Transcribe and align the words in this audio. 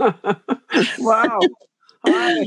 wow. 0.98 1.40
Hi. 2.06 2.44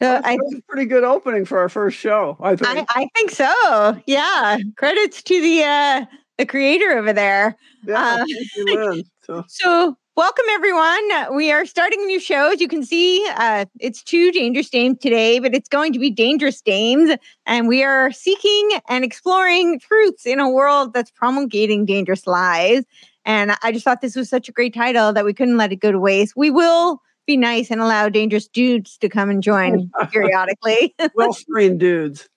That 0.00 0.26
I, 0.26 0.34
was 0.34 0.54
a 0.58 0.62
pretty 0.68 0.86
good 0.86 1.04
opening 1.04 1.44
for 1.44 1.58
our 1.58 1.68
first 1.68 1.96
show. 1.96 2.36
I 2.40 2.56
think. 2.56 2.86
I 2.90 3.02
I 3.02 3.08
think 3.14 3.30
so. 3.30 3.96
Yeah. 4.06 4.58
Credits 4.76 5.22
to 5.22 5.40
the 5.40 5.62
uh 5.62 6.04
the 6.38 6.46
creator 6.46 6.90
over 6.98 7.12
there. 7.12 7.56
yeah, 7.86 8.18
uh, 8.20 8.24
you, 8.26 8.46
Lynn. 8.74 9.04
So, 9.24 9.44
So 9.46 9.96
welcome 10.16 10.44
everyone. 10.50 11.36
We 11.36 11.52
are 11.52 11.64
starting 11.64 12.02
a 12.02 12.06
new 12.06 12.18
show. 12.18 12.50
As 12.52 12.60
you 12.60 12.66
can 12.66 12.84
see, 12.84 13.24
uh 13.36 13.66
it's 13.78 14.02
two 14.02 14.32
dangerous 14.32 14.70
dames 14.70 14.98
today, 14.98 15.38
but 15.38 15.54
it's 15.54 15.68
going 15.68 15.92
to 15.92 16.00
be 16.00 16.10
dangerous 16.10 16.60
dames. 16.60 17.16
And 17.46 17.68
we 17.68 17.84
are 17.84 18.10
seeking 18.10 18.80
and 18.88 19.04
exploring 19.04 19.78
truths 19.78 20.26
in 20.26 20.40
a 20.40 20.50
world 20.50 20.94
that's 20.94 21.12
promulgating 21.12 21.86
dangerous 21.86 22.26
lies. 22.26 22.84
And 23.24 23.52
I 23.62 23.72
just 23.72 23.84
thought 23.84 24.00
this 24.00 24.16
was 24.16 24.28
such 24.28 24.48
a 24.48 24.52
great 24.52 24.74
title 24.74 25.12
that 25.12 25.24
we 25.24 25.32
couldn't 25.32 25.56
let 25.56 25.72
it 25.72 25.76
go 25.76 25.92
to 25.92 25.98
waste. 25.98 26.34
We 26.36 26.50
will 26.50 27.00
be 27.26 27.36
nice 27.36 27.70
and 27.70 27.80
allow 27.80 28.08
dangerous 28.08 28.48
dudes 28.48 28.98
to 28.98 29.08
come 29.08 29.30
and 29.30 29.42
join 29.42 29.90
periodically. 30.10 30.94
well 31.14 31.32
screened 31.32 31.78
dudes. 31.80 32.28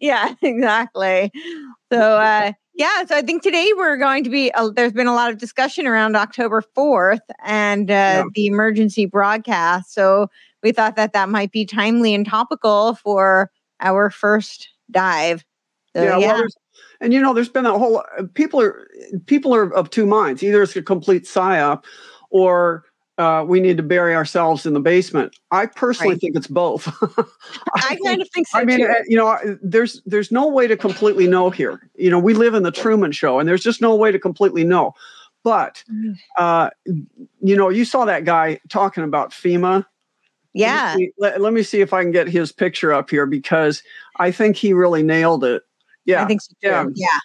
yeah, 0.00 0.34
exactly. 0.42 1.32
So, 1.90 1.98
uh, 1.98 2.52
yeah, 2.74 3.04
so 3.06 3.16
I 3.16 3.22
think 3.22 3.42
today 3.42 3.70
we're 3.76 3.96
going 3.96 4.22
to 4.24 4.30
be, 4.30 4.52
uh, 4.52 4.68
there's 4.68 4.92
been 4.92 5.06
a 5.06 5.14
lot 5.14 5.30
of 5.30 5.38
discussion 5.38 5.86
around 5.86 6.14
October 6.14 6.62
4th 6.76 7.20
and 7.42 7.90
uh, 7.90 7.94
Yeah. 7.94 8.24
the 8.34 8.46
emergency 8.46 9.06
broadcast. 9.06 9.94
So 9.94 10.28
we 10.62 10.72
thought 10.72 10.96
that 10.96 11.14
that 11.14 11.30
might 11.30 11.52
be 11.52 11.64
timely 11.64 12.14
and 12.14 12.26
topical 12.26 12.96
for 12.96 13.50
our 13.80 14.10
first 14.10 14.68
dive. 14.90 15.42
So, 15.96 16.02
yeah, 16.02 16.18
yeah. 16.18 16.26
well, 16.26 16.36
there's, 16.36 16.56
and 17.00 17.12
you 17.12 17.20
know, 17.20 17.34
there's 17.34 17.48
been 17.48 17.66
a 17.66 17.78
whole 17.78 18.02
people 18.34 18.60
are 18.60 18.88
people 19.26 19.54
are 19.54 19.72
of 19.74 19.90
two 19.90 20.06
minds. 20.06 20.42
Either 20.42 20.62
it's 20.62 20.76
a 20.76 20.82
complete 20.82 21.24
psyop, 21.24 21.84
or 22.30 22.84
uh, 23.18 23.44
we 23.46 23.60
need 23.60 23.76
to 23.78 23.82
bury 23.82 24.14
ourselves 24.14 24.66
in 24.66 24.74
the 24.74 24.80
basement. 24.80 25.34
I 25.50 25.66
personally 25.66 26.14
Right. 26.14 26.20
think 26.20 26.36
it's 26.36 26.46
both. 26.46 26.86
I 27.74 27.96
kind 28.04 28.20
of 28.20 28.28
think 28.34 28.46
so 28.48 28.58
I 28.58 28.64
mean, 28.64 28.80
too. 28.80 28.86
uh, 28.86 28.94
you 29.06 29.16
know, 29.16 29.38
there's 29.62 30.02
there's 30.06 30.30
no 30.30 30.46
way 30.48 30.66
to 30.66 30.76
completely 30.76 31.26
know 31.26 31.50
here. 31.50 31.90
You 31.94 32.10
know, 32.10 32.18
we 32.18 32.34
live 32.34 32.54
in 32.54 32.62
the 32.62 32.70
Truman 32.72 33.12
Show, 33.12 33.38
and 33.38 33.48
there's 33.48 33.62
just 33.62 33.80
no 33.80 33.94
way 33.96 34.12
to 34.12 34.18
completely 34.18 34.64
know. 34.64 34.94
But 35.44 35.82
Mm. 35.90 36.16
uh, 36.38 36.70
you 37.40 37.56
know, 37.56 37.68
you 37.68 37.84
saw 37.84 38.04
that 38.04 38.24
guy 38.24 38.58
talking 38.68 39.04
about 39.04 39.30
FEMA. 39.30 39.86
yeah. 40.54 40.88
Let 40.90 40.98
me, 40.98 41.04
see, 41.06 41.12
let, 41.18 41.40
let 41.40 41.52
me 41.52 41.62
see 41.62 41.80
if 41.80 41.92
I 41.92 42.02
can 42.02 42.10
get 42.10 42.28
his 42.28 42.50
picture 42.50 42.92
up 42.92 43.10
here 43.10 43.26
because 43.26 43.82
I 44.18 44.30
think 44.32 44.56
he 44.56 44.72
really 44.72 45.02
nailed 45.04 45.44
it. 45.44 45.62
Yeah, 46.06 46.22
I 46.22 46.26
think 46.26 46.40
so 46.40 46.52
too. 46.62 46.68
yeah. 46.68 46.86
Yeah. 46.94 47.18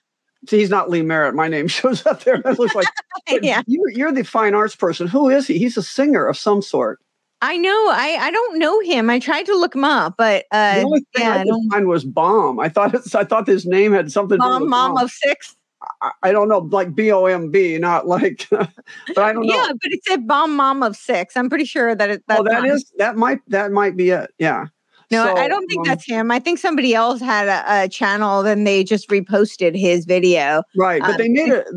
See, 0.49 0.57
he's 0.57 0.71
not 0.71 0.89
Lee 0.89 1.03
Merritt. 1.03 1.35
My 1.35 1.47
name 1.47 1.67
shows 1.69 2.05
up 2.05 2.23
there. 2.23 2.35
It 2.35 2.59
looks 2.59 2.75
like 2.75 2.87
Yeah. 3.41 3.61
you, 3.67 3.85
you're 3.93 4.11
the 4.11 4.23
fine 4.23 4.55
arts 4.55 4.75
person. 4.75 5.07
Who 5.07 5.29
is 5.29 5.47
he? 5.47 5.57
He's 5.57 5.77
a 5.77 5.83
singer 5.83 6.25
of 6.25 6.37
some 6.37 6.61
sort. 6.61 6.99
I 7.43 7.57
know. 7.57 7.89
I, 7.91 8.17
I 8.19 8.31
don't 8.31 8.59
know 8.59 8.79
him. 8.81 9.09
I 9.09 9.17
tried 9.17 9.47
to 9.47 9.55
look 9.55 9.73
him 9.73 9.83
up, 9.83 10.15
but 10.17 10.45
The 10.51 10.57
uh, 10.57 10.83
only 10.85 10.99
thing 11.15 11.25
yeah, 11.25 11.37
I 11.37 11.43
could 11.43 11.71
find 11.71 11.87
was 11.87 12.03
Bomb. 12.03 12.59
I 12.59 12.69
thought 12.69 12.93
it's, 12.93 13.15
I 13.15 13.23
thought 13.23 13.47
his 13.47 13.65
name 13.65 13.93
had 13.93 14.11
something. 14.11 14.37
to 14.37 14.43
do 14.43 14.47
Mom, 14.47 14.69
Bomb. 14.69 14.97
of 14.97 15.09
six. 15.09 15.55
I, 16.01 16.11
I 16.23 16.31
don't 16.31 16.47
know, 16.49 16.59
like 16.59 16.93
B 16.93 17.11
O 17.11 17.25
M 17.25 17.49
B, 17.49 17.77
not 17.79 18.07
like. 18.07 18.47
but 18.51 18.69
I 19.17 19.33
don't 19.33 19.47
know. 19.47 19.55
Yeah, 19.55 19.69
but 19.69 19.91
it 19.91 20.01
said 20.07 20.27
bomb 20.27 20.55
mom 20.55 20.83
of 20.83 20.95
six. 20.95 21.35
I'm 21.35 21.49
pretty 21.49 21.65
sure 21.65 21.95
that 21.95 22.09
it, 22.09 22.23
that's 22.27 22.41
oh, 22.41 22.43
that 22.43 22.65
is 22.65 22.91
that 22.97 23.15
might 23.15 23.39
that 23.47 23.71
might 23.71 23.97
be 23.97 24.11
it. 24.11 24.31
Yeah. 24.37 24.67
No, 25.11 25.25
So, 25.25 25.35
I 25.35 25.47
don't 25.47 25.67
think 25.67 25.79
um, 25.81 25.85
that's 25.89 26.05
him. 26.05 26.31
I 26.31 26.39
think 26.39 26.57
somebody 26.57 26.95
else 26.95 27.19
had 27.19 27.47
a, 27.47 27.83
a 27.83 27.89
channel, 27.89 28.43
then 28.43 28.63
they 28.63 28.83
just 28.83 29.09
reposted 29.09 29.77
his 29.77 30.05
video. 30.05 30.63
Right, 30.77 31.01
but 31.01 31.11
Um, 31.11 31.17
they 31.17 31.27
made 31.29 31.49
it. 31.51 31.67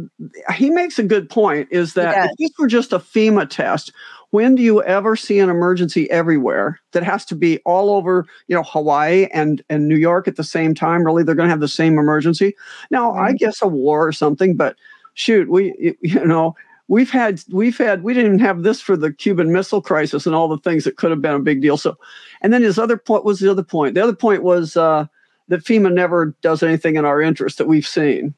He 0.55 0.71
makes 0.71 0.99
a 0.99 1.03
good 1.03 1.29
point. 1.29 1.69
Is 1.71 1.95
that 1.95 2.17
if 2.25 2.31
this 2.39 2.51
were 2.59 2.69
just 2.69 2.93
a 2.93 2.99
FEMA 2.99 3.49
test, 3.51 3.93
when 4.31 4.55
do 4.55 4.63
you 4.63 4.83
ever 4.83 5.17
see 5.17 5.39
an 5.39 5.49
emergency 5.51 6.11
everywhere 6.11 6.81
that 6.93 7.03
has 7.03 7.25
to 7.27 7.35
be 7.35 7.59
all 7.65 7.91
over, 7.91 8.25
you 8.49 8.55
know, 8.55 8.63
Hawaii 8.63 9.27
and 9.33 9.63
and 9.69 9.89
New 9.89 9.97
York 9.97 10.29
at 10.29 10.37
the 10.37 10.45
same 10.45 10.75
time? 10.75 11.05
Really, 11.05 11.23
they're 11.25 11.35
going 11.35 11.49
to 11.49 11.53
have 11.53 11.61
the 11.61 11.69
same 11.69 11.99
emergency. 11.99 12.55
Now, 12.91 13.15
I 13.15 13.33
Mhm. 13.33 13.39
guess 13.39 13.63
a 13.63 13.69
war 13.69 14.07
or 14.07 14.13
something, 14.13 14.55
but 14.57 14.77
shoot, 15.15 15.49
we 15.51 15.97
you 16.03 16.25
know. 16.25 16.55
We've 16.87 17.09
had, 17.09 17.41
we've 17.51 17.79
had, 17.79 18.03
we 18.03 18.13
didn't 18.13 18.35
even 18.35 18.47
have 18.47 18.63
this 18.63 18.79
for 18.79 18.95
the 18.95 19.11
Cuban 19.11 19.51
Missile 19.51 19.81
Crisis 19.81 20.27
and 20.27 20.35
all 20.35 20.49
the 20.49 20.59
things 20.59 20.85
that 20.85 20.99
could 20.99 21.11
have 21.11 21.23
been 21.23 21.33
a 21.33 21.39
big 21.39 21.63
deal. 21.63 21.79
So, 21.79 21.97
and 22.45 22.53
then 22.53 22.63
his 22.63 22.79
other 22.79 22.99
point 22.99 23.25
was 23.25 23.41
the 23.41 23.51
other 23.51 23.63
point. 23.63 23.95
The 23.95 24.03
other 24.03 24.15
point 24.15 24.43
was 24.43 24.77
uh, 24.77 25.07
that 25.49 25.65
FEMA 25.65 25.91
never 25.91 26.37
does 26.43 26.63
anything 26.63 26.97
in 26.97 27.07
our 27.07 27.23
interest 27.23 27.57
that 27.57 27.67
we've 27.67 27.87
seen. 27.87 28.35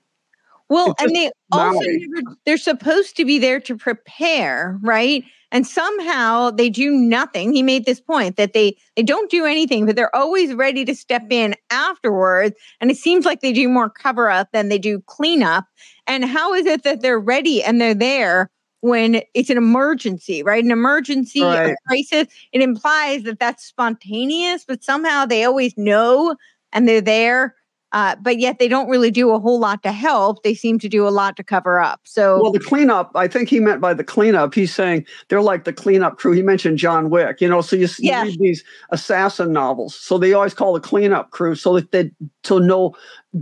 Well, 0.69 0.95
and 1.01 1.15
they 1.15 1.33
also 1.51 1.81
never, 1.85 2.37
they're 2.47 2.57
supposed 2.57 3.17
to 3.17 3.25
be 3.25 3.41
there 3.41 3.59
to 3.61 3.77
prepare, 3.77 4.79
right? 4.81 5.25
And 5.51 5.67
somehow 5.67 6.51
they 6.53 6.71
do 6.71 6.93
nothing. 6.93 7.53
He 7.53 7.65
made 7.65 7.85
this 7.85 8.01
point 8.01 8.37
that 8.37 8.53
they 8.53 8.77
they 8.95 9.03
don't 9.03 9.31
do 9.31 9.45
anything, 9.45 9.87
but 9.87 9.97
they're 9.97 10.15
always 10.15 10.55
ready 10.55 10.85
to 10.85 10.95
step 10.95 11.25
in 11.31 11.57
afterwards. 11.71 12.55
And 12.81 12.93
it 12.93 12.97
seems 12.97 13.25
like 13.25 13.41
they 13.41 13.53
do 13.53 13.69
more 13.69 13.91
cover 13.91 14.31
up 14.31 14.53
than 14.53 14.69
they 14.69 14.79
do 14.79 15.01
cleanup. 15.07 15.65
And 16.07 16.25
how 16.25 16.55
is 16.55 16.65
it 16.67 16.85
that 16.85 17.01
they're 17.01 17.19
ready 17.19 17.63
and 17.63 17.81
they're 17.81 17.95
there 17.95 18.51
when 18.81 19.23
it's 19.35 19.51
an 19.51 19.57
emergency, 19.59 20.43
right? 20.43 20.63
An 20.65 20.71
emergency 20.71 21.43
Right. 21.43 21.77
crisis. 21.87 22.27
It 22.53 22.63
implies 22.63 23.23
that 23.25 23.39
that's 23.41 23.65
spontaneous, 23.65 24.65
but 24.67 24.85
somehow 24.85 25.27
they 25.27 25.45
always 25.45 25.77
know 25.77 26.37
and 26.73 26.89
they're 26.89 27.01
there. 27.01 27.55
Uh, 27.97 28.15
but 28.21 28.39
yet 28.39 28.59
they 28.59 28.69
don't 28.69 28.91
really 28.91 29.11
do 29.11 29.31
a 29.31 29.39
whole 29.39 29.59
lot 29.59 29.83
to 29.83 29.91
help. 29.91 30.43
They 30.43 30.53
seem 30.55 30.79
to 30.81 30.89
do 30.89 31.09
a 31.09 31.15
lot 31.21 31.35
to 31.39 31.43
cover 31.43 31.81
up. 31.81 32.01
So 32.05 32.43
Well, 32.43 32.53
the 32.53 32.61
cleanup, 32.61 33.11
I 33.15 33.27
think 33.27 33.49
he 33.49 33.59
meant 33.59 33.81
by 33.81 33.95
the 33.95 34.05
cleanup, 34.05 34.53
he's 34.53 34.75
saying 34.75 35.07
they're 35.31 35.41
like 35.41 35.65
the 35.65 35.73
cleanup 35.73 36.19
crew. 36.19 36.33
He 36.33 36.43
mentioned 36.43 36.77
John 36.77 37.09
Wick, 37.09 37.41
you 37.41 37.49
know, 37.49 37.63
so 37.63 37.75
you, 37.75 37.85
s- 37.85 37.99
you 37.99 38.13
read 38.13 38.39
these 38.39 38.63
assassin 38.91 39.51
novels. 39.55 39.95
So 39.95 40.19
they 40.19 40.35
always 40.35 40.53
call 40.53 40.75
the 40.75 40.81
cleanup 40.81 41.31
crew 41.31 41.55
so 41.55 41.73
that 41.77 41.91
they, 41.93 42.11
so 42.45 42.59
no, 42.59 42.95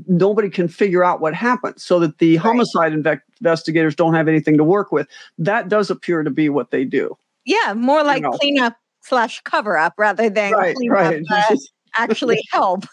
nobody 0.06 0.48
can 0.48 0.68
figure 0.68 1.02
out 1.02 1.20
what 1.20 1.34
happened 1.34 1.80
so 1.80 1.98
that 1.98 2.18
the 2.18 2.36
homicide 2.36 2.92
inve- 2.92 3.22
investigators 3.40 3.96
don't 3.96 4.14
have 4.14 4.28
anything 4.28 4.56
to 4.56 4.62
work 4.62 4.92
with. 4.92 5.08
That 5.36 5.68
does 5.68 5.90
appear 5.90 6.22
to 6.22 6.30
be 6.30 6.48
what 6.48 6.70
they 6.70 6.84
do. 6.84 7.18
yeah, 7.44 7.74
more 7.74 8.04
like 8.04 8.22
know. 8.22 8.30
cleanup 8.30 8.76
slash 9.00 9.40
cover 9.40 9.76
up 9.76 9.94
rather 9.98 10.30
than 10.30 10.52
Right, 10.52 10.76
cleanup, 10.76 10.96
right. 10.96 11.22
uh, 11.50 11.56
actually 11.96 12.40
help. 12.52 12.84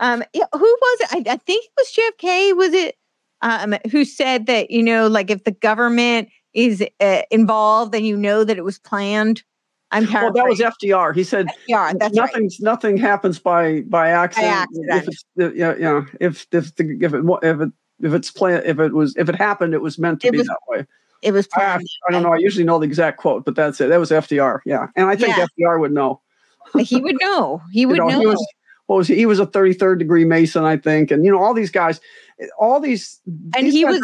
um, 0.00 0.22
who 0.34 0.40
was 0.60 1.00
it? 1.00 1.08
I, 1.12 1.32
I 1.32 1.36
think 1.36 1.64
it 1.64 1.70
was 1.76 1.92
JFK. 1.92 2.56
Was 2.56 2.72
it 2.72 2.96
um, 3.42 3.74
who 3.90 4.04
said 4.04 4.46
that 4.46 4.70
you 4.70 4.82
know, 4.82 5.06
like 5.08 5.30
if 5.30 5.44
the 5.44 5.50
government 5.50 6.28
is 6.54 6.84
uh, 7.00 7.22
involved, 7.30 7.92
then 7.92 8.04
you 8.04 8.16
know 8.16 8.44
that 8.44 8.58
it 8.58 8.64
was 8.64 8.78
planned. 8.78 9.42
I'm 9.90 10.10
well, 10.10 10.32
that 10.32 10.46
was. 10.48 10.58
FDR. 10.58 11.14
He 11.14 11.22
said 11.22 11.48
Yeah, 11.68 11.92
that's 11.94 12.18
right. 12.18 12.32
nothing 12.60 12.96
happens 12.96 13.38
by 13.38 13.82
by 13.82 14.08
accident. 14.08 14.50
accident. 14.52 14.88
If 15.02 15.08
it's 15.08 15.24
yeah, 15.56 15.74
yeah. 15.78 16.04
If 16.18 16.46
if 16.50 16.74
the 16.76 16.98
if 17.02 17.12
it 17.12 17.22
if 17.42 17.60
it 17.60 17.72
if 18.00 18.14
it's 18.14 18.30
planned 18.30 18.64
if 18.64 18.78
it 18.78 18.94
was 18.94 19.14
if 19.16 19.28
it 19.28 19.34
happened, 19.36 19.74
it 19.74 19.82
was 19.82 19.98
meant 19.98 20.22
to 20.22 20.28
It 20.28 20.32
be 20.32 20.38
was 20.38 20.46
that 20.46 20.58
way. 20.68 20.86
It 21.20 21.32
was 21.32 21.46
I, 21.54 21.58
planned. 21.58 21.86
I 22.08 22.12
don't 22.12 22.22
know. 22.22 22.32
I 22.32 22.38
usually 22.38 22.64
know 22.64 22.78
the 22.78 22.86
exact 22.86 23.18
quote, 23.18 23.44
but 23.44 23.54
that's 23.54 23.80
it. 23.82 23.88
That 23.88 24.00
was 24.00 24.10
FDR. 24.10 24.60
Yeah, 24.64 24.86
and 24.96 25.08
I 25.08 25.14
think 25.14 25.36
Yeah. 25.36 25.46
FDR 25.58 25.78
would 25.78 25.92
know. 25.92 26.21
He 26.80 27.00
would 27.00 27.16
know. 27.20 27.60
He 27.72 27.86
would 27.86 27.96
you 27.96 28.02
know, 28.02 28.08
know. 28.08 28.20
he 28.20 28.26
was 28.26 28.46
what 28.86 28.96
was 28.96 29.08
he? 29.08 29.14
He 29.16 29.26
was 29.26 29.38
a 29.38 29.46
33rd 29.46 29.98
degree 29.98 30.24
Mason, 30.24 30.64
I 30.64 30.76
think, 30.76 31.10
and 31.10 31.24
you 31.24 31.30
know 31.30 31.42
all 31.42 31.54
these 31.54 31.70
guys, 31.70 32.00
all 32.58 32.80
these 32.80 33.20
and 33.56 33.66
these 33.66 33.72
he 33.72 33.84
was 33.84 34.00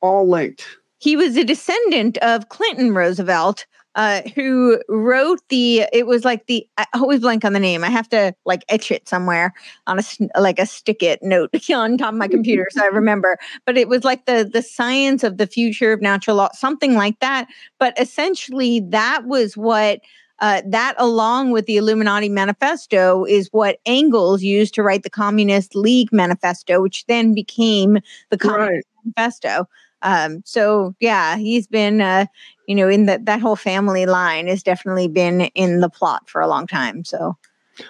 all 0.00 0.28
linked. 0.28 0.66
he 0.98 1.16
was 1.16 1.36
a 1.36 1.44
descendant 1.44 2.18
of 2.18 2.48
Clinton 2.48 2.94
Roosevelt, 2.94 3.66
uh, 3.94 4.22
who 4.34 4.80
wrote 4.88 5.40
the. 5.48 5.86
It 5.92 6.06
was 6.06 6.24
like 6.24 6.46
the. 6.46 6.66
I 6.78 6.86
always 6.94 7.20
blank 7.20 7.44
on 7.44 7.52
the 7.52 7.60
name. 7.60 7.84
I 7.84 7.90
have 7.90 8.08
to 8.10 8.34
like 8.44 8.64
etch 8.68 8.90
it 8.90 9.08
somewhere 9.08 9.52
on 9.86 9.98
a 9.98 10.40
like 10.40 10.58
a 10.58 10.66
stick 10.66 11.02
it 11.02 11.22
note 11.22 11.50
on 11.74 11.98
top 11.98 12.12
of 12.12 12.18
my 12.18 12.28
computer 12.28 12.66
so 12.70 12.82
I 12.82 12.88
remember. 12.88 13.38
But 13.66 13.76
it 13.76 13.88
was 13.88 14.04
like 14.04 14.26
the 14.26 14.48
the 14.50 14.62
science 14.62 15.22
of 15.22 15.38
the 15.38 15.46
future 15.46 15.92
of 15.92 16.00
natural 16.00 16.36
law, 16.36 16.50
something 16.52 16.94
like 16.94 17.20
that. 17.20 17.46
But 17.78 17.98
essentially, 18.00 18.80
that 18.88 19.26
was 19.26 19.56
what. 19.56 20.00
Uh, 20.44 20.60
that, 20.66 20.94
along 20.98 21.52
with 21.52 21.64
the 21.64 21.78
Illuminati 21.78 22.28
Manifesto, 22.28 23.24
is 23.24 23.48
what 23.52 23.78
Engels 23.86 24.42
used 24.42 24.74
to 24.74 24.82
write 24.82 25.02
the 25.02 25.08
Communist 25.08 25.74
League 25.74 26.12
Manifesto, 26.12 26.82
which 26.82 27.06
then 27.06 27.32
became 27.32 27.98
the 28.28 28.36
Communist 28.36 28.86
right. 28.86 29.14
Manifesto. 29.16 29.66
Um, 30.02 30.42
so 30.44 30.94
yeah, 31.00 31.38
he's 31.38 31.66
been, 31.66 32.02
uh, 32.02 32.26
you 32.68 32.74
know, 32.74 32.90
in 32.90 33.06
that 33.06 33.24
that 33.24 33.40
whole 33.40 33.56
family 33.56 34.04
line 34.04 34.46
has 34.46 34.62
definitely 34.62 35.08
been 35.08 35.40
in 35.54 35.80
the 35.80 35.88
plot 35.88 36.28
for 36.28 36.42
a 36.42 36.46
long 36.46 36.66
time. 36.66 37.04
So. 37.04 37.38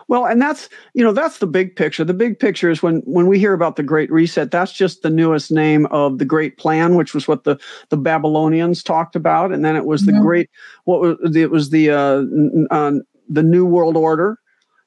Well, 0.08 0.26
and 0.26 0.40
that's 0.40 0.68
you 0.94 1.04
know 1.04 1.12
that's 1.12 1.38
the 1.38 1.46
big 1.46 1.76
picture. 1.76 2.04
The 2.04 2.14
big 2.14 2.38
picture 2.38 2.70
is 2.70 2.82
when 2.82 3.00
when 3.00 3.26
we 3.26 3.38
hear 3.38 3.52
about 3.52 3.76
the 3.76 3.82
Great 3.82 4.10
Reset, 4.10 4.50
that's 4.50 4.72
just 4.72 5.02
the 5.02 5.10
newest 5.10 5.50
name 5.50 5.86
of 5.86 6.18
the 6.18 6.24
Great 6.24 6.58
Plan, 6.58 6.94
which 6.94 7.14
was 7.14 7.28
what 7.28 7.44
the 7.44 7.58
the 7.90 7.96
Babylonians 7.96 8.82
talked 8.82 9.16
about, 9.16 9.52
and 9.52 9.64
then 9.64 9.76
it 9.76 9.86
was 9.86 10.02
mm-hmm. 10.02 10.16
the 10.16 10.22
Great 10.22 10.50
what 10.84 11.00
was 11.00 11.36
it 11.36 11.50
was 11.50 11.70
the 11.70 11.90
uh, 11.90 12.22
uh, 12.70 12.92
the 13.28 13.42
New 13.42 13.64
World 13.64 13.96
Order, 13.96 14.38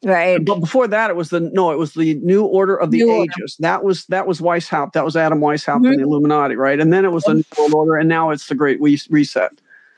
Right. 0.03 0.43
But 0.43 0.59
before 0.59 0.87
that, 0.87 1.09
it 1.09 1.15
was 1.15 1.29
the 1.29 1.39
no, 1.39 1.71
it 1.71 1.77
was 1.77 1.93
the 1.93 2.15
New 2.15 2.45
Order 2.45 2.75
of 2.75 2.91
the 2.91 2.99
New 2.99 3.11
Ages. 3.11 3.57
Order. 3.59 3.71
That 3.71 3.83
was 3.83 4.05
that 4.05 4.27
was 4.27 4.39
Weishaupt. 4.39 4.93
That 4.93 5.03
was 5.03 5.15
Adam 5.15 5.39
Weishaupt 5.39 5.77
mm-hmm. 5.77 5.85
and 5.85 5.99
the 5.99 6.03
Illuminati, 6.03 6.55
right? 6.55 6.79
And 6.79 6.93
then 6.93 7.03
it 7.03 7.11
was 7.11 7.23
the 7.23 7.35
New 7.35 7.43
World 7.57 7.73
Order, 7.73 7.95
and 7.95 8.07
now 8.07 8.29
it's 8.29 8.47
the 8.47 8.55
Great 8.55 8.79
Reset. 8.79 9.51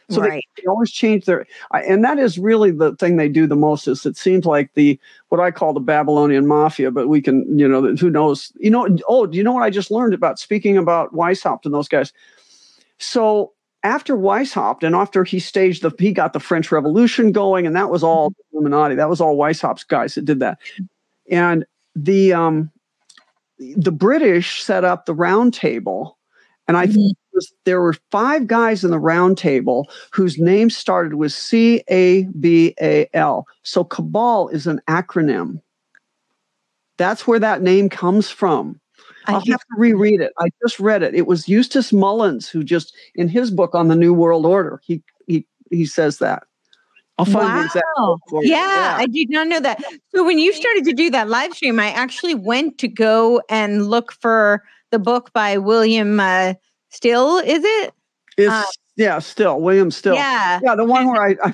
So 0.09 0.21
right. 0.21 0.43
they, 0.55 0.61
they, 0.61 0.67
always 0.67 0.91
change 0.91 1.25
their, 1.25 1.45
and 1.71 2.03
that 2.03 2.17
is 2.17 2.39
really 2.39 2.71
the 2.71 2.95
thing 2.95 3.17
they 3.17 3.29
do 3.29 3.45
the 3.45 3.55
most. 3.55 3.87
Is 3.87 4.05
it 4.05 4.17
seems 4.17 4.45
like 4.45 4.73
the 4.73 4.99
what 5.29 5.39
I 5.39 5.51
call 5.51 5.73
the 5.73 5.79
Babylonian 5.79 6.47
mafia, 6.47 6.89
but 6.89 7.07
we 7.07 7.21
can, 7.21 7.59
you 7.59 7.67
know, 7.67 7.95
who 7.95 8.09
knows? 8.09 8.51
You 8.59 8.71
know, 8.71 8.87
oh, 9.07 9.27
do 9.27 9.37
you 9.37 9.43
know 9.43 9.51
what 9.51 9.63
I 9.63 9.69
just 9.69 9.91
learned 9.91 10.15
about 10.15 10.39
speaking 10.39 10.77
about 10.77 11.13
Weishaupt 11.13 11.65
and 11.65 11.73
those 11.73 11.87
guys? 11.87 12.11
So 12.97 13.53
after 13.83 14.15
Weishaupt 14.15 14.83
and 14.83 14.95
after 14.95 15.23
he 15.23 15.39
staged 15.39 15.83
the, 15.83 15.91
he 15.97 16.11
got 16.11 16.33
the 16.33 16.39
French 16.39 16.71
Revolution 16.71 17.31
going, 17.31 17.65
and 17.65 17.75
that 17.75 17.89
was 17.89 18.03
all 18.03 18.31
mm-hmm. 18.31 18.57
Illuminati. 18.57 18.95
That 18.95 19.09
was 19.09 19.21
all 19.21 19.37
Weishaupt's 19.37 19.83
guys 19.83 20.15
that 20.15 20.25
did 20.25 20.39
that. 20.39 20.59
And 21.29 21.65
the 21.95 22.33
um, 22.33 22.71
the 23.57 23.91
British 23.91 24.61
set 24.61 24.83
up 24.83 25.05
the 25.05 25.13
Round 25.13 25.53
Table, 25.53 26.17
and 26.67 26.77
I 26.77 26.87
mm-hmm. 26.87 27.09
Was, 27.39 27.53
there 27.63 27.81
were 27.81 27.95
five 28.11 28.47
guys 28.47 28.83
in 28.83 28.91
the 28.91 28.99
Round 28.99 29.37
Table 29.37 29.89
whose 30.11 30.37
names 30.37 30.75
started 30.75 31.15
with 31.15 31.31
C 31.31 31.83
A 31.89 32.23
B 32.39 32.75
A 32.81 33.07
L. 33.13 33.47
So 33.63 33.83
Cabal 33.83 34.49
is 34.49 34.67
an 34.67 34.81
acronym. 34.87 35.61
That's 36.97 37.25
where 37.25 37.39
that 37.39 37.61
name 37.61 37.87
comes 37.87 38.29
from. 38.29 38.79
I'll 39.25 39.45
have 39.45 39.59
to 39.59 39.75
reread 39.77 40.21
it. 40.21 40.33
I 40.39 40.49
just 40.61 40.79
read 40.79 41.03
it. 41.03 41.13
It 41.13 41.27
was 41.27 41.47
Eustace 41.47 41.93
Mullins 41.93 42.49
who 42.49 42.63
just 42.63 42.95
in 43.15 43.27
his 43.27 43.51
book 43.51 43.75
on 43.75 43.87
the 43.87 43.95
New 43.95 44.13
World 44.13 44.45
Order, 44.45 44.81
he 44.83 45.01
he 45.27 45.45
he 45.71 45.85
says 45.85 46.17
that. 46.19 46.43
I'll 47.17 47.25
find 47.25 47.47
wow. 47.47 47.59
the 47.59 47.65
exact 47.65 47.85
yeah, 48.47 48.65
yeah, 48.65 48.95
I 48.97 49.05
did 49.05 49.29
not 49.29 49.47
know 49.47 49.59
that. 49.59 49.83
So 50.15 50.23
when 50.23 50.39
you 50.39 50.53
started 50.53 50.85
to 50.85 50.93
do 50.93 51.09
that 51.11 51.27
live 51.27 51.53
stream, 51.53 51.79
I 51.79 51.91
actually 51.91 52.33
went 52.33 52.77
to 52.79 52.87
go 52.87 53.41
and 53.49 53.87
look 53.87 54.13
for 54.13 54.63
the 54.91 54.99
book 54.99 55.31
by 55.33 55.57
William 55.57 56.19
uh, 56.19 56.53
Still. 56.89 57.37
Is 57.37 57.63
it? 57.63 57.93
It's 58.37 58.51
uh, 58.51 58.65
yeah, 58.95 59.19
Still 59.19 59.59
William 59.61 59.91
Still. 59.91 60.15
Yeah, 60.15 60.59
yeah, 60.63 60.75
the 60.75 60.85
one 60.85 61.07
where 61.07 61.21
I, 61.21 61.35
I 61.43 61.53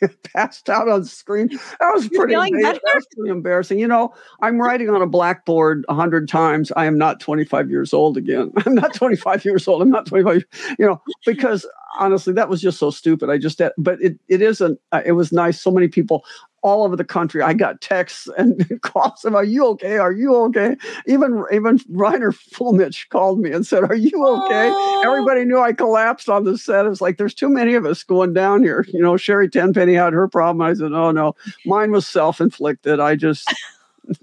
passed 0.34 0.68
out 0.68 0.88
on 0.88 1.04
screen. 1.04 1.48
That 1.48 1.92
was 1.94 2.08
pretty, 2.08 2.34
that 2.34 2.80
was 2.94 3.06
pretty 3.14 3.30
embarrassing. 3.30 3.78
You 3.78 3.88
know, 3.88 4.14
I'm 4.40 4.58
writing 4.58 4.90
on 4.90 5.02
a 5.02 5.06
blackboard 5.06 5.84
a 5.88 5.94
hundred 5.94 6.28
times. 6.28 6.72
I 6.76 6.86
am 6.86 6.98
not 6.98 7.20
25 7.20 7.70
years 7.70 7.92
old 7.92 8.16
again. 8.16 8.52
I'm 8.66 8.74
not 8.74 8.94
25 8.94 9.44
years 9.44 9.68
old. 9.68 9.82
I'm 9.82 9.90
not 9.90 10.06
25. 10.06 10.44
You 10.78 10.86
know, 10.86 11.02
because 11.24 11.66
honestly, 11.98 12.32
that 12.34 12.48
was 12.48 12.60
just 12.60 12.78
so 12.78 12.90
stupid. 12.90 13.30
I 13.30 13.38
just, 13.38 13.60
but 13.78 14.00
it 14.00 14.18
it 14.28 14.42
isn't. 14.42 14.78
Uh, 14.92 15.02
it 15.04 15.12
was 15.12 15.32
nice. 15.32 15.60
So 15.60 15.70
many 15.70 15.88
people 15.88 16.24
all 16.62 16.84
over 16.84 16.96
the 16.96 17.04
country. 17.04 17.42
I 17.42 17.52
got 17.52 17.80
texts 17.80 18.28
and 18.38 18.80
calls 18.82 19.24
about, 19.24 19.38
"Are 19.38 19.44
you 19.44 19.66
okay? 19.68 19.98
Are 19.98 20.12
you 20.12 20.34
okay?" 20.46 20.76
Even 21.06 21.44
even 21.52 21.78
Reiner 21.90 22.34
Fuellmich 22.54 23.08
called 23.08 23.40
me 23.40 23.52
and 23.52 23.66
said, 23.66 23.84
"Are 23.84 23.94
you 23.94 24.26
okay?" 24.26 24.70
Aww. 24.70 25.04
Everybody 25.04 25.44
knew 25.44 25.60
I 25.60 25.72
collapsed 25.72 26.28
on 26.28 26.44
the 26.44 26.58
set. 26.58 26.86
It 26.86 26.88
was 26.88 27.00
like, 27.00 27.18
"There's 27.18 27.34
too 27.34 27.48
many 27.48 27.74
of 27.74 27.86
us 27.86 28.02
going 28.02 28.32
down 28.32 28.62
here." 28.62 28.84
You 28.88 29.00
know, 29.00 29.16
Sherry 29.16 29.48
Tenpenny 29.48 29.94
had 29.94 30.12
her 30.12 30.28
problem. 30.28 30.62
I 30.62 30.74
said, 30.74 30.92
"Oh 30.92 31.10
no, 31.10 31.34
mine 31.64 31.92
was 31.92 32.06
self 32.06 32.40
inflicted. 32.40 33.00
I 33.00 33.16
just." 33.16 33.52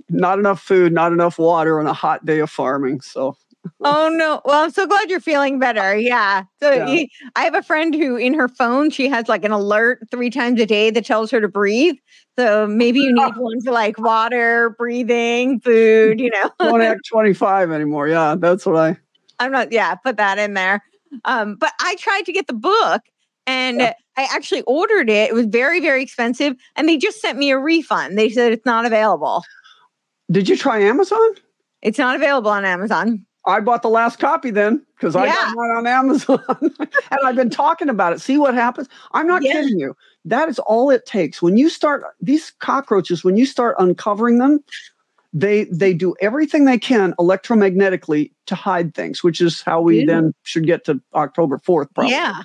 not 0.10 0.40
enough 0.40 0.62
food, 0.62 0.94
not 0.94 1.12
enough 1.12 1.38
water 1.38 1.78
on 1.78 1.88
a 1.88 1.94
hot 1.94 2.26
day 2.26 2.40
of 2.40 2.50
farming. 2.50 3.02
So 3.02 3.36
oh 3.82 4.10
no. 4.10 4.42
Well, 4.46 4.64
I'm 4.64 4.72
so 4.72 4.86
glad 4.88 5.10
you're 5.10 5.20
feeling 5.20 5.60
better. 5.60 5.96
Yeah. 5.96 6.44
So 6.62 6.72
yeah. 6.72 6.88
He, 6.88 7.12
I 7.36 7.44
have 7.44 7.56
a 7.56 7.64
friend 7.64 7.94
who 7.94 8.16
in 8.16 8.34
her 8.34 8.48
phone 8.48 8.90
she 8.90 9.08
has 9.10 9.30
like 9.30 9.44
an 9.44 9.52
alert 9.52 10.00
3 10.12 10.30
times 10.30 10.60
a 10.60 10.66
day 10.66 10.90
that 10.92 11.06
tells 11.06 11.32
her 11.32 11.42
to 11.42 11.48
breathe. 11.48 11.96
So 12.38 12.68
maybe 12.68 13.00
you 13.00 13.14
need 13.14 13.34
one 13.38 13.62
for 13.62 13.72
like 13.72 14.00
water, 14.00 14.72
breathing, 14.78 15.60
food, 15.60 16.20
you 16.20 16.30
know. 16.30 16.52
Don't 16.60 16.82
act 16.82 17.02
25 17.12 17.72
anymore. 17.72 18.08
Yeah, 18.08 18.36
that's 18.38 18.66
what 18.66 18.76
I 18.76 18.98
I'm 19.40 19.52
not 19.52 19.72
yeah, 19.72 19.96
put 19.96 20.18
that 20.18 20.38
in 20.40 20.54
there. 20.54 20.84
Um 21.26 21.56
but 21.56 21.74
I 21.80 21.96
tried 22.00 22.26
to 22.26 22.34
get 22.34 22.48
the 22.48 22.54
book 22.54 23.02
and 23.46 23.80
yeah. 23.80 23.94
I 24.18 24.28
actually 24.32 24.62
ordered 24.64 25.10
it. 25.10 25.30
It 25.30 25.34
was 25.34 25.46
very 25.46 25.80
very 25.80 26.02
expensive 26.02 26.56
and 26.76 26.88
they 26.88 26.98
just 26.98 27.22
sent 27.22 27.38
me 27.38 27.52
a 27.52 27.58
refund. 27.58 28.18
They 28.18 28.30
said 28.30 28.52
it's 28.52 28.66
not 28.66 28.86
available. 28.86 29.44
Did 30.32 30.50
you 30.50 30.58
try 30.58 30.80
Amazon? 30.80 31.36
It's 31.82 31.98
not 31.98 32.16
available 32.16 32.50
on 32.50 32.66
Amazon. 32.66 33.26
I 33.46 33.60
bought 33.60 33.82
the 33.82 33.90
last 33.90 34.20
copy 34.20 34.52
then 34.52 34.86
because 34.96 35.16
I 35.16 35.26
yeah. 35.26 35.34
got 35.34 35.56
mine 35.56 35.72
on 35.72 35.88
Amazon 35.88 36.42
and 36.80 37.20
I've 37.26 37.36
been 37.36 37.50
talking 37.50 37.90
about 37.90 38.14
it. 38.14 38.22
See 38.22 38.38
what 38.38 38.54
happens? 38.54 38.88
I'm 39.12 39.28
not 39.28 39.44
yeah. 39.44 39.54
kidding 39.54 39.80
you. 39.80 39.96
That 40.26 40.50
is 40.50 40.60
all 40.60 40.90
it 40.90 41.06
takes. 41.06 41.42
When 41.42 41.58
you 41.58 41.70
start 41.70 42.04
these 42.22 42.52
cockroaches, 42.60 43.24
when 43.24 43.36
you 43.36 43.46
start 43.46 43.76
uncovering 43.80 44.38
them, 44.38 44.64
they 45.34 45.66
they 45.66 45.94
do 45.94 46.16
everything 46.22 46.66
they 46.66 46.78
can 46.78 47.14
electromagnetically 47.20 48.32
to 48.46 48.56
hide 48.56 48.94
things, 48.94 49.24
which 49.24 49.42
is 49.42 49.62
how 49.62 49.82
we 49.82 50.00
yeah. 50.00 50.06
then 50.06 50.34
should 50.44 50.66
get 50.66 50.86
to 50.86 51.02
October 51.16 51.58
4th, 51.58 51.88
probably. 51.94 52.12
Yeah. 52.12 52.36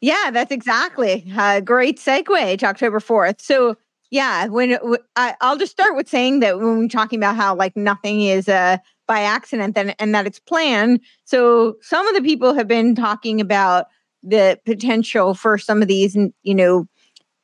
Yeah, 0.00 0.30
that's 0.32 0.52
exactly 0.52 1.26
a 1.36 1.60
great 1.60 1.98
segue 1.98 2.58
to 2.58 2.66
October 2.66 3.00
4th. 3.00 3.40
So 3.40 3.76
yeah, 4.10 4.46
when 4.46 4.78
I, 5.16 5.34
I'll 5.40 5.58
just 5.58 5.72
start 5.72 5.96
with 5.96 6.08
saying 6.08 6.40
that 6.40 6.58
when 6.58 6.78
we're 6.78 6.88
talking 6.88 7.18
about 7.18 7.36
how 7.36 7.54
like 7.54 7.76
nothing 7.76 8.22
is 8.22 8.48
uh 8.48 8.78
by 9.08 9.20
accident 9.20 9.76
and, 9.76 9.94
and 9.98 10.14
that 10.14 10.26
it's 10.26 10.38
planned. 10.38 11.00
So 11.24 11.76
some 11.80 12.06
of 12.06 12.14
the 12.14 12.22
people 12.22 12.54
have 12.54 12.68
been 12.68 12.94
talking 12.94 13.40
about 13.40 13.86
the 14.22 14.60
potential 14.66 15.34
for 15.34 15.56
some 15.58 15.82
of 15.82 15.88
these, 15.88 16.16
you 16.42 16.54
know, 16.54 16.86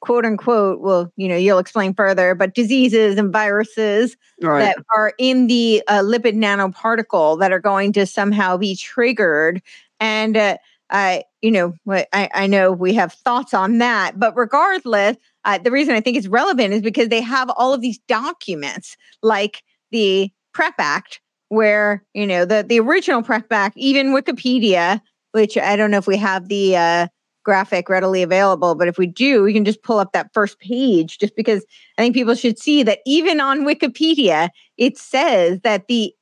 quote 0.04 0.26
unquote, 0.26 0.80
well, 0.80 1.11
you 1.16 1.26
know, 1.26 1.37
you'll 1.37 1.58
explain 1.58 1.94
further, 1.94 2.34
but 2.34 2.54
diseases 2.54 3.16
and 3.16 3.32
viruses 3.32 4.18
right. 4.42 4.61
that 4.61 4.76
are 4.94 5.14
in 5.18 5.46
the 5.46 5.82
uh, 5.88 6.00
lipid 6.00 6.34
nanoparticle 6.34 7.40
that 7.40 7.52
are 7.52 7.58
going 7.58 7.90
to 7.94 8.04
somehow 8.04 8.58
be 8.58 8.76
triggered. 8.76 9.62
And 10.00 10.37
uh, 10.37 10.58
I, 10.90 11.25
you 11.40 11.50
know, 11.50 11.73
I, 11.88 12.28
I 12.34 12.46
know 12.46 12.70
we 12.70 12.92
have 12.92 13.14
thoughts 13.14 13.54
on 13.54 13.78
that, 13.78 14.20
but 14.20 14.37
regardless, 14.37 15.16
uh, 15.46 15.56
the 15.56 15.70
reason 15.70 15.94
I 15.94 16.02
think 16.02 16.18
it's 16.18 16.28
relevant 16.28 16.75
is 16.75 16.82
because 16.82 17.08
they 17.08 17.23
have 17.23 17.50
all 17.56 17.73
of 17.73 17.80
these 17.80 17.99
documents 18.06 18.99
like 19.23 19.62
the 19.90 20.30
PrEP 20.52 20.75
Act 20.78 21.20
where 21.49 22.04
you 22.12 22.26
know 22.26 22.44
the 22.44 22.62
the 22.62 22.78
original 22.78 23.23
PrEP 23.23 23.50
Act, 23.50 23.76
even 23.78 24.14
Wikipedia, 24.14 25.00
which 25.32 25.56
I 25.56 25.76
don't 25.76 25.90
know 25.90 25.99
if 25.99 26.06
we 26.06 26.18
have 26.18 26.49
the 26.49 26.76
uh, 26.76 27.06
graphic 27.44 27.88
readily 27.88 28.22
available, 28.22 28.74
but 28.74 28.88
if 28.88 28.98
we 28.98 29.06
do, 29.06 29.42
we 29.42 29.52
can 29.52 29.64
just 29.64 29.82
pull 29.82 29.98
up 29.98 30.12
that 30.12 30.32
first 30.32 30.58
page, 30.58 31.18
just 31.18 31.36
because 31.36 31.64
I 31.98 32.02
think 32.02 32.14
people 32.14 32.34
should 32.34 32.58
see 32.58 32.82
that 32.82 33.00
even 33.06 33.40
on 33.40 33.60
Wikipedia, 33.64 34.48
it 34.76 34.98
says 34.98 35.60
that 35.60 35.86
the 35.86 36.14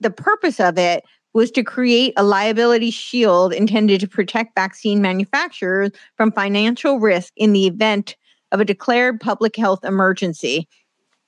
the 0.00 0.10
purpose 0.10 0.60
of 0.60 0.76
it 0.76 1.04
was 1.32 1.50
to 1.52 1.64
create 1.64 2.12
a 2.16 2.22
liability 2.22 2.90
shield 2.90 3.52
intended 3.52 4.00
to 4.00 4.08
protect 4.08 4.54
vaccine 4.54 5.00
manufacturers 5.00 5.90
from 6.16 6.30
financial 6.30 7.00
risk 7.00 7.32
in 7.36 7.52
the 7.52 7.66
event 7.66 8.16
of 8.52 8.60
a 8.60 8.64
declared 8.64 9.20
public 9.20 9.56
health 9.56 9.84
emergency. 9.84 10.68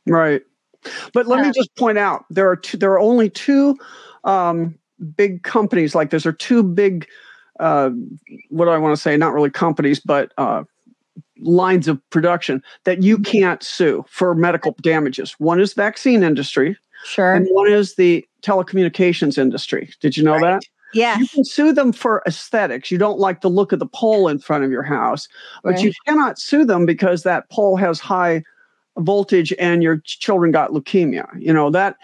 Right. 0.06 0.42
But 1.12 1.26
let 1.26 1.40
uh, 1.40 1.44
me 1.44 1.52
just 1.52 1.74
point 1.76 1.98
out 1.98 2.24
there 2.30 2.48
are 2.48 2.56
two, 2.56 2.76
there 2.76 2.92
are 2.92 3.00
only 3.00 3.28
two 3.28 3.76
um, 4.22 4.78
big 5.16 5.42
companies 5.42 5.94
like 5.94 6.10
this, 6.10 6.24
or 6.24 6.32
two 6.32 6.62
big 6.62 7.08
uh, 7.60 7.90
what 8.50 8.66
do 8.66 8.70
I 8.70 8.78
want 8.78 8.96
to 8.96 9.00
say? 9.00 9.16
Not 9.16 9.32
really 9.32 9.50
companies, 9.50 10.00
but 10.00 10.32
uh, 10.38 10.64
lines 11.40 11.88
of 11.88 12.00
production 12.10 12.62
that 12.84 13.02
you 13.02 13.18
can't 13.18 13.62
sue 13.62 14.04
for 14.08 14.34
medical 14.34 14.76
damages. 14.82 15.32
One 15.38 15.60
is 15.60 15.74
vaccine 15.74 16.22
industry, 16.22 16.76
sure, 17.04 17.34
and 17.34 17.46
one 17.50 17.70
is 17.70 17.94
the 17.96 18.24
telecommunications 18.42 19.38
industry. 19.38 19.90
Did 20.00 20.16
you 20.16 20.22
know 20.22 20.32
right. 20.32 20.42
that? 20.42 20.62
Yeah. 20.94 21.18
You 21.18 21.26
can 21.28 21.44
sue 21.44 21.72
them 21.72 21.92
for 21.92 22.22
aesthetics. 22.26 22.90
You 22.90 22.96
don't 22.96 23.18
like 23.18 23.40
the 23.40 23.50
look 23.50 23.72
of 23.72 23.80
the 23.80 23.86
pole 23.86 24.28
in 24.28 24.38
front 24.38 24.64
of 24.64 24.70
your 24.70 24.84
house, 24.84 25.28
but 25.62 25.74
Right. 25.74 25.84
you 25.84 25.92
cannot 26.06 26.38
sue 26.38 26.64
them 26.64 26.86
because 26.86 27.22
that 27.24 27.50
pole 27.50 27.76
has 27.76 28.00
high 28.00 28.42
voltage 28.98 29.52
and 29.58 29.82
your 29.82 29.98
children 29.98 30.50
got 30.52 30.70
leukemia. 30.70 31.28
You 31.38 31.52
know 31.52 31.70
that 31.70 31.96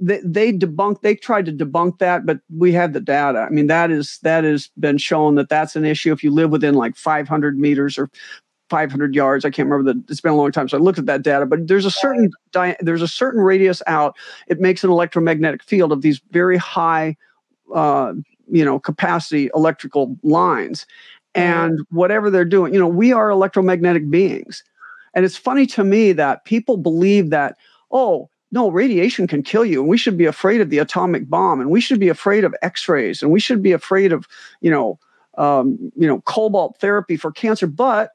they, 0.00 0.20
they 0.24 0.52
debunked. 0.52 1.02
They 1.02 1.14
tried 1.14 1.46
to 1.46 1.52
debunk 1.52 1.98
that, 1.98 2.26
but 2.26 2.40
we 2.56 2.72
had 2.72 2.92
the 2.92 3.00
data. 3.00 3.40
I 3.40 3.50
mean, 3.50 3.68
that 3.68 3.90
is 3.90 4.18
that 4.22 4.44
has 4.44 4.70
been 4.78 4.98
shown 4.98 5.36
that 5.36 5.48
that's 5.48 5.76
an 5.76 5.84
issue 5.84 6.12
if 6.12 6.24
you 6.24 6.30
live 6.32 6.50
within 6.50 6.74
like 6.74 6.96
500 6.96 7.58
meters 7.58 7.98
or 7.98 8.10
500 8.70 9.14
yards. 9.14 9.44
I 9.44 9.50
can't 9.50 9.68
remember 9.68 9.92
the. 9.92 10.02
It's 10.08 10.20
been 10.20 10.32
a 10.32 10.36
long 10.36 10.52
time, 10.52 10.68
so 10.68 10.78
I 10.78 10.80
looked 10.80 10.98
at 10.98 11.06
that 11.06 11.22
data. 11.22 11.46
But 11.46 11.66
there's 11.66 11.84
a 11.84 11.90
certain 11.90 12.30
di- 12.52 12.76
there's 12.80 13.02
a 13.02 13.08
certain 13.08 13.42
radius 13.42 13.82
out. 13.86 14.16
It 14.46 14.60
makes 14.60 14.82
an 14.84 14.90
electromagnetic 14.90 15.62
field 15.62 15.92
of 15.92 16.02
these 16.02 16.20
very 16.30 16.56
high, 16.56 17.16
uh, 17.74 18.14
you 18.50 18.64
know, 18.64 18.78
capacity 18.78 19.50
electrical 19.54 20.16
lines, 20.22 20.86
and 21.34 21.80
whatever 21.90 22.30
they're 22.30 22.44
doing, 22.44 22.72
you 22.72 22.80
know, 22.80 22.88
we 22.88 23.12
are 23.12 23.30
electromagnetic 23.30 24.08
beings, 24.10 24.64
and 25.14 25.24
it's 25.24 25.36
funny 25.36 25.66
to 25.66 25.84
me 25.84 26.12
that 26.12 26.44
people 26.44 26.76
believe 26.76 27.30
that 27.30 27.56
oh. 27.90 28.28
No, 28.52 28.68
radiation 28.68 29.28
can 29.28 29.44
kill 29.44 29.64
you, 29.64 29.78
and 29.78 29.88
we 29.88 29.96
should 29.96 30.18
be 30.18 30.24
afraid 30.26 30.60
of 30.60 30.70
the 30.70 30.78
atomic 30.78 31.30
bomb, 31.30 31.60
and 31.60 31.70
we 31.70 31.80
should 31.80 32.00
be 32.00 32.08
afraid 32.08 32.42
of 32.42 32.52
X-rays, 32.62 33.22
and 33.22 33.30
we 33.30 33.38
should 33.38 33.62
be 33.62 33.70
afraid 33.70 34.10
of, 34.12 34.26
you 34.60 34.72
know, 34.72 34.98
um, 35.38 35.78
you 35.94 36.04
know, 36.04 36.20
cobalt 36.22 36.76
therapy 36.80 37.16
for 37.16 37.30
cancer. 37.30 37.68
But 37.68 38.10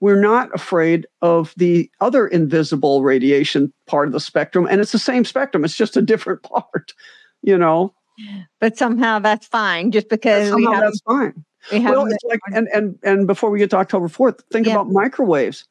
we're 0.00 0.20
not 0.20 0.54
afraid 0.54 1.06
of 1.22 1.54
the 1.56 1.90
other 2.00 2.26
invisible 2.26 3.02
radiation 3.02 3.72
part 3.86 4.06
of 4.06 4.12
the 4.12 4.20
spectrum 4.20 4.66
and 4.70 4.80
it's 4.80 4.92
the 4.92 4.98
same 4.98 5.24
spectrum 5.24 5.64
it's 5.64 5.76
just 5.76 5.96
a 5.96 6.02
different 6.02 6.42
part 6.50 6.92
you 7.42 7.56
know 7.56 7.94
But 8.60 8.76
somehow 8.76 9.18
that's 9.18 9.46
fine 9.46 9.90
just 9.92 10.08
because 10.10 10.54
we 10.54 10.64
somehow 10.64 10.80
have, 10.80 10.84
that's 10.84 11.00
fine 11.06 11.44
we 11.72 11.80
have 11.80 11.94
well 11.94 12.06
it's 12.06 12.24
like 12.24 12.40
and 12.52 12.68
and 12.74 12.98
and 13.02 13.26
before 13.26 13.48
we 13.50 13.58
get 13.58 13.70
to 13.70 13.76
october 13.76 14.08
4th 14.08 14.40
think 14.52 14.66
Yeah. 14.66 14.74
about 14.74 14.90
microwaves 14.90 15.66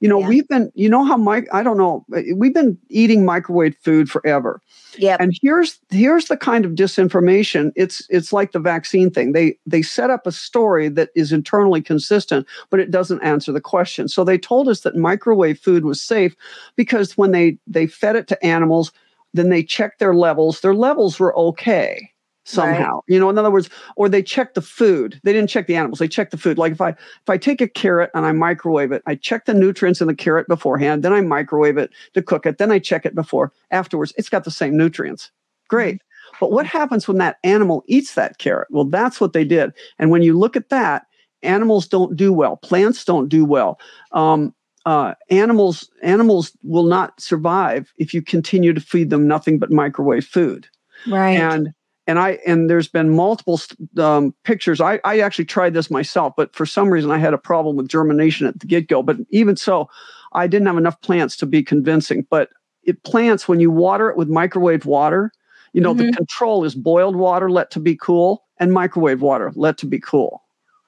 you 0.00 0.08
know 0.08 0.20
Yeah. 0.20 0.28
we've 0.28 0.48
been 0.48 0.70
you 0.74 0.88
know 0.88 1.04
how 1.04 1.16
mike 1.16 1.46
i 1.52 1.62
don't 1.62 1.76
know 1.76 2.04
we've 2.36 2.54
been 2.54 2.78
eating 2.88 3.24
microwave 3.24 3.76
food 3.82 4.10
forever. 4.10 4.60
Yeah. 4.96 5.16
and 5.20 5.32
here's 5.42 5.78
here's 5.90 6.26
the 6.26 6.36
kind 6.36 6.64
of 6.64 6.72
disinformation. 6.72 7.72
It's 7.76 8.06
it's 8.08 8.32
like 8.32 8.52
the 8.52 8.58
vaccine 8.58 9.10
thing. 9.10 9.32
They 9.32 9.58
they 9.66 9.82
set 9.82 10.10
up 10.10 10.26
a 10.26 10.32
story 10.32 10.88
that 10.88 11.10
is 11.14 11.32
internally 11.32 11.82
consistent 11.82 12.46
but 12.70 12.80
it 12.80 12.90
doesn't 12.90 13.22
answer 13.22 13.52
the 13.52 13.60
question. 13.60 14.08
So 14.08 14.24
they 14.24 14.38
told 14.38 14.68
us 14.68 14.80
that 14.80 14.96
microwave 14.96 15.58
food 15.58 15.84
was 15.84 16.02
safe 16.02 16.34
because 16.76 17.16
when 17.16 17.30
they 17.32 17.58
they 17.66 17.86
fed 17.86 18.16
it 18.16 18.26
to 18.28 18.44
animals 18.44 18.92
then 19.34 19.50
they 19.50 19.62
checked 19.62 19.98
their 19.98 20.14
levels. 20.14 20.60
Their 20.62 20.74
levels 20.74 21.20
were 21.20 21.36
okay 21.38 22.10
somehow 22.48 23.00
you 23.06 23.18
know 23.18 23.28
in 23.28 23.38
other 23.38 23.50
words 23.50 23.68
or 23.96 24.08
they 24.08 24.22
checked 24.22 24.54
the 24.54 24.62
food. 24.62 25.20
They 25.22 25.32
didn't 25.32 25.50
check 25.50 25.66
the 25.66 25.76
animals 25.76 25.98
they 25.98 26.08
checked 26.08 26.30
the 26.30 26.38
food. 26.38 26.58
Like 26.58 26.72
if 26.72 26.80
i 26.80 26.90
if 26.90 27.28
i 27.28 27.36
take 27.36 27.60
a 27.60 27.68
carrot 27.68 28.10
and 28.14 28.24
i 28.24 28.32
microwave 28.32 28.92
it 28.92 29.02
i 29.06 29.14
check 29.14 29.44
the 29.44 29.54
nutrients 29.54 30.00
in 30.00 30.06
the 30.06 30.14
carrot 30.14 30.48
beforehand 30.48 31.02
then 31.02 31.12
i 31.12 31.20
microwave 31.20 31.76
it 31.76 31.90
to 32.14 32.22
cook 32.22 32.46
it 32.46 32.58
then 32.58 32.72
i 32.72 32.78
check 32.78 33.04
it 33.04 33.14
before 33.14 33.52
afterwards 33.70 34.12
it's 34.16 34.28
got 34.28 34.44
the 34.44 34.50
same 34.50 34.76
nutrients. 34.76 35.30
Great. 35.68 36.00
But 36.40 36.52
what 36.52 36.66
happens 36.66 37.06
when 37.06 37.18
that 37.18 37.38
animal 37.44 37.84
eats 37.86 38.14
that 38.14 38.38
carrot? 38.38 38.68
Well 38.70 38.84
that's 38.84 39.20
what 39.20 39.32
they 39.32 39.44
did. 39.44 39.72
And 39.98 40.10
when 40.10 40.22
you 40.22 40.38
look 40.38 40.56
at 40.56 40.70
that 40.70 41.06
animals 41.42 41.86
don't 41.86 42.16
do 42.16 42.32
well. 42.32 42.56
Plants 42.56 43.04
don't 43.04 43.28
do 43.28 43.44
well. 43.44 43.78
Um, 44.12 44.54
uh, 44.86 45.14
animals 45.28 45.90
animals 46.02 46.56
will 46.62 46.84
not 46.84 47.20
survive 47.20 47.92
if 47.98 48.14
you 48.14 48.22
continue 48.22 48.72
to 48.72 48.80
feed 48.80 49.10
them 49.10 49.26
nothing 49.26 49.58
but 49.58 49.70
microwave 49.70 50.24
food. 50.24 50.66
Right. 51.06 51.38
and 51.38 51.72
and 52.08 52.18
I 52.18 52.38
and 52.46 52.68
there's 52.68 52.88
been 52.88 53.10
multiple 53.10 53.60
um, 53.98 54.34
pictures. 54.42 54.80
I 54.80 54.98
I 55.04 55.20
actually 55.20 55.44
tried 55.44 55.74
this 55.74 55.90
myself, 55.90 56.32
but 56.36 56.54
for 56.56 56.66
some 56.66 56.88
reason 56.90 57.10
I 57.12 57.18
had 57.18 57.34
a 57.34 57.38
problem 57.38 57.76
with 57.76 57.88
germination 57.88 58.46
at 58.48 58.58
the 58.58 58.66
get 58.66 58.88
go. 58.88 59.02
But 59.02 59.18
even 59.30 59.56
so, 59.56 59.88
I 60.32 60.48
didn't 60.48 60.66
have 60.66 60.78
enough 60.78 61.00
plants 61.02 61.36
to 61.36 61.46
be 61.46 61.62
convincing. 61.62 62.26
But 62.30 62.48
it 62.82 63.04
plants 63.04 63.46
when 63.46 63.60
you 63.60 63.70
water 63.70 64.08
it 64.10 64.16
with 64.16 64.28
microwave 64.28 64.86
water. 64.86 65.30
You 65.74 65.82
know 65.82 65.92
the 65.94 66.04
Mhm. 66.04 66.16
control 66.16 66.64
is 66.64 66.74
boiled 66.74 67.14
water 67.14 67.50
let 67.50 67.70
to 67.72 67.80
be 67.80 67.94
cool 67.94 68.44
and 68.58 68.72
microwave 68.72 69.20
water 69.20 69.52
let 69.54 69.76
to 69.78 69.86
be 69.86 70.00
cool. 70.00 70.42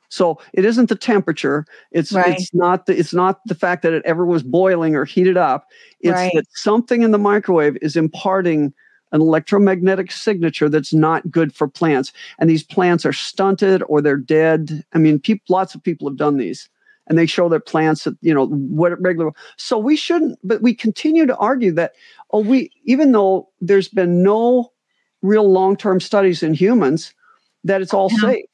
So 0.09 0.41
it 0.55 0.65
isn't 0.65 0.89
the 0.89 0.97
temperature. 0.97 1.67
It's 1.93 2.13
Right. 2.13 2.31
it's 2.31 2.51
not 2.55 2.87
the 2.87 2.99
it's 2.99 3.13
not 3.15 3.41
the 3.47 3.55
fact 3.55 3.83
that 3.83 3.93
it 3.93 4.03
ever 4.07 4.25
was 4.25 4.43
boiling 4.43 4.97
or 4.97 5.05
heated 5.05 5.37
up. 5.37 5.67
It's 6.01 6.23
Right. 6.23 6.33
that 6.33 6.47
something 6.55 7.03
in 7.03 7.11
the 7.11 7.19
microwave 7.19 7.77
is 7.83 7.95
imparting 7.95 8.73
an 9.13 9.21
electromagnetic 9.21 10.13
signature 10.13 10.69
that's 10.69 10.93
not 10.93 11.31
good 11.31 11.55
for 11.55 11.69
plants. 11.69 12.13
And 12.39 12.49
these 12.49 12.63
plants 12.63 13.05
are 13.05 13.13
stunted 13.13 13.83
or 13.89 14.01
they're 14.01 14.17
dead. 14.17 14.85
I 14.93 14.99
mean, 14.99 15.19
peop 15.19 15.43
lots 15.49 15.75
of 15.75 15.83
people 15.83 16.09
have 16.09 16.17
done 16.17 16.37
these 16.37 16.69
and 17.07 17.19
they 17.19 17.27
show 17.27 17.49
their 17.49 17.61
plants 17.61 18.07
at, 18.07 18.15
you 18.21 18.33
know, 18.33 18.47
what 18.47 19.01
regular. 19.01 19.33
So 19.57 19.79
we 19.79 19.97
shouldn't, 19.97 20.39
but 20.45 20.63
we 20.63 20.75
continue 20.75 21.27
to 21.27 21.37
argue 21.37 21.73
that, 21.73 21.93
oh, 22.31 22.41
we, 22.41 22.71
even 22.85 23.13
though 23.13 23.49
there's 23.61 23.89
been 23.89 24.23
no 24.23 24.73
real 25.23 25.51
long 25.51 25.77
term 25.77 26.01
studies 26.01 26.43
in 26.43 26.55
humans, 26.55 27.13
that 27.65 27.83
it's 27.83 27.93
all 27.93 28.09
safe. 28.11 28.45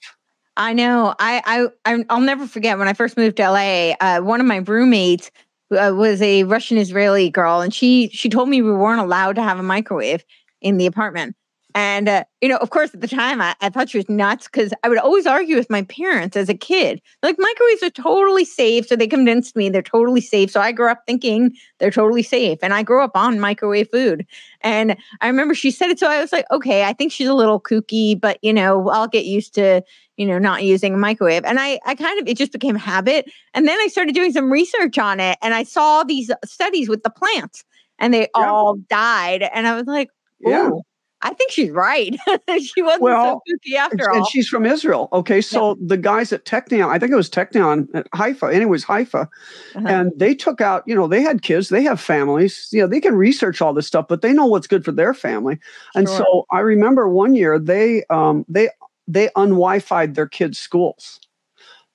I 0.56 0.72
know. 0.72 1.14
I, 1.18 1.68
I 1.84 1.94
I- 1.94 2.04
I'll 2.08 2.20
never 2.20 2.46
forget 2.46 2.78
when 2.78 2.88
I 2.88 2.94
first 2.94 3.16
moved 3.16 3.36
to 3.36 3.50
LA. 3.50 3.92
Uh, 4.00 4.20
one 4.20 4.40
of 4.40 4.46
my 4.46 4.56
roommates 4.56 5.30
uh, 5.70 5.92
was 5.94 6.22
a 6.22 6.44
Russian 6.44 6.78
Israeli 6.78 7.28
girl, 7.30 7.60
and 7.60 7.74
she 7.74 8.08
she 8.08 8.28
told 8.28 8.48
me 8.48 8.62
we 8.62 8.72
weren't 8.72 9.00
allowed 9.00 9.36
to 9.36 9.42
have 9.42 9.58
a 9.58 9.62
microwave 9.62 10.24
in 10.66 10.78
the 10.78 10.86
apartment. 10.86 11.36
And 11.74 12.08
uh, 12.08 12.24
you 12.40 12.48
know, 12.48 12.56
of 12.56 12.70
course, 12.70 12.94
at 12.94 13.02
the 13.02 13.08
time, 13.08 13.42
I, 13.42 13.54
I 13.60 13.68
thought 13.68 13.90
she 13.90 13.98
was 13.98 14.08
nuts 14.08 14.46
because 14.46 14.72
I 14.82 14.88
would 14.88 14.96
always 14.96 15.26
argue 15.26 15.56
with 15.56 15.68
my 15.68 15.82
parents 15.82 16.34
as 16.34 16.48
a 16.48 16.54
kid. 16.54 17.02
Like 17.22 17.36
microwaves 17.38 17.82
are 17.82 17.90
totally 17.90 18.46
safe, 18.46 18.86
so 18.86 18.96
they 18.96 19.06
convinced 19.06 19.54
me 19.56 19.68
they're 19.68 19.82
totally 19.82 20.22
safe. 20.22 20.50
So 20.50 20.60
I 20.62 20.72
grew 20.72 20.90
up 20.90 21.02
thinking 21.06 21.52
they're 21.78 21.90
totally 21.90 22.22
safe, 22.22 22.60
and 22.62 22.72
I 22.72 22.82
grew 22.82 23.02
up 23.02 23.10
on 23.14 23.40
microwave 23.40 23.90
food. 23.90 24.24
And 24.62 24.96
I 25.20 25.26
remember 25.26 25.54
she 25.54 25.70
said 25.70 25.90
it, 25.90 25.98
so 25.98 26.08
I 26.08 26.20
was 26.20 26.32
like, 26.32 26.46
okay, 26.50 26.84
I 26.84 26.94
think 26.94 27.12
she's 27.12 27.28
a 27.28 27.34
little 27.34 27.60
kooky, 27.60 28.18
but 28.18 28.38
you 28.42 28.54
know, 28.54 28.88
I'll 28.88 29.08
get 29.08 29.26
used 29.26 29.54
to 29.56 29.82
you 30.16 30.24
know 30.26 30.38
not 30.38 30.64
using 30.64 30.94
a 30.94 30.98
microwave. 30.98 31.44
And 31.44 31.58
I, 31.60 31.78
I 31.84 31.94
kind 31.94 32.18
of 32.20 32.26
it 32.26 32.38
just 32.38 32.52
became 32.52 32.76
habit. 32.76 33.30
And 33.54 33.68
then 33.68 33.78
I 33.80 33.88
started 33.88 34.14
doing 34.14 34.32
some 34.32 34.50
research 34.50 34.98
on 34.98 35.20
it, 35.20 35.36
and 35.42 35.52
I 35.54 35.62
saw 35.64 36.04
these 36.04 36.30
studies 36.44 36.88
with 36.88 37.02
the 37.02 37.10
plants, 37.10 37.64
and 37.98 38.14
they 38.14 38.28
Yeah. 38.36 38.50
all 38.50 38.76
died. 38.88 39.42
And 39.52 39.66
I 39.66 39.74
was 39.76 39.86
like, 39.86 40.08
Yeah. 40.40 40.68
"Ooh, 40.68 40.82
I 41.22 41.32
think 41.32 41.50
she's 41.50 41.70
right. 41.70 42.14
she 42.60 42.82
wasn't 42.82 43.02
Well, 43.02 43.42
so 43.46 43.54
kooky 43.54 43.74
after 43.76 44.10
all. 44.10 44.18
and 44.18 44.26
she's 44.28 44.46
from 44.48 44.66
Israel. 44.66 45.08
Okay, 45.12 45.40
so 45.40 45.76
the 45.80 45.96
guys 45.96 46.32
at 46.32 46.44
Technion, 46.44 46.88
I 46.88 46.98
think 46.98 47.10
it 47.10 47.16
was 47.16 47.30
Technion 47.30 47.88
at 47.94 48.06
Haifa. 48.14 48.46
Anyways, 48.54 48.84
Haifa, 48.84 49.28
Uh-huh. 49.74 49.86
and 49.88 50.12
they 50.16 50.34
took 50.34 50.60
out. 50.60 50.84
You 50.86 50.94
know, 50.94 51.08
they 51.08 51.22
had 51.22 51.42
kids, 51.42 51.70
they 51.70 51.82
have 51.84 52.00
families. 52.00 52.68
You 52.70 52.82
know, 52.82 52.86
they 52.86 53.00
can 53.00 53.14
research 53.16 53.62
all 53.62 53.72
this 53.72 53.86
stuff, 53.86 54.06
but 54.08 54.20
they 54.22 54.32
know 54.34 54.46
what's 54.46 54.66
good 54.66 54.84
for 54.84 54.92
their 54.92 55.14
family. 55.14 55.58
And 55.94 56.06
Sure. 56.06 56.18
so 56.18 56.46
I 56.52 56.60
remember 56.60 57.08
one 57.08 57.34
year 57.34 57.58
they 57.58 58.04
um, 58.10 58.44
they 58.48 58.68
they 59.08 59.30
un-Wi-Fi'd 59.36 60.14
their 60.16 60.28
kids' 60.28 60.58
schools. 60.58 61.18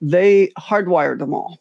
They 0.01 0.51
hardwired 0.57 1.19
them 1.19 1.33
all. 1.35 1.59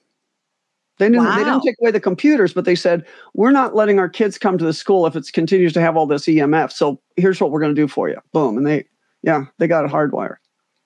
They 1.01 1.09
didn't, 1.09 1.25
they 1.25 1.43
didn't 1.45 1.63
take 1.63 1.75
away 1.81 1.91
the 1.91 1.99
computers, 2.01 2.53
but 2.53 2.65
they 2.65 2.77
said, 2.77 3.05
we're 3.35 3.51
not 3.51 3.75
letting 3.75 3.99
our 3.99 4.09
kids 4.09 4.39
come 4.39 4.57
to 4.59 4.65
the 4.65 4.73
school 4.73 5.07
if 5.07 5.17
it 5.17 5.29
continues 5.33 5.73
to 5.73 5.81
have 5.81 5.97
all 5.97 6.07
this 6.07 6.27
EMF. 6.27 6.71
So 6.71 7.01
here's 7.17 7.41
what 7.41 7.51
we're 7.51 7.59
going 7.61 7.75
to 7.75 7.81
do 7.83 7.89
for 7.89 8.09
you. 8.09 8.19
Boom. 8.33 8.57
And 8.57 8.67
they, 8.67 8.85
yeah, 9.23 9.47
they 9.59 9.67
got 9.67 9.85
it 9.85 9.91
hardwired. 9.91 10.37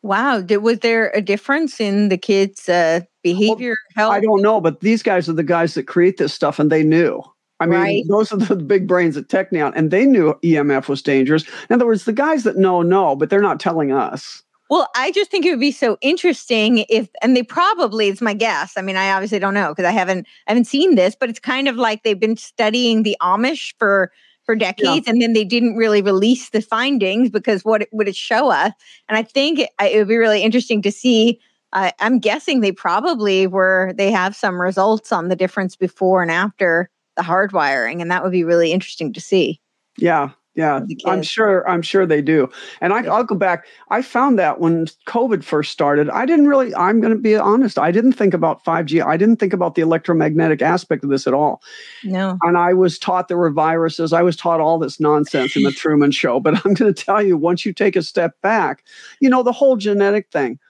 wow. 0.03 0.41
Did, 0.41 0.59
was 0.59 0.79
there 0.79 1.11
a 1.15 1.21
difference 1.21 1.81
in 1.81 2.09
the 2.11 2.17
kids' 2.19 2.69
uh, 2.69 3.01
behavior, 3.23 3.75
health? 3.97 4.13
I 4.15 4.21
don't 4.21 4.41
know, 4.41 4.61
but 4.61 4.81
these 4.81 5.03
guys 5.03 5.29
are 5.29 5.33
the 5.35 5.43
guys 5.43 5.75
that 5.75 5.87
create 5.87 6.17
this 6.17 6.33
stuff 6.33 6.59
and 6.59 6.71
they 6.73 6.83
knew. 6.85 7.21
I 7.61 7.67
mean, 7.67 7.81
Right. 7.81 8.05
those 8.09 8.31
are 8.33 8.37
the 8.37 8.57
big 8.57 8.87
brains 8.87 9.17
at 9.17 9.29
Technion, 9.29 9.73
and 9.77 9.91
they 9.91 10.07
knew 10.07 10.35
EMF 10.45 10.89
was 10.89 11.03
dangerous. 11.03 11.45
In 11.71 11.75
other 11.75 11.87
words, 11.87 12.05
the 12.05 12.13
guys 12.13 12.45
that 12.45 12.57
know, 12.57 12.83
know, 12.83 13.17
but 13.17 13.31
they're 13.31 13.41
not 13.41 13.59
telling 13.61 13.91
us. 13.93 14.43
Well, 14.71 14.89
I 14.97 15.13
just 15.13 15.31
think 15.31 15.45
it 15.45 15.51
would 15.51 15.61
be 15.61 15.73
so 15.73 15.99
interesting 16.01 16.87
if, 16.89 17.09
and 17.23 17.37
they 17.37 17.43
probably, 17.43 18.09
it's 18.09 18.23
my 18.23 18.35
guess. 18.35 18.73
I 18.77 18.83
mean, 18.83 18.97
I 18.97 19.13
obviously 19.13 19.39
don't 19.39 19.55
know 19.55 19.69
because 19.69 19.85
I 19.85 19.91
haven't, 19.91 20.27
I 20.47 20.53
haven't 20.53 20.65
seen 20.65 20.95
this, 20.95 21.15
but 21.15 21.29
it's 21.29 21.39
kind 21.39 21.69
of 21.69 21.77
like 21.77 22.03
they've 22.03 22.19
been 22.19 22.37
studying 22.37 23.03
the 23.03 23.17
Amish 23.23 23.75
for 23.79 24.11
for 24.45 24.55
decades, 24.55 25.09
and 25.09 25.23
then 25.23 25.33
they 25.33 25.45
didn't 25.45 25.75
really 25.75 26.03
release 26.03 26.51
the 26.51 26.61
findings 26.61 27.31
because 27.31 27.65
what 27.65 27.89
would 27.93 28.09
it 28.09 28.17
show 28.17 28.51
us? 28.51 28.73
And 29.09 29.17
I 29.17 29.23
think 29.23 29.59
it, 29.59 29.71
it 29.81 29.97
would 29.97 30.09
be 30.09 30.17
really 30.17 30.43
interesting 30.43 30.83
to 30.83 30.93
see. 30.93 31.41
Uh, 31.73 31.93
I'm 31.99 32.19
guessing 32.19 32.61
they 32.61 32.71
probably 32.71 33.47
were. 33.47 33.95
They 33.97 34.11
have 34.11 34.37
some 34.37 34.61
results 34.61 35.13
on 35.13 35.29
the 35.29 35.37
difference 35.37 35.77
before 35.77 36.21
and 36.21 36.31
after 36.31 36.91
the 37.17 37.23
hardwiring, 37.23 38.03
and 38.03 38.11
that 38.11 38.23
would 38.23 38.33
be 38.33 38.45
really 38.45 38.71
interesting 38.71 39.13
to 39.15 39.21
see. 39.21 39.61
Yeah. 39.97 40.31
Yeah, 40.55 40.83
I'm 41.05 41.23
sure. 41.23 41.69
I'm 41.69 41.83
sure 41.83 42.07
they 42.07 42.23
do. 42.23 42.49
And 42.81 42.93
I, 42.93 43.01
will 43.01 43.25
go 43.25 43.35
back. 43.35 43.67
I 43.91 44.03
found 44.03 44.39
that 44.39 44.61
when 44.61 44.87
COVID 45.09 45.43
first 45.43 45.73
started, 45.73 46.09
I 46.11 46.27
didn't 46.27 46.47
really. 46.47 46.73
I'm 46.77 47.01
going 47.01 47.13
to 47.13 47.19
be 47.19 47.35
honest. 47.35 47.77
I 47.77 47.91
didn't 47.91 48.13
think 48.13 48.35
about 48.35 48.65
5G. 48.65 49.05
I 49.05 49.17
didn't 49.17 49.39
think 49.39 49.53
about 49.53 49.75
the 49.75 49.83
electromagnetic 49.83 50.63
aspect 50.63 51.03
of 51.03 51.11
this 51.11 51.27
at 51.27 51.35
all. 51.35 51.61
No. 52.05 52.39
And 52.43 52.57
I 52.57 52.73
was 52.73 53.01
taught 53.01 53.27
there 53.27 53.37
were 53.37 53.51
viruses. 53.51 54.13
I 54.13 54.23
was 54.23 54.37
taught 54.37 54.61
all 54.61 54.79
this 54.79 55.01
nonsense 55.01 55.57
in 55.57 55.65
the 55.65 55.73
Truman 55.73 56.13
Show. 56.13 56.39
But 56.39 56.55
I'm 56.65 56.75
going 56.75 56.93
to 56.93 57.05
tell 57.05 57.21
you, 57.21 57.37
once 57.37 57.67
you 57.67 57.73
take 57.73 57.97
a 57.97 58.03
step 58.03 58.41
back, 58.41 58.85
you 59.21 59.29
know 59.29 59.43
the 59.43 59.53
whole 59.53 59.77
genetic 59.77 60.31
thing. 60.31 60.61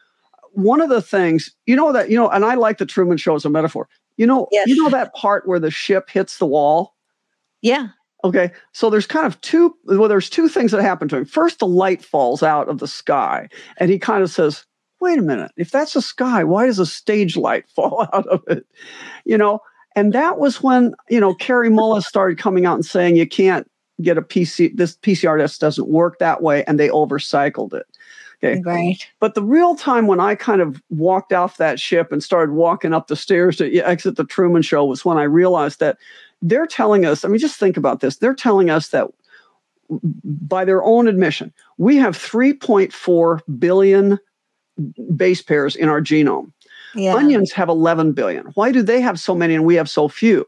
One 0.52 0.80
of 0.80 0.88
the 0.88 1.02
things, 1.02 1.50
you 1.66 1.76
know 1.76 1.92
that 1.92 2.08
you 2.08 2.16
know, 2.16 2.30
and 2.30 2.44
I 2.44 2.54
like 2.54 2.78
the 2.78 2.86
Truman 2.86 3.18
Show 3.18 3.34
as 3.34 3.44
a 3.44 3.50
metaphor. 3.50 3.86
You 4.16 4.26
know, 4.26 4.48
yes. 4.50 4.66
you 4.66 4.82
know 4.82 4.88
that 4.88 5.14
part 5.14 5.46
where 5.46 5.58
the 5.58 5.70
ship 5.70 6.08
hits 6.08 6.38
the 6.38 6.46
wall. 6.46 6.94
Yeah. 7.60 7.88
Okay, 8.24 8.50
so 8.72 8.88
there's 8.88 9.06
kind 9.06 9.26
of 9.26 9.38
two. 9.42 9.76
Well, 9.84 10.08
there's 10.08 10.30
two 10.30 10.48
things 10.48 10.72
that 10.72 10.80
happen 10.80 11.08
to 11.08 11.18
him. 11.18 11.24
First, 11.26 11.58
the 11.58 11.66
light 11.66 12.02
falls 12.02 12.42
out 12.42 12.70
of 12.70 12.78
the 12.78 12.88
sky, 12.88 13.50
and 13.76 13.90
he 13.90 13.98
kind 13.98 14.22
of 14.22 14.30
says, 14.30 14.64
"Wait 15.00 15.18
a 15.18 15.22
minute! 15.22 15.52
If 15.58 15.70
that's 15.70 15.94
a 15.94 16.00
sky, 16.00 16.42
why 16.42 16.64
does 16.64 16.78
a 16.78 16.86
stage 16.86 17.36
light 17.36 17.68
fall 17.76 18.08
out 18.14 18.26
of 18.28 18.42
it?" 18.48 18.66
You 19.26 19.36
know, 19.36 19.60
and 19.94 20.14
that 20.14 20.38
was 20.38 20.62
when 20.62 20.94
you 21.10 21.20
know 21.20 21.34
Kary 21.34 21.68
Mullis 21.68 22.04
started 22.04 22.38
coming 22.38 22.64
out 22.64 22.76
and 22.76 22.86
saying 22.86 23.16
you 23.16 23.28
can't 23.28 23.70
get 24.00 24.16
a 24.16 24.22
PC. 24.22 24.74
This 24.74 24.96
PCR 24.96 25.38
test 25.38 25.60
doesn't 25.60 25.88
work 25.88 26.18
that 26.18 26.42
way, 26.42 26.64
and 26.64 26.80
they 26.80 26.88
overcycled 26.88 27.74
it. 27.74 27.86
Okay. 28.42 28.60
Right. 28.64 29.06
But 29.20 29.34
the 29.34 29.42
real 29.42 29.74
time 29.74 30.06
when 30.06 30.20
I 30.20 30.34
kind 30.34 30.60
of 30.60 30.82
walked 30.90 31.32
off 31.32 31.56
that 31.58 31.80
ship 31.80 32.12
and 32.12 32.22
started 32.22 32.52
walking 32.52 32.92
up 32.92 33.06
the 33.06 33.16
stairs 33.16 33.56
to 33.56 33.78
exit 33.80 34.16
the 34.16 34.24
Truman 34.24 34.62
Show 34.62 34.84
was 34.84 35.04
when 35.04 35.18
I 35.18 35.22
realized 35.22 35.80
that 35.80 35.98
they're 36.42 36.66
telling 36.66 37.04
us, 37.04 37.24
I 37.24 37.28
mean, 37.28 37.38
just 37.38 37.58
think 37.58 37.76
about 37.76 38.00
this. 38.00 38.16
They're 38.16 38.34
telling 38.34 38.70
us 38.70 38.88
that 38.88 39.08
by 39.90 40.64
their 40.64 40.82
own 40.82 41.08
admission, 41.08 41.52
we 41.78 41.96
have 41.96 42.16
3.4 42.16 43.40
billion 43.58 44.18
base 45.16 45.42
pairs 45.42 45.76
in 45.76 45.88
our 45.88 46.00
genome. 46.00 46.52
Yeah. 46.94 47.14
Onions 47.14 47.52
have 47.52 47.68
11 47.68 48.12
billion. 48.12 48.46
Why 48.54 48.72
do 48.72 48.82
they 48.82 49.00
have 49.00 49.18
so 49.18 49.34
many 49.34 49.54
and 49.54 49.64
we 49.64 49.74
have 49.74 49.90
so 49.90 50.08
few? 50.08 50.46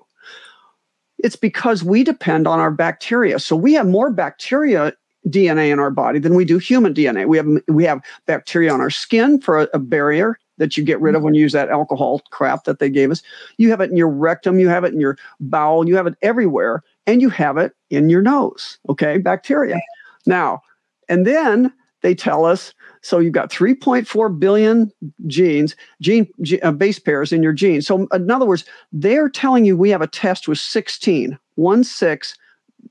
It's 1.19 1.37
because 1.37 1.83
we 1.83 2.05
depend 2.05 2.47
on 2.47 2.61
our 2.61 2.71
bacteria. 2.71 3.39
So 3.39 3.57
we 3.57 3.73
have 3.75 3.87
more 3.87 4.11
bacteria 4.11 4.93
DNA 5.29 5.73
in 5.73 5.81
our 5.81 5.91
body 5.91 6.19
than 6.19 6.35
we 6.35 6.45
do 6.45 6.59
human 6.59 6.95
DNA. 6.95 7.27
We 7.27 7.37
have 7.37 7.49
we 7.69 7.85
have 7.85 8.01
bacteria 8.27 8.73
on 8.73 8.81
our 8.81 8.91
skin 8.91 9.41
for 9.41 9.63
a, 9.63 9.69
a 9.75 9.79
barrier 9.79 10.39
that 10.59 10.77
you 10.77 10.85
get 10.85 11.01
rid 11.01 11.15
of 11.15 11.23
when 11.23 11.35
you 11.35 11.43
use 11.43 11.53
that 11.53 11.69
alcohol 11.69 12.23
crap 12.31 12.65
that 12.65 12.79
they 12.79 12.91
gave 12.91 13.11
us. 13.11 13.23
You 13.59 13.71
have 13.71 13.81
it 13.81 13.91
in 13.91 13.97
your 13.97 14.09
rectum, 14.09 14.59
you 14.59 14.69
have 14.69 14.85
it 14.85 14.93
in 14.93 15.01
your 15.01 15.19
bowel, 15.41 15.89
you 15.89 15.97
have 15.97 16.07
it 16.07 16.17
everywhere, 16.23 16.83
and 17.07 17.21
you 17.21 17.29
have 17.31 17.57
it 17.57 17.73
in 17.91 18.09
your 18.09 18.23
nose. 18.23 18.79
Okay, 18.89 19.19
bacteria. 19.19 19.81
Now, 20.27 20.61
and 21.09 21.27
then 21.27 21.73
they 22.03 22.15
tell 22.15 22.45
us 22.45 22.75
so 23.07 23.21
you've 23.21 23.33
got 23.33 23.53
3.4 23.53 24.37
billion 24.41 24.91
genes, 25.29 25.77
gene, 26.01 26.29
uh, 26.61 26.73
base 26.73 26.99
pairs 26.99 27.33
in 27.33 27.41
your 27.41 27.53
genes. 27.53 27.87
So 27.87 28.09
in 28.13 28.31
other 28.33 28.47
words, 28.47 28.65
they're 28.93 29.29
telling 29.29 29.65
you 29.65 29.77
we 29.77 29.91
have 29.91 30.03
a 30.03 30.09
test 30.09 30.49
with 30.49 30.59
16, 30.59 31.39
one 31.55 31.85
six 31.85 32.37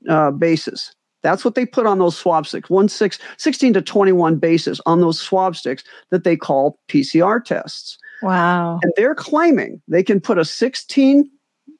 uh, 0.08 0.30
bases. 0.30 0.95
That's 1.26 1.44
what 1.44 1.56
they 1.56 1.66
put 1.66 1.86
on 1.86 1.98
those 1.98 2.16
swab 2.16 2.46
sticks, 2.46 2.70
one 2.70 2.88
six, 2.88 3.18
16 3.36 3.72
to 3.72 3.82
21 3.82 4.36
bases 4.36 4.80
on 4.86 5.00
those 5.00 5.18
swab 5.18 5.56
sticks 5.56 5.82
that 6.10 6.22
they 6.22 6.36
call 6.36 6.78
PCR 6.86 7.44
tests. 7.44 7.98
Wow. 8.22 8.78
And 8.80 8.92
they're 8.94 9.16
claiming 9.16 9.82
they 9.88 10.04
can 10.04 10.20
put 10.20 10.38
a 10.38 10.44
16 10.44 11.28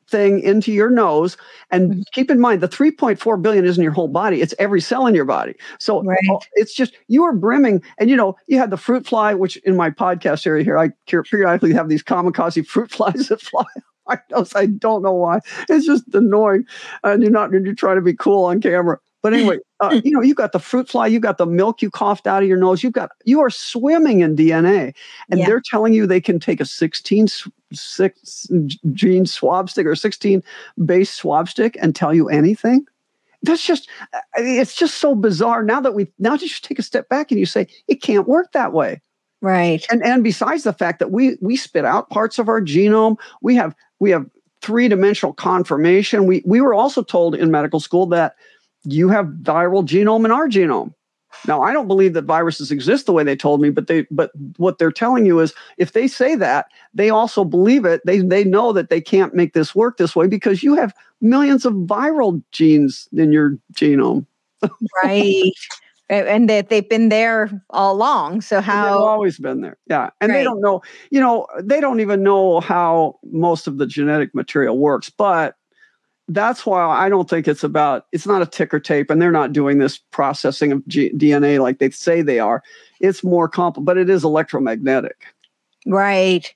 thing 0.08 0.40
into 0.40 0.72
your 0.72 0.90
nose 0.90 1.36
and 1.70 1.92
mm-hmm. 1.92 2.00
keep 2.12 2.28
in 2.28 2.40
mind 2.40 2.60
the 2.60 2.68
3.4 2.68 3.40
billion 3.40 3.64
isn't 3.64 3.82
your 3.82 3.92
whole 3.92 4.06
body 4.06 4.40
it's 4.40 4.54
every 4.60 4.80
cell 4.80 5.04
in 5.08 5.16
your 5.16 5.24
body 5.24 5.52
so 5.80 6.00
right. 6.04 6.16
it's 6.52 6.72
just 6.72 6.96
you 7.08 7.24
are 7.24 7.32
brimming 7.32 7.82
and 7.98 8.08
you 8.08 8.14
know 8.14 8.36
you 8.46 8.56
had 8.56 8.70
the 8.70 8.76
fruit 8.76 9.04
fly 9.04 9.34
which 9.34 9.56
in 9.64 9.74
my 9.74 9.90
podcast 9.90 10.46
area 10.46 10.62
here 10.62 10.78
i 10.78 10.88
periodically 11.08 11.72
have 11.72 11.88
these 11.88 12.04
kamikaze 12.04 12.64
fruit 12.64 12.88
flies 12.92 13.26
that 13.26 13.40
fly 13.40 13.64
I 14.08 14.18
I 14.54 14.66
don't 14.66 15.02
know 15.02 15.12
why. 15.12 15.40
It's 15.68 15.86
just 15.86 16.14
annoying, 16.14 16.64
and 17.02 17.22
you're 17.22 17.32
not. 17.32 17.50
You're 17.50 17.74
trying 17.74 17.96
to 17.96 18.02
be 18.02 18.14
cool 18.14 18.44
on 18.44 18.60
camera. 18.60 18.98
But 19.26 19.35
anyway, 19.35 19.59
uh, 19.80 20.00
you 20.04 20.12
know, 20.12 20.23
you 20.23 20.37
got 20.37 20.52
the 20.52 20.61
fruit 20.61 20.88
fly, 20.88 21.09
you 21.09 21.18
got 21.18 21.37
the 21.37 21.47
milk 21.47 21.83
you 21.83 21.90
coughed 21.90 22.28
out 22.28 22.45
of 22.45 22.49
your 22.49 22.59
nose, 22.59 22.85
you've 22.85 22.92
got 22.92 23.11
you 23.25 23.40
are 23.40 23.50
swimming 23.50 24.21
in 24.21 24.37
DNA, 24.37 24.95
and 25.28 25.40
yeah. 25.40 25.47
they're 25.47 25.61
telling 25.61 25.92
you 25.92 26.06
they 26.06 26.21
can 26.21 26.38
take 26.38 26.61
a 26.61 26.64
16 26.64 27.26
six 27.73 28.49
gene 28.92 29.26
swab 29.26 29.68
stick 29.68 29.85
or 29.85 29.97
16 29.97 30.45
base 30.85 31.11
swab 31.11 31.49
stick 31.49 31.76
and 31.80 31.97
tell 31.97 32.14
you 32.14 32.28
anything. 32.28 32.87
That's 33.42 33.66
just 33.66 33.88
uh, 34.12 34.21
it's 34.37 34.76
just 34.76 34.99
so 34.99 35.16
bizarre. 35.16 35.64
Now 35.64 35.81
that 35.81 35.92
we 35.92 36.07
now 36.20 36.37
just 36.37 36.62
take 36.62 36.79
a 36.79 36.85
step 36.85 37.09
back 37.09 37.33
and 37.33 37.40
you 37.40 37.46
say 37.46 37.66
it 37.88 38.00
can't 38.03 38.29
work 38.29 38.53
that 38.53 38.72
way. 38.72 39.03
Right. 39.42 39.85
And 39.90 40.05
and 40.05 40.22
besides 40.22 40.62
the 40.62 40.72
fact 40.72 41.00
that 41.00 41.11
we 41.11 41.37
we 41.40 41.57
spit 41.57 41.85
out 41.85 42.11
parts 42.11 42.38
of 42.38 42.48
our 42.48 42.61
genome, 42.61 43.16
we 43.42 43.57
have 43.57 43.74
we 43.98 44.11
have 44.11 44.24
three-dimensional 44.62 45.33
conformation. 45.33 46.27
We 46.27 46.44
we 46.46 46.61
were 46.61 46.74
also 46.74 47.03
told 47.03 47.35
in 47.35 47.50
medical 47.50 47.81
school 47.81 48.07
that 48.07 48.37
you 48.87 49.09
have 49.09 49.27
viral 49.42 49.85
genome 49.85 50.25
in 50.25 50.31
our 50.31 50.49
genome. 50.49 50.92
Now, 51.46 51.62
I 51.62 51.72
don't 51.72 51.88
believe 51.88 52.14
that 52.14 52.25
viruses 52.25 52.70
exist 52.70 53.07
the 53.07 53.12
way 53.12 53.22
they 53.22 53.37
told 53.37 53.61
me, 53.61 53.70
but 53.70 53.87
they 53.87 54.07
but 54.11 54.31
what 54.57 54.79
they're 54.79 54.92
telling 54.92 55.27
you 55.27 55.40
is 55.40 55.53
if 55.77 55.92
they 55.92 56.09
say 56.09 56.35
that, 56.37 56.66
they 56.94 57.11
also 57.11 57.44
believe 57.44 57.85
it. 57.85 58.01
They 58.07 58.20
they 58.20 58.44
know 58.44 58.72
that 58.72 58.90
they 58.90 59.01
can't 59.01 59.35
make 59.35 59.53
this 59.53 59.75
work 59.75 59.99
this 59.99 60.16
way 60.16 60.29
because 60.29 60.62
you 60.62 60.75
have 60.75 60.94
millions 61.20 61.64
of 61.64 61.75
viral 61.75 62.42
genes 62.53 63.09
in 63.12 63.33
your 63.33 63.59
genome. 63.72 64.27
right. 65.03 65.53
And 66.09 66.49
that 66.49 66.68
they've 66.68 66.88
been 66.88 67.09
there 67.09 67.51
all 67.70 67.92
along. 67.92 68.42
So 68.42 68.61
how 68.61 68.85
they've 68.85 68.92
always 68.94 69.40
been 69.40 69.61
there. 69.61 69.77
Yeah. 69.88 70.11
And 70.20 70.31
right. 70.31 70.38
they 70.38 70.44
don't 70.44 70.61
know, 70.61 70.81
you 71.11 71.20
know, 71.20 71.49
they 71.61 71.81
don't 71.81 71.99
even 71.99 72.22
know 72.22 72.61
how 72.61 73.18
most 73.25 73.66
of 73.66 73.79
the 73.79 73.88
genetic 73.88 74.33
material 74.33 74.79
works, 74.79 75.11
but 75.11 75.56
that's 76.28 76.66
why 76.66 76.82
I 76.82 77.08
don't 77.08 77.28
think 77.30 77.46
it's 77.46 77.62
about 77.62 78.06
it's 78.12 78.26
not 78.26 78.42
a 78.42 78.46
ticker 78.46 78.80
tape 78.80 79.10
and 79.10 79.22
they're 79.22 79.30
not 79.30 79.52
doing 79.52 79.78
this 79.78 79.98
processing 79.98 80.72
of 80.72 80.86
G- 80.88 81.12
DNA 81.12 81.60
like 81.60 81.78
they 81.78 81.90
say 81.90 82.22
they 82.22 82.40
are. 82.40 82.62
It's 83.00 83.22
more 83.22 83.48
complicated, 83.48 83.86
but 83.86 83.98
it 83.98 84.10
is 84.10 84.24
electromagnetic. 84.24 85.26
Right. 85.86 86.52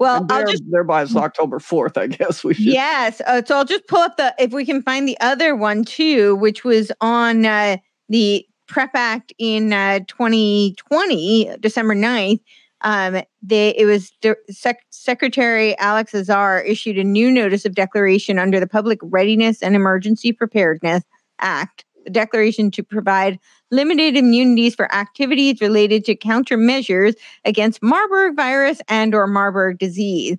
Well, 0.00 0.26
I'll 0.28 0.46
just 0.46 0.64
thereby 0.68 1.02
it's 1.02 1.14
October 1.14 1.60
4th, 1.60 1.96
I 1.96 2.08
guess 2.08 2.42
we 2.42 2.54
should. 2.54 2.64
Yes. 2.64 3.20
Uh, 3.26 3.42
so 3.44 3.56
I'll 3.56 3.64
just 3.64 3.86
pull 3.86 4.00
up 4.00 4.16
the 4.16 4.34
if 4.38 4.52
we 4.52 4.66
can 4.66 4.82
find 4.82 5.06
the 5.06 5.18
other 5.20 5.54
one 5.54 5.84
too, 5.84 6.34
which 6.36 6.64
was 6.64 6.90
on 7.00 7.46
uh, 7.46 7.76
the 8.08 8.44
PrEP 8.66 8.90
Act 8.94 9.32
in 9.38 9.72
uh, 9.72 10.00
2020, 10.08 11.56
December 11.60 11.94
9th 11.94 12.40
um, 12.84 13.22
they, 13.42 13.70
it 13.70 13.86
was 13.86 14.12
Sec- 14.50 14.84
Secretary 14.90 15.76
Alex 15.78 16.14
Azar 16.14 16.60
issued 16.60 16.98
a 16.98 17.04
new 17.04 17.30
notice 17.30 17.64
of 17.64 17.74
declaration 17.74 18.38
under 18.38 18.60
the 18.60 18.66
Public 18.66 18.98
Readiness 19.02 19.62
and 19.62 19.74
Emergency 19.74 20.32
Preparedness 20.32 21.02
Act. 21.40 21.86
The 22.04 22.10
declaration 22.10 22.70
to 22.72 22.82
provide 22.82 23.38
limited 23.70 24.18
immunities 24.18 24.74
for 24.74 24.94
activities 24.94 25.62
related 25.62 26.04
to 26.04 26.14
countermeasures 26.14 27.14
against 27.46 27.82
Marburg 27.82 28.36
virus 28.36 28.82
and 28.88 29.14
or 29.14 29.26
Marburg 29.26 29.78
disease. 29.78 30.36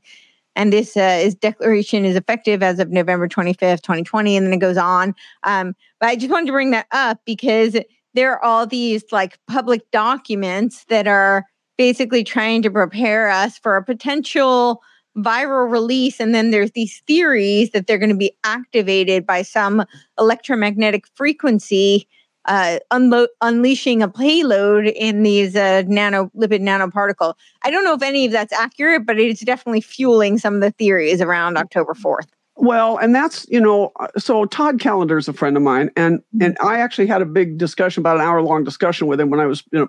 And 0.56 0.72
this 0.72 0.96
uh, 0.96 1.20
is 1.24 1.34
declaration 1.34 2.06
is 2.06 2.16
effective 2.16 2.62
as 2.62 2.78
of 2.78 2.92
November 2.92 3.28
25th, 3.28 3.82
2020. 3.82 4.38
And 4.38 4.46
then 4.46 4.54
it 4.54 4.60
goes 4.60 4.78
on. 4.78 5.16
Um, 5.44 5.76
but 6.00 6.10
I 6.10 6.16
just 6.16 6.32
wanted 6.32 6.46
to 6.46 6.52
bring 6.52 6.70
that 6.72 6.86
up 6.92 7.20
because 7.26 7.76
there 8.14 8.32
are 8.32 8.44
all 8.44 8.68
these 8.68 9.04
like 9.12 9.40
public 9.48 9.90
documents 9.90 10.86
that 10.86 11.08
are 11.08 11.46
basically 11.78 12.24
trying 12.24 12.62
to 12.62 12.72
prepare 12.72 13.30
us 13.30 13.58
for 13.58 13.76
a 13.76 13.84
potential 13.84 14.82
viral 15.18 15.72
release. 15.72 16.20
And 16.20 16.36
then 16.36 16.52
there's 16.52 16.72
these 16.72 17.02
theories 17.08 17.72
that 17.72 17.88
they're 17.88 17.98
going 17.98 18.10
to 18.10 18.18
be 18.18 18.36
activated 18.44 19.26
by 19.26 19.42
some 19.42 19.86
electromagnetic 20.20 21.06
frequency, 21.16 22.08
uh, 22.46 22.80
unlo- 22.92 23.28
unleashing 23.42 24.04
a 24.04 24.10
payload 24.10 24.88
in 24.88 25.24
these 25.24 25.56
uh, 25.56 25.84
nano 25.88 26.30
lipid 26.36 26.62
nanoparticle. 26.62 27.34
I 27.64 27.72
don't 27.72 27.84
know 27.84 27.94
if 27.94 28.02
any 28.02 28.26
of 28.26 28.32
that's 28.32 28.54
accurate, 28.54 29.06
but 29.06 29.20
it's 29.20 29.42
definitely 29.42 29.82
fueling 29.82 30.38
some 30.38 30.56
of 30.56 30.62
the 30.62 30.72
theories 30.72 31.22
around 31.22 31.58
October 31.58 31.94
4th. 31.94 32.28
Well, 32.58 32.98
and 32.98 33.14
that's 33.14 33.46
you 33.50 33.60
know, 33.60 33.92
uh, 34.00 34.08
so 34.18 34.46
Todd 34.46 34.80
Callender 34.80 35.18
is 35.18 35.28
a 35.28 35.34
friend 35.34 35.58
of 35.58 35.64
mine, 35.64 35.92
and 35.98 36.22
and 36.40 36.58
I 36.62 36.80
actually 36.80 37.08
had 37.08 37.22
a 37.22 37.26
big 37.26 37.58
discussion 37.58 38.00
about 38.00 38.16
an 38.16 38.22
hour 38.22 38.42
long 38.42 38.64
discussion 38.64 39.08
with 39.08 39.20
him 39.20 39.30
when 39.30 39.42
I 39.42 39.46
was 39.46 39.64
you 39.74 39.80
know 39.80 39.88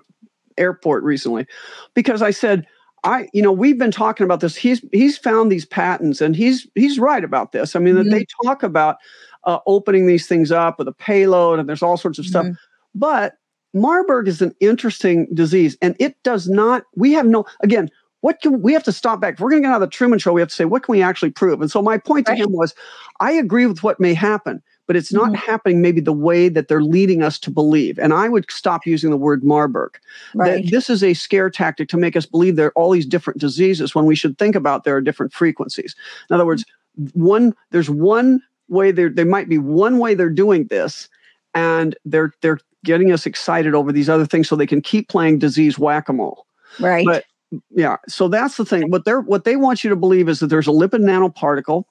airport 0.57 1.03
recently 1.03 1.45
because 1.93 2.21
I 2.21 2.31
said, 2.31 2.65
I, 3.03 3.29
you 3.33 3.41
know, 3.41 3.51
we've 3.51 3.77
been 3.77 3.91
talking 3.91 4.25
about 4.25 4.39
this. 4.39 4.55
He's 4.55 4.83
he's 4.91 5.17
found 5.17 5.51
these 5.51 5.65
patents, 5.65 6.19
and 6.19 6.35
he's 6.35 6.67
he's 6.75 6.99
right 6.99 7.23
about 7.23 7.51
this. 7.51 7.75
I 7.75 7.79
mean, 7.79 7.95
mm-hmm. 7.95 8.09
that 8.09 8.15
they 8.15 8.25
talk 8.43 8.63
about 8.63 8.97
uh, 9.43 9.59
opening 9.67 10.07
these 10.07 10.27
things 10.27 10.51
up 10.51 10.79
with 10.79 10.87
a 10.87 10.93
payload, 10.93 11.59
and 11.59 11.69
there's 11.69 11.83
all 11.83 11.97
sorts 11.97 12.19
of 12.19 12.25
mm-hmm. 12.25 12.29
stuff. 12.29 12.47
But 12.95 13.33
Marburg 13.73 14.27
is 14.27 14.41
an 14.41 14.53
interesting 14.59 15.27
disease, 15.33 15.77
and 15.81 15.95
it 15.99 16.21
does 16.23 16.49
not. 16.49 16.83
We 16.95 17.13
have 17.13 17.25
no 17.25 17.45
again. 17.61 17.89
What 18.21 18.41
can 18.41 18.61
we 18.61 18.73
have 18.73 18.83
to 18.83 18.91
stop 18.91 19.21
back? 19.21 19.35
If 19.35 19.39
we're 19.39 19.51
going 19.51 19.61
to 19.61 19.67
get 19.67 19.73
out 19.73 19.81
of 19.81 19.87
the 19.87 19.95
Truman 19.95 20.17
Show, 20.17 20.33
we 20.33 20.41
have 20.41 20.49
to 20.49 20.55
say 20.55 20.65
what 20.65 20.83
can 20.83 20.91
we 20.91 21.03
actually 21.03 21.29
prove. 21.29 21.61
And 21.61 21.69
so 21.69 21.83
my 21.83 21.99
point 21.99 22.27
right. 22.27 22.35
to 22.35 22.43
him 22.43 22.51
was, 22.51 22.73
I 23.19 23.31
agree 23.31 23.67
with 23.67 23.83
what 23.83 23.99
may 23.99 24.15
happen, 24.15 24.61
but 24.87 24.95
it's 24.95 25.13
not 25.13 25.31
Mhm. 25.31 25.35
happening 25.35 25.81
maybe 25.81 26.01
the 26.01 26.13
way 26.13 26.49
that 26.49 26.67
they're 26.69 26.81
leading 26.81 27.21
us 27.21 27.37
to 27.39 27.51
believe. 27.51 27.99
And 27.99 28.13
I 28.13 28.29
would 28.29 28.49
stop 28.49 28.85
using 28.85 29.11
the 29.11 29.17
word 29.17 29.43
Marburg. 29.43 29.97
Right. 30.33 30.63
That 30.63 30.71
this 30.71 30.89
is 30.89 31.03
a 31.03 31.13
scare 31.13 31.49
tactic 31.49 31.89
to 31.89 31.97
make 31.97 32.15
us 32.15 32.25
believe 32.25 32.55
there 32.55 32.67
are 32.67 32.71
all 32.79 32.91
these 32.91 33.05
different 33.05 33.39
diseases 33.39 33.93
when 33.93 34.05
we 34.05 34.15
should 34.15 34.37
think 34.37 34.55
about 34.55 34.83
there 34.85 34.95
are 34.95 35.01
different 35.01 35.33
frequencies. 35.33 35.95
In 36.29 36.33
other 36.33 36.45
words, 36.45 36.65
one 37.13 37.53
there's 37.71 37.89
one 37.89 38.41
way 38.69 38.91
there 38.91 39.09
there 39.09 39.25
might 39.25 39.47
be 39.49 39.57
one 39.57 39.99
way 39.99 40.15
they're 40.15 40.29
doing 40.29 40.65
this, 40.67 41.07
and 41.53 41.95
they're 42.05 42.33
they're 42.41 42.59
getting 42.85 43.11
us 43.11 43.25
excited 43.25 43.75
over 43.75 43.91
these 43.91 44.09
other 44.09 44.25
things 44.25 44.47
so 44.47 44.55
they 44.55 44.65
can 44.67 44.81
keep 44.81 45.09
playing 45.09 45.39
disease 45.39 45.77
whack-a-mole. 45.77 46.45
right. 46.79 47.05
but- 47.05 47.25
Yeah, 47.71 47.95
so 48.09 48.27
that's 48.27 48.57
the 48.57 48.65
thing. 48.65 48.91
What 48.91 49.05
they're 49.05 49.21
what 49.21 49.43
they 49.45 49.55
want 49.55 49.81
you 49.83 49.89
to 49.89 49.95
believe 49.95 50.27
is 50.27 50.39
that 50.41 50.47
there's 50.47 50.67
a 50.67 50.71
lipid 50.71 51.01
nanoparticle, 51.01 51.85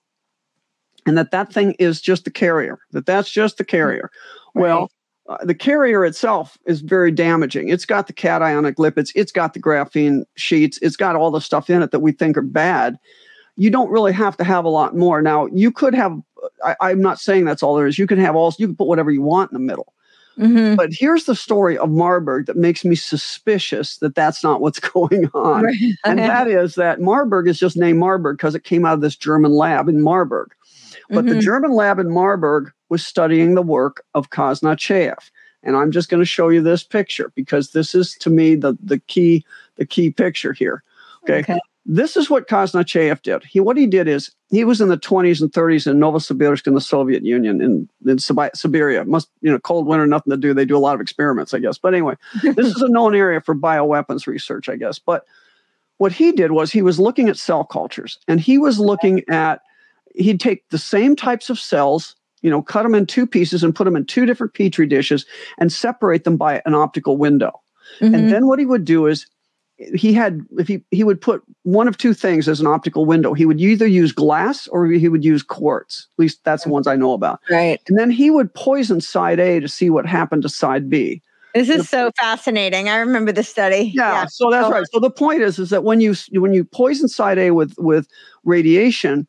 and 1.07 1.17
that 1.17 1.31
that 1.31 1.53
thing 1.53 1.73
is 1.79 2.01
just 2.01 2.25
the 2.25 2.31
carrier. 2.31 2.79
That 2.93 3.07
that's 3.07 3.31
just 3.31 3.59
the 3.59 3.65
carrier. 3.65 4.11
Well, 4.55 4.91
uh, 5.29 5.39
the 5.43 5.55
carrier 5.55 6.05
itself 6.05 6.57
is 6.67 6.81
very 6.81 7.11
damaging. 7.11 7.69
It's 7.69 7.85
got 7.85 8.07
the 8.07 8.13
cationic 8.13 8.75
lipids, 8.75 9.13
it's 9.15 9.33
got 9.33 9.55
the 9.55 9.61
graphene 9.61 10.25
sheets, 10.37 10.79
it's 10.83 10.97
got 10.97 11.17
all 11.17 11.31
the 11.31 11.41
stuff 11.41 11.69
in 11.71 11.83
it 11.83 11.91
that 11.91 12.01
we 12.01 12.13
think 12.13 12.37
are 12.37 12.43
bad. 12.43 12.99
You 13.57 13.71
don't 13.71 13.91
really 13.91 14.13
have 14.13 14.37
to 14.37 14.45
have 14.45 14.65
a 14.65 14.69
lot 14.69 14.97
more. 14.97 15.23
Now, 15.23 15.47
you 15.47 15.73
could 15.73 15.95
have. 15.95 16.21
I, 16.63 16.77
I'm 16.81 17.01
not 17.01 17.19
saying 17.19 17.47
that's 17.47 17.63
all 17.63 17.75
there 17.75 17.87
is. 17.87 17.99
You 17.99 18.07
can 18.07 18.19
have 18.19 18.37
all. 18.37 18.55
You 18.59 18.67
can 18.67 18.77
put 18.77 18.87
whatever 18.87 19.11
you 19.11 19.23
want 19.23 19.51
in 19.51 19.55
the 19.55 19.65
middle. 19.65 19.95
Mhm. 20.39 20.77
But 20.77 20.91
here's 20.93 21.25
the 21.25 21.35
story 21.35 21.79
of 21.79 21.91
Marburg 21.91 22.47
that 22.47 22.57
makes 22.57 22.85
me 22.85 22.95
suspicious 22.95 23.97
that 23.99 24.15
that's 24.15 24.45
not 24.45 24.61
what's 24.61 24.79
going 24.93 25.31
on. 25.35 25.65
Right. 25.65 25.77
And 26.05 26.19
that 26.19 26.49
is 26.49 26.75
that 26.75 27.01
Marburg 27.01 27.49
is 27.49 27.59
just 27.59 27.77
named 27.77 27.99
Marburg 27.99 28.37
because 28.37 28.55
it 28.55 28.65
came 28.65 28.85
out 28.85 28.95
of 28.95 29.01
this 29.01 29.17
German 29.17 29.53
lab 29.53 29.89
in 29.89 30.03
Marburg. 30.03 30.53
But 31.11 31.27
the 31.27 31.35
Mhm. 31.35 31.41
German 31.41 31.73
lab 31.73 31.99
in 31.99 32.11
Marburg 32.11 32.73
was 32.89 33.05
studying 33.07 33.55
the 33.55 33.63
work 33.63 34.05
of 34.15 34.31
Kaznacheev. 34.31 35.31
And 35.63 35.77
I'm 35.77 35.91
just 35.91 36.09
going 36.09 36.21
to 36.21 36.27
show 36.27 36.49
you 36.49 36.63
this 36.63 36.85
picture 36.85 37.33
because 37.35 37.73
this 37.73 37.95
is 37.95 38.15
to 38.21 38.31
me 38.31 38.55
the, 38.55 38.77
the 38.83 38.99
key 38.99 39.45
the 39.77 39.87
key 39.87 40.11
picture 40.11 40.53
here. 40.53 40.83
Okay. 41.25 41.41
Okay. 41.41 41.59
This 41.89 42.17
is 42.17 42.29
what 42.29 42.49
Kaznacheev 42.49 43.23
did. 43.23 43.45
He 43.45 43.61
what 43.61 43.77
he 43.77 43.87
did 43.87 44.09
is 44.09 44.31
he 44.51 44.65
was 44.65 44.81
in 44.81 44.89
the 44.89 44.99
20s 44.99 45.41
and 45.41 45.53
30s 45.53 45.89
in 45.89 45.99
Novosibirsk 45.99 46.67
in 46.67 46.75
the 46.75 46.81
Soviet 46.81 47.25
Union 47.25 47.61
in, 47.61 47.89
in 48.05 48.19
Siberia. 48.19 49.05
Must 49.05 49.29
you 49.41 49.51
know 49.51 49.59
cold 49.59 49.87
winter, 49.87 50.07
nothing 50.07 50.33
to 50.33 50.37
do. 50.37 50.53
They 50.55 50.65
do 50.65 50.77
a 50.77 50.79
lot 50.79 50.95
of 50.95 51.01
experiments, 51.01 51.55
I 51.55 51.59
guess. 51.59 51.79
But 51.79 51.95
anyway, 51.95 52.15
this 52.43 52.67
is 52.67 52.83
a 52.83 52.89
known 52.89 53.15
area 53.15 53.41
for 53.41 53.55
bioweapons 53.55 54.27
research, 54.27 54.69
I 54.69 54.77
guess. 54.77 54.99
But 54.99 55.27
what 55.99 56.13
he 56.13 56.33
did 56.33 56.53
was 56.53 56.73
he 56.73 56.83
was 56.83 56.99
looking 57.01 57.29
at 57.29 57.37
cell 57.37 57.65
cultures 57.65 58.19
and 58.29 58.41
he 58.41 58.59
was 58.59 58.79
looking 58.79 59.23
at 59.29 59.63
he'd 60.17 60.41
take 60.41 60.69
the 60.71 60.79
same 60.79 61.15
types 61.17 61.51
of 61.51 61.59
cells 61.59 62.17
you 62.43 62.51
know 62.51 62.63
cut 62.63 62.83
them 62.83 62.95
in 62.95 63.07
two 63.07 63.27
pieces 63.27 63.63
and 63.63 63.75
put 63.75 63.85
them 63.85 63.97
in 63.97 64.05
two 64.05 64.27
different 64.27 64.55
petri 64.55 64.87
dishes 64.87 65.25
and 65.59 65.73
separate 65.73 66.25
them 66.25 66.37
by 66.37 66.63
an 66.67 66.75
optical 66.75 67.17
window 67.17 67.53
Mhm. 68.01 68.15
and 68.15 68.33
then 68.33 68.47
what 68.47 68.59
he 68.59 68.67
would 68.67 68.85
do 68.85 69.07
is 69.07 69.27
he 69.95 70.13
had 70.15 70.41
if 70.59 70.67
he 70.69 70.83
he 70.91 71.05
would 71.05 71.21
put 71.21 71.43
one 71.65 71.87
of 71.89 71.99
two 71.99 72.15
things 72.15 72.49
as 72.49 72.61
an 72.61 72.67
optical 72.67 73.05
window 73.05 73.35
he 73.35 73.45
would 73.47 73.61
either 73.61 73.87
use 73.87 74.11
glass 74.13 74.67
or 74.69 74.87
he 74.87 75.09
would 75.09 75.25
use 75.25 75.43
quartz 75.43 76.09
at 76.17 76.23
least 76.23 76.41
that's 76.45 76.65
the 76.65 76.71
ones 76.71 76.87
i 76.87 76.97
know 76.97 77.13
about 77.13 77.41
right. 77.51 77.81
and 77.89 77.99
then 77.99 78.11
he 78.11 78.31
would 78.31 78.53
poison 78.55 79.01
side 79.01 79.39
a 79.39 79.61
to 79.61 79.69
see 79.69 79.91
what 79.91 80.07
happened 80.07 80.43
to 80.43 80.49
side 80.49 80.89
b 80.91 81.21
This 81.55 81.69
is 81.71 81.89
so 81.89 82.11
fascinating. 82.21 82.91
I 82.91 82.97
remember 82.97 83.33
the 83.33 83.43
study. 83.43 83.93
yeah, 83.95 84.27
so 84.29 84.51
that's 84.51 84.67
So- 84.67 84.73
right. 84.73 84.85
So 84.93 85.01
the 85.01 85.11
point 85.11 85.41
is, 85.41 85.59
is 85.59 85.71
that 85.71 85.85
when 85.85 86.03
you 86.03 86.15
when 86.33 86.53
you 86.53 86.65
poison 86.65 87.09
side 87.09 87.39
A 87.39 87.51
with 87.53 87.73
with 87.79 88.07
radiation, 88.45 89.27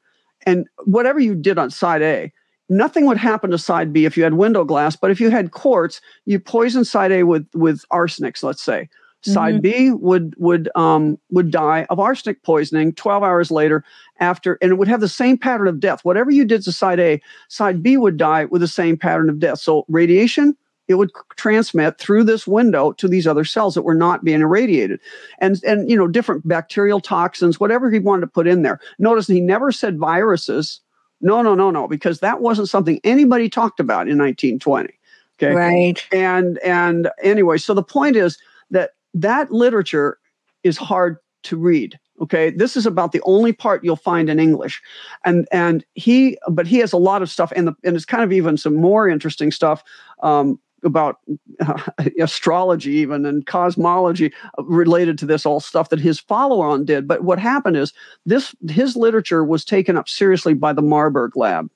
and 0.48 0.68
whatever 0.86 1.20
you 1.20 1.36
did 1.36 1.58
on 1.58 1.70
side 1.70 2.02
A, 2.02 2.32
nothing 2.70 3.06
would 3.06 3.18
happen 3.18 3.52
to 3.52 3.58
side 3.58 3.94
B 3.94 4.06
if 4.06 4.18
you 4.18 4.24
had 4.24 4.34
window 4.34 4.64
glass. 4.64 4.96
But 4.96 5.12
if 5.12 5.20
you 5.20 5.30
had 5.30 5.52
quartz, 5.52 6.02
you 6.26 6.40
poison 6.40 6.86
side 6.86 7.12
A 7.12 7.24
with 7.24 7.48
with 7.54 7.84
arsenic. 7.92 8.42
Let's 8.42 8.64
say 8.64 8.90
side 9.22 9.62
B 9.62 9.92
would 9.92 10.36
would 10.38 10.70
um 10.76 11.20
would 11.32 11.52
die 11.52 11.86
of 11.90 12.00
arsenic 12.00 12.44
poisoning 12.44 12.94
12 12.94 13.24
hours 13.24 13.52
later 13.52 13.84
after, 14.20 14.58
and 14.62 14.72
it 14.72 14.76
would 14.76 14.88
have 14.88 15.02
the 15.02 15.10
same 15.10 15.38
pattern 15.38 15.68
of 15.68 15.80
death. 15.80 16.06
Whatever 16.06 16.32
you 16.32 16.46
did 16.46 16.64
to 16.64 16.72
side 16.72 17.00
A, 17.00 17.22
side 17.50 17.84
B 17.84 17.98
would 17.98 18.18
die 18.18 18.46
with 18.46 18.62
the 18.62 18.68
same 18.68 18.98
pattern 18.98 19.30
of 19.30 19.40
death. 19.40 19.60
So 19.60 19.86
radiation 19.90 20.56
it 20.88 20.96
would 20.96 21.12
transmit 21.36 21.98
through 21.98 22.24
this 22.24 22.48
window 22.48 22.92
to 22.94 23.08
these 23.08 23.28
other 23.28 23.44
cells 23.44 23.76
that 23.76 23.82
were 23.82 23.96
not 23.96 24.24
being 24.24 24.42
irradiated. 24.42 25.00
And 25.40 25.62
and 25.64 25.90
you 25.90 25.98
know 25.98 26.08
different 26.08 26.48
bacterial 26.48 27.00
toxins 27.00 27.60
whatever 27.60 27.92
he 27.92 28.00
wanted 28.00 28.22
to 28.22 28.28
put 28.28 28.48
in 28.48 28.62
there. 28.62 28.80
Notice 29.00 29.28
he 29.28 29.42
never 29.42 29.72
said 29.72 29.98
viruses. 29.98 30.80
No 31.22 31.42
no 31.42 31.56
no 31.56 31.72
no 31.72 31.88
because 31.88 32.20
that 32.20 32.42
wasn't 32.42 32.70
something 32.70 33.00
anybody 33.04 33.50
talked 33.50 33.80
about 33.80 34.08
in 34.08 34.18
1920 34.18 34.94
okay? 35.40 35.54
Right. 35.54 36.08
and 36.12 36.60
and 36.60 37.10
anyway 37.24 37.58
so 37.58 37.74
the 37.74 37.82
point 37.82 38.16
is 38.16 38.38
that 38.70 38.92
that 39.16 39.52
literature 39.52 40.20
is 40.64 40.78
hard 40.78 41.18
to 41.44 41.58
read 41.58 42.00
okay? 42.22 42.50
This 42.50 42.76
is 42.76 42.86
about 42.86 43.12
the 43.12 43.22
only 43.26 43.54
part 43.54 43.84
you'll 43.84 43.96
find 43.96 44.30
in 44.30 44.40
english. 44.40 44.82
And 45.26 45.48
and 45.52 45.86
he 45.94 46.38
but 46.50 46.68
he 46.68 46.78
has 46.80 46.94
a 46.94 46.98
lot 46.98 47.22
of 47.22 47.30
stuff 47.30 47.52
and 47.56 47.68
the 47.68 47.76
and 47.84 47.96
it's 47.96 48.06
kind 48.06 48.24
of 48.24 48.32
even 48.32 48.58
some 48.58 48.76
more 48.76 49.08
interesting 49.08 49.52
stuff 49.52 49.84
um 50.24 50.60
about 50.84 51.18
uh, 51.60 51.82
astrology 52.20 52.92
even 52.92 53.26
and 53.26 53.46
cosmology 53.46 54.32
uh, 54.58 54.64
related 54.64 55.18
to 55.18 55.26
this 55.26 55.46
all 55.46 55.60
stuff 55.60 55.90
that 55.90 56.00
his 56.00 56.20
follow-on 56.20 56.86
did 56.86 57.08
but 57.08 57.24
what 57.24 57.40
happened 57.40 57.78
is 57.78 57.94
this 58.26 58.56
his 58.70 58.96
literature 58.96 59.44
was 59.44 59.66
taken 59.66 59.98
up 59.98 60.08
seriously 60.08 60.54
by 60.54 60.74
the 60.74 60.82
marburg 60.82 61.36
lab 61.36 61.70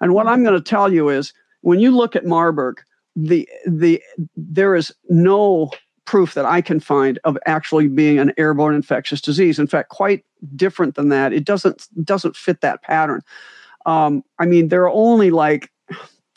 and 0.00 0.14
what 0.14 0.26
i'm 0.26 0.42
going 0.42 0.54
to 0.54 0.60
tell 0.60 0.92
you 0.92 1.08
is 1.08 1.32
when 1.62 1.80
you 1.80 1.90
look 1.90 2.14
at 2.14 2.26
marburg 2.26 2.80
the 3.16 3.48
the 3.66 4.02
there 4.36 4.76
is 4.76 4.92
no 5.08 5.70
proof 6.10 6.34
that 6.34 6.44
I 6.44 6.60
can 6.60 6.80
find 6.80 7.20
of 7.22 7.38
actually 7.46 7.86
being 7.86 8.18
an 8.18 8.32
airborne 8.36 8.74
infectious 8.74 9.20
disease. 9.20 9.60
In 9.60 9.68
fact, 9.68 9.90
quite 9.90 10.24
different 10.56 10.96
than 10.96 11.08
that. 11.10 11.32
It 11.32 11.44
doesn't 11.44 11.86
doesn't 12.04 12.34
fit 12.34 12.62
that 12.62 12.82
pattern. 12.82 13.22
Um, 13.86 14.24
I 14.40 14.46
mean, 14.46 14.70
there 14.70 14.82
are 14.82 14.90
only 14.90 15.30
like 15.30 15.70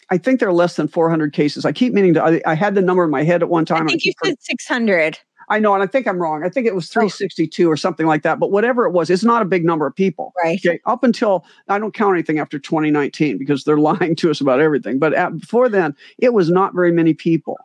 I 0.09 0.17
think 0.17 0.39
there 0.39 0.49
are 0.49 0.53
less 0.53 0.75
than 0.75 0.87
400 0.87 1.33
cases. 1.33 1.65
I 1.65 1.71
keep 1.71 1.93
meaning 1.93 2.13
to. 2.15 2.23
I, 2.23 2.41
I 2.45 2.53
had 2.55 2.75
the 2.75 2.81
number 2.81 3.03
in 3.03 3.09
my 3.09 3.23
head 3.23 3.41
at 3.41 3.49
one 3.49 3.65
time. 3.65 3.83
I 3.83 3.91
think 3.91 4.05
you 4.05 4.13
said 4.23 4.35
600. 4.41 5.19
I 5.49 5.59
know, 5.59 5.73
and 5.73 5.83
I 5.83 5.87
think 5.87 6.07
I'm 6.07 6.21
wrong. 6.21 6.43
I 6.43 6.49
think 6.49 6.67
it 6.67 6.75
was 6.75 6.89
362 6.89 7.69
or 7.69 7.75
something 7.75 8.05
like 8.07 8.23
that. 8.23 8.39
But 8.39 8.51
whatever 8.51 8.85
it 8.85 8.91
was, 8.91 9.09
it's 9.09 9.23
not 9.23 9.41
a 9.41 9.45
big 9.45 9.65
number 9.65 9.85
of 9.85 9.95
people. 9.95 10.33
Right. 10.41 10.59
Okay, 10.65 10.79
up 10.85 11.03
until 11.03 11.45
I 11.67 11.79
don't 11.79 11.93
count 11.93 12.13
anything 12.15 12.39
after 12.39 12.57
2019 12.57 13.37
because 13.37 13.63
they're 13.63 13.77
lying 13.77 14.15
to 14.17 14.31
us 14.31 14.41
about 14.41 14.59
everything. 14.59 14.99
But 14.99 15.13
at, 15.13 15.37
before 15.37 15.69
then, 15.69 15.95
it 16.17 16.33
was 16.33 16.49
not 16.49 16.73
very 16.73 16.91
many 16.91 17.13
people. 17.13 17.57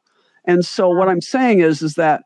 And 0.45 0.65
so 0.65 0.89
what 0.89 1.09
I'm 1.09 1.21
saying 1.21 1.61
is, 1.61 1.83
is 1.83 1.95
that 1.95 2.25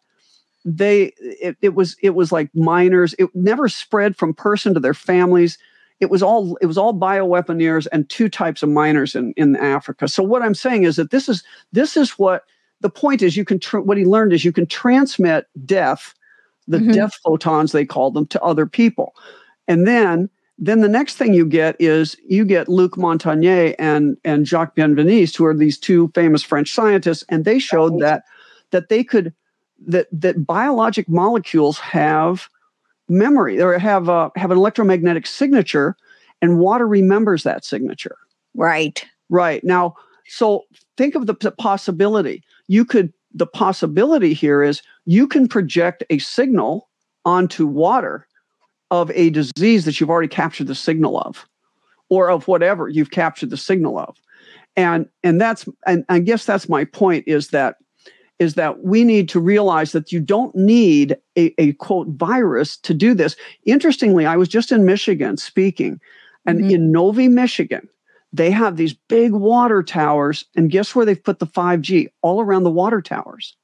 they 0.64 1.12
it, 1.18 1.56
it 1.60 1.74
was 1.74 1.96
it 2.02 2.10
was 2.10 2.32
like 2.32 2.48
miners. 2.54 3.14
It 3.18 3.28
never 3.34 3.68
spread 3.68 4.16
from 4.16 4.32
person 4.34 4.74
to 4.74 4.80
their 4.80 4.94
families. 4.94 5.58
It 6.02 6.10
was 6.10 6.20
all 6.20 6.56
it 6.60 6.66
was 6.66 6.76
all 6.76 6.92
bioweaponeers 6.92 7.86
and 7.92 8.08
two 8.10 8.28
types 8.28 8.64
of 8.64 8.68
miners 8.68 9.14
in 9.14 9.32
in 9.36 9.54
Africa. 9.54 10.08
So 10.08 10.24
what 10.24 10.42
I'm 10.42 10.54
saying 10.54 10.82
is 10.82 10.96
that 10.96 11.12
this 11.12 11.28
is 11.28 11.44
this 11.70 11.96
is 11.96 12.18
what 12.18 12.42
the 12.80 12.90
point 12.90 13.22
is. 13.22 13.36
You 13.36 13.44
can 13.44 13.60
tr- 13.60 13.78
what 13.78 13.96
he 13.96 14.04
learned 14.04 14.32
is 14.32 14.44
you 14.44 14.50
can 14.52 14.66
transmit 14.66 15.46
death, 15.64 16.12
the 16.66 16.78
Mhm. 16.78 16.92
death 16.92 17.14
photons 17.24 17.70
they 17.70 17.84
call 17.86 18.10
them, 18.10 18.26
to 18.26 18.42
other 18.42 18.66
people, 18.66 19.14
and 19.68 19.86
then 19.86 20.28
then 20.58 20.80
the 20.80 20.88
next 20.88 21.16
thing 21.16 21.34
you 21.34 21.46
get 21.46 21.76
is 21.78 22.16
you 22.28 22.44
get 22.44 22.68
Luc 22.68 22.96
Montagnier 22.96 23.76
and 23.78 24.16
and 24.24 24.44
Jacques 24.44 24.74
Benveniste, 24.74 25.36
who 25.36 25.44
are 25.44 25.54
these 25.56 25.78
two 25.78 26.10
famous 26.16 26.42
French 26.42 26.74
scientists, 26.74 27.24
and 27.28 27.44
they 27.44 27.60
showed 27.60 28.00
that 28.00 28.24
that 28.72 28.88
they 28.88 29.04
could 29.04 29.32
that 29.86 30.08
that 30.10 30.44
biologic 30.44 31.08
molecules 31.08 31.78
have 31.78 32.48
memory 33.12 33.60
or 33.60 33.78
have 33.78 34.08
a, 34.08 34.30
have 34.36 34.50
an 34.50 34.58
electromagnetic 34.58 35.26
signature, 35.26 35.96
and 36.40 36.58
water 36.58 36.86
remembers 36.86 37.42
that 37.44 37.64
signature. 37.64 38.16
Right. 38.54 39.04
Right 39.28 39.62
now, 39.64 39.94
so 40.26 40.64
think 40.96 41.14
of 41.14 41.26
the 41.26 41.34
possibility. 41.34 42.42
You 42.68 42.84
could 42.84 43.12
the 43.34 43.46
possibility 43.46 44.34
here 44.34 44.62
is 44.62 44.82
you 45.06 45.26
can 45.26 45.48
project 45.48 46.04
a 46.10 46.18
signal 46.18 46.88
onto 47.24 47.66
water 47.66 48.26
of 48.90 49.10
a 49.12 49.30
disease 49.30 49.84
that 49.84 49.98
you've 50.00 50.10
already 50.10 50.28
captured 50.28 50.66
the 50.66 50.74
signal 50.74 51.18
of 51.18 51.46
or 52.10 52.30
of 52.30 52.46
whatever 52.46 52.88
you've 52.88 53.10
captured 53.10 53.50
the 53.50 53.56
signal 53.56 53.98
of 53.98 54.16
and 54.76 55.08
and 55.22 55.40
that's 55.40 55.66
and 55.86 56.04
i 56.08 56.18
guess 56.18 56.44
that's 56.44 56.68
my 56.68 56.84
point 56.84 57.24
is 57.26 57.48
that 57.48 57.76
is 58.38 58.54
that 58.54 58.82
we 58.82 59.04
need 59.04 59.28
to 59.28 59.38
realize 59.40 59.92
that 59.92 60.10
you 60.12 60.20
don't 60.20 60.54
need 60.54 61.16
a, 61.36 61.54
a 61.58 61.72
quote 61.74 62.08
virus 62.08 62.76
to 62.78 62.94
do 62.94 63.14
this 63.14 63.36
interestingly 63.64 64.26
i 64.26 64.36
was 64.36 64.48
just 64.48 64.72
in 64.72 64.84
michigan 64.84 65.36
speaking 65.36 66.00
and 66.46 66.60
Mhm. 66.60 66.72
in 66.72 66.92
novi 66.92 67.28
michigan 67.28 67.88
they 68.32 68.50
have 68.50 68.76
these 68.76 68.94
big 69.08 69.32
water 69.32 69.82
towers 69.82 70.44
and 70.56 70.70
guess 70.70 70.94
where 70.94 71.04
they've 71.04 71.22
put 71.22 71.38
the 71.38 71.46
5g 71.46 72.08
all 72.22 72.40
around 72.40 72.64
the 72.64 72.70
water 72.70 73.00
towers 73.02 73.56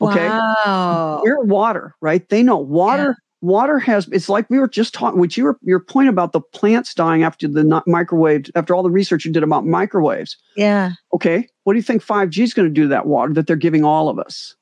okay 0.00 0.28
Wow. 0.28 1.20
we're 1.22 1.42
water, 1.44 1.94
right? 2.00 2.28
They 2.28 2.42
know 2.42 2.56
water. 2.58 3.16
Water 3.44 3.78
has 3.78 4.08
it's 4.08 4.28
like 4.30 4.48
we 4.48 4.58
were 4.58 4.66
just 4.68 4.94
talking 4.94 5.20
which 5.20 5.36
your 5.36 5.58
your 5.62 5.78
point 5.78 6.08
about 6.08 6.32
the 6.32 6.40
plants 6.40 6.94
dying 6.94 7.22
after 7.22 7.46
the 7.46 7.82
microwave 7.86 8.46
after 8.54 8.74
all 8.74 8.82
the 8.82 8.90
research 8.90 9.24
you 9.26 9.32
did 9.32 9.42
about 9.42 9.66
microwaves 9.66 10.36
Yeah. 10.56 10.92
okay 11.12 11.46
what 11.64 11.74
do 11.74 11.78
you 11.78 11.82
think 11.82 12.02
5g 12.02 12.42
is 12.42 12.54
going 12.54 12.68
to 12.68 12.72
do 12.72 12.82
to 12.82 12.88
that 12.88 13.06
water 13.06 13.34
that 13.34 13.46
they're 13.46 13.56
giving 13.56 13.84
all 13.84 14.08
of 14.08 14.18
us 14.18 14.56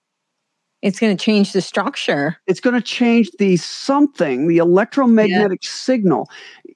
It's 0.82 0.98
going 0.98 1.16
to 1.16 1.24
change 1.24 1.52
the 1.52 1.60
structure. 1.60 2.36
it's 2.48 2.58
going 2.60 2.74
to 2.74 2.82
change 2.82 3.30
the 3.38 3.56
something 3.56 4.48
the 4.48 4.58
electromagnetic 4.58 5.62
signal 5.62 6.28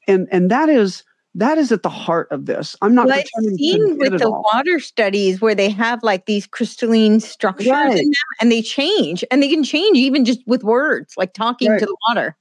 and 0.07 0.29
and 0.31 0.49
that 0.51 0.69
is 0.69 1.03
that 1.37 1.59
is 1.59 1.71
at 1.71 1.83
the 1.83 1.89
heart 1.91 2.27
of 2.33 2.47
this 2.47 2.75
i'm 2.83 2.95
not 2.95 3.07
Well, 3.07 3.19
I've 3.19 3.45
seen 3.57 3.99
with 3.99 4.19
the 4.19 4.27
all. 4.27 4.45
water 4.53 4.81
studies 4.81 5.41
where 5.41 5.55
they 5.55 5.69
have 5.71 6.03
like 6.03 6.27
these 6.27 6.47
crystalline 6.47 7.21
structures 7.21 7.69
Right. 7.69 7.91
in 7.91 7.97
them 8.05 8.13
and 8.41 8.51
they 8.51 8.63
change 8.63 9.23
and 9.31 9.43
they 9.43 9.49
can 9.49 9.63
change 9.63 9.97
even 9.99 10.25
just 10.25 10.41
with 10.47 10.65
words, 10.65 11.15
like 11.17 11.33
talking 11.35 11.71
Right. 11.71 11.79
to 11.79 11.87
the 11.87 11.97
water. 12.09 12.37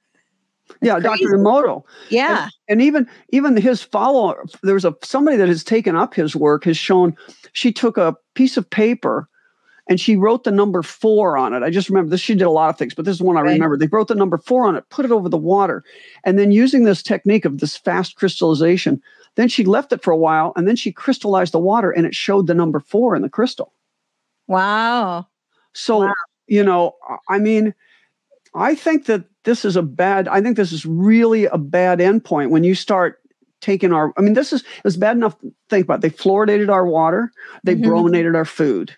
yeah 0.81 0.99
crazy. 0.99 1.23
dr 1.25 1.37
emoto 1.37 1.83
Yeah. 2.09 2.49
and 2.67 2.81
even 2.81 3.07
even 3.29 3.55
his 3.55 3.83
follower 3.83 4.45
there's 4.63 4.85
a 4.85 4.95
somebody 5.03 5.37
that 5.37 5.47
has 5.47 5.63
taken 5.63 5.95
up 5.95 6.13
his 6.15 6.35
work 6.35 6.63
has 6.63 6.77
shown 6.77 7.15
she 7.53 7.71
took 7.71 7.97
a 7.97 8.15
piece 8.33 8.57
of 8.57 8.67
paper 8.69 9.29
and 9.87 9.99
she 9.99 10.15
wrote 10.15 10.43
the 10.43 10.51
number 10.51 10.81
four 10.81 11.37
on 11.37 11.53
it 11.53 11.63
i 11.63 11.69
just 11.69 11.89
remember 11.89 12.09
this 12.09 12.21
she 12.21 12.33
did 12.35 12.45
a 12.45 12.49
lot 12.49 12.69
of 12.69 12.77
things 12.77 12.93
but 12.93 13.05
this 13.05 13.15
is 13.15 13.21
one 13.21 13.37
i 13.37 13.41
Right. 13.41 13.53
remember 13.53 13.77
they 13.77 13.87
wrote 13.87 14.07
the 14.07 14.15
number 14.15 14.37
four 14.37 14.65
on 14.65 14.75
it 14.75 14.87
put 14.89 15.05
it 15.05 15.11
over 15.11 15.29
the 15.29 15.37
water 15.37 15.83
and 16.23 16.37
then 16.39 16.51
using 16.51 16.83
this 16.83 17.03
technique 17.03 17.45
of 17.45 17.59
this 17.59 17.75
fast 17.77 18.15
crystallization 18.15 19.01
then 19.35 19.47
she 19.47 19.63
left 19.65 19.91
it 19.93 20.01
for 20.03 20.11
a 20.11 20.17
while 20.17 20.53
and 20.55 20.67
then 20.67 20.75
she 20.75 20.91
crystallized 20.91 21.53
the 21.53 21.59
water 21.59 21.91
and 21.91 22.05
it 22.05 22.15
showed 22.15 22.47
the 22.47 22.53
number 22.55 22.79
four 22.79 23.15
in 23.15 23.21
the 23.21 23.29
crystal 23.29 23.73
Wow. 24.47 25.27
so, 25.73 25.99
Wow. 25.99 26.13
you 26.47 26.63
know, 26.63 26.95
I 27.29 27.39
mean, 27.39 27.73
I 28.53 28.75
think 28.75 29.05
that 29.07 29.25
this 29.43 29.65
is 29.65 29.75
a 29.75 29.81
bad, 29.81 30.27
I 30.27 30.41
think 30.41 30.55
this 30.57 30.71
is 30.71 30.85
really 30.85 31.45
a 31.45 31.57
bad 31.57 31.99
endpoint 31.99 32.49
when 32.51 32.63
you 32.63 32.75
start 32.75 33.19
taking 33.61 33.91
our, 33.91 34.13
I 34.17 34.21
mean, 34.21 34.33
this 34.35 34.53
is, 34.53 34.63
it's 34.83 34.95
bad 34.95 35.17
enough 35.17 35.39
to 35.41 35.51
think 35.69 35.83
about. 35.85 36.01
They 36.01 36.09
fluoridated 36.11 36.69
our 36.69 36.85
water, 36.85 37.31
they 37.63 37.75
Mhm. 37.75 37.83
brominated 37.83 38.35
our 38.35 38.45
food, 38.45 38.95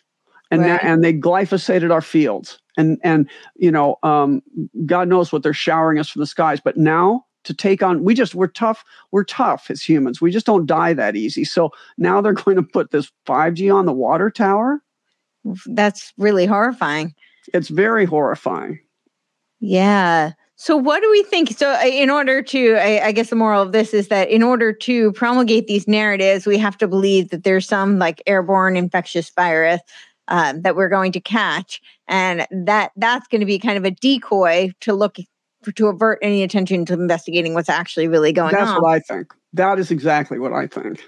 and, 0.51 0.62
Right. 0.62 0.67
that, 0.67 0.83
and 0.83 1.03
they 1.03 1.13
glyphosated 1.13 1.91
our 1.91 2.01
fields. 2.01 2.60
And, 2.77 2.99
and, 3.03 3.29
you 3.55 3.71
know, 3.71 3.97
um, 4.03 4.41
God 4.86 5.07
knows 5.07 5.31
what 5.31 5.43
they're 5.43 5.53
showering 5.53 5.99
us 5.99 6.10
from 6.10 6.19
the 6.19 6.27
skies. 6.27 6.60
But 6.60 6.77
now 6.77 7.25
to 7.43 7.53
take 7.53 7.81
on, 7.81 8.03
we 8.03 8.13
just, 8.13 8.36
we're 8.36 8.47
tough. 8.47 8.83
We're 9.12 9.23
tough 9.23 9.71
as 9.71 9.81
humans. 9.81 10.21
We 10.21 10.31
just 10.31 10.45
don't 10.45 10.65
die 10.65 10.93
that 10.93 11.15
easy. 11.15 11.43
So 11.43 11.71
now 11.97 12.21
they're 12.21 12.33
going 12.45 12.57
to 12.57 12.63
put 12.63 12.91
this 12.91 13.12
5G 13.25 13.73
on 13.73 13.86
the 13.86 13.93
water 13.93 14.29
tower. 14.29 14.81
That's 15.65 16.13
really 16.17 16.45
horrifying. 16.45 17.15
It's 17.53 17.69
very 17.69 18.05
horrifying. 18.05 18.79
Yeah. 19.60 20.33
So, 20.60 20.75
what 20.75 21.01
do 21.01 21.10
we 21.12 21.23
think? 21.23 21.51
So, 21.51 21.71
uh, 21.71 21.86
in 21.86 22.10
order 22.10 22.41
to, 22.41 22.75
I, 22.75 23.07
I 23.07 23.12
guess 23.12 23.29
the 23.29 23.36
moral 23.36 23.62
of 23.62 23.71
this 23.73 23.93
is 23.93 24.07
that 24.07 24.29
in 24.29 24.41
order 24.41 24.73
to 24.73 25.12
promulgate 25.13 25.67
these 25.67 25.88
narratives, 25.88 26.47
we 26.47 26.57
have 26.57 26.77
to 26.79 26.88
believe 26.88 27.29
that 27.29 27.43
there's 27.43 27.67
some 27.67 27.99
like 27.99 28.21
airborne 28.25 28.75
infectious 28.75 29.29
virus 29.29 29.81
um, 30.27 30.61
that 30.61 30.75
we're 30.75 30.89
going 30.89 31.11
to 31.13 31.19
catch, 31.19 31.81
and 32.07 32.47
that 32.51 32.91
that's 32.95 33.27
going 33.27 33.41
to 33.41 33.45
be 33.45 33.59
kind 33.59 33.77
of 33.77 33.85
a 33.85 33.91
decoy 33.91 34.71
to 34.81 34.93
look 34.93 35.17
for, 35.63 35.71
to 35.73 35.87
avert 35.87 36.19
any 36.21 36.43
attention 36.43 36.85
to 36.85 36.93
investigating 36.93 37.53
what's 37.53 37.69
actually 37.69 38.07
really 38.07 38.33
going 38.33 38.53
That's 38.53 38.69
on. 38.69 38.75
That's 38.75 38.81
what 38.81 38.93
I 38.93 38.99
think. 38.99 39.33
That 39.53 39.79
is 39.79 39.91
exactly 39.91 40.39
what 40.39 40.53
I 40.53 40.67
think. 40.67 41.01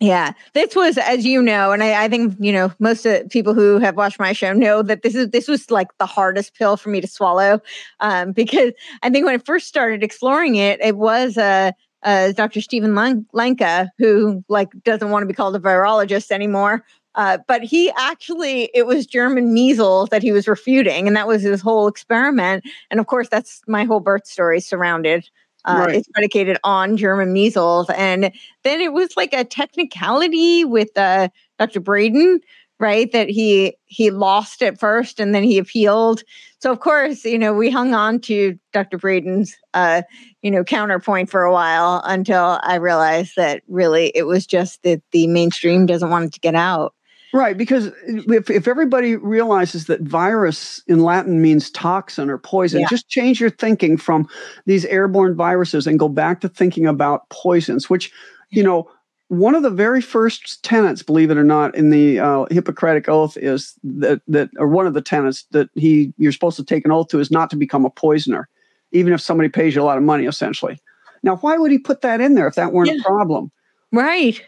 Yeah, 0.00 0.32
this 0.54 0.76
was, 0.76 0.96
as 0.96 1.26
you 1.26 1.42
know, 1.42 1.72
and 1.72 1.82
I, 1.82 2.04
I 2.04 2.08
think 2.08 2.36
you 2.38 2.52
know 2.52 2.72
most 2.78 3.04
of 3.04 3.24
the 3.24 3.28
people 3.28 3.52
who 3.52 3.78
have 3.78 3.96
watched 3.96 4.20
my 4.20 4.32
show 4.32 4.52
know 4.52 4.80
that 4.82 5.02
this 5.02 5.16
is 5.16 5.30
this 5.30 5.48
was 5.48 5.72
like 5.72 5.88
the 5.98 6.06
hardest 6.06 6.54
pill 6.54 6.76
for 6.76 6.88
me 6.88 7.00
to 7.00 7.08
swallow, 7.08 7.60
um, 7.98 8.30
because 8.42 8.72
I 9.02 9.10
think 9.10 9.26
when 9.26 9.34
I 9.34 9.38
first 9.38 9.66
started 9.66 10.04
exploring 10.04 10.54
it, 10.54 10.80
it 10.80 10.96
was 10.96 11.36
uh, 11.36 11.72
uh, 12.04 12.30
Dr. 12.32 12.60
Stephen 12.60 12.94
Lan- 12.94 13.26
Lanka 13.32 13.90
who 13.98 14.44
like 14.48 14.68
doesn't 14.84 15.10
want 15.10 15.22
to 15.22 15.26
be 15.26 15.34
called 15.34 15.56
a 15.56 15.60
virologist 15.60 16.30
anymore, 16.30 16.84
uh, 17.18 17.36
but 17.48 17.64
he 17.64 17.90
actually 17.98 18.70
it 18.72 18.86
was 18.86 19.04
German 19.04 19.52
measles 19.52 20.08
that 20.10 20.22
he 20.22 20.30
was 20.30 20.46
refuting, 20.46 21.08
and 21.08 21.16
that 21.16 21.26
was 21.26 21.42
his 21.42 21.60
whole 21.60 21.88
experiment. 21.88 22.64
And 22.92 23.00
of 23.00 23.06
course, 23.06 23.28
that's 23.28 23.60
my 23.66 23.84
whole 23.84 24.00
birth 24.00 24.24
story 24.26 24.60
surrounded. 24.60 25.28
Uh, 25.64 25.86
Right. 25.86 25.96
It's 25.96 26.08
predicated 26.08 26.58
on 26.62 26.96
German 26.96 27.32
measles, 27.32 27.90
and 27.90 28.30
then 28.62 28.80
it 28.80 28.92
was 28.92 29.16
like 29.16 29.32
a 29.32 29.44
technicality 29.44 30.64
with 30.64 30.96
uh, 30.96 31.28
Dr. 31.58 31.80
Braden, 31.80 32.40
right? 32.78 33.10
That 33.10 33.28
he 33.28 33.76
he 33.86 34.10
lost 34.12 34.62
at 34.62 34.78
first, 34.78 35.18
and 35.18 35.34
then 35.34 35.42
he 35.42 35.58
appealed. 35.58 36.22
So 36.60 36.70
of 36.70 36.78
course, 36.78 37.24
you 37.24 37.38
know, 37.38 37.52
we 37.52 37.68
hung 37.68 37.94
on 37.94 38.20
to 38.20 38.56
Dr. 38.72 38.96
Braden's, 38.96 39.56
uh, 39.74 40.02
you 40.42 40.52
know, 40.52 40.62
counterpoint 40.62 41.30
for 41.30 41.42
a 41.42 41.52
while 41.52 42.00
until 42.04 42.60
I 42.62 42.76
realized 42.76 43.32
that 43.36 43.64
really 43.66 44.12
it 44.14 44.22
was 44.28 44.46
just 44.46 44.84
that 44.84 45.02
the 45.10 45.26
mainstream 45.26 45.84
doesn't 45.84 46.10
want 46.10 46.26
it 46.26 46.32
to 46.34 46.40
get 46.40 46.54
out. 46.54 46.94
Right, 47.34 47.56
because 47.58 47.90
if, 48.06 48.48
if 48.48 48.66
everybody 48.66 49.16
realizes 49.16 49.86
that 49.86 50.00
virus 50.00 50.82
in 50.86 51.00
Latin 51.00 51.42
means 51.42 51.70
toxin 51.70 52.30
or 52.30 52.38
poison, 52.38 52.80
Yeah. 52.80 52.86
just 52.88 53.08
change 53.08 53.38
your 53.40 53.50
thinking 53.50 53.98
from 53.98 54.26
these 54.64 54.86
airborne 54.86 55.34
viruses 55.36 55.86
and 55.86 55.98
go 55.98 56.08
back 56.08 56.40
to 56.40 56.48
thinking 56.48 56.86
about 56.86 57.28
poisons, 57.28 57.90
which, 57.90 58.10
you 58.50 58.62
know, 58.62 58.90
one 59.28 59.54
of 59.54 59.62
the 59.62 59.68
very 59.70 60.00
first 60.00 60.62
tenets, 60.64 61.02
believe 61.02 61.30
it 61.30 61.36
or 61.36 61.44
not, 61.44 61.74
in 61.74 61.90
the 61.90 62.18
uh, 62.18 62.46
Hippocratic 62.50 63.10
Oath 63.10 63.36
is 63.36 63.74
that 63.84 64.22
that, 64.26 64.48
or 64.58 64.66
one 64.66 64.86
of 64.86 64.94
the 64.94 65.02
tenets 65.02 65.44
that 65.50 65.68
he 65.74 66.14
you're 66.16 66.32
supposed 66.32 66.56
to 66.56 66.64
take 66.64 66.86
an 66.86 66.90
oath 66.92 67.08
to 67.08 67.20
is 67.20 67.30
not 67.30 67.50
to 67.50 67.56
become 67.56 67.84
a 67.84 67.90
poisoner, 67.90 68.48
even 68.92 69.12
if 69.12 69.20
somebody 69.20 69.50
pays 69.50 69.74
you 69.74 69.82
a 69.82 69.84
lot 69.84 69.98
of 69.98 70.02
money, 70.02 70.24
essentially. 70.24 70.80
Now, 71.22 71.36
why 71.36 71.58
would 71.58 71.70
he 71.70 71.78
put 71.78 72.00
that 72.00 72.22
in 72.22 72.36
there 72.36 72.46
if 72.46 72.54
that 72.54 72.72
weren't 72.72 72.88
Yeah. 72.88 73.00
a 73.00 73.02
problem? 73.04 73.50
Right. 73.92 74.42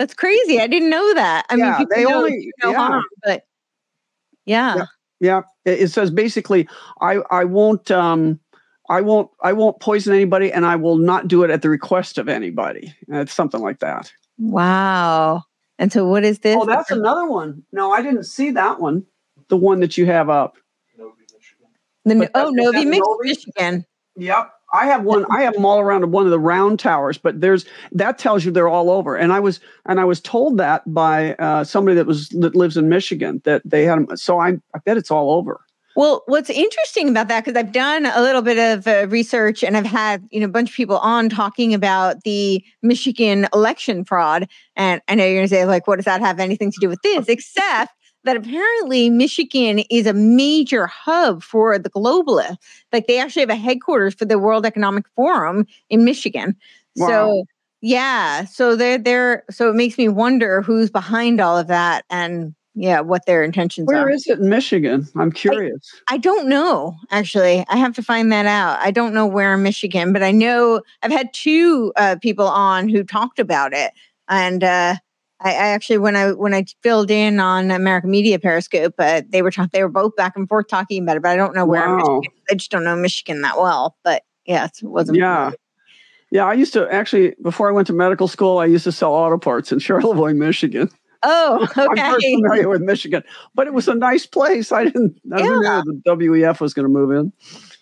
That's 0.00 0.14
crazy. 0.14 0.58
I 0.58 0.66
didn't 0.66 0.88
know 0.88 1.12
that. 1.14 1.44
I 1.50 1.56
Yeah, 1.56 1.64
mean, 1.64 1.76
people 1.76 1.94
they 1.94 2.04
know 2.04 2.16
only- 2.16 2.30
do 2.40 2.50
no 2.64 2.70
yeah. 2.70 2.76
harm, 2.78 3.02
but 3.22 3.44
yeah. 4.46 4.76
Yeah. 4.76 4.84
Yeah, 5.22 5.42
it, 5.66 5.80
it 5.82 5.88
says 5.90 6.10
basically, 6.10 6.66
I 7.02 7.18
I 7.30 7.44
won't 7.44 7.90
um 7.90 8.40
I 8.88 9.02
won't 9.02 9.30
I 9.42 9.52
won't 9.52 9.78
poison 9.78 10.14
anybody, 10.14 10.50
and 10.50 10.64
I 10.64 10.76
will 10.76 10.96
not 10.96 11.28
do 11.28 11.42
it 11.44 11.50
at 11.50 11.60
the 11.60 11.68
request 11.68 12.16
of 12.16 12.26
anybody. 12.30 12.94
It's 13.08 13.34
something 13.34 13.60
like 13.60 13.80
that. 13.80 14.10
Wow. 14.38 15.42
And 15.78 15.92
so, 15.92 16.06
what 16.06 16.24
is 16.24 16.38
this? 16.38 16.56
Oh, 16.58 16.64
that's 16.64 16.90
another 16.90 17.26
one. 17.26 17.62
No, 17.70 17.92
I 17.92 18.00
didn't 18.00 18.24
see 18.24 18.50
that 18.52 18.80
one. 18.80 19.04
The 19.48 19.58
one 19.58 19.80
that 19.80 19.98
you 19.98 20.06
have 20.06 20.30
up. 20.30 20.56
The, 22.06 22.14
but 22.16 22.30
oh, 22.34 22.44
that- 22.44 22.48
is 22.48 22.54
Novi 22.54 22.84
that 22.84 22.98
Novi? 22.98 23.28
Michigan. 23.28 23.86
Yep. 24.16 24.52
I 24.72 24.86
have 24.86 25.02
one. 25.04 25.24
I 25.30 25.42
have 25.42 25.54
them 25.54 25.64
all 25.64 25.80
around 25.80 26.10
one 26.12 26.24
of 26.24 26.30
the 26.30 26.38
round 26.38 26.78
towers, 26.78 27.18
but 27.18 27.40
there's 27.40 27.64
that 27.92 28.18
tells 28.18 28.44
you 28.44 28.50
they're 28.50 28.68
all 28.68 28.90
over. 28.90 29.16
And 29.16 29.32
I 29.32 29.40
was 29.40 29.60
and 29.86 29.98
I 29.98 30.04
was 30.04 30.20
told 30.20 30.58
that 30.58 30.82
by 30.92 31.34
uh, 31.34 31.64
somebody 31.64 31.96
that 31.96 32.06
was 32.06 32.28
that 32.30 32.54
lives 32.54 32.76
in 32.76 32.88
Michigan 32.88 33.42
that 33.44 33.62
they 33.64 33.84
had 33.84 34.06
them. 34.06 34.16
So 34.16 34.38
I 34.38 34.58
I 34.74 34.78
bet 34.84 34.96
it's 34.96 35.10
all 35.10 35.32
over. 35.32 35.60
Well, 35.96 36.22
what's 36.26 36.50
interesting 36.50 37.08
about 37.08 37.26
that, 37.28 37.44
because 37.44 37.58
I've 37.58 37.72
done 37.72 38.06
a 38.06 38.20
little 38.20 38.42
bit 38.42 38.58
of 38.58 38.86
uh, 38.86 39.08
research 39.08 39.64
and 39.64 39.76
I've 39.76 39.84
had 39.86 40.26
you 40.30 40.40
know 40.40 40.46
a 40.46 40.50
bunch 40.50 40.70
of 40.70 40.76
people 40.76 40.98
on 40.98 41.28
talking 41.28 41.74
about 41.74 42.22
the 42.22 42.64
Michigan 42.80 43.48
election 43.52 44.04
fraud, 44.04 44.48
and 44.76 45.02
I 45.08 45.16
know 45.16 45.24
you're 45.24 45.34
going 45.34 45.48
to 45.48 45.54
say 45.54 45.66
like, 45.66 45.88
what 45.88 45.96
does 45.96 46.04
that 46.04 46.20
have 46.20 46.38
anything 46.38 46.70
to 46.70 46.78
do 46.80 46.88
with 46.88 47.02
this? 47.02 47.28
Except 47.28 47.92
that 48.24 48.36
apparently 48.36 49.10
Michigan 49.10 49.80
is 49.90 50.06
a 50.06 50.12
major 50.12 50.86
hub 50.86 51.42
for 51.42 51.78
the 51.78 51.90
globalists. 51.90 52.58
Like 52.92 53.06
they 53.06 53.18
actually 53.18 53.40
have 53.40 53.50
a 53.50 53.56
headquarters 53.56 54.14
for 54.14 54.24
the 54.24 54.38
World 54.38 54.66
Economic 54.66 55.04
Forum 55.16 55.66
in 55.88 56.04
Michigan. 56.04 56.56
Wow. 56.96 57.06
So 57.08 57.44
yeah, 57.80 58.44
so 58.44 58.76
they're 58.76 58.98
there. 58.98 59.44
So 59.50 59.70
it 59.70 59.74
makes 59.74 59.96
me 59.96 60.08
wonder 60.08 60.60
who's 60.62 60.90
behind 60.90 61.40
all 61.40 61.56
of 61.56 61.68
that 61.68 62.04
and 62.10 62.54
yeah, 62.74 63.00
what 63.00 63.26
their 63.26 63.42
intentions 63.42 63.88
are. 63.90 63.94
Where 63.94 64.10
is 64.10 64.26
it 64.26 64.38
in 64.38 64.48
Michigan? 64.48 65.06
I'm 65.16 65.32
curious. 65.32 65.80
I 66.08 66.18
don't 66.18 66.48
know, 66.48 66.96
actually. 67.10 67.64
I 67.68 67.76
have 67.76 67.94
to 67.96 68.02
find 68.02 68.30
that 68.32 68.46
out. 68.46 68.78
I 68.78 68.90
don't 68.90 69.12
know 69.12 69.26
where 69.26 69.54
in 69.54 69.62
Michigan, 69.62 70.12
but 70.12 70.22
I 70.22 70.30
know 70.30 70.82
I've 71.02 71.10
had 71.10 71.32
two 71.32 71.92
uh, 71.96 72.16
people 72.22 72.46
on 72.46 72.88
who 72.88 73.02
talked 73.02 73.38
about 73.38 73.72
it. 73.72 73.92
And 74.28 74.62
uh, 74.62 74.96
I, 75.42 75.50
I 75.50 75.68
actually, 75.68 75.98
when 75.98 76.16
I 76.16 76.32
when 76.32 76.52
I 76.52 76.66
filled 76.82 77.10
in 77.10 77.40
on 77.40 77.70
American 77.70 78.10
Media 78.10 78.38
Periscope, 78.38 78.94
uh, 78.98 79.22
they 79.28 79.42
were 79.42 79.52
they 79.72 79.82
were 79.82 79.88
both 79.88 80.14
back 80.16 80.36
and 80.36 80.48
forth 80.48 80.68
talking 80.68 81.02
about 81.02 81.16
it. 81.16 81.22
But 81.22 81.30
I 81.30 81.36
don't 81.36 81.54
know 81.54 81.64
where. 81.64 81.88
Wow. 81.88 81.96
Michigan. 81.96 82.38
I 82.50 82.54
just 82.54 82.70
don't 82.70 82.84
know 82.84 82.96
Michigan 82.96 83.42
that 83.42 83.56
well. 83.56 83.96
But 84.02 84.22
yeah, 84.44 84.66
it 84.66 84.82
wasn't. 84.82 85.18
Yeah. 85.18 85.52
Yeah, 86.32 86.44
I 86.44 86.52
used 86.52 86.72
to 86.74 86.88
actually 86.92 87.34
before 87.42 87.68
I 87.68 87.72
went 87.72 87.88
to 87.88 87.92
medical 87.92 88.28
school, 88.28 88.58
I 88.58 88.66
used 88.66 88.84
to 88.84 88.92
sell 88.92 89.12
auto 89.12 89.38
parts 89.38 89.72
in 89.72 89.78
Charlevoix, 89.80 90.34
Michigan. 90.34 90.90
Oh, 91.22 91.68
I'm 91.76 91.96
very 91.96 92.20
familiar 92.20 92.68
with 92.68 92.82
Michigan, 92.82 93.22
but 93.54 93.66
it 93.66 93.74
was 93.74 93.88
a 93.88 93.94
nice 93.94 94.26
place. 94.26 94.72
I 94.72 94.84
didn't. 94.84 95.20
I 95.32 95.38
didn't 95.38 95.62
know 95.62 95.82
the 95.84 96.00
WEF 96.06 96.60
was 96.60 96.72
going 96.72 96.84
to 96.84 96.92
move 96.92 97.10
in. 97.10 97.32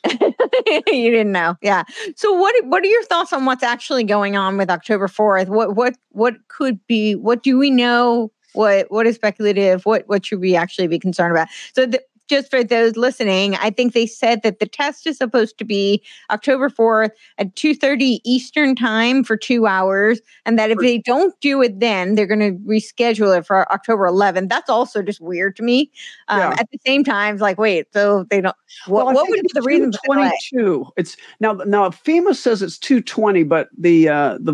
you 0.86 1.10
didn't 1.10 1.32
know, 1.32 1.56
yeah. 1.62 1.84
So, 2.16 2.32
what 2.32 2.54
what 2.66 2.82
are 2.82 2.86
your 2.86 3.04
thoughts 3.04 3.32
on 3.32 3.44
what's 3.44 3.62
actually 3.62 4.04
going 4.04 4.36
on 4.36 4.56
with 4.56 4.70
October 4.70 5.08
fourth? 5.08 5.48
What 5.48 5.76
what 5.76 5.96
what 6.10 6.34
could 6.48 6.84
be? 6.86 7.14
What 7.14 7.42
do 7.42 7.58
we 7.58 7.70
know? 7.70 8.32
What 8.54 8.90
what 8.90 9.06
is 9.06 9.16
speculative? 9.16 9.84
What 9.84 10.04
what 10.06 10.24
should 10.26 10.40
we 10.40 10.56
actually 10.56 10.88
be 10.88 10.98
concerned 10.98 11.32
about? 11.32 11.48
So, 11.74 11.86
the, 11.86 12.02
just 12.28 12.50
for 12.50 12.62
those 12.62 12.96
listening, 12.96 13.54
I 13.56 13.70
think 13.70 13.92
they 13.94 14.06
said 14.06 14.42
that 14.42 14.58
the 14.58 14.66
test 14.66 15.06
is 15.06 15.16
supposed 15.18 15.58
to 15.58 15.64
be 15.64 16.02
October 16.30 16.68
4th 16.68 17.10
at 17.38 17.54
2:30 17.56 18.20
Eastern 18.24 18.74
time 18.76 19.24
for 19.24 19.36
2 19.36 19.66
hours 19.66 20.20
and 20.46 20.58
that 20.58 20.70
if 20.70 20.78
they 20.78 20.98
don't 20.98 21.38
do 21.40 21.62
it 21.62 21.80
then, 21.80 22.14
they're 22.14 22.26
going 22.26 22.40
to 22.40 22.52
reschedule 22.68 23.36
it 23.36 23.46
for 23.46 23.70
October 23.72 24.06
11th. 24.06 24.48
That's 24.48 24.70
also 24.70 25.02
just 25.02 25.20
weird 25.20 25.56
to 25.56 25.62
me. 25.62 25.90
Um, 26.28 26.38
Yeah. 26.38 26.56
at 26.58 26.68
the 26.70 26.78
same 26.86 27.04
time, 27.04 27.34
it's 27.34 27.42
like 27.42 27.58
wait, 27.58 27.86
so 27.92 28.24
they 28.30 28.40
don't 28.40 28.54
what, 28.86 29.06
Well, 29.06 29.14
what 29.14 29.28
would 29.28 29.40
be 29.42 29.48
the 29.54 29.62
reason 29.62 29.92
for 29.92 29.98
the 30.14 30.14
delay? 30.14 30.30
222. 30.52 30.86
It's 30.96 31.16
now 31.40 31.52
now 31.54 31.88
FEMA 31.90 32.34
says 32.34 32.62
it's 32.62 32.78
220, 32.78 33.42
but 33.44 33.68
the 33.78 34.08
uh 34.08 34.38
the 34.40 34.52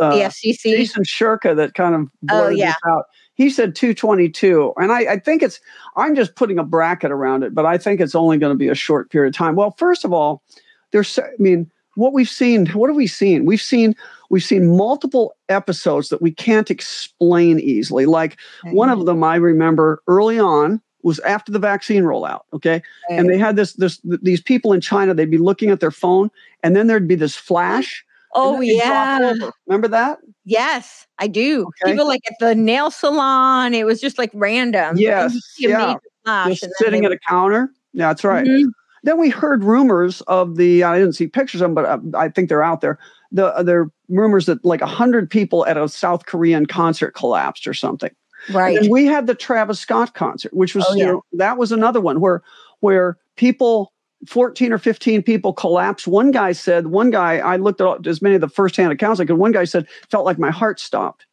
uh, 0.00 0.16
the 0.16 0.22
FCC? 0.22 0.76
Jason 0.76 1.04
Shurka 1.04 1.54
that 1.56 1.74
kind 1.74 1.94
of 1.94 2.02
Oh, 2.02 2.08
blurted 2.22 2.58
yeah. 2.58 2.66
this 2.68 2.76
out. 2.88 3.04
He 3.42 3.50
said 3.50 3.74
222. 3.74 4.74
And 4.76 4.92
I, 4.92 5.14
I 5.14 5.18
think 5.18 5.42
it's, 5.42 5.58
I'm 5.96 6.14
just 6.14 6.36
putting 6.36 6.60
a 6.60 6.64
bracket 6.64 7.10
around 7.10 7.42
it, 7.42 7.54
but 7.54 7.66
I 7.66 7.76
think 7.76 8.00
it's 8.00 8.14
only 8.14 8.38
going 8.38 8.52
to 8.52 8.58
be 8.58 8.68
a 8.68 8.74
short 8.74 9.10
period 9.10 9.34
of 9.34 9.36
time. 9.36 9.56
Well, 9.56 9.72
first 9.72 10.04
of 10.04 10.12
all, 10.12 10.44
there's, 10.92 11.18
I 11.18 11.30
mean, 11.38 11.68
what 11.96 12.12
we've 12.12 12.28
seen, 12.28 12.66
what 12.66 12.88
have 12.88 12.96
we 12.96 13.08
seen? 13.08 13.44
We've 13.44 13.60
seen, 13.60 13.96
we've 14.30 14.44
seen 14.44 14.76
multiple 14.76 15.34
episodes 15.48 16.08
that 16.10 16.22
we 16.22 16.30
can't 16.30 16.70
explain 16.70 17.58
easily. 17.58 18.06
Like 18.06 18.38
one 18.66 18.90
of 18.90 19.06
them 19.06 19.24
I 19.24 19.34
remember 19.34 20.04
early 20.06 20.38
on 20.38 20.80
was 21.02 21.18
after 21.20 21.50
the 21.50 21.58
vaccine 21.58 22.04
rollout. 22.04 22.42
Okay. 22.52 22.80
And 23.10 23.28
they 23.28 23.38
had 23.38 23.56
this, 23.56 23.72
this, 23.72 24.00
these 24.04 24.40
people 24.40 24.72
in 24.72 24.80
China, 24.80 25.14
they'd 25.14 25.30
be 25.30 25.36
looking 25.36 25.70
at 25.70 25.80
their 25.80 25.90
phone 25.90 26.30
and 26.62 26.76
then 26.76 26.86
there'd 26.86 27.08
be 27.08 27.16
this 27.16 27.34
flash. 27.34 28.04
Oh 28.34 28.52
then 28.52 28.60
they'd 28.60 28.78
drop 28.78 29.20
yeah. 29.20 29.50
Remember 29.66 29.88
that? 29.88 30.18
Yes, 30.44 31.06
I 31.18 31.26
do. 31.26 31.66
Okay. 31.82 31.92
People 31.92 32.06
like 32.06 32.22
at 32.26 32.36
the 32.40 32.54
nail 32.54 32.90
salon, 32.90 33.74
it 33.74 33.84
was 33.84 34.00
just 34.00 34.18
like 34.18 34.30
random. 34.34 34.96
Yes, 34.96 35.34
you 35.34 35.40
see 35.40 35.66
a 35.66 35.98
yeah. 36.26 36.48
Just 36.48 36.66
sitting 36.76 37.04
at 37.04 37.12
a 37.12 37.18
counter. 37.28 37.70
Yeah, 37.92 38.08
that's 38.08 38.24
right. 38.24 38.46
Mhm. 38.46 38.70
Then 39.04 39.18
we 39.18 39.30
heard 39.30 39.64
rumors 39.64 40.20
of 40.22 40.56
the. 40.56 40.84
I 40.84 40.98
didn't 40.98 41.14
see 41.14 41.26
pictures 41.26 41.60
of 41.60 41.66
them, 41.66 41.74
but 41.74 41.84
uh, 41.84 41.98
I 42.16 42.28
think 42.28 42.48
they're 42.48 42.62
out 42.62 42.80
there. 42.80 42.98
The 43.32 43.54
uh, 43.54 43.62
there 43.62 43.80
are 43.80 43.90
rumors 44.08 44.46
that 44.46 44.64
like 44.64 44.80
a 44.80 44.86
hundred 44.86 45.28
people 45.28 45.66
at 45.66 45.76
a 45.76 45.88
South 45.88 46.26
Korean 46.26 46.66
concert 46.66 47.12
collapsed 47.12 47.66
or 47.66 47.74
something. 47.74 48.10
Right. 48.50 48.78
And 48.78 48.90
we 48.90 49.06
had 49.06 49.26
the 49.26 49.34
Travis 49.34 49.80
Scott 49.80 50.14
concert, 50.14 50.52
which 50.54 50.74
was 50.74 50.84
Oh, 50.88 50.94
you 50.94 51.06
know, 51.06 51.24
that 51.32 51.58
was 51.58 51.72
another 51.72 52.00
one 52.00 52.20
where 52.20 52.42
where 52.80 53.18
people. 53.36 53.91
14 54.26 54.72
or 54.72 54.78
15 54.78 55.22
people 55.22 55.52
collapsed. 55.52 56.06
One 56.06 56.30
guy 56.30 56.52
said, 56.52 56.88
one 56.88 57.10
guy, 57.10 57.38
I 57.38 57.56
looked 57.56 57.80
at 57.80 58.06
as 58.06 58.22
many 58.22 58.34
of 58.34 58.40
the 58.40 58.48
firsthand 58.48 58.92
accounts 58.92 59.20
I 59.20 59.24
could. 59.24 59.36
One 59.36 59.52
guy 59.52 59.64
said, 59.64 59.86
felt 60.10 60.24
like 60.24 60.38
my 60.38 60.50
heart 60.50 60.80
stopped. 60.80 61.26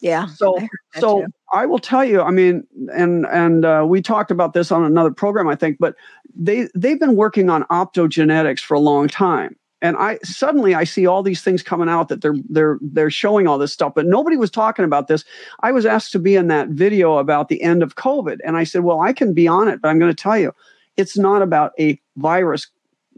yeah. 0.00 0.26
So 0.26 0.58
I 0.60 1.00
so 1.00 1.22
too. 1.22 1.32
I 1.52 1.66
will 1.66 1.78
tell 1.78 2.04
you, 2.04 2.20
I 2.20 2.30
mean, 2.30 2.66
and 2.92 3.26
and 3.26 3.64
uh, 3.64 3.84
we 3.88 4.02
talked 4.02 4.30
about 4.30 4.52
this 4.52 4.72
on 4.72 4.84
another 4.84 5.12
program, 5.12 5.48
I 5.48 5.54
think, 5.54 5.78
but 5.78 5.94
they 6.34 6.68
they've 6.74 6.98
been 6.98 7.16
working 7.16 7.48
on 7.48 7.62
optogenetics 7.64 8.60
for 8.60 8.74
a 8.74 8.80
long 8.80 9.08
time. 9.08 9.56
And 9.80 9.96
I 9.98 10.18
suddenly 10.24 10.74
I 10.74 10.84
see 10.84 11.06
all 11.06 11.22
these 11.22 11.42
things 11.42 11.62
coming 11.62 11.88
out 11.88 12.08
that 12.08 12.22
they're 12.22 12.36
they're 12.48 12.78
they're 12.80 13.10
showing 13.10 13.46
all 13.46 13.58
this 13.58 13.72
stuff, 13.72 13.92
but 13.94 14.06
nobody 14.06 14.36
was 14.36 14.50
talking 14.50 14.84
about 14.84 15.08
this. 15.08 15.24
I 15.60 15.72
was 15.72 15.86
asked 15.86 16.10
to 16.12 16.18
be 16.18 16.36
in 16.36 16.48
that 16.48 16.68
video 16.70 17.18
about 17.18 17.48
the 17.48 17.62
end 17.62 17.82
of 17.82 17.94
COVID, 17.94 18.38
and 18.44 18.56
I 18.56 18.64
said, 18.64 18.82
"Well, 18.82 19.00
I 19.00 19.12
can 19.12 19.32
be 19.34 19.46
on 19.46 19.68
it, 19.68 19.80
but 19.80 19.88
I'm 19.88 19.98
going 19.98 20.10
to 20.10 20.22
tell 20.22 20.38
you, 20.38 20.52
it's 20.96 21.16
not 21.18 21.42
about 21.42 21.72
a 21.78 22.00
virus 22.16 22.68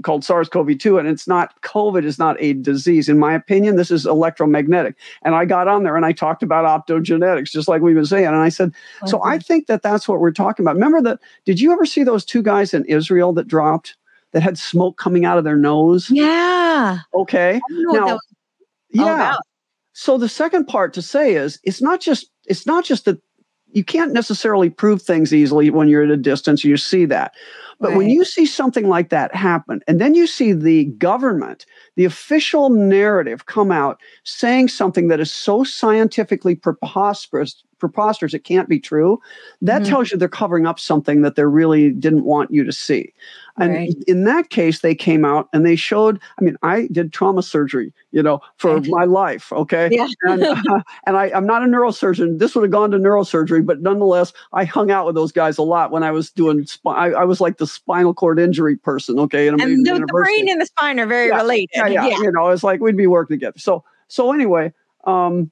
called 0.03 0.23
SARS-CoV-2, 0.25 0.99
and 0.99 1.09
it's 1.09 1.27
not 1.27 1.59
COVID 1.63 2.05
is 2.05 2.19
not 2.19 2.37
a 2.39 2.53
disease. 2.53 3.09
In 3.09 3.19
my 3.19 3.33
opinion, 3.33 3.77
this 3.77 3.91
is 3.91 4.05
electromagnetic." 4.05 4.95
And 5.23 5.35
I 5.35 5.47
got 5.47 5.69
on 5.69 5.85
there 5.85 5.97
and 5.97 6.05
I 6.05 6.13
talked 6.13 6.43
about 6.43 6.67
optogenetics, 6.87 7.51
just 7.51 7.67
like 7.67 7.81
we've 7.81 7.95
been 7.95 8.05
saying. 8.05 8.27
And 8.27 8.37
I 8.37 8.51
said, 8.51 8.73
so 9.07 9.23
I 9.25 9.39
think 9.39 9.69
that 9.69 9.83
that's 9.83 10.07
what 10.07 10.21
we're 10.21 10.33
talking 10.33 10.65
about. 10.65 10.75
Remember 10.75 11.01
that? 11.03 11.21
Did 11.47 11.61
you 11.61 11.73
ever 11.73 11.87
see 11.87 12.05
those 12.05 12.25
two 12.27 12.43
guys 12.43 12.75
in 12.75 12.85
Israel 12.85 13.33
that 13.35 13.49
dropped 13.49 13.97
that 14.33 14.43
had 14.43 14.59
smoke 14.59 14.99
coming 14.99 15.25
out 15.25 15.39
of 15.39 15.45
their 15.45 15.57
nose? 15.57 16.11
yeah. 16.11 16.99
Okay. 17.15 17.55
I 17.55 17.61
don't 17.73 17.83
know 17.83 17.91
what 17.93 18.01
Now, 18.01 18.07
that 18.07 18.13
was 18.15 18.21
all 18.99 19.07
Yeah. 19.07 19.15
about. 19.15 19.41
So 19.95 20.19
the 20.19 20.29
second 20.29 20.67
part 20.67 20.93
to 20.93 21.01
say 21.01 21.37
is 21.37 21.59
it's 21.63 21.81
not 21.81 22.03
just 22.03 22.31
it's 22.45 22.67
not 22.67 22.85
just 22.85 23.07
that 23.07 23.19
you 23.77 23.85
can't 23.85 24.15
necessarily 24.15 24.71
prove 24.71 25.03
things 25.03 25.35
easily 25.35 25.69
when 25.69 25.87
you're 25.87 26.05
at 26.05 26.11
a 26.11 26.17
distance. 26.17 26.65
You 26.65 26.79
see 26.79 27.05
that. 27.05 27.35
But 27.79 27.95
when 27.95 28.09
you 28.09 28.25
see 28.25 28.47
something 28.47 28.89
like 28.89 29.11
that 29.11 29.35
happen, 29.35 29.83
and 29.87 30.01
then 30.01 30.15
you 30.15 30.27
see 30.27 30.55
the 30.55 30.87
government, 30.97 31.67
the 31.95 32.07
official 32.07 32.71
narrative 32.71 33.45
come 33.45 33.71
out 33.71 34.01
saying 34.25 34.69
something 34.69 35.09
that 35.09 35.21
is 35.21 35.31
so 35.31 35.63
scientifically 35.63 36.55
preposterous, 36.55 37.63
preposterous 37.79 38.35
it 38.35 38.45
can't 38.45 38.69
be 38.69 38.79
true, 38.81 39.21
that 39.63 39.83
Mhm. 39.83 39.89
tells 39.89 40.11
you 40.11 40.19
they're 40.19 40.29
covering 40.29 40.67
up 40.67 40.79
something 40.81 41.23
that 41.23 41.37
they 41.37 41.45
really 41.45 41.91
didn't 41.91 42.25
want 42.25 42.51
you 42.51 42.65
to 42.65 42.73
see. 42.73 43.13
And 43.59 43.73
Right. 43.73 43.95
in 44.07 44.25
that 44.25 44.51
case, 44.51 44.81
they 44.81 44.95
came 44.95 45.25
out 45.25 45.49
and 45.55 45.65
they 45.65 45.77
showed. 45.77 46.21
I 46.39 46.45
mean, 46.45 46.57
I 46.63 46.89
did 46.93 47.11
trauma 47.13 47.43
surgery, 47.43 47.93
you 48.13 48.23
know, 48.23 48.41
for 48.59 48.81
my 48.89 49.05
life. 49.05 49.51
Okay. 49.53 49.89
Yeah. 49.91 50.09
and 50.25 50.43
uh, 50.69 50.81
and 51.07 51.17
I, 51.17 51.31
I'm 51.35 51.47
not 51.47 51.63
a 51.63 51.67
neurosurgeon. 51.67 52.39
This 52.39 52.55
would 52.55 52.63
have 52.63 52.71
gone 52.71 52.91
to 52.91 52.99
neurosurgery, 52.99 53.65
but 53.65 53.81
nonetheless, 53.81 54.33
I 54.53 54.65
hung 54.65 54.91
out 54.91 55.07
with 55.07 55.15
those 55.15 55.33
guys 55.33 55.57
a 55.57 55.63
lot 55.63 55.91
when 55.91 56.03
I 56.03 56.11
was 56.11 56.31
doing. 56.31 56.67
Sp- 56.69 56.89
I, 56.93 57.13
I 57.13 57.25
was 57.25 57.41
like 57.41 57.57
the 57.57 57.67
spinal 57.67 58.13
cord 58.13 58.39
injury 58.39 58.77
person. 58.77 59.19
Okay, 59.21 59.47
in 59.49 59.55
a 59.55 59.57
major 59.57 59.71
and 59.73 59.87
the, 59.87 60.01
the 60.01 60.07
brain 60.07 60.49
and 60.51 60.61
the 60.61 60.67
spine 60.67 61.01
are 61.01 61.07
very 61.07 61.29
Yeah, 61.29 61.37
related. 61.39 61.71
yeah, 61.75 61.87
yeah, 61.89 62.19
You 62.19 62.33
know, 62.33 62.49
it's 62.51 62.63
like 62.63 62.81
we'd 62.81 62.97
be 62.97 63.07
working 63.07 63.37
together. 63.39 63.59
So 63.59 63.85
so 64.09 64.33
anyway, 64.33 64.73
um, 65.05 65.51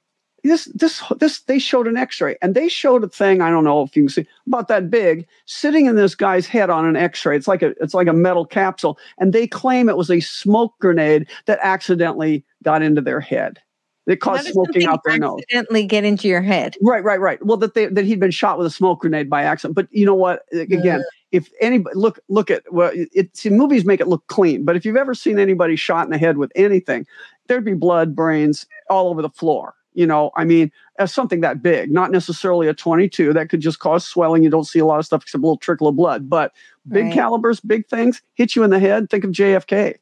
this 0.49 0.65
this 0.65 1.03
this 1.19 1.39
they 1.41 1.59
showed 1.59 1.87
an 1.87 1.97
X-ray 1.97 2.37
and 2.41 2.55
they 2.55 2.69
showed 2.69 3.03
a 3.03 3.09
thing. 3.09 3.41
I 3.41 3.49
don't 3.49 3.63
know 3.63 3.81
if 3.81 3.95
you 3.95 4.03
can 4.03 4.09
see 4.09 4.27
about 4.47 4.67
that 4.67 4.89
big 4.89 5.27
sitting 5.45 5.85
in 5.85 5.95
this 5.95 6.15
guy's 6.15 6.45
head 6.45 6.69
on 6.69 6.85
an 6.85 6.95
X-ray. 6.95 7.35
It's 7.35 7.47
like 7.47 7.61
a 7.61 7.73
it's 7.81 7.93
like 7.93 8.07
a 8.07 8.13
metal 8.13 8.45
capsule, 8.45 8.97
and 9.17 9.33
they 9.33 9.47
claim 9.47 9.89
it 9.89 9.97
was 9.97 10.11
a 10.11 10.19
smoke 10.19 10.73
grenade 10.79 11.27
that 11.45 11.59
accidentally 11.61 12.45
got 12.63 12.81
into 12.81 13.01
their 13.01 13.19
head. 13.19 13.59
It 14.07 14.17
caused 14.17 14.47
smoking 14.47 14.85
out 14.85 15.01
their 15.03 15.17
nose. 15.17 15.41
accidentally 15.41 15.83
get 15.83 16.03
into 16.03 16.27
your 16.27 16.41
head? 16.41 16.75
Right, 16.79 17.03
right, 17.03 17.19
right. 17.19 17.43
Well, 17.43 17.57
that 17.57 17.73
they 17.73 17.87
that 17.87 18.05
he'd 18.05 18.19
been 18.19 18.31
shot 18.31 18.57
with 18.57 18.67
a 18.67 18.71
smoke 18.71 19.01
grenade 19.01 19.29
by 19.29 19.43
accident. 19.43 19.75
But 19.75 19.87
you 19.89 20.05
know 20.05 20.13
what? 20.13 20.43
Again, 20.53 21.03
if 21.31 21.49
anybody 21.59 21.95
look 21.95 22.19
look 22.29 22.51
at 22.51 22.71
well, 22.71 22.91
it, 22.93 23.09
it 23.13 23.35
see, 23.35 23.49
movies 23.49 23.83
make 23.83 23.99
it 23.99 24.07
look 24.07 24.27
clean. 24.27 24.63
But 24.63 24.75
if 24.75 24.85
you've 24.85 24.95
ever 24.95 25.15
seen 25.15 25.39
anybody 25.39 25.75
shot 25.75 26.05
in 26.05 26.11
the 26.11 26.19
head 26.19 26.37
with 26.37 26.51
anything, 26.55 27.07
there'd 27.47 27.65
be 27.65 27.73
blood, 27.73 28.15
brains 28.15 28.67
all 28.91 29.07
over 29.07 29.23
the 29.23 29.29
floor. 29.29 29.73
You 29.95 30.05
know, 30.05 30.29
I 30.35 30.43
mean, 30.45 30.71
as 30.99 31.13
something 31.13 31.41
that 31.41 31.63
big, 31.63 31.91
not 31.91 32.11
necessarily 32.11 32.67
a 32.67 32.73
22 32.73 33.33
that 33.33 33.49
could 33.49 33.61
just 33.61 33.79
cause 33.79 34.05
swelling. 34.05 34.43
You 34.43 34.49
don't 34.49 34.65
see 34.67 34.79
a 34.79 34.85
lot 34.85 34.99
of 34.99 35.05
stuff 35.05 35.23
except 35.23 35.41
a 35.41 35.45
little 35.47 35.57
trickle 35.57 35.87
of 35.87 35.95
blood. 35.95 36.29
But 36.29 36.51
big 36.87 37.05
Right. 37.05 37.13
calibers, 37.13 37.59
big 37.61 37.87
things 37.87 38.21
hit 38.35 38.55
you 38.55 38.63
in 38.63 38.69
the 38.69 38.79
head. 38.79 39.09
Think 39.09 39.23
of 39.23 39.31
JFK. 39.31 39.95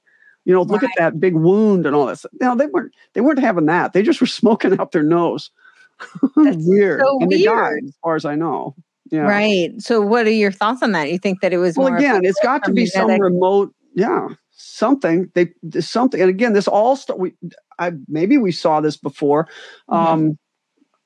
You 0.46 0.54
know, 0.54 0.64
look 0.64 0.84
at 0.84 0.90
that 0.98 1.20
big 1.22 1.36
wound 1.36 1.86
and 1.86 1.96
all 1.96 2.08
that. 2.08 2.20
Stuff. 2.20 2.32
No, 2.42 2.56
they 2.56 2.66
weren't. 2.66 2.92
They 3.14 3.22
weren't 3.22 3.40
having 3.40 3.68
that. 3.68 3.94
They 3.94 4.02
just 4.02 4.20
were 4.20 4.28
smoking 4.42 4.78
out 4.80 4.92
their 4.92 5.04
nose. 5.04 5.52
That's 6.36 6.58
weird. 6.60 7.02
so 7.02 7.20
and 7.22 7.32
they 7.32 7.44
died, 7.44 7.54
weird. 7.56 7.84
as 7.86 7.96
far 8.04 8.16
as 8.16 8.26
I 8.26 8.36
know. 8.36 8.76
Yeah. 9.12 9.22
Right. 9.22 9.72
So, 9.80 10.02
what 10.02 10.26
are 10.26 10.32
your 10.32 10.52
thoughts 10.52 10.82
on 10.82 10.92
that? 10.94 11.12
You 11.12 11.20
think 11.20 11.42
that 11.42 11.54
it 11.54 11.58
was 11.60 11.78
Well, 11.78 11.94
again, 11.96 12.26
it's 12.26 12.40
got 12.42 12.64
to 12.66 12.72
be 12.74 12.86
some 12.88 13.10
remote. 13.12 13.74
Yeah, 13.96 14.30
something. 14.56 15.32
They 15.34 15.52
something. 15.80 16.20
And 16.22 16.30
again, 16.30 16.54
this 16.54 16.68
all 16.68 16.96
st- 16.96 17.20
we. 17.20 17.34
I 17.80 17.92
maybe 18.08 18.38
we 18.38 18.52
saw 18.52 18.82
this 18.82 18.98
before. 18.98 19.48
Mhm. 19.90 19.96
Um, 19.96 20.38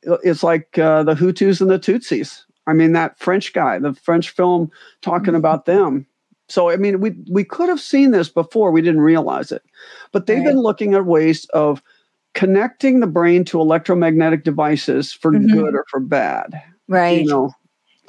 it- 0.03 0.19
it's 0.23 0.43
like 0.43 0.77
uh, 0.77 1.03
the 1.03 1.15
Hutus 1.15 1.61
and 1.61 1.69
the 1.69 1.79
Tutsis. 1.79 2.43
I 2.67 2.73
mean, 2.73 2.91
that 2.93 3.17
French 3.19 3.53
guy, 3.53 3.79
the 3.79 3.93
French 3.93 4.29
film 4.31 4.69
talking 5.01 5.33
Mhm. 5.33 5.37
about 5.37 5.65
them. 5.65 6.05
So 6.49 6.69
I 6.69 6.77
mean, 6.77 6.99
we 6.99 7.15
we 7.31 7.43
could 7.43 7.69
have 7.69 7.79
seen 7.81 8.11
this 8.11 8.29
before. 8.29 8.71
We 8.71 8.81
didn't 8.81 9.01
realize 9.01 9.51
it, 9.51 9.63
but 10.11 10.25
they've 10.27 10.37
Right. 10.37 10.47
been 10.47 10.59
looking 10.61 10.93
at 10.93 11.05
ways 11.05 11.45
of 11.53 11.81
connecting 12.33 12.99
the 12.99 13.07
brain 13.07 13.43
to 13.45 13.59
electromagnetic 13.59 14.43
devices 14.43 15.11
for 15.11 15.31
Mhm. 15.31 15.51
good 15.51 15.73
or 15.75 15.85
for 15.89 15.99
bad. 15.99 16.61
right. 16.89 17.21
You 17.21 17.27
know, 17.27 17.51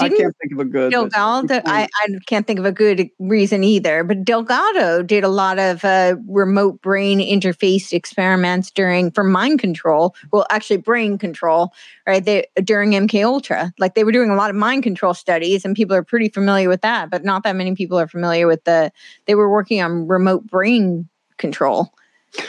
I 0.01 0.09
can't 0.09 0.37
think 0.41 0.53
of 0.53 0.59
a 0.61 0.65
good. 0.65 0.91
Delgado, 0.93 1.61
I, 1.65 1.89
I 2.03 2.09
can't 2.27 2.47
think 2.47 2.59
of 2.59 2.65
a 2.65 2.73
good 2.73 3.09
reason 3.19 3.65
either, 3.65 4.05
but 4.05 4.25
Delgado 4.25 5.03
did 5.03 5.25
a 5.25 5.29
lot 5.29 5.59
of 5.59 5.85
uh, 5.85 6.17
remote 6.29 6.81
brain 6.83 7.19
interface 7.19 7.93
experiments 7.93 8.71
during 8.71 9.11
for 9.11 9.25
mind 9.25 9.59
control. 9.61 10.15
Well, 10.33 10.47
actually, 10.51 10.79
brain 10.79 11.19
control, 11.19 11.73
right? 12.07 12.25
They 12.25 12.47
during 12.63 12.93
MK 12.93 13.25
Ultra, 13.25 13.73
like 13.79 13.95
they 13.95 14.05
were 14.05 14.13
doing 14.13 14.31
a 14.31 14.37
lot 14.37 14.51
of 14.51 14.57
mind 14.57 14.83
control 14.83 15.15
studies, 15.15 15.65
and 15.65 15.75
people 15.75 15.97
are 15.97 16.05
pretty 16.05 16.29
familiar 16.29 16.69
with 16.69 16.83
that, 16.83 17.11
but 17.11 17.25
not 17.25 17.43
that 17.45 17.57
many 17.57 17.75
people 17.75 17.99
are 17.99 18.09
familiar 18.09 18.47
with 18.47 18.65
the. 18.65 18.93
They 19.27 19.35
were 19.35 19.51
working 19.51 19.81
on 19.83 20.07
remote 20.07 20.47
brain 20.47 21.09
control. 21.39 21.93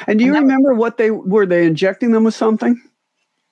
And 0.08 0.20
do 0.20 0.26
you 0.26 0.36
And 0.36 0.36
that 0.36 0.42
was- 0.44 0.52
remember 0.52 0.74
what 0.74 0.98
they 0.98 1.12
were 1.12 1.46
they 1.46 1.66
injecting 1.66 2.12
them 2.12 2.26
with 2.26 2.36
something? 2.36 2.82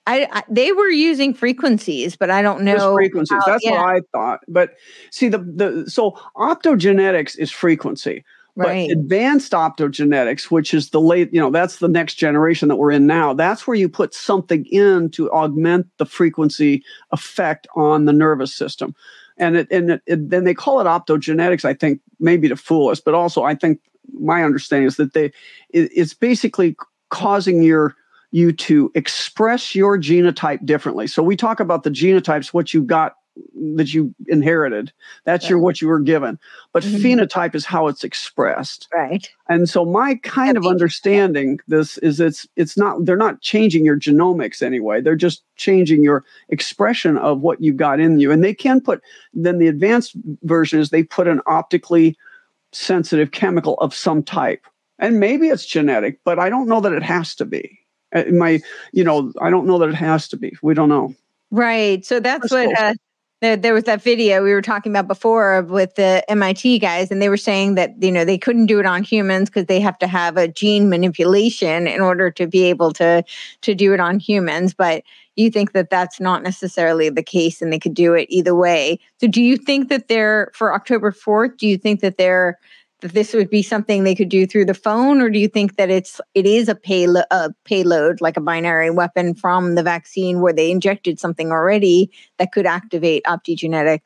I, 0.08 0.28
I 0.32 0.43
they 0.50 0.72
were 0.72 0.89
using 0.89 1.34
frequencies, 1.34 2.15
but 2.15 2.32
I 2.32 2.41
don't 2.41 2.63
know 2.63 2.96
frequencies. 2.96 3.38
how- 3.46 3.52
That's 3.52 3.63
yeah, 3.65 3.72
what 3.72 3.96
I 3.96 4.00
thought. 4.13 4.39
But 4.48 4.72
see 5.12 5.28
the 5.30 5.39
the 5.39 5.86
so 5.89 6.12
optogenetics 6.36 7.38
is 7.38 7.52
frequency. 7.52 8.24
right. 8.56 8.88
But 8.90 8.98
advanced 8.98 9.52
optogenetics, 9.52 10.50
which 10.50 10.73
is 10.73 10.90
the 10.90 11.02
late, 11.02 11.31
you 11.34 11.40
know, 11.40 11.52
that's 11.52 11.77
the 11.77 11.88
next 11.88 12.15
generation 12.15 12.69
that 12.69 12.77
we're 12.77 12.92
in 12.92 13.06
now. 13.06 13.34
That's 13.34 13.67
where 13.67 13.75
you 13.77 13.88
put 13.90 14.13
something 14.15 14.65
in 14.71 15.10
to 15.12 15.29
augment 15.31 15.88
the 15.98 16.06
frequency 16.06 16.84
effect 17.12 17.67
on 17.75 18.06
the 18.06 18.13
nervous 18.13 18.56
system. 18.56 18.96
and 19.38 19.56
it, 19.58 19.67
and 19.71 20.02
then 20.08 20.44
they 20.46 20.54
call 20.56 20.79
it 20.79 20.86
optogenetics. 20.86 21.63
I 21.65 21.75
think 21.75 22.02
maybe 22.19 22.50
to 22.50 22.56
fool 22.56 22.90
us, 22.90 23.00
but 23.00 23.13
also 23.13 23.44
I 23.44 23.54
think 23.54 23.79
my 24.19 24.44
understanding 24.44 24.88
is 24.88 24.96
that 24.98 25.13
they 25.13 25.25
it, 25.69 25.92
it's 25.94 26.15
basically 26.15 26.75
causing 27.10 27.62
your 27.62 27.94
you 28.32 28.52
to 28.52 28.92
express 28.96 29.73
your 29.73 29.98
genotype 29.98 30.65
differently. 30.65 31.08
So 31.08 31.23
we 31.23 31.36
talk 31.36 31.60
about 31.60 31.84
the 31.84 31.90
genotypes, 31.90 32.48
what 32.48 32.73
you 32.73 32.84
got 32.84 33.15
that 33.75 33.94
you 33.94 34.13
inherited. 34.28 34.92
That's 35.25 35.46
right. 35.46 35.52
your 35.52 35.60
what 35.60 35.82
you 35.82 35.88
were 35.88 36.00
given. 36.00 36.40
But 36.73 36.84
mm-hmm. 36.84 36.98
phenotype 36.98 37.56
is 37.56 37.65
how 37.65 37.88
it's 37.88 38.04
expressed. 38.04 38.88
Right. 38.94 39.30
And 39.50 39.69
so 39.69 39.86
my 39.86 40.15
kind 40.15 40.58
of 40.58 40.65
understanding 40.65 41.60
this 41.67 41.98
is 42.00 42.19
it's 42.19 42.48
it's 42.56 42.78
not 42.78 43.06
they're 43.06 43.15
not 43.15 43.42
changing 43.42 43.86
your 43.86 44.00
genomics 44.00 44.62
anyway. 44.62 45.02
They're 45.02 45.15
just 45.15 45.44
changing 45.56 46.04
your 46.04 46.23
expression 46.50 47.17
of 47.17 47.42
what 47.42 47.62
you 47.62 47.73
got 47.73 48.00
in 48.00 48.19
you. 48.19 48.32
And 48.32 48.44
they 48.44 48.54
can 48.54 48.82
put 48.82 49.02
then 49.34 49.60
the 49.60 49.67
advanced 49.67 50.15
version 50.44 50.80
is 50.80 50.90
they 50.90 51.04
put 51.04 51.28
an 51.28 51.42
optically 51.46 52.17
sensitive 52.71 53.32
chemical 53.32 53.75
of 53.75 53.94
some 53.94 54.23
type. 54.23 54.65
And 55.00 55.19
maybe 55.19 55.48
it's 55.48 55.65
genetic, 55.65 56.19
but 56.23 56.40
I 56.40 56.50
don't 56.50 56.67
know 56.67 56.82
that 56.82 56.92
it 56.92 57.04
has 57.04 57.36
to 57.36 57.46
be. 57.46 57.80
Uh, 58.15 58.23
my, 58.31 58.60
you 58.93 59.03
know, 59.03 59.31
I 59.41 59.49
don't 59.49 59.67
know 59.67 59.77
that 59.79 59.89
it 59.89 59.95
has 59.95 60.27
to 60.29 60.37
be. 60.37 60.55
We 60.62 60.73
don't 60.73 60.89
know. 60.89 61.13
Right. 61.51 62.05
So 62.05 62.19
that's 62.19 62.51
what 62.51 62.77
uh, 62.79 62.93
there, 63.41 63.55
there 63.55 63.73
was 63.73 63.83
that 63.83 64.01
video 64.01 64.43
we 64.43 64.51
were 64.51 64.62
talking 64.62 64.91
about 64.91 65.08
before 65.08 65.62
with 65.62 65.93
the 65.95 66.23
MIT 66.27 66.79
guys, 66.79 67.12
and 67.12 67.21
they 67.21 67.29
were 67.29 67.37
saying 67.37 67.75
that 67.75 68.01
you 68.01 68.12
know 68.12 68.25
they 68.25 68.37
couldn't 68.37 68.65
do 68.65 68.79
it 68.79 68.85
on 68.85 69.03
humans 69.03 69.49
because 69.49 69.67
they 69.67 69.79
have 69.79 69.97
to 69.99 70.08
have 70.08 70.37
a 70.37 70.47
gene 70.47 70.89
manipulation 70.89 71.87
in 71.87 72.01
order 72.01 72.31
to 72.31 72.47
be 72.47 72.63
able 72.63 72.91
to 72.93 73.23
to 73.62 73.75
do 73.75 73.93
it 73.93 73.99
on 73.99 74.19
humans. 74.19 74.73
But 74.73 75.03
you 75.35 75.51
think 75.51 75.73
that 75.73 75.91
that's 75.91 76.19
not 76.19 76.41
necessarily 76.41 77.10
the 77.10 77.21
case, 77.21 77.62
and 77.62 77.71
they 77.71 77.79
could 77.79 77.93
do 77.93 78.13
it 78.13 78.25
either 78.29 78.55
way. 78.55 78.99
So, 79.21 79.27
do 79.27 79.43
you 79.43 79.55
think 79.55 79.89
that 79.89 80.08
they're 80.08 80.51
for 80.55 80.73
October 80.73 81.12
fourth? 81.12 81.58
Do 81.58 81.67
you 81.67 81.77
think 81.77 81.99
that 82.01 82.17
they're 82.17 82.58
that 83.02 83.13
this 83.13 83.33
would 83.33 83.50
be 83.50 83.62
something 83.62 84.04
they 84.04 84.15
could 84.15 84.29
do 84.29 84.48
through 84.48 84.65
the 84.65 84.73
phone 84.73 85.21
or 85.21 85.29
do 85.29 85.39
you 85.39 85.48
think 85.48 85.75
that 85.75 85.89
it's 85.89 86.19
it 86.33 86.45
is 86.45 86.67
a 86.67 86.75
payload 86.75 87.25
a 87.31 87.52
payload 87.63 88.21
like 88.21 88.37
a 88.37 88.41
binary 88.41 88.89
weapon 88.89 89.35
from 89.35 89.75
the 89.75 89.83
vaccine 89.83 90.41
where 90.41 90.54
they 90.54 90.71
injected 90.71 91.19
something 91.19 91.52
already 91.52 92.10
that 92.37 92.52
could 92.52 92.65
activate 92.65 93.23
optogenetic 93.25 94.02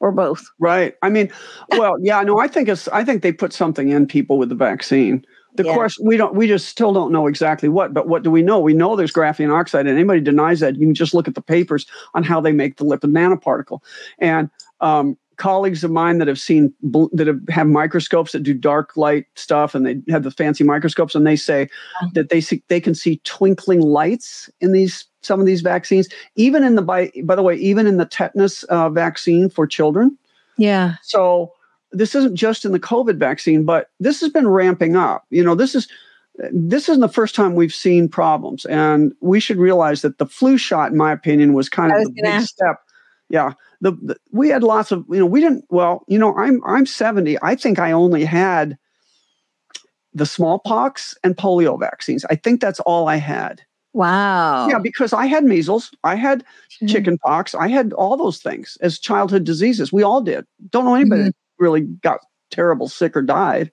or 0.00 0.12
both? 0.12 0.46
Right. 0.58 0.94
I 1.02 1.10
mean 1.10 1.30
well 1.76 1.96
yeah 2.00 2.22
no 2.22 2.38
i 2.38 2.48
think 2.48 2.68
it's 2.68 2.88
i 2.88 3.04
think 3.04 3.22
they 3.22 3.32
put 3.32 3.52
something 3.52 3.90
in 3.90 4.06
people 4.06 4.38
with 4.38 4.48
the 4.48 4.54
vaccine. 4.54 5.24
The 5.56 5.64
yeah. 5.64 5.74
course 5.74 5.98
we 6.02 6.16
don't 6.16 6.34
we 6.34 6.46
just 6.46 6.68
still 6.68 6.92
don't 6.92 7.12
know 7.12 7.26
exactly 7.26 7.68
what 7.68 7.92
but 7.92 8.06
what 8.06 8.22
do 8.22 8.30
we 8.30 8.40
know? 8.40 8.60
We 8.60 8.72
know 8.72 8.94
there's 8.96 9.12
graphene 9.12 9.52
oxide 9.52 9.86
and 9.86 9.96
anybody 9.96 10.20
denies 10.20 10.60
that 10.60 10.76
you 10.76 10.86
can 10.86 10.94
just 10.94 11.12
look 11.12 11.26
at 11.26 11.34
the 11.34 11.42
papers 11.42 11.86
on 12.14 12.22
how 12.22 12.40
they 12.40 12.52
make 12.52 12.76
the 12.76 12.84
lipid 12.84 13.12
nanoparticle. 13.12 13.80
And 14.20 14.48
um, 14.80 15.18
colleagues 15.40 15.82
of 15.82 15.90
mine 15.90 16.18
that 16.18 16.28
have 16.28 16.38
seen 16.38 16.72
that 17.12 17.26
have, 17.26 17.40
have 17.48 17.66
microscopes 17.66 18.32
that 18.32 18.42
do 18.42 18.52
dark 18.52 18.94
light 18.94 19.24
stuff 19.36 19.74
and 19.74 19.86
they 19.86 20.12
have 20.12 20.22
the 20.22 20.30
fancy 20.30 20.62
microscopes 20.62 21.14
and 21.14 21.26
they 21.26 21.34
say 21.34 21.66
that 22.12 22.28
they 22.28 22.42
see 22.42 22.62
they 22.68 22.78
can 22.78 22.94
see 22.94 23.16
twinkling 23.24 23.80
lights 23.80 24.50
in 24.60 24.72
these 24.72 25.06
some 25.22 25.40
of 25.40 25.46
these 25.46 25.62
vaccines 25.62 26.08
even 26.36 26.62
in 26.62 26.74
the 26.74 26.82
by 26.82 27.10
by 27.24 27.34
the 27.34 27.42
way 27.42 27.54
even 27.56 27.86
in 27.86 27.96
the 27.96 28.04
tetanus 28.04 28.64
uh, 28.64 28.90
vaccine 28.90 29.48
for 29.48 29.66
children. 29.66 30.16
Yeah. 30.58 30.96
So 31.02 31.54
this 31.90 32.14
isn't 32.14 32.36
just 32.36 32.66
in 32.66 32.72
the 32.72 32.78
covid 32.78 33.16
vaccine 33.16 33.64
but 33.64 33.88
this 33.98 34.20
has 34.20 34.28
been 34.28 34.46
ramping 34.46 34.94
up. 34.94 35.24
You 35.30 35.42
know 35.42 35.54
this 35.54 35.74
is 35.74 35.88
this 36.52 36.86
isn't 36.90 37.00
the 37.00 37.08
first 37.08 37.34
time 37.34 37.54
we've 37.54 37.74
seen 37.74 38.10
problems 38.10 38.66
and 38.66 39.14
we 39.20 39.40
should 39.40 39.56
realize 39.56 40.02
that 40.02 40.18
the 40.18 40.26
flu 40.26 40.58
shot 40.58 40.90
in 40.90 40.98
my 40.98 41.12
opinion 41.12 41.54
was 41.54 41.70
kind 41.70 41.92
of 41.92 42.02
a 42.02 42.10
big 42.22 42.42
step. 42.42 42.82
Yeah 43.30 43.54
the, 43.80 43.92
the, 43.92 44.16
we 44.30 44.48
had 44.48 44.62
lots 44.62 44.92
of 44.92 45.04
you 45.08 45.18
know 45.18 45.26
we 45.26 45.40
didn't 45.40 45.64
well 45.70 46.04
you 46.08 46.18
know 46.18 46.36
i'm 46.36 46.60
i'm 46.66 46.86
70 46.86 47.38
i 47.42 47.54
think 47.54 47.78
i 47.78 47.92
only 47.92 48.24
had 48.24 48.78
the 50.12 50.26
smallpox 50.26 51.16
and 51.22 51.36
polio 51.36 51.78
vaccines. 51.78 52.24
I 52.28 52.34
think 52.34 52.60
that's 52.60 52.80
all 52.80 53.08
i 53.08 53.16
had. 53.16 53.62
Wow. 53.92 54.68
Yeah 54.68 54.78
because 54.78 55.12
i 55.12 55.26
had 55.26 55.44
measles 55.44 55.90
i 56.04 56.14
had 56.14 56.40
mm-hmm. 56.40 56.86
chicken 56.86 57.18
pox 57.18 57.54
i 57.54 57.68
had 57.68 57.92
all 57.94 58.16
those 58.16 58.38
things 58.38 58.76
as 58.80 58.98
childhood 58.98 59.44
diseases. 59.44 59.92
We 59.92 60.02
all 60.02 60.20
did. 60.20 60.46
Don't 60.70 60.84
know 60.84 60.94
anybody 60.94 61.22
mm-hmm. 61.22 61.64
really 61.64 61.82
got 61.82 62.20
terrible 62.50 62.88
sick 62.88 63.16
or 63.16 63.22
died 63.22 63.70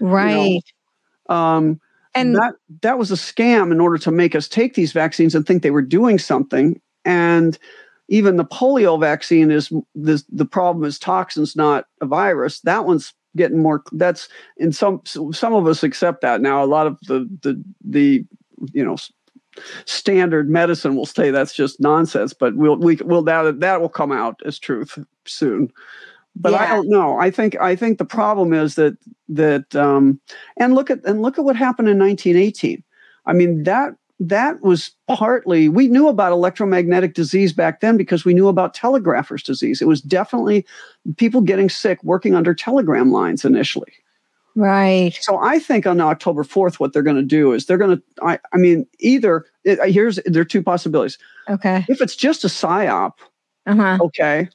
right 0.00 0.36
you 0.36 0.60
know? 1.28 1.34
um 1.34 1.80
and 2.14 2.34
that 2.34 2.54
that 2.82 2.98
was 2.98 3.10
a 3.10 3.16
scam 3.16 3.70
in 3.70 3.80
order 3.80 3.98
to 3.98 4.10
make 4.10 4.34
us 4.34 4.48
take 4.48 4.74
these 4.74 4.92
vaccines 4.92 5.34
and 5.34 5.46
think 5.46 5.62
they 5.62 5.70
were 5.70 5.82
doing 5.82 6.18
something. 6.18 6.80
And 7.04 7.58
even 8.10 8.36
the 8.36 8.44
polio 8.44 9.00
vaccine 9.00 9.50
is 9.50 9.72
this, 9.94 10.24
the 10.28 10.44
problem 10.44 10.84
is 10.84 10.98
toxins, 10.98 11.56
not 11.56 11.86
a 12.00 12.06
virus. 12.06 12.60
That 12.60 12.84
one's 12.84 13.14
getting 13.36 13.62
more. 13.62 13.82
That's 13.92 14.28
in 14.56 14.72
some 14.72 15.00
some 15.04 15.54
of 15.54 15.66
us 15.66 15.82
accept 15.84 16.20
that 16.22 16.40
now. 16.40 16.62
A 16.62 16.66
lot 16.66 16.88
of 16.88 16.98
the 17.06 17.26
the 17.42 17.64
the 17.82 18.24
you 18.72 18.84
know 18.84 18.96
standard 19.86 20.50
medicine 20.50 20.96
will 20.96 21.06
say 21.06 21.30
that's 21.30 21.54
just 21.54 21.80
nonsense, 21.80 22.34
but 22.34 22.56
we'll 22.56 22.76
we 22.76 22.96
will 22.96 23.22
that 23.22 23.60
that 23.60 23.80
will 23.80 23.88
come 23.88 24.10
out 24.10 24.40
as 24.44 24.58
truth 24.58 24.98
soon. 25.24 25.72
But 26.34 26.52
yeah. 26.52 26.62
I 26.62 26.66
don't 26.68 26.88
know. 26.88 27.16
I 27.16 27.30
think 27.30 27.60
I 27.60 27.76
think 27.76 27.98
the 27.98 28.04
problem 28.04 28.52
is 28.52 28.74
that 28.74 28.96
that 29.28 29.74
um, 29.76 30.20
and 30.56 30.74
look 30.74 30.90
at 30.90 31.04
and 31.04 31.22
look 31.22 31.38
at 31.38 31.44
what 31.44 31.54
happened 31.54 31.88
in 31.88 31.98
1918. 31.98 32.82
I 33.26 33.32
mean 33.34 33.62
that 33.64 33.94
that 34.20 34.60
was 34.60 34.90
partly 35.08 35.68
we 35.70 35.88
knew 35.88 36.06
about 36.06 36.30
electromagnetic 36.30 37.14
disease 37.14 37.54
back 37.54 37.80
then 37.80 37.96
because 37.96 38.24
we 38.24 38.34
knew 38.34 38.48
about 38.48 38.74
telegraphers 38.74 39.42
disease. 39.42 39.80
It 39.80 39.88
was 39.88 40.02
definitely 40.02 40.66
people 41.16 41.40
getting 41.40 41.70
sick 41.70 42.02
working 42.04 42.34
under 42.34 42.54
telegram 42.54 43.10
lines 43.10 43.44
initially. 43.46 43.92
Right. 44.54 45.16
So 45.20 45.38
i 45.38 45.58
think 45.58 45.86
on 45.86 46.00
october 46.00 46.44
4th 46.44 46.74
what 46.74 46.92
they're 46.92 47.02
going 47.02 47.16
to 47.16 47.22
do 47.22 47.52
is 47.52 47.64
they're 47.64 47.78
going 47.78 47.96
to 47.96 48.02
I, 48.22 48.38
I 48.52 48.58
mean 48.58 48.86
either 48.98 49.46
it, 49.64 49.78
here's 49.90 50.18
there 50.26 50.42
are 50.42 50.44
two 50.44 50.62
possibilities. 50.62 51.18
Okay. 51.48 51.86
If 51.88 52.02
it's 52.02 52.16
just 52.16 52.44
a 52.44 52.48
psyop 52.48 53.14
uh-huh. 53.66 53.98
okay 54.02 54.48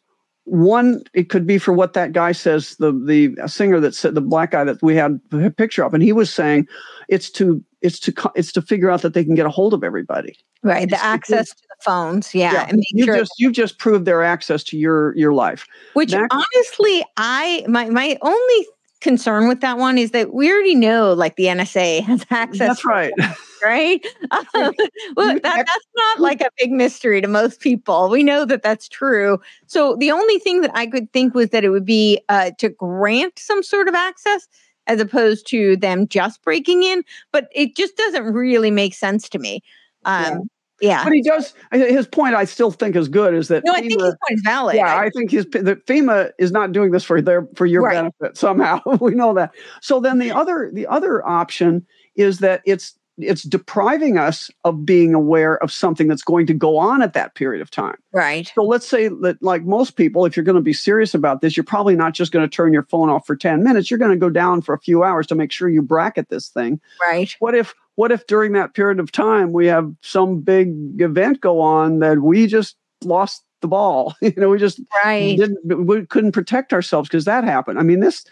one 0.43 1.01
it 1.13 1.29
could 1.29 1.47
be 1.47 1.57
for 1.57 1.73
what 1.73 1.93
that 1.93 2.11
guy 2.11 2.33
says 2.33 2.75
the 2.75 2.91
the 2.91 3.35
singer 3.47 3.79
that 3.79 3.95
said 3.95 4.13
the 4.13 4.21
black 4.21 4.51
guy 4.51 4.63
that 4.63 4.81
we 4.83 4.95
had 4.95 5.19
a 5.31 5.49
picture 5.49 5.83
of 5.83 5.93
and 5.93 6.03
he 6.03 6.11
was 6.11 6.31
saying 6.31 6.67
it's 7.07 7.31
to 7.31 7.63
it's 7.85 7.99
to 7.99 8.31
it's 8.35 8.51
to 8.51 8.61
figure 8.61 8.89
out 8.89 9.01
that 9.01 9.13
they 9.13 9.23
can 9.23 9.35
get 9.35 9.45
a 9.45 9.49
hold 9.49 9.73
of 9.73 9.83
everybody 9.83 10.37
right 10.63 10.83
it's 10.83 10.91
the 10.91 11.03
access 11.03 11.49
to 11.49 11.61
the 11.69 11.75
phones 11.83 12.33
yeah, 12.33 12.53
yeah. 12.53 12.67
and 12.69 12.83
you 12.89 13.05
sure 13.05 13.17
just 13.17 13.31
you've 13.37 13.53
just 13.53 13.77
proved 13.77 14.05
their 14.05 14.23
access 14.23 14.63
to 14.63 14.77
your 14.77 15.15
your 15.15 15.33
life 15.33 15.67
which 15.93 16.11
that, 16.11 16.27
honestly 16.31 17.05
i 17.17 17.63
my 17.67 17.89
my 17.89 18.17
only 18.21 18.67
concern 19.01 19.47
with 19.47 19.61
that 19.61 19.77
one 19.77 19.97
is 19.97 20.11
that 20.11 20.33
we 20.33 20.51
already 20.51 20.75
know 20.75 21.13
like 21.13 21.35
the 21.35 21.45
nsa 21.45 22.01
has 22.01 22.25
access 22.31 22.67
that's 22.67 22.85
right 22.85 23.13
right? 23.65 24.05
Um, 24.31 24.41
well, 25.15 25.33
that, 25.33 25.41
that's 25.43 25.87
not 25.95 26.19
like 26.19 26.41
a 26.41 26.49
big 26.57 26.71
mystery 26.71 27.21
to 27.21 27.27
most 27.27 27.59
people. 27.59 28.09
We 28.09 28.23
know 28.23 28.45
that 28.45 28.61
that's 28.61 28.87
true. 28.87 29.39
So 29.65 29.95
the 29.95 30.11
only 30.11 30.39
thing 30.39 30.61
that 30.61 30.71
I 30.73 30.85
could 30.85 31.11
think 31.11 31.33
was 31.33 31.49
that 31.49 31.63
it 31.63 31.69
would 31.69 31.85
be 31.85 32.21
uh, 32.29 32.51
to 32.59 32.69
grant 32.69 33.39
some 33.39 33.63
sort 33.63 33.87
of 33.87 33.95
access 33.95 34.47
as 34.87 34.99
opposed 34.99 35.47
to 35.47 35.77
them 35.77 36.07
just 36.07 36.41
breaking 36.43 36.83
in. 36.83 37.03
But 37.31 37.49
it 37.53 37.75
just 37.75 37.95
doesn't 37.97 38.25
really 38.25 38.71
make 38.71 38.93
sense 38.93 39.29
to 39.29 39.39
me. 39.39 39.61
Um, 40.05 40.23
yeah. 40.23 40.39
Yeah. 40.81 41.03
But 41.05 41.13
he 41.13 41.21
does. 41.21 41.53
His 41.71 42.05
point, 42.05 42.35
I 42.35 42.43
still 42.43 42.69
think, 42.69 42.95
is 42.95 43.07
good. 43.07 43.33
Is 43.33 43.47
that 43.47 43.63
no? 43.65 43.73
FEMA, 43.73 43.77
I 43.77 43.81
think 43.81 44.01
his 44.01 44.15
point 44.27 44.31
is 44.31 44.41
valid. 44.43 44.75
Yeah, 44.75 44.97
I, 44.97 45.09
think 45.09 45.31
his 45.31 45.45
that 45.51 45.85
FEMA 45.85 46.31
is 46.37 46.51
not 46.51 46.73
doing 46.73 46.91
this 46.91 47.03
for 47.03 47.21
their 47.21 47.47
for 47.55 47.65
your 47.65 47.83
right. 47.83 47.93
benefit 47.93 48.37
somehow. 48.37 48.81
we 48.99 49.15
know 49.15 49.33
that. 49.33 49.51
So 49.81 50.01
then 50.01 50.19
the 50.19 50.31
other 50.31 50.69
the 50.73 50.85
other 50.87 51.25
option 51.25 51.85
is 52.15 52.39
that 52.39 52.61
it's 52.65 52.97
it's 53.17 53.43
depriving 53.43 54.17
us 54.17 54.49
of 54.63 54.85
being 54.85 55.13
aware 55.13 55.61
of 55.63 55.71
something 55.71 56.07
that's 56.07 56.21
going 56.21 56.45
to 56.47 56.53
go 56.53 56.77
on 56.77 57.01
at 57.01 57.13
that 57.13 57.35
period 57.35 57.61
of 57.61 57.71
time. 57.71 57.97
Right. 58.11 58.51
So 58.53 58.63
let's 58.63 58.87
say 58.87 59.07
that, 59.07 59.41
like 59.41 59.63
most 59.63 59.91
people, 59.91 60.25
if 60.25 60.35
you're 60.35 60.43
going 60.43 60.57
to 60.57 60.61
be 60.61 60.73
serious 60.73 61.13
about 61.13 61.41
this, 61.41 61.55
you're 61.55 61.63
probably 61.63 61.95
not 61.95 62.13
just 62.13 62.31
going 62.31 62.47
to 62.47 62.53
turn 62.53 62.73
your 62.73 62.83
phone 62.83 63.09
off 63.09 63.25
for 63.25 63.35
10 63.35 63.63
minutes. 63.63 63.89
You're 63.89 63.99
going 63.99 64.11
to 64.11 64.17
go 64.17 64.29
down 64.29 64.61
for 64.61 64.73
a 64.73 64.79
few 64.79 65.03
hours 65.03 65.27
to 65.27 65.35
make 65.35 65.51
sure 65.51 65.69
you 65.69 65.81
bracket 65.81 66.29
this 66.29 66.49
thing. 66.49 66.81
Right. 67.07 67.33
What 67.39 67.55
if 67.55 67.73
what 67.95 68.11
if 68.11 68.27
during 68.27 68.51
that 68.53 68.73
period 68.73 68.99
of 68.99 69.11
time 69.11 69.53
we 69.53 69.67
have 69.67 69.93
some 70.01 70.41
big 70.41 71.01
event 71.01 71.39
go 71.39 71.61
on 71.61 71.99
that 71.99 72.19
we 72.19 72.47
just 72.47 72.75
lost 73.03 73.43
the 73.61 73.69
ball? 73.69 74.13
you 74.21 74.33
know, 74.35 74.49
we 74.49 74.57
just 74.57 74.81
right. 75.03 75.37
didn't 75.37 75.85
we 75.85 76.05
couldn't 76.05 76.33
protect 76.33 76.73
ourselves 76.73 77.07
because 77.07 77.25
that 77.25 77.45
happened. 77.45 77.79
I 77.79 77.83
mean, 77.83 78.01
this 78.01 78.25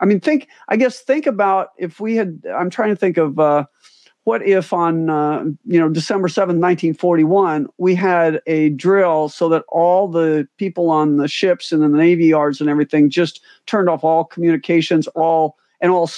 I 0.00 0.06
mean, 0.06 0.20
think. 0.20 0.48
I 0.68 0.76
guess 0.76 1.00
think 1.00 1.26
about 1.26 1.70
if 1.78 2.00
we 2.00 2.16
had. 2.16 2.42
I'm 2.56 2.70
trying 2.70 2.90
to 2.90 2.96
think 2.96 3.16
of 3.16 3.38
uh, 3.38 3.64
what 4.24 4.46
if 4.46 4.72
on 4.72 5.10
uh, 5.10 5.44
you 5.64 5.80
know 5.80 5.88
December 5.88 6.28
seventh, 6.28 6.58
nineteen 6.58 6.94
forty 6.94 7.24
one, 7.24 7.66
we 7.78 7.94
had 7.94 8.40
a 8.46 8.70
drill 8.70 9.28
so 9.28 9.48
that 9.48 9.64
all 9.68 10.08
the 10.08 10.46
people 10.56 10.90
on 10.90 11.16
the 11.16 11.28
ships 11.28 11.72
and 11.72 11.82
in 11.82 11.92
the 11.92 11.98
navy 11.98 12.26
yards 12.26 12.60
and 12.60 12.68
everything 12.68 13.10
just 13.10 13.40
turned 13.66 13.88
off 13.88 14.04
all 14.04 14.24
communications, 14.24 15.06
all 15.08 15.56
and 15.80 15.90
all 15.90 16.10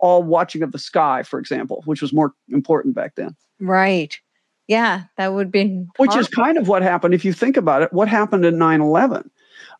all 0.00 0.22
watching 0.22 0.62
of 0.62 0.72
the 0.72 0.78
sky, 0.78 1.22
for 1.22 1.38
example, 1.38 1.82
which 1.84 2.02
was 2.02 2.12
more 2.12 2.32
important 2.48 2.94
back 2.94 3.14
then. 3.16 3.36
Right. 3.60 4.18
Yeah, 4.68 5.04
that 5.16 5.32
would 5.32 5.50
be. 5.50 5.86
Which 5.96 6.14
is 6.14 6.28
kind 6.28 6.58
of 6.58 6.68
what 6.68 6.82
happened 6.82 7.14
if 7.14 7.24
you 7.24 7.32
think 7.32 7.56
about 7.56 7.82
it. 7.82 7.92
What 7.92 8.06
happened 8.06 8.44
in 8.44 8.58
9 8.58 8.80
11? 8.82 9.30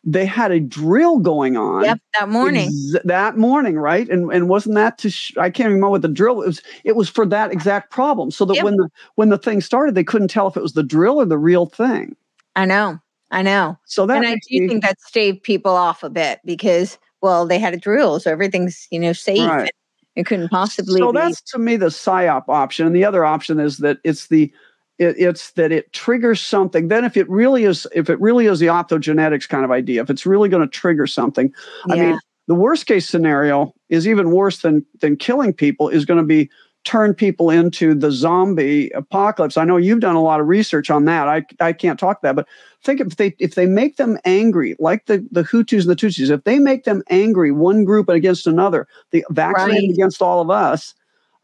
They 0.03 0.25
had 0.25 0.51
a 0.51 0.59
drill 0.59 1.19
going 1.19 1.57
on. 1.57 1.83
Yep, 1.83 1.99
that 2.19 2.29
morning. 2.29 2.67
Ex- 2.67 3.03
that 3.05 3.37
morning, 3.37 3.77
right? 3.77 4.07
And 4.09 4.31
and 4.31 4.47
wasn't 4.47 4.75
that 4.75 4.97
to? 4.99 5.09
Sh- 5.09 5.35
I 5.37 5.49
can't 5.49 5.67
remember 5.67 5.89
what 5.89 6.01
the 6.01 6.07
drill 6.07 6.41
it 6.41 6.47
was. 6.47 6.61
It 6.83 6.95
was 6.95 7.09
for 7.09 7.25
that 7.27 7.51
exact 7.51 7.91
problem, 7.91 8.31
so 8.31 8.45
that 8.45 8.55
Yep. 8.55 8.63
when 8.63 8.75
the 8.77 8.89
when 9.15 9.29
the 9.29 9.37
thing 9.37 9.61
started, 9.61 9.95
they 9.95 10.03
couldn't 10.03 10.29
tell 10.29 10.47
if 10.47 10.55
it 10.55 10.63
was 10.63 10.73
the 10.73 10.83
drill 10.83 11.19
or 11.19 11.25
the 11.25 11.37
real 11.37 11.65
thing. 11.65 12.15
I 12.55 12.65
know. 12.65 12.99
I 13.31 13.41
know. 13.41 13.77
So 13.85 14.05
that 14.07 14.17
and 14.17 14.25
I 14.25 14.33
do 14.49 14.61
me- 14.61 14.67
think 14.67 14.83
that 14.83 14.99
staved 15.01 15.43
people 15.43 15.75
off 15.75 16.01
a 16.03 16.09
bit 16.09 16.39
because, 16.45 16.97
well, 17.21 17.45
they 17.45 17.59
had 17.59 17.73
a 17.73 17.77
drill, 17.77 18.19
so 18.19 18.31
everything's 18.31 18.87
you 18.91 18.99
know 18.99 19.13
safe. 19.13 19.47
Right. 19.47 19.71
It 20.15 20.25
couldn't 20.25 20.49
possibly. 20.49 20.99
So 20.99 21.11
be. 21.11 21.19
that's 21.19 21.41
to 21.51 21.59
me 21.59 21.75
the 21.75 21.87
psyop 21.87 22.45
option, 22.47 22.87
and 22.87 22.95
the 22.95 23.05
other 23.05 23.25
option 23.25 23.59
is 23.59 23.77
that 23.77 23.99
it's 24.03 24.27
the 24.27 24.51
it, 24.99 25.15
it's 25.17 25.51
that 25.51 25.71
it 25.71 25.91
triggers 25.93 26.41
something. 26.41 26.89
Then 26.89 27.05
if 27.05 27.17
it 27.17 27.27
really 27.29 27.63
is, 27.63 27.87
if 27.95 28.09
it 28.09 28.19
really 28.19 28.45
is 28.45 28.59
the 28.59 28.67
optogenetics 28.67 29.47
kind 29.47 29.65
of 29.65 29.71
idea, 29.71 30.01
if 30.01 30.09
it's 30.09 30.25
really 30.25 30.49
going 30.49 30.61
to 30.61 30.67
trigger 30.67 31.07
something, 31.07 31.53
I 31.89 31.95
mean, 31.95 32.19
the 32.47 32.55
worst 32.55 32.85
case 32.85 33.07
scenario 33.07 33.73
is 33.89 34.07
even 34.07 34.31
worse 34.31 34.59
than 34.59 34.85
than 34.99 35.15
killing 35.15 35.53
people. 35.53 35.89
Is 35.89 36.05
going 36.05 36.19
to 36.19 36.25
be 36.25 36.49
turn 36.85 37.13
people 37.13 37.49
into 37.49 37.93
the 37.93 38.11
zombie 38.11 38.89
apocalypse. 38.91 39.57
I 39.57 39.65
know 39.65 39.77
you've 39.77 39.99
done 39.99 40.15
a 40.15 40.21
lot 40.21 40.39
of 40.39 40.47
research 40.47 40.89
on 40.89 41.05
that. 41.05 41.27
I 41.27 41.45
I 41.59 41.73
can't 41.73 41.99
talk 41.99 42.21
that, 42.21 42.35
but 42.35 42.47
think 42.83 42.99
if 42.99 43.15
they 43.15 43.35
if 43.39 43.55
they 43.55 43.65
make 43.65 43.97
them 43.97 44.17
angry, 44.25 44.75
like 44.79 45.05
the 45.05 45.25
the 45.31 45.43
Hutus 45.43 45.81
and 45.81 45.89
the 45.89 45.95
Tutsis, 45.95 46.29
if 46.29 46.43
they 46.43 46.59
make 46.59 46.83
them 46.83 47.03
angry, 47.09 47.51
one 47.51 47.85
group 47.85 48.09
against 48.09 48.47
another, 48.47 48.87
the 49.11 49.25
vaccinated 49.29 49.83
Right. 49.83 49.93
against 49.93 50.21
all 50.21 50.41
of 50.41 50.49
us, 50.49 50.93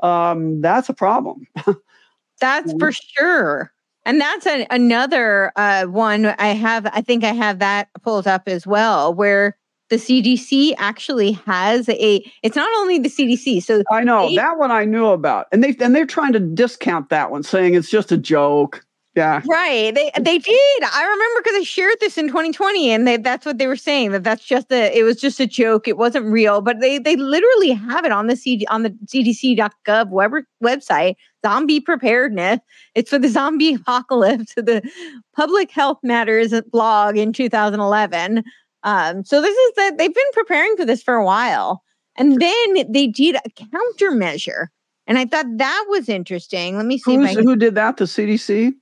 um, 0.02 0.62
that's 0.62 0.90
a 0.90 0.94
problem. 0.94 1.48
That's 2.40 2.74
for 2.80 2.92
sure. 2.92 3.72
And 4.06 4.22
that's 4.22 4.46
an, 4.46 4.68
another 4.70 5.52
uh, 5.56 5.86
one 5.86 6.28
I 6.28 6.48
have. 6.48 6.86
I 6.88 7.02
think 7.02 7.24
I 7.24 7.34
have 7.34 7.60
that 7.60 7.90
pulled 8.04 8.28
up 8.28 8.44
as 8.46 8.68
well, 8.68 9.14
where 9.14 9.58
the 9.90 9.96
CDC 9.96 10.76
actually 10.78 11.34
has 11.34 11.90
a. 11.90 12.24
It's 12.44 12.56
not 12.56 12.70
only 12.78 13.00
the 13.00 13.10
CDC. 13.10 13.64
So 13.64 13.84
I 13.92 14.04
know 14.04 14.30
They- 14.30 14.36
that 14.36 14.60
one 14.60 14.72
I 14.72 14.86
knew 14.86 15.08
about, 15.08 15.48
and 15.52 15.64
they 15.64 15.76
and 15.80 15.96
they're 15.96 16.06
trying 16.06 16.34
to 16.34 16.40
discount 16.40 17.10
that 17.10 17.32
one, 17.32 17.42
saying 17.44 17.74
it's 17.74 17.90
just 17.90 18.12
a 18.12 18.18
joke. 18.18 18.85
Yeah, 19.16 19.42
right, 19.48 19.96
they 19.96 20.12
they 20.20 20.38
did. 20.38 20.84
I 20.84 21.04
remember 21.04 21.42
because 21.42 21.56
I 21.62 21.64
shared 21.64 21.96
this 22.02 22.18
in 22.18 22.28
2020, 22.28 22.92
and 22.92 23.08
they, 23.08 23.16
that's 23.16 23.46
what 23.46 23.58
they 23.58 23.68
were 23.68 23.78
saying 23.78 24.12
that 24.12 24.26
that's 24.26 24.44
just 24.44 24.70
a. 24.74 24.94
It 24.94 25.04
was 25.04 25.22
just 25.22 25.40
a 25.40 25.48
joke. 25.48 25.88
It 25.88 25.96
wasn't 25.96 26.26
real, 26.26 26.60
but 26.60 26.82
they 26.82 26.98
they 26.98 27.16
literally 27.16 27.72
have 27.72 28.04
it 28.04 28.12
on 28.12 28.28
the 28.28 28.36
CD 28.36 28.68
on 28.68 28.84
the 28.84 28.90
CDC.gov 29.06 30.10
web, 30.10 30.32
website. 30.62 31.16
Zombie 31.46 31.80
preparedness. 31.80 32.60
It's 32.94 33.10
for 33.10 33.18
the 33.18 33.30
zombie 33.30 33.76
apocalypse. 33.76 34.54
The 34.66 34.82
Public 35.34 35.72
Health 35.72 36.00
Matters 36.04 36.54
blog 36.72 37.18
in 37.18 37.32
2011. 37.32 38.44
Um, 38.84 39.24
so 39.24 39.42
this 39.42 39.56
is 39.56 39.72
that 39.76 39.98
they've 39.98 40.14
been 40.14 40.24
preparing 40.34 40.76
for 40.76 40.84
this 40.84 41.02
for 41.02 41.14
a 41.14 41.24
while, 41.26 41.84
and 42.18 42.42
then 42.42 42.92
they 42.92 43.08
did 43.08 43.38
a 43.38 43.50
countermeasure, 43.50 44.68
and 45.08 45.18
I 45.18 45.26
thought 45.26 45.46
that 45.56 45.86
was 45.88 46.10
interesting. 46.10 46.76
Let 46.76 46.86
me 46.86 46.98
see 46.98 47.16
Who's, 47.16 47.34
can, 47.34 47.44
who 47.46 47.56
did 47.56 47.76
that? 47.76 47.96
The 47.96 48.06
CDC. 48.06 48.74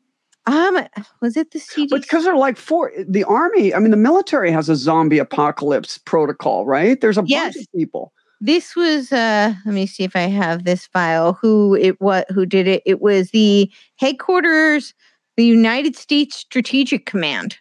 Um 0.46 0.78
was 1.22 1.38
it 1.38 1.52
the 1.52 1.60
CDC? 1.60 1.89
But 1.89 2.02
because 2.02 2.24
they're 2.26 2.36
like 2.36 2.58
four, 2.58 2.91
the 3.08 3.24
army. 3.24 3.74
I 3.74 3.80
mean, 3.80 3.91
the 3.91 3.98
military 3.98 4.52
has 4.52 4.70
a 4.70 4.76
zombie 4.76 5.20
apocalypse 5.20 5.98
protocol, 5.98 6.66
right? 6.66 7.00
There's 7.00 7.18
a 7.18 7.24
bunch 7.24 7.56
of 7.56 7.66
people. 7.76 8.12
this 8.41 8.76
was 8.76 9.12
uh 9.14 9.54
let 9.66 9.74
me 9.74 9.86
see 9.86 10.04
if 10.04 10.16
I 10.16 10.22
have 10.28 10.66
this 10.66 10.86
file. 10.88 11.34
Who 11.41 11.76
it 11.76 12.00
what 12.02 12.30
who 12.32 12.46
did 12.46 12.68
it? 12.68 12.84
It 12.86 13.02
was 13.02 13.32
the 13.32 13.72
headquarters, 13.98 14.94
the 15.38 15.46
United 15.46 15.96
States 15.96 16.36
Strategic 16.36 17.06
Command. 17.06 17.58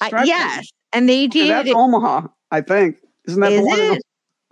Uh, 0.00 0.10
yes, 0.24 0.68
and 0.92 1.08
they 1.08 1.24
And 1.24 1.32
did. 1.32 1.50
that's 1.50 1.70
Omaha, 1.74 2.28
I 2.50 2.60
think. 2.60 2.98
Isn't 3.26 3.40
that 3.40 3.52
Is 3.52 3.60
the 3.60 3.66
one? 3.66 3.80
in 3.80 3.92
it? 3.96 4.02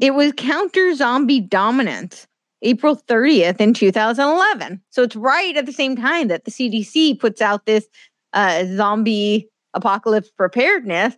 It 0.00 0.14
was 0.14 0.32
counter 0.36 0.94
zombie 0.94 1.40
dominance, 1.40 2.26
April 2.64 2.96
30th 2.96 3.60
in 3.60 3.74
2011. 3.74 4.80
So 4.90 5.02
it's 5.02 5.14
right 5.16 5.56
at 5.56 5.66
the 5.66 5.72
same 5.72 5.94
time 5.96 6.28
that 6.28 6.44
the 6.44 6.50
CDC 6.50 7.20
puts 7.20 7.40
out 7.40 7.66
this 7.66 7.86
uh, 8.32 8.64
zombie 8.74 9.48
apocalypse 9.74 10.30
preparedness. 10.30 11.14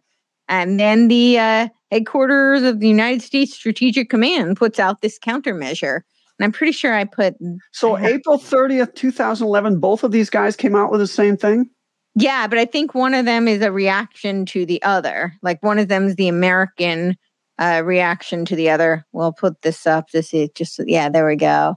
And 0.49 0.79
then 0.79 1.09
the 1.09 1.39
uh, 1.39 1.69
headquarters 1.91 2.63
of 2.63 2.81
the 2.81 2.89
United 2.89 3.23
States 3.23 3.55
Strategic 3.55 4.11
Command 4.11 4.57
puts 4.57 4.79
out 4.79 5.01
this 5.01 5.19
countermeasure. 5.19 6.01
And 6.39 6.45
I'm 6.45 6.53
pretty 6.53 6.73
sure 6.73 6.93
I 6.95 7.05
put, 7.05 7.35
So 7.73 7.97
April 7.97 8.39
30th, 8.39 8.95
2011, 8.95 9.81
both 9.81 10.05
of 10.05 10.13
these 10.13 10.29
guys 10.29 10.55
came 10.55 10.77
out 10.77 10.91
with 10.91 11.01
the 11.01 11.07
same 11.07 11.37
thing. 11.37 11.71
yeah, 12.15 12.47
but 12.47 12.59
I 12.59 12.65
think 12.67 12.95
one 12.95 13.15
of 13.15 13.25
them 13.25 13.49
is 13.49 13.63
a 13.63 13.73
reaction 13.73 14.45
to 14.47 14.67
the 14.67 14.83
other. 14.83 15.33
Like 15.43 15.63
one 15.63 15.79
of 15.79 15.89
them 15.89 16.07
is 16.07 16.17
the 16.17 16.29
American 16.29 17.17
uh, 17.59 17.83
reaction 17.85 18.45
to 18.47 18.57
the 18.57 18.71
other. 18.71 19.07
We'll 19.13 19.33
put 19.33 19.63
this 19.63 19.87
up 19.87 20.09
to 20.09 20.23
see. 20.23 20.51
Just 20.55 20.81
yeah, 20.87 21.09
there 21.09 21.27
we 21.27 21.37
go. 21.37 21.77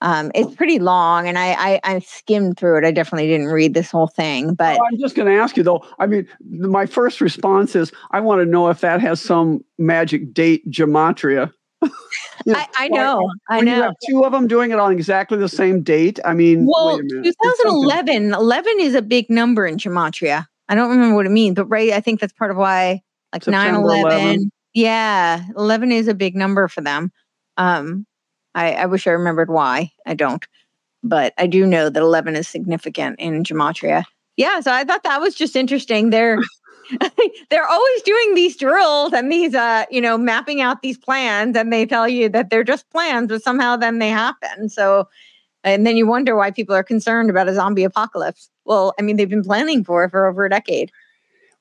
Um, 0.00 0.30
it's 0.34 0.54
pretty 0.54 0.78
long, 0.78 1.26
and 1.28 1.38
I, 1.38 1.52
I 1.52 1.80
I 1.84 1.98
skimmed 2.00 2.58
through 2.58 2.78
it. 2.78 2.84
I 2.84 2.90
definitely 2.90 3.26
didn't 3.28 3.46
read 3.46 3.72
this 3.72 3.90
whole 3.90 4.08
thing, 4.08 4.52
but 4.54 4.78
I'm 4.78 4.98
just 4.98 5.14
going 5.14 5.28
to 5.28 5.40
ask 5.40 5.56
you 5.56 5.62
though. 5.62 5.82
I 5.98 6.06
mean, 6.06 6.28
my 6.50 6.84
first 6.84 7.22
response 7.22 7.74
is 7.74 7.90
I 8.10 8.20
want 8.20 8.40
to 8.42 8.44
know 8.44 8.68
if 8.68 8.80
that 8.80 9.00
has 9.00 9.20
some 9.20 9.64
magic 9.78 10.34
date 10.34 10.68
gematria. 10.70 11.52
You 12.46 12.52
know, 12.52 12.58
I, 12.58 12.66
I 12.76 12.88
know, 12.88 13.30
I 13.48 13.56
when 13.58 13.66
you 13.68 13.76
know. 13.76 13.82
have 13.84 13.94
two 14.06 14.24
of 14.24 14.32
them 14.32 14.46
doing 14.48 14.70
it 14.72 14.78
on 14.78 14.92
exactly 14.92 15.38
the 15.38 15.48
same 15.48 15.82
date. 15.82 16.18
I 16.24 16.34
mean, 16.34 16.66
Well, 16.66 16.96
wait 16.96 17.00
a 17.00 17.04
minute. 17.04 17.26
It's 17.28 17.36
something- 17.42 17.80
2011, 17.82 18.34
11 18.34 18.80
is 18.80 18.94
a 18.94 19.00
big 19.00 19.30
number 19.30 19.66
in 19.66 19.76
gematria. 19.76 20.44
I 20.68 20.74
don't 20.74 20.90
remember 20.90 21.14
what 21.14 21.24
it 21.26 21.30
means, 21.30 21.54
but 21.54 21.66
right, 21.66 21.92
I 21.92 22.00
think 22.00 22.20
that's 22.20 22.32
part 22.34 22.50
of 22.50 22.56
why, 22.58 23.00
like 23.32 23.46
9 23.46 23.64
September 23.74 23.88
11. 23.88 24.50
11. 24.74 24.84
Yeah, 24.84 25.44
11 25.56 25.92
is 25.92 26.08
a 26.08 26.14
big 26.14 26.36
number 26.36 26.68
for 26.68 26.80
them. 26.80 27.12
Um, 27.56 28.06
I, 28.54 28.72
I 28.72 28.86
wish 28.86 29.06
I 29.06 29.10
remembered 29.10 29.50
why. 29.50 29.92
I 30.06 30.14
don't, 30.14 30.44
but 31.02 31.34
I 31.38 31.46
do 31.46 31.66
know 31.66 31.90
that 31.90 32.00
11 32.00 32.36
is 32.36 32.48
significant 32.48 33.18
in 33.18 33.44
gematria. 33.44 34.04
Yeah, 34.36 34.60
so 34.60 34.72
I 34.72 34.84
thought 34.84 35.04
that 35.04 35.20
was 35.20 35.34
just 35.34 35.56
interesting. 35.56 36.10
They're 36.10 36.38
they're 37.50 37.66
always 37.66 38.02
doing 38.02 38.34
these 38.34 38.56
drills 38.56 39.12
and 39.12 39.30
these 39.32 39.54
uh 39.54 39.84
you 39.90 40.00
know 40.00 40.18
mapping 40.18 40.60
out 40.60 40.82
these 40.82 40.98
plans 40.98 41.56
and 41.56 41.72
they 41.72 41.86
tell 41.86 42.08
you 42.08 42.28
that 42.28 42.50
they're 42.50 42.64
just 42.64 42.88
plans 42.90 43.28
but 43.28 43.42
somehow 43.42 43.76
then 43.76 43.98
they 43.98 44.10
happen 44.10 44.68
so 44.68 45.08
and 45.62 45.86
then 45.86 45.96
you 45.96 46.06
wonder 46.06 46.36
why 46.36 46.50
people 46.50 46.74
are 46.74 46.82
concerned 46.82 47.30
about 47.30 47.48
a 47.48 47.54
zombie 47.54 47.84
apocalypse 47.84 48.50
well 48.64 48.92
i 48.98 49.02
mean 49.02 49.16
they've 49.16 49.30
been 49.30 49.42
planning 49.42 49.82
for 49.82 50.04
it 50.04 50.10
for 50.10 50.26
over 50.26 50.44
a 50.44 50.50
decade 50.50 50.90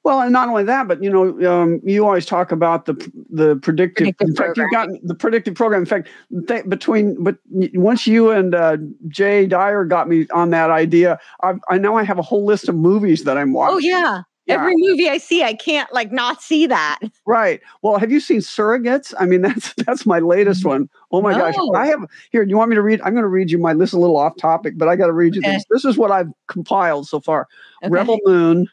Well, 0.04 0.20
and 0.22 0.34
not 0.34 0.50
only 0.50 0.64
that, 0.66 0.88
but 0.90 1.02
you 1.02 1.10
know, 1.10 1.50
um, 1.50 1.80
you 1.84 2.06
always 2.06 2.26
talk 2.26 2.52
about 2.52 2.86
the 2.86 2.94
the 3.30 3.56
predictive. 3.58 4.16
Predictive 4.18 4.28
in 4.30 4.36
fact, 4.36 4.58
you've 4.58 4.72
got 4.72 4.90
the 5.04 5.16
predictive 5.16 5.56
program. 5.56 5.82
In 5.82 5.86
fact, 5.86 6.10
th- 6.48 6.66
between 6.66 7.24
but 7.24 7.38
once 7.50 8.06
you 8.06 8.30
and 8.30 8.54
uh, 8.54 8.78
Jay 9.08 9.46
Dyer 9.46 9.86
got 9.86 10.10
me 10.10 10.28
on 10.34 10.50
that 10.50 10.70
idea, 10.72 11.20
I, 11.42 11.54
I 11.70 11.78
now 11.78 11.96
I 11.96 12.04
have 12.04 12.20
a 12.20 12.22
whole 12.24 12.46
list 12.46 12.68
of 12.68 12.76
movies 12.76 13.24
that 13.24 13.38
I'm 13.38 13.54
watching. 13.54 13.76
oh 13.76 13.80
yeah. 13.80 14.22
Yeah. 14.46 14.56
every 14.56 14.74
movie 14.76 15.08
i 15.08 15.18
see 15.20 15.42
i 15.42 15.54
can't 15.54 15.94
like 15.94 16.12
not 16.12 16.42
see 16.42 16.68
that 16.68 17.00
Right. 17.26 17.62
Well, 17.82 17.98
have 17.98 18.12
you 18.12 18.20
seen 18.20 18.40
Surrogates? 18.42 19.14
I 19.18 19.26
mean, 19.26 19.42
that's 19.48 19.74
that's 19.76 20.06
my 20.06 20.20
latest 20.20 20.66
one. 20.66 20.90
Oh 21.14 21.22
my 21.22 21.32
gosh! 21.32 21.56
I 21.74 21.88
have 21.88 22.02
here. 22.30 22.44
Do 22.44 22.50
you 22.50 22.58
want 22.58 22.70
me 22.70 22.76
to 22.76 22.82
read? 22.82 23.00
I'm 23.06 23.14
going 23.14 23.24
to 23.24 23.30
read 23.30 23.50
you 23.52 23.58
my. 23.58 23.74
This 23.74 23.92
is 23.92 23.94
a 23.94 24.00
little 24.00 24.18
off 24.18 24.36
topic, 24.36 24.74
but 24.78 24.90
I 24.90 24.98
got 24.98 25.08
to 25.08 25.14
read 25.14 25.36
you 25.36 25.40
Okay. 25.42 25.54
this. 25.54 25.64
This 25.70 25.86
is 25.86 25.98
what 25.98 26.12
I've 26.12 26.28
compiled 26.50 27.08
so 27.08 27.22
far. 27.22 27.48
Okay. 27.84 27.90
Rebel 27.94 28.20
Moon, 28.26 28.68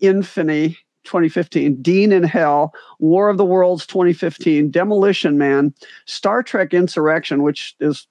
Infinity, 0.00 0.78
2015, 1.04 1.82
Dean 1.82 2.12
in 2.12 2.22
Hell, 2.22 2.74
War 2.98 3.28
of 3.28 3.36
the 3.36 3.44
Worlds, 3.44 3.86
2015, 3.86 4.70
Demolition 4.70 5.38
Man, 5.38 5.74
Star 6.06 6.42
Trek 6.42 6.74
Insurrection, 6.74 7.42
which 7.42 7.74
is 7.80 8.06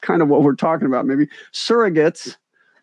kind 0.00 0.22
of 0.22 0.28
what 0.28 0.42
we're 0.42 0.54
talking 0.54 0.86
about, 0.86 1.06
maybe 1.06 1.28
Surrogates, 1.52 2.36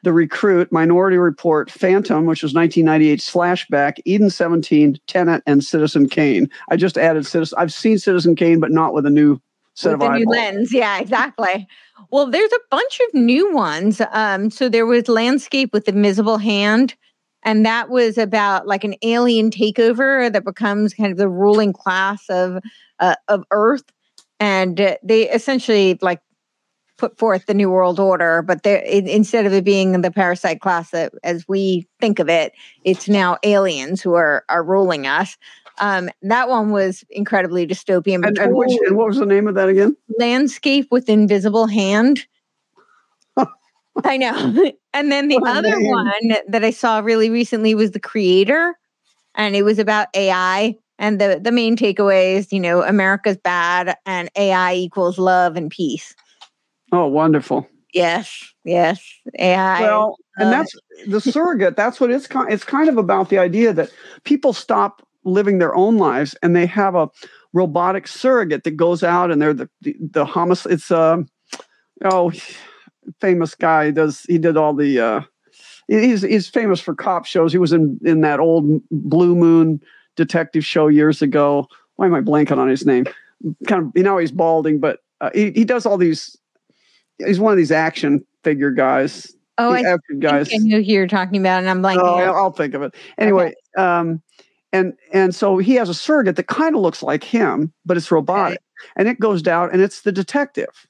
The 0.03 0.13
Recruit, 0.13 0.71
Minority 0.71 1.17
Report, 1.17 1.71
Phantom, 1.71 2.25
which 2.25 2.43
was 2.43 2.53
1998, 2.53 3.19
Slashback, 3.19 3.99
Eden 4.05 4.29
17, 4.29 4.99
Tenet, 5.07 5.41
and 5.47 5.63
Citizen 5.63 6.07
Kane. 6.07 6.49
I 6.69 6.75
just 6.75 6.97
added 6.97 7.25
Citizen. 7.25 7.57
I've 7.57 7.73
seen 7.73 7.97
Citizen 7.97 8.35
Kane, 8.35 8.59
but 8.59 8.71
not 8.71 8.93
with 8.93 9.05
a 9.05 9.11
new 9.11 9.41
set 9.77 9.93
with 9.93 10.07
of 10.07 10.13
the 10.13 10.19
new 10.19 10.25
lens 10.25 10.73
yeah 10.73 10.99
exactly 10.99 11.67
well 12.09 12.25
there's 12.25 12.51
a 12.51 12.59
bunch 12.71 12.99
of 13.07 13.13
new 13.13 13.53
ones 13.53 14.01
um 14.11 14.49
so 14.49 14.67
there 14.67 14.87
was 14.87 15.07
landscape 15.07 15.71
with 15.71 15.85
the 15.85 15.91
invisible 15.91 16.39
hand 16.39 16.95
and 17.43 17.65
that 17.65 17.89
was 17.89 18.17
about 18.17 18.67
like 18.67 18.83
an 18.83 18.95
alien 19.01 19.49
takeover 19.49 20.31
that 20.31 20.43
becomes 20.43 20.93
kind 20.93 21.11
of 21.11 21.17
the 21.17 21.29
ruling 21.29 21.73
class 21.73 22.23
of 22.29 22.61
uh, 22.99 23.15
of 23.27 23.43
earth 23.51 23.83
and 24.39 24.79
uh, 24.81 24.95
they 25.03 25.29
essentially 25.29 25.97
like 26.01 26.19
put 26.97 27.17
forth 27.17 27.45
the 27.45 27.53
new 27.53 27.69
world 27.69 27.99
order 27.99 28.41
but 28.41 28.63
they 28.63 28.83
in, 28.85 29.07
instead 29.07 29.45
of 29.45 29.53
it 29.53 29.63
being 29.63 30.01
the 30.01 30.11
parasite 30.11 30.61
class 30.61 30.91
that, 30.91 31.13
as 31.23 31.45
we 31.47 31.87
think 31.99 32.19
of 32.19 32.27
it 32.29 32.53
it's 32.83 33.07
now 33.07 33.37
aliens 33.43 34.01
who 34.01 34.13
are 34.15 34.43
are 34.49 34.63
ruling 34.63 35.05
us 35.05 35.37
um 35.79 36.09
that 36.23 36.49
one 36.49 36.71
was 36.71 37.03
incredibly 37.11 37.67
dystopian 37.67 38.25
And, 38.25 38.37
and, 38.39 38.55
which, 38.55 38.71
and 38.87 38.97
what 38.97 39.07
was 39.07 39.17
the 39.17 39.27
name 39.27 39.47
of 39.47 39.53
that 39.55 39.69
again? 39.69 39.95
landscape 40.17 40.87
with 40.89 41.07
invisible 41.07 41.67
hand. 41.67 42.25
I 44.03 44.17
know. 44.17 44.71
And 44.97 45.11
then 45.11 45.27
the 45.27 45.35
What 45.35 45.55
other 45.57 45.79
one 45.79 46.37
that 46.47 46.63
I 46.63 46.71
saw 46.71 46.99
really 46.99 47.29
recently 47.29 47.75
was 47.75 47.91
the 47.91 47.99
creator. 47.99 48.75
and 49.35 49.55
it 49.55 49.61
was 49.63 49.79
about 49.79 50.07
AI. 50.15 50.75
And 50.99 51.21
the 51.21 51.39
the 51.41 51.51
main 51.51 51.77
takeaway 51.77 52.35
is, 52.35 52.51
you 52.51 52.59
know, 52.59 52.81
America's 52.81 53.37
bad, 53.37 53.95
and 54.07 54.29
AI 54.35 54.73
equals 54.73 55.19
love 55.19 55.55
and 55.55 55.69
peace. 55.69 56.15
Oh, 56.91 57.05
wonderful. 57.05 57.67
Yes, 57.93 58.51
yes, 58.63 59.03
AI. 59.37 59.81
Well, 59.83 60.17
and 60.37 60.51
that's 60.51 60.73
the 61.07 61.21
surrogate. 61.21 61.75
That's 61.75 61.99
what 61.99 62.09
it's 62.09 62.25
kind. 62.25 62.51
It's 62.51 62.63
kind 62.63 62.89
of 62.89 62.97
about 62.97 63.29
the 63.29 63.37
idea 63.37 63.73
that 63.73 63.91
people 64.23 64.53
stop 64.53 65.05
living 65.23 65.59
their 65.59 65.75
own 65.75 65.97
lives 65.97 66.35
and 66.41 66.55
they 66.55 66.65
have 66.65 66.95
a 66.95 67.09
robotic 67.53 68.07
surrogate 68.07 68.63
that 68.63 68.71
goes 68.77 69.03
out 69.03 69.29
and 69.29 69.39
they're 69.41 69.53
the 69.53 69.69
the, 69.81 69.95
the 69.99 70.25
homicide. 70.25 70.73
It's 70.73 70.89
um, 70.89 71.27
oh, 72.05 72.31
famous 73.19 73.55
guy 73.55 73.91
does 73.91 74.23
he 74.23 74.37
did 74.37 74.57
all 74.57 74.73
the 74.73 74.99
uh, 74.99 75.21
he's 75.87 76.21
he's 76.21 76.47
famous 76.47 76.79
for 76.79 76.95
cop 76.95 77.25
shows. 77.25 77.51
He 77.51 77.57
was 77.57 77.73
in 77.73 77.99
in 78.03 78.21
that 78.21 78.39
old 78.39 78.81
Blue 78.91 79.35
Moon 79.35 79.81
detective 80.15 80.65
show 80.65 80.87
years 80.87 81.21
ago. 81.21 81.67
Why 81.95 82.07
am 82.07 82.13
I 82.13 82.21
blanking 82.21 82.57
on 82.57 82.69
his 82.69 82.85
name? 82.85 83.05
Kind 83.67 83.85
of 83.85 83.91
you 83.95 84.03
know 84.03 84.17
he's 84.17 84.31
balding, 84.31 84.79
but 84.79 84.99
uh, 85.21 85.29
he 85.33 85.51
he 85.51 85.65
does 85.65 85.85
all 85.85 85.97
these. 85.97 86.37
He's 87.25 87.39
one 87.39 87.51
of 87.51 87.57
these 87.57 87.71
action 87.71 88.25
figure 88.43 88.71
guys. 88.71 89.33
oh, 89.57 89.71
I 89.71 89.79
action 89.79 90.19
guys. 90.19 90.49
I 90.53 90.57
know 90.57 90.77
who 90.77 90.83
you're 90.83 91.07
talking 91.07 91.39
about, 91.39 91.59
and 91.59 91.69
I'm 91.69 91.81
blanking. 91.81 92.03
Oh, 92.03 92.19
out. 92.19 92.27
I'll 92.27 92.35
I'll 92.35 92.51
think 92.51 92.73
of 92.73 92.83
it 92.83 92.95
anyway. 93.17 93.53
Um, 93.77 94.21
and 94.73 94.93
and 95.13 95.33
so 95.33 95.57
he 95.57 95.75
has 95.75 95.89
a 95.89 95.93
surrogate 95.93 96.35
that 96.35 96.47
kind 96.47 96.75
of 96.75 96.81
looks 96.81 97.01
like 97.01 97.23
him, 97.23 97.73
but 97.85 97.97
it's 97.97 98.11
robotic, 98.11 98.59
and 98.95 99.07
it 99.07 99.19
goes 99.19 99.41
down, 99.41 99.69
and 99.71 99.81
it's 99.81 100.01
the 100.01 100.11
detective. 100.11 100.87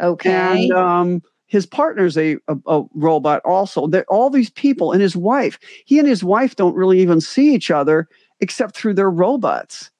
okay. 0.00 0.30
And 0.30 0.72
um, 0.72 1.22
his 1.46 1.66
partner's 1.66 2.16
a, 2.18 2.36
a, 2.48 2.56
a 2.66 2.84
robot 2.94 3.40
also. 3.44 3.86
That 3.86 4.06
all 4.08 4.30
these 4.30 4.50
people 4.50 4.92
and 4.92 5.00
his 5.00 5.16
wife. 5.16 5.58
He 5.84 5.98
and 5.98 6.08
his 6.08 6.24
wife 6.24 6.56
don't 6.56 6.74
really 6.74 7.00
even 7.00 7.20
see 7.20 7.54
each 7.54 7.70
other 7.70 8.08
except 8.40 8.76
through 8.76 8.94
their 8.94 9.10
robots. 9.10 9.90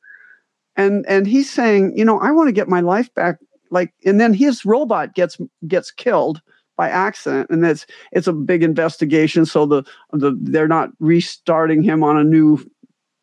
And 0.77 1.07
and 1.09 1.27
he's 1.27 1.51
saying, 1.51 1.97
you 1.97 2.05
know, 2.05 2.21
I 2.21 2.31
want 2.33 2.49
to 2.49 2.53
get 2.53 2.69
my 2.69 2.81
life 2.81 3.13
back. 3.15 3.39
Like, 3.71 3.93
and 4.05 4.21
then 4.21 4.35
his 4.35 4.65
robot 4.65 5.15
gets 5.15 5.39
gets 5.67 5.91
killed 5.91 6.41
by 6.77 6.91
accident, 6.91 7.49
and 7.51 7.65
it's 7.65 7.87
it's 8.13 8.27
a 8.27 8.33
big 8.33 8.63
investigation. 8.63 9.47
So 9.47 9.67
the 9.67 9.83
the 10.13 10.37
they're 10.41 10.69
not 10.69 10.91
restarting 11.01 11.83
him 11.83 12.05
on 12.05 12.17
a 12.17 12.25
new 12.25 12.59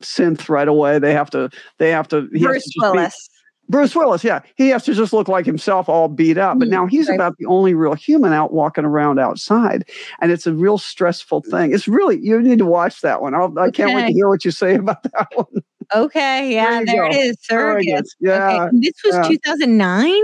synth 0.02 0.50
right 0.50 0.68
away. 0.68 1.00
They 1.00 1.14
have 1.14 1.30
to 1.32 1.50
they 1.78 1.92
have 1.92 2.08
to 2.10 2.24
Bruce 2.30 2.74
Willis. 2.78 3.30
Bruce 3.70 3.96
Willis, 3.96 4.24
yeah. 4.24 4.42
He 4.56 4.70
has 4.70 4.84
to 4.86 4.94
just 4.94 5.14
look 5.14 5.28
like 5.28 5.46
himself, 5.46 5.88
all 5.88 6.08
beat 6.08 6.38
up. 6.38 6.60
But 6.60 6.68
Mm, 6.68 6.72
now 6.72 6.86
he's 6.86 7.10
about 7.10 7.38
the 7.38 7.46
only 7.46 7.74
real 7.74 7.94
human 7.94 8.34
out 8.34 8.54
walking 8.54 8.84
around 8.84 9.20
outside. 9.20 9.90
And 10.22 10.32
it's 10.32 10.46
a 10.46 10.54
real 10.54 10.78
stressful 10.78 11.42
thing. 11.42 11.74
It's 11.74 11.88
really, 11.88 12.20
you 12.22 12.42
need 12.42 12.60
to 12.60 12.66
watch 12.66 13.02
that 13.02 13.22
one. 13.22 13.34
I'll, 13.34 13.58
I 13.58 13.72
can't 13.72 13.94
wait 13.94 14.08
to 14.08 14.14
hear 14.14 14.28
what 14.28 14.44
you 14.44 14.52
say 14.52 14.76
about 14.84 15.04
that 15.04 15.28
one. 15.34 15.64
Okay, 15.96 16.54
yeah, 16.54 16.82
you 16.82 16.86
there, 16.86 17.06
it 17.06 17.16
is. 17.16 17.38
Surrogates. 17.50 18.10
Yeah. 18.20 18.66
Okay. 18.66 18.78
This 18.80 18.94
was 19.06 19.16
yeah. 19.16 19.28
2009. 19.30 20.22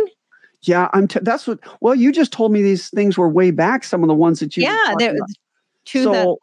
Yeah. 0.64 0.90
I'm, 0.94 1.08
t- 1.08 1.20
that's 1.22 1.48
what, 1.48 1.60
well, 1.80 1.96
you 1.96 2.12
just 2.12 2.34
told 2.34 2.52
me 2.52 2.62
these 2.62 2.90
things 2.90 3.18
were 3.18 3.30
way 3.30 3.52
back, 3.52 3.84
some 3.84 4.04
of 4.04 4.10
the 4.10 4.16
ones 4.16 4.42
that 4.42 4.58
you, 4.58 4.64
Yeah, 4.64 4.94
there 4.98 5.14
was 5.14 5.36
two 5.86 6.04
the, 6.04 6.24
so, 6.24 6.40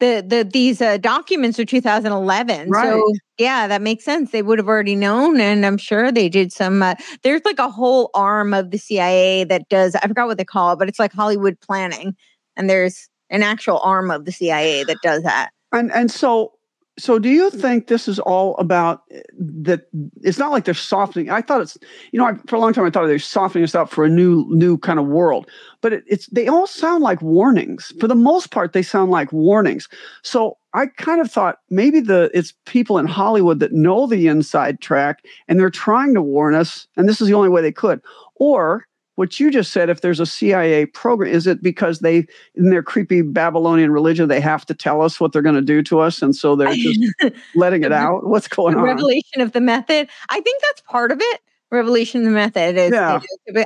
the 0.00 0.24
the 0.26 0.48
these 0.50 0.80
uh, 0.80 0.96
documents 0.98 1.58
are 1.58 1.64
2011. 1.64 2.70
Right. 2.70 2.84
So 2.84 3.12
yeah, 3.38 3.66
that 3.66 3.82
makes 3.82 4.04
sense. 4.04 4.30
They 4.30 4.42
would 4.42 4.58
have 4.58 4.68
already 4.68 4.96
known, 4.96 5.40
and 5.40 5.64
I'm 5.64 5.78
sure 5.78 6.12
they 6.12 6.28
did 6.28 6.52
some. 6.52 6.82
Uh, 6.82 6.94
there's 7.22 7.42
like 7.44 7.58
a 7.58 7.70
whole 7.70 8.10
arm 8.14 8.54
of 8.54 8.70
the 8.70 8.78
CIA 8.78 9.44
that 9.44 9.68
does. 9.68 9.94
I 9.94 10.06
forgot 10.06 10.26
what 10.26 10.38
they 10.38 10.44
call 10.44 10.72
it, 10.72 10.78
but 10.78 10.88
it's 10.88 10.98
like 10.98 11.12
Hollywood 11.12 11.58
planning, 11.60 12.16
and 12.56 12.68
there's 12.68 13.08
an 13.30 13.42
actual 13.42 13.78
arm 13.80 14.10
of 14.10 14.24
the 14.24 14.32
CIA 14.32 14.84
that 14.84 14.96
does 15.02 15.22
that. 15.22 15.50
and, 15.72 15.92
and 15.92 16.10
so, 16.10 16.52
so 16.98 17.18
do 17.18 17.28
you 17.28 17.50
think 17.50 17.86
this 17.86 18.08
is 18.08 18.18
all 18.18 18.56
about 18.56 19.02
uh, 19.14 19.20
that? 19.38 19.86
It's 20.22 20.38
not 20.38 20.50
like 20.50 20.64
they're 20.64 20.74
softening. 20.74 21.30
I 21.30 21.40
thought 21.40 21.60
it's, 21.60 21.78
you 22.10 22.18
know, 22.18 22.26
I, 22.26 22.34
for 22.46 22.56
a 22.56 22.58
long 22.58 22.72
time 22.72 22.84
I 22.84 22.90
thought 22.90 23.06
they're 23.06 23.18
softening 23.18 23.64
us 23.64 23.74
up 23.74 23.88
for 23.88 24.04
a 24.04 24.08
new, 24.08 24.44
new 24.48 24.76
kind 24.78 24.98
of 24.98 25.06
world. 25.06 25.48
But 25.80 25.92
it, 25.92 26.04
it's 26.08 26.26
they 26.26 26.48
all 26.48 26.66
sound 26.66 27.04
like 27.04 27.22
warnings. 27.22 27.92
For 28.00 28.08
the 28.08 28.16
most 28.16 28.50
part, 28.50 28.72
they 28.72 28.82
sound 28.82 29.12
like 29.12 29.32
warnings. 29.32 29.88
So 30.22 30.58
I 30.74 30.86
kind 30.86 31.20
of 31.20 31.30
thought 31.30 31.58
maybe 31.70 32.00
the 32.00 32.30
it's 32.34 32.52
people 32.66 32.98
in 32.98 33.06
Hollywood 33.06 33.60
that 33.60 33.72
know 33.72 34.06
the 34.06 34.26
inside 34.26 34.80
track 34.80 35.24
and 35.46 35.58
they're 35.58 35.70
trying 35.70 36.14
to 36.14 36.22
warn 36.22 36.54
us, 36.54 36.88
and 36.96 37.08
this 37.08 37.20
is 37.20 37.28
the 37.28 37.34
only 37.34 37.48
way 37.48 37.62
they 37.62 37.72
could. 37.72 38.00
Or 38.36 38.87
what 39.18 39.40
you 39.40 39.50
just 39.50 39.72
said, 39.72 39.90
if 39.90 40.00
there's 40.00 40.20
a 40.20 40.26
CIA 40.26 40.86
program, 40.86 41.34
is 41.34 41.48
it 41.48 41.60
because 41.60 41.98
they 41.98 42.18
in 42.54 42.70
their 42.70 42.84
creepy 42.84 43.20
Babylonian 43.20 43.90
religion 43.90 44.28
they 44.28 44.40
have 44.40 44.64
to 44.66 44.74
tell 44.74 45.02
us 45.02 45.18
what 45.18 45.32
they're 45.32 45.42
going 45.42 45.56
to 45.56 45.60
do 45.60 45.82
to 45.82 45.98
us, 45.98 46.22
and 46.22 46.36
so 46.36 46.54
they're 46.54 46.72
just 46.72 47.00
letting 47.56 47.82
it 47.82 47.90
out? 47.90 48.28
What's 48.28 48.46
going 48.46 48.76
on? 48.76 48.84
revelation 48.84 49.40
of 49.40 49.50
the 49.50 49.60
method. 49.60 50.08
I 50.28 50.40
think 50.40 50.62
that's 50.62 50.82
part 50.82 51.10
of 51.10 51.18
it. 51.20 51.40
Revelation 51.72 52.20
of 52.20 52.26
the 52.26 52.30
method 52.30 52.76
is. 52.76 52.92
Yeah. 52.92 53.18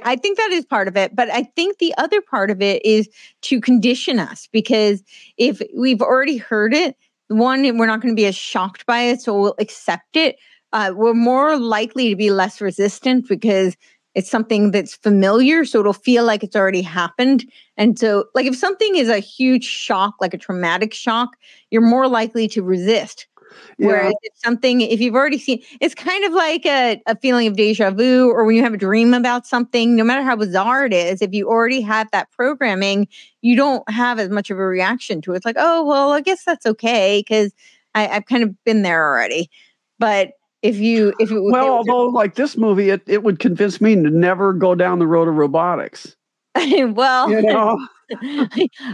I 0.06 0.16
think 0.16 0.38
that 0.38 0.52
is 0.52 0.64
part 0.64 0.88
of 0.88 0.96
it, 0.96 1.14
but 1.14 1.28
I 1.30 1.42
think 1.42 1.76
the 1.76 1.94
other 1.98 2.22
part 2.22 2.50
of 2.50 2.62
it 2.62 2.82
is 2.82 3.10
to 3.42 3.60
condition 3.60 4.18
us 4.18 4.48
because 4.52 5.02
if 5.36 5.60
we've 5.76 6.00
already 6.00 6.38
heard 6.38 6.72
it, 6.72 6.96
one, 7.28 7.60
we're 7.76 7.84
not 7.84 8.00
going 8.00 8.16
to 8.16 8.18
be 8.18 8.24
as 8.24 8.34
shocked 8.34 8.86
by 8.86 9.02
it, 9.02 9.20
so 9.20 9.38
we'll 9.38 9.54
accept 9.58 10.16
it. 10.16 10.38
Uh, 10.72 10.94
we're 10.96 11.12
more 11.12 11.58
likely 11.58 12.08
to 12.08 12.16
be 12.16 12.30
less 12.30 12.58
resistant 12.62 13.28
because 13.28 13.76
it's 14.14 14.30
something 14.30 14.70
that's 14.70 14.94
familiar, 14.94 15.64
so 15.64 15.80
it'll 15.80 15.92
feel 15.92 16.24
like 16.24 16.42
it's 16.42 16.56
already 16.56 16.82
happened. 16.82 17.44
And 17.76 17.98
so, 17.98 18.26
like 18.34 18.46
if 18.46 18.56
something 18.56 18.96
is 18.96 19.08
a 19.08 19.18
huge 19.18 19.64
shock, 19.64 20.14
like 20.20 20.34
a 20.34 20.38
traumatic 20.38 20.92
shock, 20.92 21.36
you're 21.70 21.82
more 21.82 22.08
likely 22.08 22.48
to 22.48 22.62
resist. 22.62 23.26
Yeah. 23.78 23.86
Whereas 23.86 24.14
if 24.22 24.32
something, 24.36 24.80
if 24.80 25.00
you've 25.00 25.14
already 25.14 25.38
seen, 25.38 25.62
it's 25.80 25.94
kind 25.94 26.24
of 26.24 26.32
like 26.32 26.64
a, 26.66 27.00
a 27.06 27.16
feeling 27.16 27.46
of 27.46 27.56
deja 27.56 27.90
vu, 27.90 28.30
or 28.30 28.44
when 28.44 28.56
you 28.56 28.62
have 28.62 28.74
a 28.74 28.78
dream 28.78 29.14
about 29.14 29.46
something, 29.46 29.96
no 29.96 30.04
matter 30.04 30.22
how 30.22 30.36
bizarre 30.36 30.86
it 30.86 30.92
is, 30.92 31.22
if 31.22 31.32
you 31.32 31.48
already 31.48 31.80
have 31.80 32.10
that 32.12 32.30
programming, 32.32 33.08
you 33.40 33.56
don't 33.56 33.88
have 33.90 34.18
as 34.18 34.28
much 34.28 34.50
of 34.50 34.58
a 34.58 34.66
reaction 34.66 35.20
to 35.22 35.32
it. 35.32 35.36
It's 35.36 35.46
like, 35.46 35.56
oh, 35.58 35.84
well, 35.84 36.12
I 36.12 36.20
guess 36.20 36.44
that's 36.44 36.66
okay 36.66 37.20
because 37.26 37.52
I've 37.94 38.26
kind 38.26 38.42
of 38.42 38.64
been 38.64 38.82
there 38.82 39.06
already. 39.06 39.50
But 39.98 40.32
if 40.62 40.76
you, 40.76 41.12
if 41.18 41.30
it 41.30 41.42
Well, 41.42 41.68
although 41.68 42.06
like 42.06 42.36
this 42.36 42.56
movie, 42.56 42.90
it, 42.90 43.02
it 43.06 43.22
would 43.22 43.38
convince 43.38 43.80
me 43.80 43.94
to 43.96 44.10
never 44.10 44.52
go 44.52 44.74
down 44.74 44.98
the 44.98 45.06
road 45.06 45.28
of 45.28 45.34
robotics. 45.34 46.16
well, 46.54 47.30
You 47.30 47.42
know, 47.42 47.78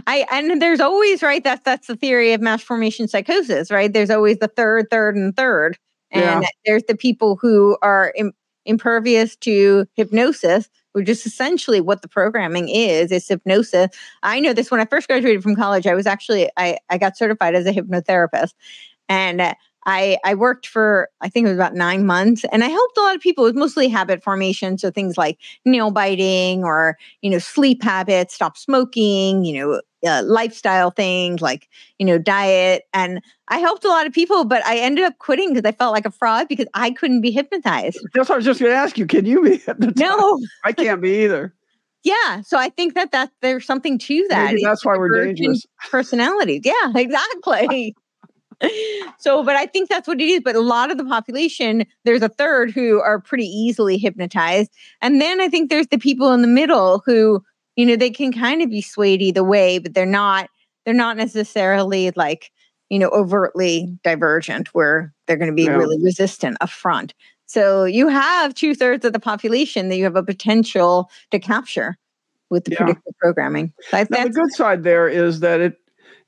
I 0.07 0.25
and 0.31 0.61
there's 0.61 0.79
always 0.79 1.21
right 1.21 1.43
that's 1.43 1.63
that's 1.63 1.87
the 1.87 1.95
theory 1.95 2.33
of 2.33 2.41
mass 2.41 2.63
formation 2.63 3.07
psychosis, 3.07 3.69
right? 3.69 3.91
There's 3.91 4.09
always 4.09 4.37
the 4.37 4.47
third, 4.47 4.87
third, 4.89 5.15
and 5.15 5.35
third, 5.35 5.77
and 6.11 6.45
there's 6.65 6.83
the 6.87 6.95
people 6.95 7.37
who 7.39 7.77
are 7.81 8.13
Im- 8.15 8.33
impervious 8.65 9.35
to 9.37 9.85
hypnosis, 9.95 10.69
which 10.93 11.09
is 11.09 11.25
essentially 11.25 11.81
what 11.81 12.01
the 12.01 12.07
programming 12.07 12.69
is. 12.69 13.11
It's 13.11 13.27
hypnosis. 13.27 13.89
I 14.23 14.39
know 14.39 14.53
this 14.53 14.71
when 14.71 14.79
I 14.79 14.85
first 14.85 15.07
graduated 15.07 15.43
from 15.43 15.55
college. 15.55 15.85
I 15.85 15.95
was 15.95 16.07
actually 16.07 16.49
I 16.57 16.77
I 16.89 16.97
got 16.97 17.17
certified 17.17 17.55
as 17.55 17.65
a 17.65 17.73
hypnotherapist, 17.73 18.53
and 19.09 19.41
uh, 19.41 19.53
I 19.89 20.17
I 20.23 20.35
worked 20.35 20.67
for 20.67 21.09
I 21.21 21.29
think 21.29 21.45
it 21.45 21.49
was 21.49 21.57
about 21.57 21.75
nine 21.75 22.05
months, 22.05 22.45
and 22.51 22.63
I 22.63 22.67
helped 22.67 22.97
a 22.97 23.01
lot 23.01 23.15
of 23.15 23.21
people. 23.21 23.45
It 23.45 23.55
was 23.55 23.59
mostly 23.59 23.87
habit 23.87 24.23
formation, 24.23 24.77
so 24.77 24.91
things 24.91 25.17
like 25.17 25.37
nail 25.65 25.91
biting 25.91 26.63
or 26.63 26.97
you 27.21 27.29
know 27.29 27.39
sleep 27.39 27.83
habits, 27.83 28.33
stop 28.33 28.57
smoking, 28.57 29.43
you 29.45 29.59
know 29.59 29.81
uh, 30.07 30.23
lifestyle 30.25 30.91
things 30.91 31.41
like 31.41 31.67
you 31.97 32.05
know 32.05 32.17
diet, 32.17 32.83
and 32.93 33.21
I 33.47 33.59
helped 33.59 33.83
a 33.85 33.89
lot 33.89 34.05
of 34.05 34.13
people. 34.13 34.45
But 34.45 34.65
I 34.65 34.77
ended 34.77 35.05
up 35.05 35.17
quitting 35.19 35.53
because 35.53 35.67
I 35.67 35.75
felt 35.75 35.93
like 35.93 36.05
a 36.05 36.11
fraud 36.11 36.47
because 36.47 36.67
I 36.73 36.91
couldn't 36.91 37.21
be 37.21 37.31
hypnotized. 37.31 37.99
that's 38.13 38.29
what 38.29 38.35
I 38.35 38.37
was 38.37 38.45
just 38.45 38.59
going 38.59 38.71
to 38.71 38.77
ask 38.77 38.97
you. 38.97 39.05
Can 39.05 39.25
you 39.25 39.43
be 39.43 39.57
hypnotized? 39.65 39.97
No, 39.97 40.39
I 40.63 40.71
can't 40.71 41.01
be 41.01 41.23
either. 41.23 41.53
yeah. 42.03 42.41
So 42.41 42.57
I 42.57 42.69
think 42.69 42.95
that 42.95 43.11
that 43.11 43.31
there's 43.41 43.65
something 43.65 43.97
to 43.99 44.25
that. 44.29 44.45
Maybe 44.45 44.61
It's 44.61 44.69
that's 44.69 44.85
why 44.85 44.97
we're 44.97 45.25
dangerous. 45.25 45.65
personalities. 45.91 46.61
Yeah, 46.63 46.93
exactly. 46.95 47.95
So, 49.17 49.43
but 49.43 49.55
I 49.55 49.65
think 49.65 49.89
that's 49.89 50.07
what 50.07 50.19
it 50.19 50.25
is. 50.25 50.41
But 50.43 50.55
a 50.55 50.61
lot 50.61 50.91
of 50.91 50.97
the 50.97 51.05
population, 51.05 51.85
there's 52.05 52.21
a 52.21 52.29
third 52.29 52.71
who 52.71 52.99
are 52.99 53.19
pretty 53.19 53.45
easily 53.45 53.97
hypnotized. 53.97 54.71
And 55.01 55.21
then 55.21 55.41
I 55.41 55.49
think 55.49 55.69
there's 55.69 55.87
the 55.87 55.97
people 55.97 56.31
in 56.33 56.41
the 56.41 56.47
middle 56.47 57.01
who, 57.05 57.43
you 57.75 57.85
know, 57.85 57.95
they 57.95 58.09
can 58.09 58.33
kind 58.33 58.61
of 58.61 58.69
be 58.69 58.81
swayed 58.81 59.21
either 59.21 59.43
way, 59.43 59.79
but 59.79 59.93
they're 59.93 60.05
not, 60.05 60.49
they're 60.85 60.93
not 60.93 61.17
necessarily 61.17 62.11
like, 62.15 62.51
you 62.89 62.99
know, 62.99 63.09
overtly 63.09 63.97
divergent 64.03 64.69
where 64.73 65.13
they're 65.27 65.37
going 65.37 65.49
to 65.51 65.55
be 65.55 65.69
really 65.69 65.97
resistant 66.03 66.57
up 66.59 66.69
front. 66.69 67.13
So 67.45 67.83
you 67.83 68.07
have 68.09 68.53
two 68.53 68.75
thirds 68.75 69.05
of 69.05 69.13
the 69.13 69.19
population 69.19 69.89
that 69.89 69.97
you 69.97 70.03
have 70.03 70.15
a 70.15 70.23
potential 70.23 71.09
to 71.31 71.39
capture 71.39 71.97
with 72.49 72.65
the 72.65 72.71
Yeah. 72.71 72.77
predictive 72.77 73.13
programming. 73.19 73.73
So 73.89 73.97
I- 73.97 74.07
Now, 74.09 74.23
the 74.23 74.29
good 74.31 74.51
side 74.53 74.83
there 74.83 75.07
is 75.07 75.39
that 75.39 75.59
it, 75.59 75.77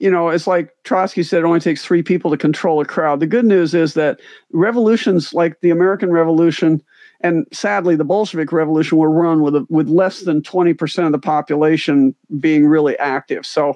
you 0.02 0.10
know, 0.10 0.30
it's 0.30 0.48
like 0.48 0.76
Trotsky 0.84 1.22
said, 1.22 1.44
it 1.44 1.46
only 1.46 1.60
takes 1.60 1.86
three 1.86 2.02
people 2.02 2.32
to 2.32 2.38
control 2.38 2.82
a 2.82 2.86
crowd. 2.86 3.20
The 3.20 3.28
good 3.28 3.46
news 3.46 3.76
is 3.76 3.94
that 3.94 4.20
revolutions 4.52 5.32
like 5.32 5.62
the 5.62 5.70
American 5.70 6.10
Revolution 6.10 6.82
and 7.20 7.46
sadly 7.54 7.96
the 7.96 8.04
Bolshevik 8.04 8.52
Revolution 8.52 8.98
were 8.98 9.12
run 9.12 9.44
with 9.44 9.56
a, 9.56 9.68
with 9.70 9.88
less 9.88 10.22
than 10.22 10.42
twenty 10.42 10.74
percent 10.74 11.06
of 11.06 11.12
the 11.12 11.20
population 11.20 12.16
being 12.40 12.66
really 12.66 12.98
active. 12.98 13.46
So 13.46 13.76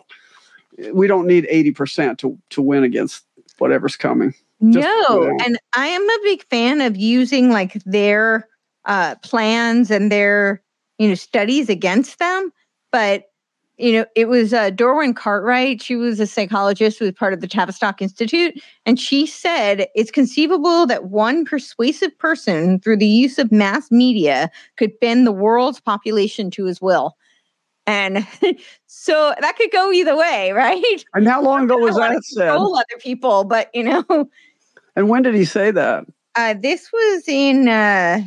we 0.92 1.06
don't 1.06 1.28
need 1.28 1.46
eighty 1.48 1.70
percent 1.70 2.18
to 2.20 2.36
to 2.50 2.62
win 2.64 2.84
against 2.84 3.24
whatever's 3.60 3.96
coming. 3.96 4.34
no, 4.60 5.38
and 5.46 5.60
I 5.76 5.88
am 5.88 6.02
a 6.02 6.20
big 6.24 6.44
fan 6.50 6.82
of 6.82 6.98
using 6.98 7.52
like 7.52 7.74
their 7.84 8.48
uh, 8.86 9.14
plans 9.22 9.92
and 9.92 10.12
their 10.12 10.64
you 10.98 11.08
know 11.08 11.16
studies 11.16 11.70
against 11.70 12.18
them. 12.18 12.52
But 12.92 13.26
you 13.78 13.92
know, 13.94 14.06
it 14.16 14.28
was 14.28 14.54
uh, 14.54 14.72
Dorwin 14.72 15.16
Cartwright. 15.16 15.82
She 15.82 15.96
was 15.96 16.20
a 16.20 16.28
psychologist 16.28 17.00
who 17.00 17.06
was 17.06 17.14
part 17.14 17.34
of 17.34 17.42
the 17.42 17.48
Tavistock 17.48 18.02
Institute, 18.02 18.62
and 18.86 19.00
she 19.00 19.26
said 19.26 19.88
it's 19.96 20.12
conceivable 20.12 20.86
that 20.86 21.06
one 21.06 21.46
persuasive 21.46 22.18
person, 22.18 22.80
through 22.80 22.98
the 22.98 23.06
use 23.06 23.38
of 23.38 23.52
mass 23.52 23.92
media, 23.92 24.50
could 24.78 24.98
bend 25.00 25.28
the 25.28 25.32
world's 25.32 25.82
population 25.82 26.50
to 26.52 26.66
his 26.66 26.82
will. 26.82 27.18
And 27.88 28.26
so 28.88 29.34
that 29.40 29.58
could 29.58 29.72
go 29.72 29.92
either 29.92 30.16
way, 30.16 30.52
right? 30.56 31.06
And 31.14 31.28
how 31.28 31.42
long 31.42 31.66
ago 31.66 31.78
was 31.78 31.96
that 31.96 32.24
said? 32.24 32.50
Other 32.50 32.84
people, 33.00 33.44
but 33.44 33.70
you 33.74 33.84
know. 33.84 34.30
And 34.96 35.10
when 35.10 35.24
did 35.24 35.36
he 35.36 35.46
say 35.46 35.72
that? 35.72 36.06
Uh, 36.36 36.54
this 36.54 36.92
was 36.92 37.24
in. 37.28 37.68
Uh, 37.68 38.22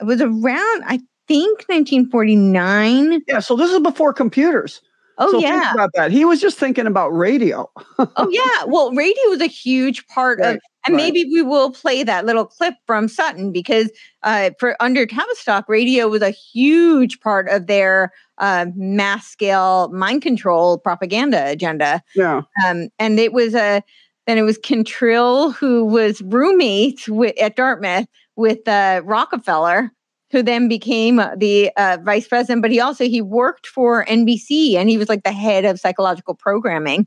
it 0.00 0.04
was 0.04 0.20
around, 0.20 0.84
I 0.86 1.00
think, 1.26 1.64
1949. 1.68 3.22
Yeah, 3.26 3.40
so 3.40 3.56
this 3.56 3.70
is 3.70 3.80
before 3.80 4.12
computers. 4.12 4.82
Oh 5.18 5.32
so 5.32 5.38
yeah, 5.38 5.72
about 5.72 5.90
that. 5.94 6.10
He 6.10 6.24
was 6.24 6.40
just 6.40 6.58
thinking 6.58 6.86
about 6.86 7.08
radio. 7.08 7.70
oh 7.98 8.28
yeah. 8.30 8.64
Well, 8.66 8.92
radio 8.92 9.22
was 9.28 9.40
a 9.40 9.46
huge 9.46 10.06
part 10.08 10.38
right, 10.40 10.56
of, 10.56 10.60
and 10.86 10.94
right. 10.94 11.02
maybe 11.04 11.24
we 11.32 11.42
will 11.42 11.70
play 11.70 12.02
that 12.02 12.26
little 12.26 12.44
clip 12.44 12.74
from 12.86 13.08
Sutton 13.08 13.50
because 13.50 13.90
uh, 14.22 14.50
for 14.58 14.76
under 14.80 15.06
Tavistock, 15.06 15.68
radio 15.68 16.08
was 16.08 16.22
a 16.22 16.30
huge 16.30 17.20
part 17.20 17.48
of 17.48 17.66
their 17.66 18.12
uh, 18.38 18.66
mass 18.74 19.26
scale 19.26 19.88
mind 19.88 20.20
control 20.20 20.78
propaganda 20.78 21.48
agenda. 21.48 22.02
Yeah, 22.14 22.42
um, 22.66 22.88
and 22.98 23.18
it 23.18 23.32
was 23.32 23.54
a. 23.54 23.82
Then 24.26 24.38
it 24.38 24.42
was 24.42 24.58
Cantril 24.58 25.54
who 25.54 25.84
was 25.84 26.20
roommates 26.22 27.08
with, 27.08 27.38
at 27.40 27.54
Dartmouth 27.54 28.08
with 28.34 28.66
uh, 28.66 29.02
Rockefeller, 29.04 29.92
who 30.36 30.42
then 30.42 30.68
became 30.68 31.18
uh, 31.18 31.34
the 31.34 31.70
uh, 31.78 31.96
vice 32.02 32.28
president. 32.28 32.60
But 32.60 32.70
he 32.70 32.78
also 32.78 33.04
he 33.04 33.22
worked 33.22 33.66
for 33.66 34.04
NBC, 34.04 34.74
and 34.74 34.90
he 34.90 34.98
was 34.98 35.08
like 35.08 35.22
the 35.22 35.32
head 35.32 35.64
of 35.64 35.80
psychological 35.80 36.34
programming. 36.34 37.06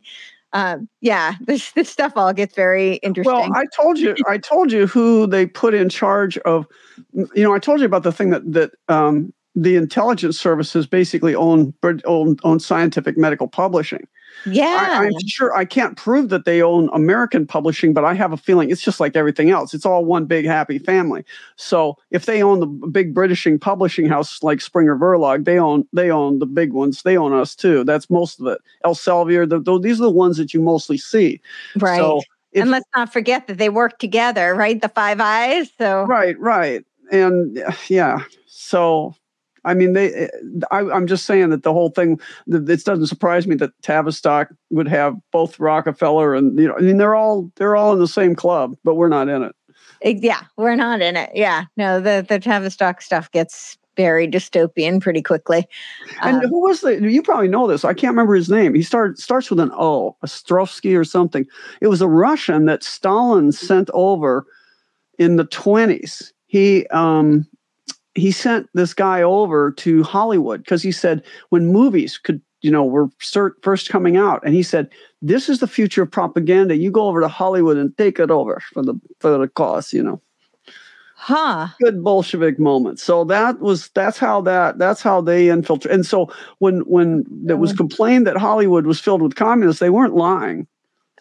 Uh, 0.51 0.77
yeah, 0.99 1.35
this 1.41 1.71
this 1.73 1.89
stuff 1.89 2.13
all 2.15 2.33
gets 2.33 2.55
very 2.55 2.95
interesting. 2.95 3.31
Well, 3.31 3.53
I 3.53 3.65
told 3.75 3.99
you, 3.99 4.15
I 4.27 4.39
told 4.39 4.71
you 4.71 4.87
who 4.87 5.27
they 5.27 5.45
put 5.45 5.75
in 5.75 5.89
charge 5.89 6.39
of. 6.39 6.65
You 7.13 7.43
know, 7.43 7.53
I 7.53 7.59
told 7.59 7.81
you 7.81 7.85
about 7.85 8.01
the 8.01 8.11
thing 8.11 8.31
that 8.31 8.51
that 8.51 8.71
um, 8.87 9.31
the 9.53 9.75
intelligence 9.75 10.39
services 10.39 10.87
basically 10.87 11.35
own 11.35 11.75
own, 12.05 12.37
own 12.43 12.59
scientific 12.59 13.15
medical 13.15 13.47
publishing. 13.47 14.07
Yeah. 14.45 14.99
I, 15.01 15.05
am 15.05 15.27
sure 15.27 15.55
I 15.55 15.65
can't 15.65 15.97
prove 15.97 16.29
that 16.29 16.45
they 16.45 16.61
own 16.61 16.89
American 16.93 17.45
publishing, 17.45 17.93
but 17.93 18.05
I 18.05 18.13
have 18.13 18.31
a 18.31 18.37
feeling 18.37 18.69
it's 18.69 18.81
just 18.81 18.99
like 18.99 19.15
everything 19.15 19.49
else. 19.49 19.73
It's 19.73 19.85
all 19.85 20.05
one 20.05 20.25
big 20.25 20.45
happy 20.45 20.79
family. 20.79 21.25
So 21.55 21.97
if 22.11 22.25
they 22.25 22.41
own 22.41 22.59
the 22.59 22.67
big 22.67 23.13
Britishing 23.13 23.59
publishing 23.59 24.07
house 24.07 24.41
like 24.43 24.61
Springer 24.61 24.95
Verlag, 24.95 25.45
they 25.45 25.59
own 25.59 25.87
they 25.93 26.09
own 26.09 26.39
the 26.39 26.45
big 26.45 26.73
ones. 26.73 27.01
They 27.03 27.17
own 27.17 27.33
us 27.33 27.55
too. 27.55 27.83
That's 27.83 28.09
most 28.09 28.39
of 28.39 28.47
it. 28.47 28.59
Elsevier, 28.85 29.47
the, 29.47 29.59
the, 29.59 29.79
these 29.79 29.99
are 29.99 30.03
the 30.03 30.09
ones 30.09 30.37
that 30.37 30.53
you 30.53 30.61
mostly 30.61 30.97
see. 30.97 31.41
Right. 31.75 31.97
So 31.97 32.21
if, 32.51 32.61
and 32.61 32.71
let's 32.71 32.87
not 32.95 33.13
forget 33.13 33.47
that 33.47 33.57
they 33.57 33.69
work 33.69 33.99
together, 33.99 34.55
right? 34.55 34.81
The 34.81 34.89
Five 34.89 35.19
Eyes. 35.21 35.71
So 35.77 36.03
right, 36.03 36.39
right, 36.39 36.83
and 37.11 37.61
yeah. 37.87 38.19
So 38.47 39.15
I 39.65 39.73
mean, 39.73 39.93
they. 39.93 40.13
Eh, 40.13 40.27
I, 40.71 40.81
am 40.95 41.07
just 41.07 41.25
saying 41.25 41.49
that 41.49 41.63
the 41.63 41.73
whole 41.73 41.89
thing. 41.89 42.19
This 42.47 42.83
doesn't 42.83 43.07
surprise 43.07 43.47
me 43.47 43.55
that 43.55 43.71
Tavistock 43.81 44.49
would 44.69 44.87
have 44.87 45.15
both 45.31 45.59
Rockefeller 45.59 46.35
and 46.35 46.57
you 46.59 46.67
know. 46.67 46.75
I 46.75 46.81
mean, 46.81 46.97
they're 46.97 47.15
all 47.15 47.51
they're 47.55 47.75
all 47.75 47.93
in 47.93 47.99
the 47.99 48.07
same 48.07 48.35
club, 48.35 48.75
but 48.83 48.95
we're 48.95 49.09
not 49.09 49.29
in 49.29 49.43
it. 49.43 49.55
Yeah, 50.03 50.41
we're 50.57 50.75
not 50.75 51.01
in 51.01 51.17
it. 51.17 51.31
Yeah, 51.33 51.65
no, 51.77 51.99
the 51.99 52.25
the 52.27 52.39
Tavistock 52.39 53.01
stuff 53.01 53.31
gets 53.31 53.77
very 53.99 54.29
dystopian 54.29 55.01
pretty 55.01 55.21
quickly. 55.21 55.67
And 56.21 56.37
um, 56.37 56.49
who 56.49 56.61
was 56.61 56.79
the? 56.79 57.01
You 57.01 57.21
probably 57.21 57.49
know 57.49 57.67
this. 57.67 57.83
I 57.83 57.93
can't 57.93 58.11
remember 58.11 58.33
his 58.33 58.49
name. 58.49 58.73
He 58.73 58.81
started 58.81 59.19
starts 59.19 59.49
with 59.49 59.59
an 59.59 59.71
O, 59.73 60.15
Ostrovsky 60.25 60.97
or 60.97 61.03
something. 61.03 61.45
It 61.81 61.87
was 61.87 62.01
a 62.01 62.07
Russian 62.07 62.65
that 62.65 62.81
Stalin 62.81 63.51
sent 63.51 63.89
over 63.93 64.45
in 65.17 65.35
the 65.35 65.43
twenties. 65.43 66.33
He 66.47 66.87
um, 66.87 67.45
he 68.15 68.31
sent 68.31 68.69
this 68.73 68.93
guy 68.93 69.21
over 69.21 69.71
to 69.71 70.03
Hollywood 70.03 70.63
because 70.63 70.81
he 70.81 70.91
said 70.91 71.23
when 71.49 71.67
movies 71.67 72.17
could, 72.17 72.41
you 72.61 72.71
know, 72.71 72.85
were 72.85 73.09
first 73.61 73.89
coming 73.89 74.17
out, 74.17 74.41
and 74.43 74.53
he 74.53 74.63
said, 74.63 74.89
"This 75.21 75.49
is 75.49 75.59
the 75.59 75.67
future 75.67 76.03
of 76.03 76.11
propaganda. 76.11 76.75
You 76.75 76.91
go 76.91 77.07
over 77.07 77.21
to 77.21 77.27
Hollywood 77.27 77.77
and 77.77 77.95
take 77.97 78.19
it 78.19 78.31
over 78.31 78.61
for 78.73 78.83
the 78.83 78.95
for 79.19 79.37
the 79.37 79.47
cause." 79.47 79.93
You 79.93 80.03
know. 80.03 80.21
Huh. 81.21 81.67
Good 81.81 82.01
Bolshevik 82.01 82.59
moment. 82.59 82.97
So 82.97 83.25
that 83.25 83.59
was 83.59 83.89
that's 83.89 84.17
how 84.17 84.39
that 84.41 84.77
that's 84.77 85.01
how 85.01 85.19
they 85.19 85.49
infiltrate. 85.49 85.93
And 85.93 86.05
so 86.05 86.31
when 86.59 86.79
when 86.81 87.25
it 87.49 87.59
was 87.59 87.71
uh-huh. 87.71 87.77
complained 87.77 88.25
that 88.25 88.37
Hollywood 88.37 88.85
was 88.85 89.01
filled 89.01 89.21
with 89.21 89.35
communists, 89.35 89.81
they 89.81 89.89
weren't 89.89 90.15
lying. 90.15 90.65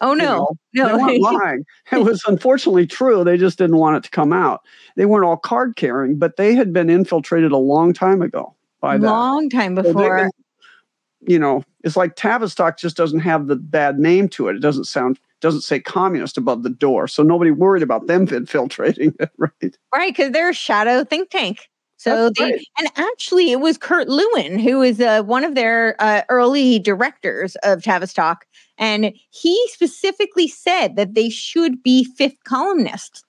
Oh 0.01 0.13
no, 0.13 0.47
you 0.71 0.83
know, 0.83 0.95
no, 0.95 0.97
they 0.97 1.19
weren't 1.19 1.21
lying. 1.21 1.65
It 1.91 2.03
was 2.03 2.23
unfortunately 2.27 2.87
true. 2.87 3.23
They 3.23 3.37
just 3.37 3.57
didn't 3.57 3.77
want 3.77 3.97
it 3.97 4.03
to 4.03 4.09
come 4.09 4.33
out. 4.33 4.61
They 4.95 5.05
weren't 5.05 5.25
all 5.25 5.37
card 5.37 5.75
carrying, 5.75 6.17
but 6.17 6.37
they 6.37 6.55
had 6.55 6.73
been 6.73 6.89
infiltrated 6.89 7.51
a 7.51 7.57
long 7.57 7.93
time 7.93 8.21
ago 8.21 8.55
by 8.81 8.97
that. 8.97 9.07
Long 9.07 9.49
time 9.49 9.75
before. 9.75 9.93
So 9.93 10.23
they, 10.23 11.31
you 11.31 11.39
know, 11.39 11.63
it's 11.83 11.97
like 11.97 12.15
Tavistock 12.15 12.77
just 12.77 12.97
doesn't 12.97 13.19
have 13.19 13.47
the 13.47 13.55
bad 13.55 13.99
name 13.99 14.29
to 14.29 14.47
it. 14.47 14.55
It 14.55 14.61
doesn't 14.61 14.85
sound 14.85 15.19
doesn't 15.41 15.61
say 15.61 15.79
communist 15.79 16.37
above 16.37 16.63
the 16.63 16.69
door, 16.69 17.07
so 17.07 17.23
nobody 17.23 17.51
worried 17.51 17.83
about 17.83 18.07
them 18.07 18.27
infiltrating 18.31 19.13
it, 19.19 19.31
right? 19.37 19.77
Right, 19.93 20.15
because 20.15 20.31
they're 20.31 20.49
a 20.49 20.53
shadow 20.53 21.03
think 21.03 21.29
tank. 21.29 21.69
So 21.99 22.29
they, 22.29 22.53
and 22.77 22.89
actually, 22.95 23.51
it 23.51 23.59
was 23.59 23.77
Kurt 23.77 24.07
Lewin 24.07 24.57
who 24.57 24.81
is 24.81 25.01
uh, 25.01 25.21
one 25.23 25.43
of 25.43 25.53
their 25.53 25.97
uh, 25.99 26.21
early 26.29 26.79
directors 26.79 27.57
of 27.57 27.83
Tavistock, 27.83 28.45
and 28.77 29.11
he 29.31 29.67
specifically 29.67 30.47
said 30.47 30.95
that 30.95 31.13
they 31.13 31.29
should 31.29 31.83
be 31.83 32.05
fifth 32.05 32.41
columnists. 32.45 33.21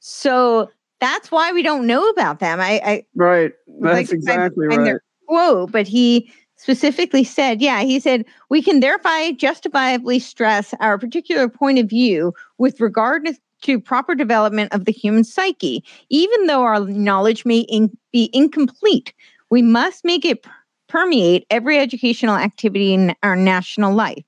So 0.00 0.68
that's 0.98 1.30
why 1.30 1.52
we 1.52 1.62
don't 1.62 1.86
know 1.86 2.08
about 2.08 2.40
them. 2.40 2.58
I, 2.58 2.80
I 2.84 3.04
right, 3.14 3.52
that's 3.80 4.10
like, 4.10 4.12
exactly 4.12 4.66
I, 4.68 4.76
right. 4.76 4.96
Whoa, 5.28 5.68
but 5.68 5.86
he 5.86 6.28
specifically 6.56 7.22
said, 7.22 7.62
yeah, 7.62 7.82
he 7.82 8.00
said 8.00 8.24
we 8.50 8.62
can 8.62 8.80
thereby 8.80 9.32
justifiably 9.36 10.18
stress 10.18 10.74
our 10.80 10.98
particular 10.98 11.48
point 11.48 11.78
of 11.78 11.88
view 11.88 12.34
with 12.58 12.80
regard 12.80 13.28
to 13.62 13.80
proper 13.80 14.14
development 14.14 14.72
of 14.72 14.84
the 14.84 14.92
human 14.92 15.24
psyche. 15.24 15.84
Even 16.10 16.46
though 16.46 16.62
our 16.62 16.80
knowledge 16.80 17.44
may 17.44 17.60
in, 17.60 17.90
be 18.12 18.30
incomplete, 18.32 19.12
we 19.50 19.62
must 19.62 20.04
make 20.04 20.24
it 20.24 20.46
permeate 20.88 21.46
every 21.50 21.78
educational 21.78 22.36
activity 22.36 22.92
in 22.92 23.14
our 23.22 23.36
national 23.36 23.94
life. 23.94 24.24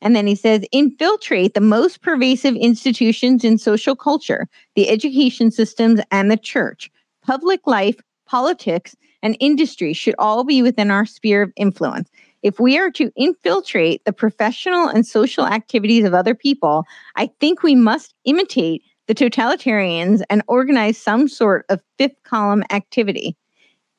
And 0.00 0.14
then 0.14 0.26
he 0.26 0.34
says, 0.34 0.64
infiltrate 0.72 1.54
the 1.54 1.60
most 1.60 2.02
pervasive 2.02 2.54
institutions 2.54 3.44
in 3.44 3.58
social 3.58 3.96
culture, 3.96 4.46
the 4.74 4.88
education 4.88 5.50
systems, 5.50 6.00
and 6.10 6.30
the 6.30 6.36
church. 6.36 6.90
Public 7.22 7.66
life, 7.66 7.96
politics, 8.26 8.94
and 9.22 9.36
industry 9.40 9.92
should 9.92 10.14
all 10.18 10.44
be 10.44 10.62
within 10.62 10.90
our 10.90 11.06
sphere 11.06 11.42
of 11.42 11.52
influence. 11.56 12.08
If 12.42 12.60
we 12.60 12.78
are 12.78 12.90
to 12.92 13.10
infiltrate 13.16 14.04
the 14.04 14.12
professional 14.12 14.88
and 14.88 15.06
social 15.06 15.46
activities 15.46 16.04
of 16.04 16.14
other 16.14 16.34
people, 16.34 16.84
I 17.16 17.30
think 17.40 17.62
we 17.62 17.74
must 17.74 18.14
imitate 18.24 18.82
the 19.06 19.14
totalitarians 19.14 20.22
and 20.30 20.42
organize 20.48 20.98
some 20.98 21.28
sort 21.28 21.64
of 21.68 21.80
fifth 21.98 22.22
column 22.24 22.64
activity. 22.70 23.36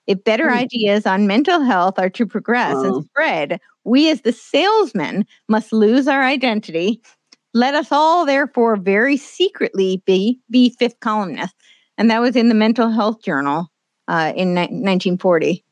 If 0.06 0.24
better 0.24 0.50
ideas 0.52 1.06
on 1.06 1.28
mental 1.28 1.62
health 1.62 2.00
are 2.00 2.10
to 2.12 2.26
progress 2.26 2.78
and 2.78 3.04
spread, 3.06 3.60
we 3.84 4.10
as 4.10 4.22
the 4.22 4.32
salesmen 4.32 5.26
must 5.50 5.74
lose 5.74 6.08
our 6.08 6.24
identity. 6.24 7.02
Let 7.54 7.74
us 7.74 7.92
all, 7.92 8.26
therefore, 8.26 8.76
very 8.78 9.18
secretly 9.18 10.02
be, 10.06 10.40
be 10.50 10.70
fifth 10.78 11.00
columnists. 11.00 11.56
And 11.98 12.12
that 12.12 12.22
was 12.22 12.36
in 12.36 12.50
the 12.50 12.56
Mental 12.56 12.90
Health 12.90 13.22
Journal 13.22 13.68
uh, 14.08 14.34
in 14.36 14.54
ni- 14.54 14.62
1940. 14.62 15.64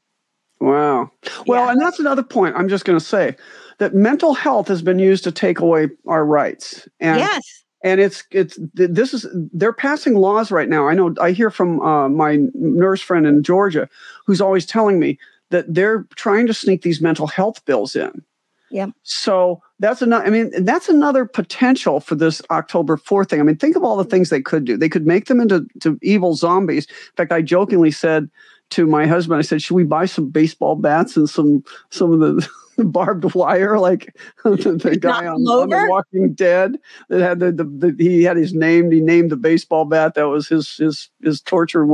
Wow. 0.66 1.12
Well, 1.46 1.66
yeah. 1.66 1.72
and 1.72 1.80
that's 1.80 2.00
another 2.00 2.24
point 2.24 2.56
I'm 2.56 2.68
just 2.68 2.86
going 2.86 2.98
to 2.98 3.06
say 3.06 3.36
that 3.78 3.94
mental 3.94 4.34
health 4.34 4.68
has 4.68 4.82
been 4.82 4.98
used 4.98 5.24
to 5.26 5.32
take 5.32 5.60
away 5.60 5.90
our 6.08 6.26
rights. 6.26 6.88
And, 7.00 7.20
yes. 7.20 7.64
And 7.84 8.02
it's 8.02 8.24
it's 8.32 8.58
this 8.74 9.14
is 9.14 9.28
they're 9.54 9.72
passing 9.72 10.16
laws 10.16 10.50
right 10.50 10.68
now. 10.68 10.88
I 10.88 10.96
know 10.96 11.14
I 11.22 11.32
hear 11.32 11.52
from 11.52 11.80
uh, 11.82 12.10
my 12.10 12.40
nurse 12.56 13.00
friend 13.00 13.28
in 13.28 13.44
Georgia, 13.44 13.88
who's 14.26 14.42
always 14.42 14.66
telling 14.66 14.98
me 14.98 15.20
that 15.52 15.72
they're 15.72 16.08
trying 16.16 16.48
to 16.48 16.54
sneak 16.54 16.82
these 16.82 17.00
mental 17.00 17.28
health 17.28 17.64
bills 17.66 17.96
in. 17.96 18.24
Yeah. 18.72 18.88
So 19.04 19.62
that's 19.78 20.02
another. 20.02 20.26
I 20.26 20.32
mean, 20.32 20.52
that's 20.66 20.90
another 20.90 21.26
potential 21.26 22.00
for 22.00 22.16
this 22.16 22.42
October 22.50 22.98
4th 22.98 23.30
thing. 23.30 23.40
I 23.40 23.44
mean, 23.44 23.58
think 23.58 23.76
of 23.76 23.84
all 23.84 23.98
the 23.98 24.04
things 24.04 24.32
they 24.32 24.42
could 24.42 24.66
do. 24.66 24.78
They 24.78 24.90
could 24.90 25.06
make 25.06 25.26
them 25.26 25.40
into 25.40 25.68
to 25.82 26.00
evil 26.02 26.34
zombies. 26.34 26.88
In 26.88 27.16
fact, 27.18 27.32
I 27.32 27.44
jokingly 27.44 27.92
said 27.92 28.32
to 28.72 28.86
my 28.86 29.06
husband, 29.06 29.40
I 29.40 29.42
said, 29.42 29.62
"Should 29.62 29.76
we 29.76 29.84
buy 29.84 30.06
some 30.06 30.30
baseball 30.30 30.76
bats 30.76 31.16
and 31.18 31.30
some 31.30 31.64
some 31.90 32.12
of 32.12 32.20
the 32.20 32.48
barbed 32.78 33.34
wire, 33.36 33.80
like 33.80 34.16
the, 34.44 34.80
the 34.82 34.98
guy 34.98 35.26
on, 35.28 35.42
on, 35.44 35.70
The 35.70 35.88
Walking 35.90 36.34
Dead 36.34 36.78
that 37.10 37.22
had 37.22 37.40
the, 37.40 37.52
the, 37.52 37.64
the, 37.64 37.96
he 37.98 38.24
had 38.24 38.38
his 38.38 38.54
name. 38.54 38.92
He 38.92 39.02
named 39.02 39.32
the 39.32 39.38
baseball 39.38 39.86
bat. 39.86 40.16
That 40.16 40.28
was 40.28 40.48
his 40.48 40.76
his 40.78 41.10
his 41.22 41.42
torture, 41.42 41.88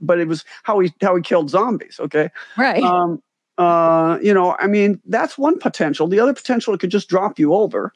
but 0.00 0.20
it 0.20 0.28
was 0.28 0.44
how 0.62 0.78
he 0.80 0.92
how 1.00 1.16
he 1.16 1.22
killed 1.22 1.50
zombies. 1.50 1.98
Okay, 2.00 2.30
right. 2.56 2.82
Um, 2.82 3.22
uh, 3.56 4.18
you 4.20 4.34
know, 4.34 4.56
I 4.58 4.66
mean, 4.66 5.00
that's 5.06 5.38
one 5.38 5.58
potential. 5.58 6.08
The 6.08 6.18
other 6.18 6.34
potential, 6.34 6.74
it 6.74 6.80
could 6.80 6.90
just 6.90 7.08
drop 7.08 7.38
you 7.38 7.54
over. 7.54 7.92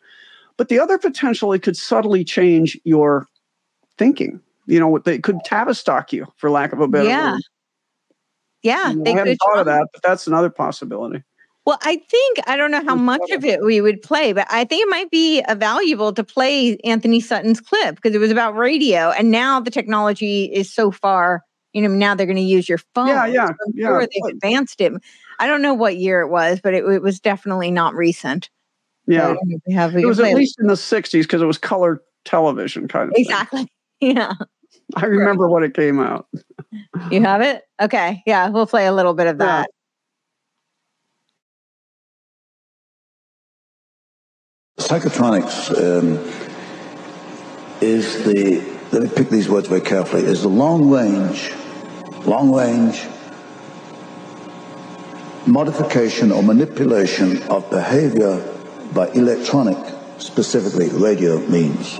But 0.56 0.68
the 0.68 0.78
other 0.78 0.98
potential, 0.98 1.52
it 1.52 1.62
could 1.62 1.76
subtly 1.76 2.24
change 2.24 2.78
your 2.84 3.26
thinking. 3.96 4.40
You 4.66 4.78
know, 4.78 4.98
they 4.98 5.18
could 5.18 5.38
tavistock 5.44 6.12
you, 6.12 6.26
for 6.36 6.50
lack 6.50 6.72
of 6.72 6.80
a 6.80 6.88
better 6.88 7.08
yeah. 7.08 7.32
word. 7.32 7.42
Yeah, 8.62 8.90
you 8.90 8.96
know, 8.96 9.12
I 9.12 9.16
haven't 9.16 9.36
thought 9.36 9.58
of 9.58 9.66
that, 9.66 9.86
but 9.92 10.02
that's 10.02 10.26
another 10.26 10.50
possibility. 10.50 11.22
Well, 11.64 11.78
I 11.82 11.96
think 11.96 12.38
I 12.46 12.56
don't 12.56 12.70
know 12.70 12.82
how 12.82 12.94
much 12.94 13.30
of 13.30 13.44
it 13.44 13.62
we 13.62 13.80
would 13.80 14.00
play, 14.00 14.32
but 14.32 14.46
I 14.50 14.64
think 14.64 14.84
it 14.84 14.88
might 14.88 15.10
be 15.10 15.42
uh, 15.42 15.54
valuable 15.54 16.14
to 16.14 16.24
play 16.24 16.78
Antony 16.78 17.20
Sutton's 17.20 17.60
clip 17.60 17.96
because 17.96 18.14
it 18.14 18.18
was 18.18 18.30
about 18.30 18.56
radio, 18.56 19.10
and 19.10 19.30
now 19.30 19.60
the 19.60 19.70
technology 19.70 20.44
is 20.44 20.72
so 20.72 20.90
far. 20.90 21.44
You 21.74 21.82
know, 21.82 21.88
now 21.88 22.14
they're 22.14 22.26
going 22.26 22.36
to 22.36 22.42
use 22.42 22.68
your 22.68 22.78
phone. 22.94 23.08
Yeah, 23.08 23.26
yeah, 23.26 23.48
yeah. 23.74 23.98
They've 24.00 24.34
advanced 24.34 24.80
it. 24.80 24.94
I 25.38 25.46
don't 25.46 25.60
know 25.60 25.74
what 25.74 25.98
year 25.98 26.22
it 26.22 26.28
was, 26.28 26.58
but 26.62 26.72
it, 26.72 26.84
it 26.86 27.02
was 27.02 27.20
definitely 27.20 27.70
not 27.70 27.94
recent. 27.94 28.48
Yeah, 29.06 29.34
we 29.66 29.74
have, 29.74 29.92
we 29.92 30.02
it 30.02 30.06
was 30.06 30.20
at 30.20 30.34
least 30.34 30.56
in 30.58 30.68
the 30.68 30.74
'60s 30.74 31.22
because 31.22 31.42
it 31.42 31.46
was 31.46 31.58
color 31.58 32.02
television 32.24 32.88
kind 32.88 33.10
of. 33.10 33.14
Exactly. 33.16 33.60
Thing. 33.60 33.68
Yeah. 34.00 34.34
I 34.94 35.06
remember 35.06 35.46
right. 35.46 35.52
when 35.52 35.64
it 35.64 35.74
came 35.74 35.98
out. 35.98 36.28
You 37.10 37.22
have 37.22 37.40
it? 37.40 37.62
Okay. 37.80 38.22
Yeah, 38.26 38.48
we'll 38.48 38.66
play 38.66 38.86
a 38.86 38.92
little 38.92 39.14
bit 39.14 39.26
of 39.26 39.38
that. 39.38 39.68
Yeah. 44.78 44.84
Psychotronics 44.84 45.70
um, 45.76 46.18
is 47.80 48.24
the, 48.24 48.60
let 48.92 49.02
me 49.02 49.08
pick 49.08 49.28
these 49.28 49.48
words 49.48 49.68
very 49.68 49.80
carefully, 49.80 50.22
is 50.22 50.42
the 50.42 50.48
long 50.48 50.88
range, 50.88 51.52
long 52.24 52.54
range 52.54 53.06
modification 55.46 56.30
or 56.30 56.42
manipulation 56.42 57.42
of 57.44 57.68
behavior 57.70 58.36
by 58.92 59.08
electronic, 59.08 59.78
specifically 60.18 60.88
radio 60.90 61.38
means. 61.48 61.98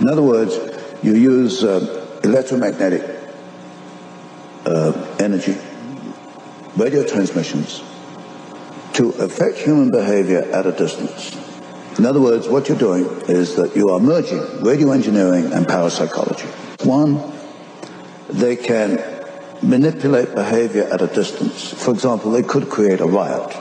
In 0.00 0.08
other 0.08 0.22
words, 0.22 0.58
you 1.02 1.14
use 1.14 1.64
uh, 1.64 2.20
electromagnetic 2.22 3.21
uh, 4.64 5.16
energy, 5.18 5.56
radio 6.76 7.06
transmissions, 7.06 7.82
to 8.94 9.10
affect 9.10 9.58
human 9.58 9.90
behavior 9.90 10.42
at 10.52 10.66
a 10.66 10.72
distance. 10.72 11.36
In 11.98 12.06
other 12.06 12.20
words, 12.20 12.48
what 12.48 12.68
you're 12.68 12.78
doing 12.78 13.04
is 13.28 13.56
that 13.56 13.76
you 13.76 13.90
are 13.90 14.00
merging 14.00 14.62
radio 14.62 14.92
engineering 14.92 15.52
and 15.52 15.66
parapsychology. 15.68 16.46
One, 16.84 17.32
they 18.28 18.56
can 18.56 18.98
manipulate 19.62 20.34
behavior 20.34 20.84
at 20.84 21.02
a 21.02 21.06
distance. 21.06 21.70
For 21.70 21.92
example, 21.92 22.30
they 22.32 22.42
could 22.42 22.68
create 22.68 23.00
a 23.00 23.06
riot, 23.06 23.52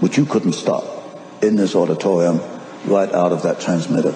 which 0.00 0.16
you 0.18 0.26
couldn't 0.26 0.52
stop 0.52 0.84
in 1.42 1.56
this 1.56 1.74
auditorium 1.74 2.40
right 2.86 3.12
out 3.12 3.32
of 3.32 3.42
that 3.42 3.60
transmitter. 3.60 4.12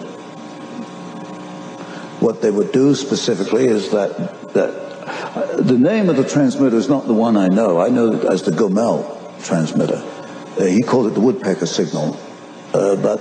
What 2.20 2.42
they 2.42 2.50
would 2.50 2.72
do 2.72 2.94
specifically 2.94 3.66
is 3.66 3.90
that, 3.90 4.52
that 4.54 4.87
the 5.46 5.78
name 5.78 6.08
of 6.08 6.16
the 6.16 6.28
transmitter 6.28 6.76
is 6.76 6.88
not 6.88 7.06
the 7.06 7.14
one 7.14 7.36
I 7.36 7.48
know. 7.48 7.80
I 7.80 7.88
know 7.88 8.12
it 8.12 8.24
as 8.24 8.42
the 8.42 8.50
Gomel 8.50 9.44
transmitter. 9.44 10.02
Uh, 10.58 10.64
he 10.64 10.82
called 10.82 11.06
it 11.06 11.14
the 11.14 11.20
woodpecker 11.20 11.66
signal. 11.66 12.18
Uh, 12.72 12.96
but 12.96 13.20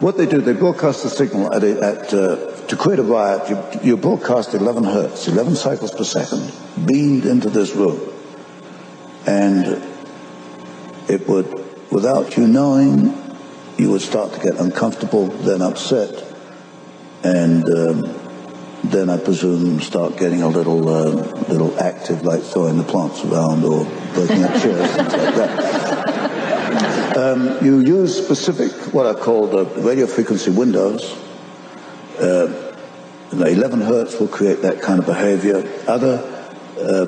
what 0.00 0.16
they 0.16 0.26
do, 0.26 0.40
they 0.40 0.52
broadcast 0.52 1.02
the 1.02 1.10
signal 1.10 1.52
at, 1.52 1.62
a, 1.62 1.82
at 1.82 2.14
uh, 2.14 2.66
to 2.66 2.76
create 2.76 2.98
a 2.98 3.02
riot, 3.02 3.50
you, 3.50 3.80
you 3.82 3.96
broadcast 3.96 4.54
11 4.54 4.84
hertz, 4.84 5.28
11 5.28 5.56
cycles 5.56 5.92
per 5.92 6.04
second, 6.04 6.52
beamed 6.86 7.26
into 7.26 7.50
this 7.50 7.74
room. 7.74 8.00
And 9.26 9.82
it 11.08 11.28
would, 11.28 11.90
without 11.90 12.36
you 12.36 12.46
knowing, 12.46 13.14
you 13.76 13.90
would 13.90 14.00
start 14.00 14.32
to 14.32 14.40
get 14.40 14.58
uncomfortable, 14.58 15.26
then 15.26 15.62
upset, 15.62 16.24
and 17.22 17.68
um, 17.68 18.19
then 18.84 19.10
I 19.10 19.18
presume 19.18 19.80
start 19.80 20.16
getting 20.16 20.42
a 20.42 20.48
little 20.48 20.88
uh, 20.88 21.10
little 21.48 21.78
active, 21.78 22.24
like 22.24 22.42
throwing 22.42 22.78
the 22.78 22.84
plants 22.84 23.24
around 23.24 23.64
or 23.64 23.84
breaking 24.14 24.44
up 24.44 24.52
chairs, 24.62 24.90
things 24.92 25.12
like 25.12 25.34
that. 25.34 27.16
Um, 27.16 27.64
you 27.64 27.80
use 27.80 28.16
specific, 28.16 28.94
what 28.94 29.04
I 29.06 29.18
call 29.18 29.48
the 29.48 29.64
radio 29.82 30.06
frequency 30.06 30.50
windows. 30.50 31.16
Uh, 32.18 32.68
11 33.32 33.80
hertz 33.80 34.18
will 34.18 34.28
create 34.28 34.62
that 34.62 34.80
kind 34.80 34.98
of 34.98 35.06
behavior. 35.06 35.64
Other 35.86 36.48
uh, 36.78 37.06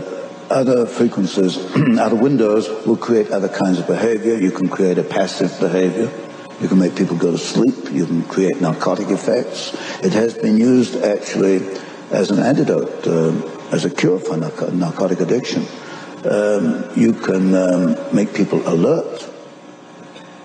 other 0.50 0.86
frequencies, 0.86 1.56
other 1.98 2.16
windows 2.16 2.68
will 2.86 2.96
create 2.96 3.30
other 3.30 3.48
kinds 3.48 3.78
of 3.78 3.86
behavior. 3.86 4.36
You 4.36 4.50
can 4.50 4.68
create 4.68 4.98
a 4.98 5.02
passive 5.02 5.58
behavior. 5.58 6.12
You 6.62 6.68
can 6.68 6.78
make 6.78 6.94
people 6.94 7.16
go 7.16 7.32
to 7.32 7.38
sleep. 7.38 7.90
You 7.90 8.06
can 8.06 8.22
create 8.22 8.60
narcotic 8.60 9.08
effects. 9.08 9.74
It 10.00 10.12
has 10.12 10.34
been 10.34 10.56
used 10.56 10.94
actually 11.02 11.56
as 12.12 12.30
an 12.30 12.38
antidote, 12.38 13.04
uh, 13.04 13.32
as 13.72 13.84
a 13.84 13.90
cure 13.90 14.20
for 14.20 14.36
narco- 14.36 14.70
narcotic 14.70 15.18
addiction. 15.18 15.66
Um, 16.24 16.88
you 16.94 17.14
can 17.14 17.52
um, 17.56 18.14
make 18.14 18.32
people 18.32 18.62
alert. 18.68 19.28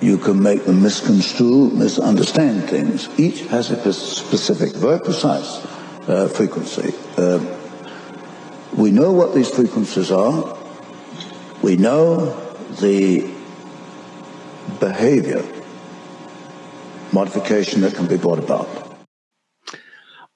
You 0.02 0.18
can 0.18 0.42
make 0.42 0.66
them 0.66 0.82
misconstrue, 0.82 1.70
misunderstand 1.70 2.68
things. 2.68 3.10
Each 3.20 3.42
has 3.50 3.70
a 3.70 3.94
specific, 3.94 4.76
very 4.76 5.00
precise 5.00 5.64
uh, 6.08 6.30
frequency. 6.30 6.96
Uh, 7.16 7.46
we 8.76 8.90
know 8.90 9.12
what 9.12 9.36
these 9.36 9.52
frequencies 9.52 10.10
are. 10.10 10.58
We 11.62 11.78
know 11.78 12.34
the 12.82 13.32
behavior 14.80 15.44
modification 17.14 17.82
that 17.82 17.94
can 17.96 18.08
be 18.08 18.18
brought 18.18 18.40
about. 18.40 18.68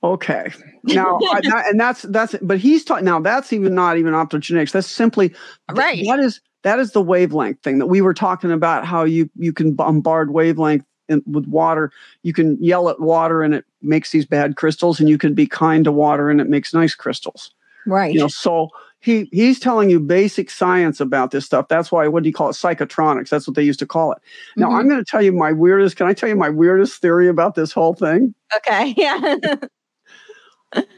Okay. 0.04 0.52
Now, 0.84 1.20
I, 1.32 1.42
that, 1.42 1.66
and 1.68 1.80
that's 1.80 2.02
that's, 2.02 2.36
but 2.42 2.58
he's 2.58 2.84
talking 2.84 3.06
now. 3.06 3.20
That's 3.20 3.54
even 3.54 3.76
not 3.76 4.00
even 4.00 4.14
optogenetics. 4.14 4.72
That's 4.72 4.88
simply 4.88 5.32
right. 5.70 6.04
That 6.08 6.20
is 6.20 6.42
that 6.64 6.80
is 6.80 6.94
the 6.94 7.04
wavelength 7.04 7.62
thing 7.62 7.78
that 7.78 7.86
we 7.86 8.02
were 8.02 8.16
talking 8.16 8.52
about. 8.52 8.84
How 8.84 9.04
you 9.04 9.30
you 9.36 9.54
can 9.54 9.74
bombard 9.74 10.32
wavelength 10.32 10.84
in, 11.08 11.22
with 11.28 11.46
water. 11.46 11.92
You 12.24 12.34
can 12.34 12.58
yell 12.64 12.90
at 12.90 13.00
water 13.00 13.44
and 13.44 13.54
it 13.54 13.64
makes 13.84 14.10
these 14.10 14.26
bad 14.26 14.56
crystals, 14.56 15.00
and 15.00 15.08
you 15.08 15.20
can 15.20 15.36
be 15.36 15.46
kind 15.46 15.84
to 15.84 15.92
water 15.92 16.32
and 16.32 16.42
it 16.42 16.50
makes 16.50 16.74
nice 16.74 16.96
crystals. 16.96 17.52
Right. 17.86 18.12
You 18.12 18.22
know, 18.22 18.28
so 18.28 18.70
he 19.02 19.28
he's 19.32 19.60
telling 19.60 19.90
you 19.90 20.00
basic 20.00 20.50
science 20.50 21.00
about 21.00 21.32
this 21.32 21.46
stuff. 21.46 21.68
That's 21.68 21.92
why 21.92 22.08
what 22.08 22.24
do 22.24 22.30
you 22.30 22.34
call 22.34 22.50
it? 22.50 22.54
Psychotronics. 22.54 23.30
That's 23.30 23.48
what 23.48 23.56
they 23.56 23.64
used 23.64 23.80
to 23.80 23.88
call 23.88 24.12
it. 24.14 24.20
Now 24.56 24.68
mm-hmm. 24.68 24.76
I'm 24.76 24.88
going 24.88 25.04
to 25.04 25.10
tell 25.10 25.22
you 25.22 25.32
my 25.34 25.52
weirdest. 25.52 25.98
Can 25.98 26.08
I 26.08 26.14
tell 26.14 26.30
you 26.30 26.36
my 26.36 26.50
weirdest 26.50 27.02
theory 27.02 27.28
about 27.28 27.56
this 27.56 27.72
whole 27.72 27.94
thing? 27.94 28.34
Okay. 28.58 28.96
Yeah. 29.02 29.36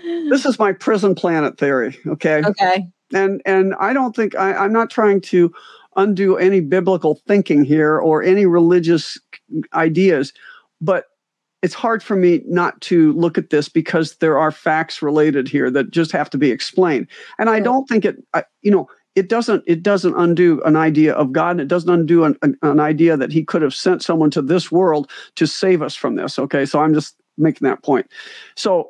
this 0.04 0.46
is 0.46 0.60
my 0.60 0.72
prison 0.72 1.16
planet 1.16 1.58
theory. 1.58 1.98
Okay. 2.06 2.44
Okay. 2.46 2.86
And 3.14 3.42
and 3.46 3.74
I 3.80 3.94
don't 3.94 4.16
think 4.16 4.36
I, 4.36 4.54
I'm 4.54 4.74
not 4.74 4.90
trying 4.90 5.22
to 5.22 5.52
undo 5.96 6.38
any 6.38 6.60
biblical 6.60 7.22
thinking 7.28 7.64
here 7.64 7.98
or 7.98 8.22
any 8.22 8.46
religious 8.46 9.18
ideas, 9.74 10.34
but 10.82 11.06
it's 11.64 11.74
hard 11.74 12.04
for 12.04 12.18
me 12.18 12.42
not 12.46 12.80
to 12.82 13.14
look 13.14 13.38
at 13.38 13.50
this 13.50 13.70
because 13.70 14.18
there 14.18 14.38
are 14.38 14.52
facts 14.52 15.02
related 15.02 15.48
here 15.48 15.72
that 15.72 15.92
just 15.92 16.12
have 16.12 16.30
to 16.32 16.38
be 16.38 16.52
explained. 16.52 17.08
And 17.40 17.50
I 17.50 17.62
don't 17.62 17.88
think 17.88 18.04
it, 18.04 18.22
I, 18.34 18.44
you 18.62 18.70
know, 18.70 18.90
it 19.16 19.30
doesn't 19.30 19.64
it 19.66 19.82
doesn't 19.82 20.16
undo 20.16 20.62
an 20.64 20.76
idea 20.76 21.14
of 21.14 21.32
God. 21.32 21.52
And 21.52 21.62
It 21.62 21.68
doesn't 21.70 21.90
undo 21.90 22.26
an, 22.26 22.38
an, 22.42 22.58
an, 22.64 22.80
idea 22.80 23.16
that 23.16 23.32
He 23.32 23.46
could 23.46 23.62
have 23.62 23.74
sent 23.74 24.04
someone 24.04 24.30
to 24.32 24.42
this 24.42 24.72
world 24.72 25.10
to 25.36 25.48
save 25.48 25.82
us 25.82 25.96
from 25.96 26.16
this. 26.16 26.38
Okay, 26.38 26.66
so 26.66 26.80
I'm 26.80 26.94
just 26.94 27.16
making 27.38 27.68
that 27.68 27.82
point. 27.82 28.08
So 28.56 28.90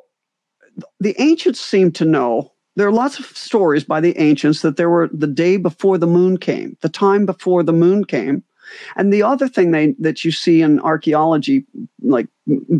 the 0.98 1.14
ancients 1.18 1.60
seem 1.60 1.92
to 1.92 2.04
know. 2.04 2.50
There 2.76 2.88
are 2.88 2.92
lots 2.92 3.20
of 3.20 3.26
stories 3.26 3.84
by 3.84 4.00
the 4.00 4.18
ancients 4.18 4.62
that 4.62 4.76
there 4.76 4.90
were 4.90 5.08
the 5.12 5.28
day 5.28 5.58
before 5.58 5.96
the 5.96 6.08
moon 6.08 6.38
came, 6.38 6.76
the 6.80 6.88
time 6.88 7.24
before 7.24 7.62
the 7.62 7.72
moon 7.72 8.04
came, 8.04 8.42
and 8.96 9.12
the 9.12 9.22
other 9.22 9.48
thing 9.48 9.70
they, 9.70 9.94
that 9.98 10.24
you 10.24 10.30
see 10.30 10.62
in 10.62 10.80
archaeology, 10.80 11.64
like 12.02 12.28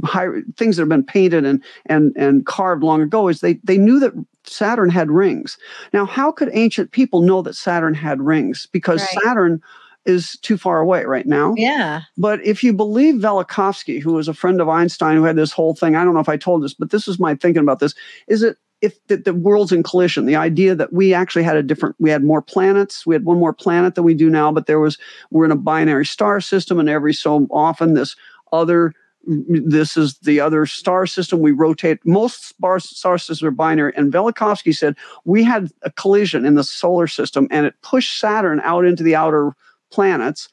high, 0.04 0.28
things 0.56 0.76
that 0.76 0.82
have 0.82 0.88
been 0.88 1.04
painted 1.04 1.44
and, 1.44 1.62
and, 1.86 2.14
and 2.16 2.46
carved 2.46 2.82
long 2.82 3.02
ago, 3.02 3.28
is 3.28 3.40
they, 3.40 3.54
they 3.64 3.78
knew 3.78 3.98
that 4.00 4.12
Saturn 4.44 4.90
had 4.90 5.10
rings. 5.10 5.56
Now, 5.92 6.04
how 6.06 6.30
could 6.30 6.50
ancient 6.52 6.90
people 6.90 7.22
know 7.22 7.42
that 7.42 7.54
Saturn 7.54 7.94
had 7.94 8.20
rings? 8.20 8.66
Because 8.72 9.00
right. 9.00 9.24
Saturn 9.24 9.62
is 10.04 10.38
too 10.40 10.58
far 10.58 10.80
away 10.80 11.04
right 11.04 11.26
now. 11.26 11.54
Yeah. 11.56 12.02
But 12.18 12.44
if 12.44 12.62
you 12.62 12.74
believe 12.74 13.16
Velikovsky, 13.16 14.02
who 14.02 14.12
was 14.12 14.28
a 14.28 14.34
friend 14.34 14.60
of 14.60 14.68
Einstein 14.68 15.16
who 15.16 15.24
had 15.24 15.36
this 15.36 15.52
whole 15.52 15.74
thing, 15.74 15.96
I 15.96 16.04
don't 16.04 16.14
know 16.14 16.20
if 16.20 16.28
I 16.28 16.36
told 16.36 16.62
this, 16.62 16.74
but 16.74 16.90
this 16.90 17.08
is 17.08 17.18
my 17.18 17.34
thinking 17.34 17.62
about 17.62 17.78
this, 17.78 17.94
is 18.28 18.42
it 18.42 18.58
if 18.84 19.06
the, 19.06 19.16
the 19.16 19.32
world's 19.32 19.72
in 19.72 19.82
collision, 19.82 20.26
the 20.26 20.36
idea 20.36 20.74
that 20.74 20.92
we 20.92 21.14
actually 21.14 21.42
had 21.42 21.56
a 21.56 21.62
different, 21.62 21.96
we 21.98 22.10
had 22.10 22.22
more 22.22 22.42
planets, 22.42 23.06
we 23.06 23.14
had 23.14 23.24
one 23.24 23.38
more 23.38 23.54
planet 23.54 23.94
than 23.94 24.04
we 24.04 24.12
do 24.12 24.28
now, 24.28 24.52
but 24.52 24.66
there 24.66 24.78
was, 24.78 24.98
we're 25.30 25.46
in 25.46 25.50
a 25.50 25.56
binary 25.56 26.04
star 26.04 26.38
system, 26.40 26.78
and 26.78 26.88
every 26.88 27.14
so 27.14 27.46
often 27.50 27.94
this 27.94 28.14
other, 28.52 28.92
this 29.26 29.96
is 29.96 30.18
the 30.18 30.38
other 30.38 30.66
star 30.66 31.06
system. 31.06 31.40
We 31.40 31.52
rotate, 31.52 31.98
most 32.04 32.44
star, 32.44 32.78
star 32.78 33.16
systems 33.16 33.42
are 33.42 33.50
binary. 33.50 33.94
And 33.96 34.12
Velikovsky 34.12 34.76
said 34.76 34.96
we 35.24 35.42
had 35.42 35.72
a 35.80 35.90
collision 35.90 36.44
in 36.44 36.56
the 36.56 36.64
solar 36.64 37.06
system 37.06 37.48
and 37.50 37.64
it 37.64 37.74
pushed 37.80 38.20
Saturn 38.20 38.60
out 38.60 38.84
into 38.84 39.02
the 39.02 39.16
outer 39.16 39.52
planets 39.90 40.50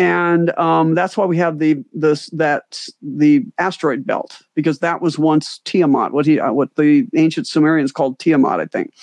and 0.00 0.58
um, 0.58 0.94
that's 0.94 1.14
why 1.18 1.26
we 1.26 1.36
have 1.36 1.58
the 1.58 1.84
this 1.92 2.30
that 2.30 2.86
the 3.02 3.44
asteroid 3.58 4.06
belt 4.06 4.40
because 4.54 4.78
that 4.78 5.02
was 5.02 5.18
once 5.18 5.60
Tiamat, 5.66 6.12
what 6.12 6.24
he 6.24 6.40
uh, 6.40 6.52
what 6.52 6.74
the 6.76 7.06
ancient 7.14 7.46
Sumerians 7.46 7.92
called 7.92 8.18
Tiamat, 8.18 8.60
I 8.60 8.64
think. 8.64 8.94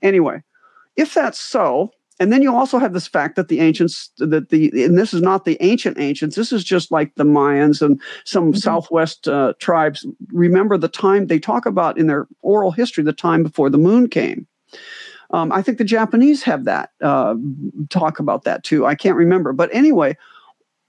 Anyway, 0.00 0.42
if 0.96 1.12
that's 1.12 1.38
so, 1.38 1.90
and 2.18 2.32
then 2.32 2.40
you 2.40 2.56
also 2.56 2.78
have 2.78 2.94
this 2.94 3.06
fact 3.06 3.36
that 3.36 3.48
the 3.48 3.60
ancients 3.60 4.10
that 4.16 4.48
the 4.48 4.70
and 4.82 4.96
this 4.96 5.12
is 5.12 5.20
not 5.20 5.44
the 5.44 5.58
ancient 5.60 5.98
ancients 6.00 6.36
this 6.36 6.54
is 6.54 6.64
just 6.64 6.90
like 6.90 7.14
the 7.16 7.24
mayans 7.24 7.82
and 7.82 8.00
some 8.24 8.52
mm-hmm. 8.52 8.58
southwest 8.58 9.28
uh, 9.28 9.52
tribes 9.58 10.06
remember 10.32 10.78
the 10.78 10.88
time 10.88 11.26
they 11.26 11.38
talk 11.38 11.66
about 11.66 11.98
in 11.98 12.06
their 12.06 12.26
oral 12.40 12.70
history 12.70 13.04
the 13.04 13.12
time 13.12 13.42
before 13.42 13.68
the 13.68 13.76
moon 13.76 14.08
came 14.08 14.46
um, 15.32 15.52
i 15.52 15.60
think 15.60 15.76
the 15.76 15.84
japanese 15.84 16.42
have 16.42 16.64
that 16.64 16.92
uh, 17.02 17.34
talk 17.90 18.18
about 18.18 18.44
that 18.44 18.64
too 18.64 18.86
i 18.86 18.94
can't 18.94 19.16
remember 19.16 19.52
but 19.52 19.68
anyway 19.74 20.16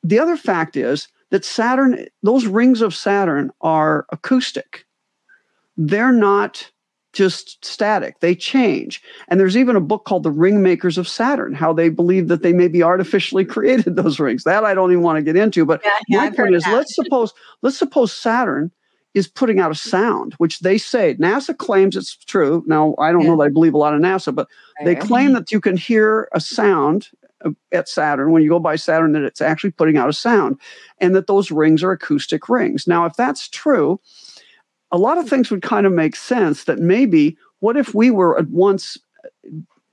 the 0.08 0.20
other 0.20 0.38
fact 0.38 0.78
is 0.78 1.08
that 1.32 1.43
Saturn, 1.43 2.08
those 2.24 2.45
rings 2.45 2.82
of 2.82 2.95
Saturn 2.95 3.51
are 3.62 4.05
acoustic. 4.12 4.86
They're 5.76 6.14
not 6.14 6.72
just 7.12 7.64
static, 7.66 8.20
they 8.20 8.36
change. 8.36 9.01
And 9.28 9.39
there's 9.39 9.58
even 9.58 9.76
a 9.76 9.82
book 9.82 10.05
called 10.05 10.24
The 10.24 10.32
Ring 10.32 10.62
Makers 10.62 10.97
of 10.97 11.08
Saturn, 11.08 11.53
how 11.53 11.74
they 11.74 11.89
believe 11.89 12.28
that 12.28 12.41
they 12.41 12.53
maybe 12.53 12.84
artificially 12.84 13.43
created 13.55 13.95
those 13.95 14.20
rings. 14.20 14.43
That 14.43 14.64
I 14.64 14.74
don't 14.74 14.91
even 14.91 15.03
want 15.03 15.18
to 15.18 15.24
get 15.24 15.36
into. 15.36 15.66
But 15.66 15.82
yeah, 15.84 15.97
yeah, 16.08 16.18
my 16.20 16.26
I've 16.28 16.36
point 16.36 16.55
is 16.55 16.64
that. 16.64 16.74
let's 16.74 16.95
suppose 16.95 17.34
let's 17.62 17.78
suppose 17.78 18.14
Saturn 18.14 18.72
is 19.14 19.28
putting 19.28 19.60
out 19.60 19.72
a 19.72 19.76
sound, 19.76 20.36
which 20.38 20.60
they 20.60 20.78
say 20.78 21.16
NASA 21.16 21.58
claims 21.58 21.97
it's 21.97 22.16
true. 22.16 22.64
Now, 22.68 22.93
I 22.99 23.12
don't 23.12 23.26
know 23.26 23.36
that 23.38 23.45
I 23.45 23.49
believe 23.49 23.74
a 23.74 23.78
lot 23.78 23.95
of 23.95 23.99
NASA, 23.99 24.34
but 24.34 24.47
they 24.86 24.95
claim 24.95 25.34
that 25.34 25.51
you 25.51 25.60
can 25.60 25.76
hear 25.76 26.30
a 26.34 26.39
sound 26.39 27.10
at 27.71 27.88
Saturn, 27.88 28.31
when 28.31 28.43
you 28.43 28.49
go 28.49 28.59
by 28.59 28.75
Saturn, 28.75 29.11
that 29.13 29.23
it's 29.23 29.41
actually 29.41 29.71
putting 29.71 29.97
out 29.97 30.09
a 30.09 30.13
sound 30.13 30.59
and 30.99 31.15
that 31.15 31.27
those 31.27 31.51
rings 31.51 31.83
are 31.83 31.91
acoustic 31.91 32.49
rings. 32.49 32.88
Now, 32.88 33.05
if 33.05 33.15
that's 33.15 33.47
true, 33.47 33.99
a 34.91 34.97
lot 34.97 35.17
of 35.17 35.29
things 35.29 35.51
would 35.51 35.61
kind 35.61 35.85
of 35.85 35.93
make 35.93 36.15
sense 36.15 36.63
that 36.65 36.79
maybe 36.79 37.38
what 37.59 37.77
if 37.77 37.93
we 37.93 38.11
were 38.11 38.38
at 38.38 38.49
once 38.49 38.97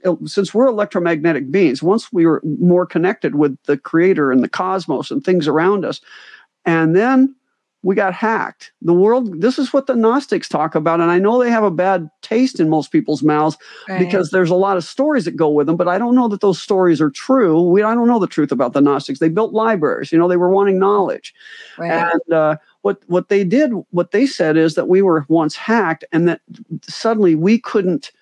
uh, 0.05 0.17
since 0.27 0.53
we're 0.53 0.67
electromagnetic 0.67 1.51
beings 1.51 1.83
once 1.83 2.13
we 2.13 2.27
were 2.27 2.43
more 2.45 2.87
connected 2.87 3.35
with 3.35 3.57
the 3.65 3.79
creator 3.79 4.31
and 4.31 4.45
the 4.45 4.49
cosmos 4.49 5.11
and 5.11 5.25
things 5.25 5.49
around 5.49 5.85
us 5.85 6.01
and 6.67 6.95
then 6.95 7.35
we 7.85 7.95
got 7.95 8.15
hacked. 8.15 8.73
The 8.81 8.95
world, 8.95 9.43
this 9.43 9.59
is 9.59 9.73
what 9.73 9.87
the 9.87 9.95
Gnostics 9.95 10.49
talk 10.49 10.75
about. 10.75 11.01
And 11.01 11.11
I 11.11 11.19
know 11.19 11.39
they 11.39 11.51
have 11.51 11.63
a 11.63 11.71
bad 11.71 12.09
taste 12.23 12.59
in 12.59 12.71
most 12.71 12.91
people's 12.91 13.23
mouths 13.23 13.59
right. 13.89 13.99
because 13.99 14.31
there's 14.31 14.51
a 14.51 14.55
lot 14.55 14.79
of 14.79 14.85
stories 14.85 15.27
that 15.27 15.37
go 15.37 15.51
with 15.51 15.67
them, 15.67 15.77
but 15.77 15.87
I 15.87 15.99
don't 15.99 16.15
know 16.15 16.27
that 16.29 16.41
those 16.41 16.61
stories 16.61 17.01
are 17.03 17.11
true. 17.11 17.63
We, 17.63 17.83
I 17.83 17.95
don't 17.95 18.09
know 18.09 18.19
the 18.19 18.27
truth 18.27 18.51
about 18.51 18.73
the 18.73 18.81
Gnostics. 18.81 19.19
They 19.19 19.29
built 19.29 19.53
libraries, 19.53 20.13
you 20.13 20.19
know, 20.19 20.29
they 20.29 20.39
were 20.39 20.49
wanting 20.49 20.79
knowledge. 20.79 21.35
Right. 21.77 21.93
And 21.93 22.33
uh, 22.33 22.57
what, 22.81 23.03
what 23.07 23.29
they 23.29 23.45
did, 23.45 23.73
what 23.91 24.13
they 24.13 24.27
said 24.27 24.57
is 24.57 24.77
that 24.77 24.89
we 24.89 25.03
were 25.03 25.27
once 25.29 25.55
hacked 25.55 26.05
and 26.11 26.27
that 26.27 26.41
suddenly 26.83 27.35
we 27.35 27.59
couldn't, 27.59 28.13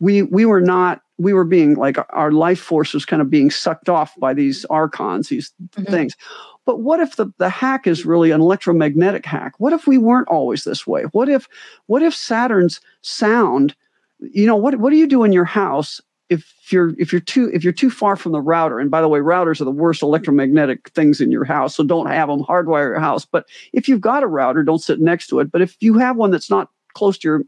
we, 0.00 0.22
we 0.22 0.44
were 0.44 0.60
not 0.60 1.01
we 1.22 1.32
were 1.32 1.44
being 1.44 1.74
like 1.74 1.96
our 2.10 2.32
life 2.32 2.60
force 2.60 2.92
was 2.92 3.04
kind 3.04 3.22
of 3.22 3.30
being 3.30 3.50
sucked 3.50 3.88
off 3.88 4.14
by 4.18 4.34
these 4.34 4.64
archons, 4.66 5.28
these 5.28 5.52
mm-hmm. 5.62 5.90
things. 5.90 6.16
But 6.64 6.80
what 6.80 7.00
if 7.00 7.16
the, 7.16 7.32
the 7.38 7.48
hack 7.48 7.86
is 7.86 8.06
really 8.06 8.30
an 8.30 8.40
electromagnetic 8.40 9.26
hack? 9.26 9.54
What 9.58 9.72
if 9.72 9.86
we 9.86 9.98
weren't 9.98 10.28
always 10.28 10.64
this 10.64 10.86
way? 10.86 11.04
What 11.12 11.28
if 11.28 11.48
what 11.86 12.02
if 12.02 12.14
Saturn's 12.14 12.80
sound, 13.02 13.74
you 14.20 14.46
know, 14.46 14.56
what 14.56 14.76
what 14.76 14.90
do 14.90 14.96
you 14.96 15.06
do 15.06 15.24
in 15.24 15.32
your 15.32 15.44
house 15.44 16.00
if 16.28 16.54
you're 16.70 16.94
if 16.98 17.12
you're 17.12 17.20
too 17.20 17.50
if 17.52 17.64
you're 17.64 17.72
too 17.72 17.90
far 17.90 18.16
from 18.16 18.32
the 18.32 18.40
router? 18.40 18.78
And 18.78 18.90
by 18.90 19.00
the 19.00 19.08
way, 19.08 19.18
routers 19.18 19.60
are 19.60 19.64
the 19.64 19.70
worst 19.70 20.02
electromagnetic 20.02 20.90
things 20.90 21.20
in 21.20 21.32
your 21.32 21.44
house, 21.44 21.74
so 21.74 21.84
don't 21.84 22.06
have 22.06 22.28
them. 22.28 22.44
Hardwire 22.44 22.90
your 22.90 23.00
house. 23.00 23.24
But 23.24 23.46
if 23.72 23.88
you've 23.88 24.00
got 24.00 24.22
a 24.22 24.28
router, 24.28 24.62
don't 24.62 24.78
sit 24.78 25.00
next 25.00 25.28
to 25.28 25.40
it. 25.40 25.50
But 25.50 25.62
if 25.62 25.76
you 25.80 25.98
have 25.98 26.16
one 26.16 26.30
that's 26.30 26.50
not 26.50 26.70
close 26.94 27.18
to 27.18 27.28
your 27.28 27.42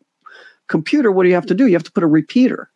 computer, 0.66 1.12
what 1.12 1.22
do 1.22 1.28
you 1.28 1.34
have 1.34 1.46
to 1.46 1.54
do? 1.54 1.66
You 1.66 1.74
have 1.74 1.84
to 1.84 1.92
put 1.92 2.02
a 2.02 2.08
repeater. 2.08 2.68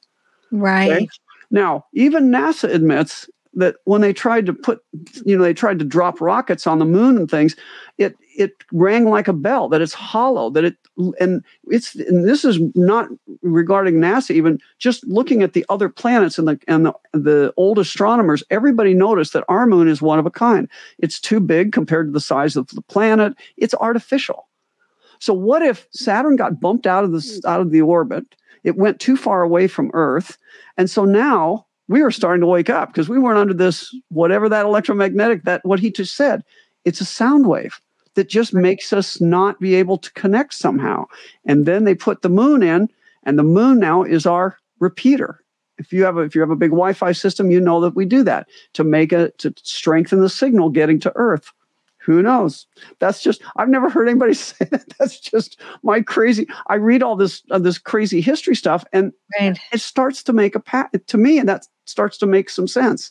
Right. 0.50 0.90
Okay? 0.90 1.08
Now, 1.50 1.86
even 1.94 2.30
NASA 2.30 2.72
admits 2.72 3.28
that 3.54 3.76
when 3.84 4.00
they 4.00 4.12
tried 4.12 4.46
to 4.46 4.52
put, 4.52 4.80
you 5.24 5.36
know, 5.36 5.42
they 5.42 5.54
tried 5.54 5.78
to 5.80 5.84
drop 5.84 6.20
rockets 6.20 6.66
on 6.66 6.78
the 6.78 6.84
moon 6.84 7.16
and 7.16 7.30
things, 7.30 7.56
it 7.96 8.14
it 8.36 8.52
rang 8.72 9.06
like 9.06 9.26
a 9.26 9.32
bell. 9.32 9.68
That 9.68 9.80
it's 9.80 9.94
hollow. 9.94 10.50
That 10.50 10.64
it 10.64 10.76
and 11.18 11.44
it's 11.64 11.94
and 11.96 12.28
this 12.28 12.44
is 12.44 12.60
not 12.74 13.08
regarding 13.42 13.96
NASA. 13.96 14.30
Even 14.30 14.60
just 14.78 15.04
looking 15.06 15.42
at 15.42 15.54
the 15.54 15.66
other 15.68 15.88
planets 15.88 16.38
and 16.38 16.46
the 16.46 16.60
and 16.68 16.86
the, 16.86 16.94
the 17.12 17.54
old 17.56 17.78
astronomers, 17.78 18.44
everybody 18.50 18.94
noticed 18.94 19.32
that 19.32 19.44
our 19.48 19.66
moon 19.66 19.88
is 19.88 20.00
one 20.00 20.18
of 20.18 20.26
a 20.26 20.30
kind. 20.30 20.68
It's 20.98 21.18
too 21.18 21.40
big 21.40 21.72
compared 21.72 22.08
to 22.08 22.12
the 22.12 22.20
size 22.20 22.54
of 22.54 22.68
the 22.68 22.82
planet. 22.82 23.34
It's 23.56 23.74
artificial. 23.74 24.46
So 25.18 25.34
what 25.34 25.62
if 25.62 25.88
Saturn 25.90 26.36
got 26.36 26.60
bumped 26.60 26.86
out 26.86 27.02
of 27.02 27.12
the 27.12 27.42
out 27.44 27.60
of 27.60 27.70
the 27.70 27.80
orbit? 27.80 28.36
It 28.64 28.76
went 28.76 29.00
too 29.00 29.16
far 29.16 29.42
away 29.42 29.68
from 29.68 29.90
Earth, 29.94 30.38
and 30.76 30.88
so 30.88 31.04
now 31.04 31.66
we 31.88 32.02
are 32.02 32.10
starting 32.10 32.40
to 32.40 32.46
wake 32.46 32.70
up 32.70 32.90
because 32.90 33.08
we 33.08 33.18
weren't 33.18 33.38
under 33.38 33.54
this 33.54 33.94
whatever 34.08 34.48
that 34.48 34.66
electromagnetic 34.66 35.44
that 35.44 35.64
what 35.64 35.80
he 35.80 35.90
just 35.90 36.14
said. 36.14 36.44
It's 36.84 37.00
a 37.00 37.04
sound 37.04 37.46
wave 37.46 37.80
that 38.14 38.28
just 38.28 38.54
makes 38.54 38.92
us 38.92 39.20
not 39.20 39.58
be 39.58 39.74
able 39.74 39.96
to 39.98 40.12
connect 40.12 40.54
somehow. 40.54 41.06
And 41.44 41.66
then 41.66 41.84
they 41.84 41.94
put 41.94 42.22
the 42.22 42.28
moon 42.28 42.62
in 42.62 42.88
and 43.24 43.38
the 43.38 43.42
moon 43.42 43.78
now 43.78 44.02
is 44.02 44.26
our 44.26 44.58
repeater. 44.80 45.40
If 45.78 45.92
you 45.92 46.04
have 46.04 46.16
a, 46.16 46.22
if 46.22 46.34
you 46.34 46.40
have 46.40 46.50
a 46.50 46.56
big 46.56 46.70
wi-fi 46.70 47.12
system 47.12 47.50
you 47.50 47.60
know 47.60 47.80
that 47.80 47.94
we 47.94 48.04
do 48.04 48.22
that 48.24 48.48
to 48.74 48.84
make 48.84 49.12
it 49.12 49.38
to 49.38 49.54
strengthen 49.62 50.20
the 50.20 50.28
signal 50.28 50.70
getting 50.70 50.98
to 51.00 51.12
earth 51.14 51.52
who 52.08 52.22
knows 52.22 52.66
that's 53.00 53.22
just 53.22 53.42
i've 53.56 53.68
never 53.68 53.90
heard 53.90 54.08
anybody 54.08 54.32
say 54.34 54.64
that 54.70 54.84
that's 54.98 55.20
just 55.20 55.60
my 55.82 56.00
crazy 56.00 56.46
i 56.68 56.74
read 56.74 57.02
all 57.02 57.16
this 57.16 57.42
uh, 57.50 57.58
this 57.58 57.76
crazy 57.76 58.22
history 58.22 58.56
stuff 58.56 58.82
and 58.94 59.12
right. 59.38 59.58
it 59.72 59.80
starts 59.80 60.22
to 60.22 60.32
make 60.32 60.54
a 60.54 60.60
pat 60.60 60.90
to 61.06 61.18
me 61.18 61.38
and 61.38 61.48
that 61.48 61.66
starts 61.84 62.16
to 62.16 62.26
make 62.26 62.48
some 62.48 62.66
sense 62.66 63.10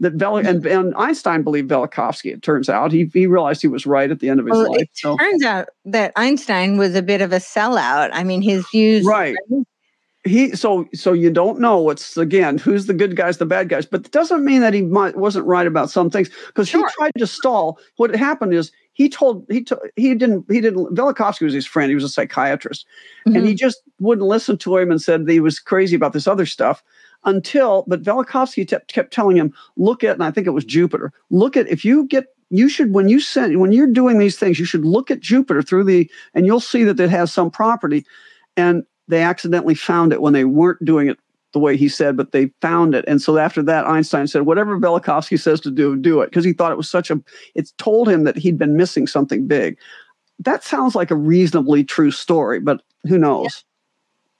that 0.00 0.14
Vel- 0.14 0.36
and, 0.36 0.62
mm-hmm. 0.62 0.78
and 0.80 0.94
Einstein 0.94 1.42
believed 1.42 1.68
Velikovsky. 1.68 2.32
It 2.32 2.40
turns 2.40 2.68
out 2.68 2.92
he 2.92 3.10
he 3.12 3.26
realized 3.26 3.60
he 3.60 3.66
was 3.66 3.84
right 3.84 4.08
at 4.08 4.20
the 4.20 4.28
end 4.28 4.38
of 4.38 4.46
his 4.46 4.52
well, 4.52 4.70
life. 4.70 4.82
It 4.82 4.90
so. 4.92 5.16
turns 5.16 5.42
out 5.42 5.70
that 5.86 6.12
Einstein 6.14 6.76
was 6.76 6.94
a 6.94 7.02
bit 7.02 7.20
of 7.20 7.32
a 7.32 7.38
sellout. 7.38 8.10
I 8.12 8.22
mean, 8.22 8.40
his 8.40 8.64
views 8.70 9.04
right 9.04 9.34
he 10.28 10.54
so 10.54 10.88
so 10.94 11.12
you 11.12 11.30
don't 11.30 11.58
know 11.58 11.78
what's 11.78 12.16
again 12.16 12.58
who's 12.58 12.86
the 12.86 12.94
good 12.94 13.16
guys 13.16 13.38
the 13.38 13.46
bad 13.46 13.68
guys 13.68 13.86
but 13.86 14.06
it 14.06 14.12
doesn't 14.12 14.44
mean 14.44 14.60
that 14.60 14.74
he 14.74 14.82
might, 14.82 15.16
wasn't 15.16 15.44
right 15.46 15.66
about 15.66 15.90
some 15.90 16.10
things 16.10 16.30
because 16.46 16.68
sure. 16.68 16.86
he 16.86 16.94
tried 16.94 17.12
to 17.16 17.26
stall 17.26 17.78
what 17.96 18.14
happened 18.14 18.54
is 18.54 18.70
he 18.92 19.08
told 19.08 19.46
he 19.48 19.62
told 19.62 19.80
he 19.96 20.14
didn't 20.14 20.44
he 20.50 20.60
didn't 20.60 20.94
Velikovsky 20.94 21.42
was 21.42 21.54
his 21.54 21.66
friend 21.66 21.88
he 21.88 21.94
was 21.94 22.04
a 22.04 22.08
psychiatrist 22.08 22.86
mm-hmm. 23.26 23.36
and 23.36 23.46
he 23.46 23.54
just 23.54 23.82
wouldn't 24.00 24.26
listen 24.26 24.58
to 24.58 24.76
him 24.76 24.90
and 24.90 25.00
said 25.00 25.26
that 25.26 25.32
he 25.32 25.40
was 25.40 25.58
crazy 25.58 25.96
about 25.96 26.12
this 26.12 26.26
other 26.26 26.46
stuff 26.46 26.82
until 27.24 27.84
but 27.86 28.02
Velikovsky 28.02 28.66
t- 28.68 28.76
kept 28.88 29.12
telling 29.12 29.36
him 29.36 29.52
look 29.76 30.04
at 30.04 30.14
and 30.14 30.24
I 30.24 30.30
think 30.30 30.46
it 30.46 30.50
was 30.50 30.64
Jupiter 30.64 31.12
look 31.30 31.56
at 31.56 31.68
if 31.68 31.84
you 31.84 32.06
get 32.06 32.26
you 32.50 32.68
should 32.68 32.92
when 32.92 33.08
you 33.08 33.20
send 33.20 33.58
when 33.60 33.72
you're 33.72 33.86
doing 33.86 34.18
these 34.18 34.38
things 34.38 34.58
you 34.58 34.64
should 34.64 34.84
look 34.84 35.10
at 35.10 35.20
Jupiter 35.20 35.62
through 35.62 35.84
the 35.84 36.10
and 36.34 36.46
you'll 36.46 36.60
see 36.60 36.84
that 36.84 37.00
it 37.00 37.10
has 37.10 37.32
some 37.32 37.50
property 37.50 38.04
and 38.56 38.84
they 39.08 39.22
accidentally 39.22 39.74
found 39.74 40.12
it 40.12 40.22
when 40.22 40.32
they 40.32 40.44
weren't 40.44 40.84
doing 40.84 41.08
it 41.08 41.18
the 41.52 41.58
way 41.58 41.76
he 41.76 41.88
said, 41.88 42.16
but 42.16 42.32
they 42.32 42.50
found 42.60 42.94
it. 42.94 43.04
And 43.08 43.22
so 43.22 43.38
after 43.38 43.62
that, 43.62 43.86
Einstein 43.86 44.26
said, 44.26 44.42
whatever 44.42 44.78
Velikovsky 44.78 45.40
says 45.40 45.60
to 45.62 45.70
do, 45.70 45.96
do 45.96 46.20
it. 46.20 46.26
Because 46.26 46.44
he 46.44 46.52
thought 46.52 46.72
it 46.72 46.76
was 46.76 46.90
such 46.90 47.10
a, 47.10 47.20
it 47.54 47.72
told 47.78 48.08
him 48.08 48.24
that 48.24 48.36
he'd 48.36 48.58
been 48.58 48.76
missing 48.76 49.06
something 49.06 49.46
big. 49.46 49.78
That 50.40 50.62
sounds 50.62 50.94
like 50.94 51.10
a 51.10 51.16
reasonably 51.16 51.84
true 51.84 52.10
story, 52.10 52.60
but 52.60 52.82
who 53.08 53.18
knows? 53.18 53.44
Yeah. 53.44 53.64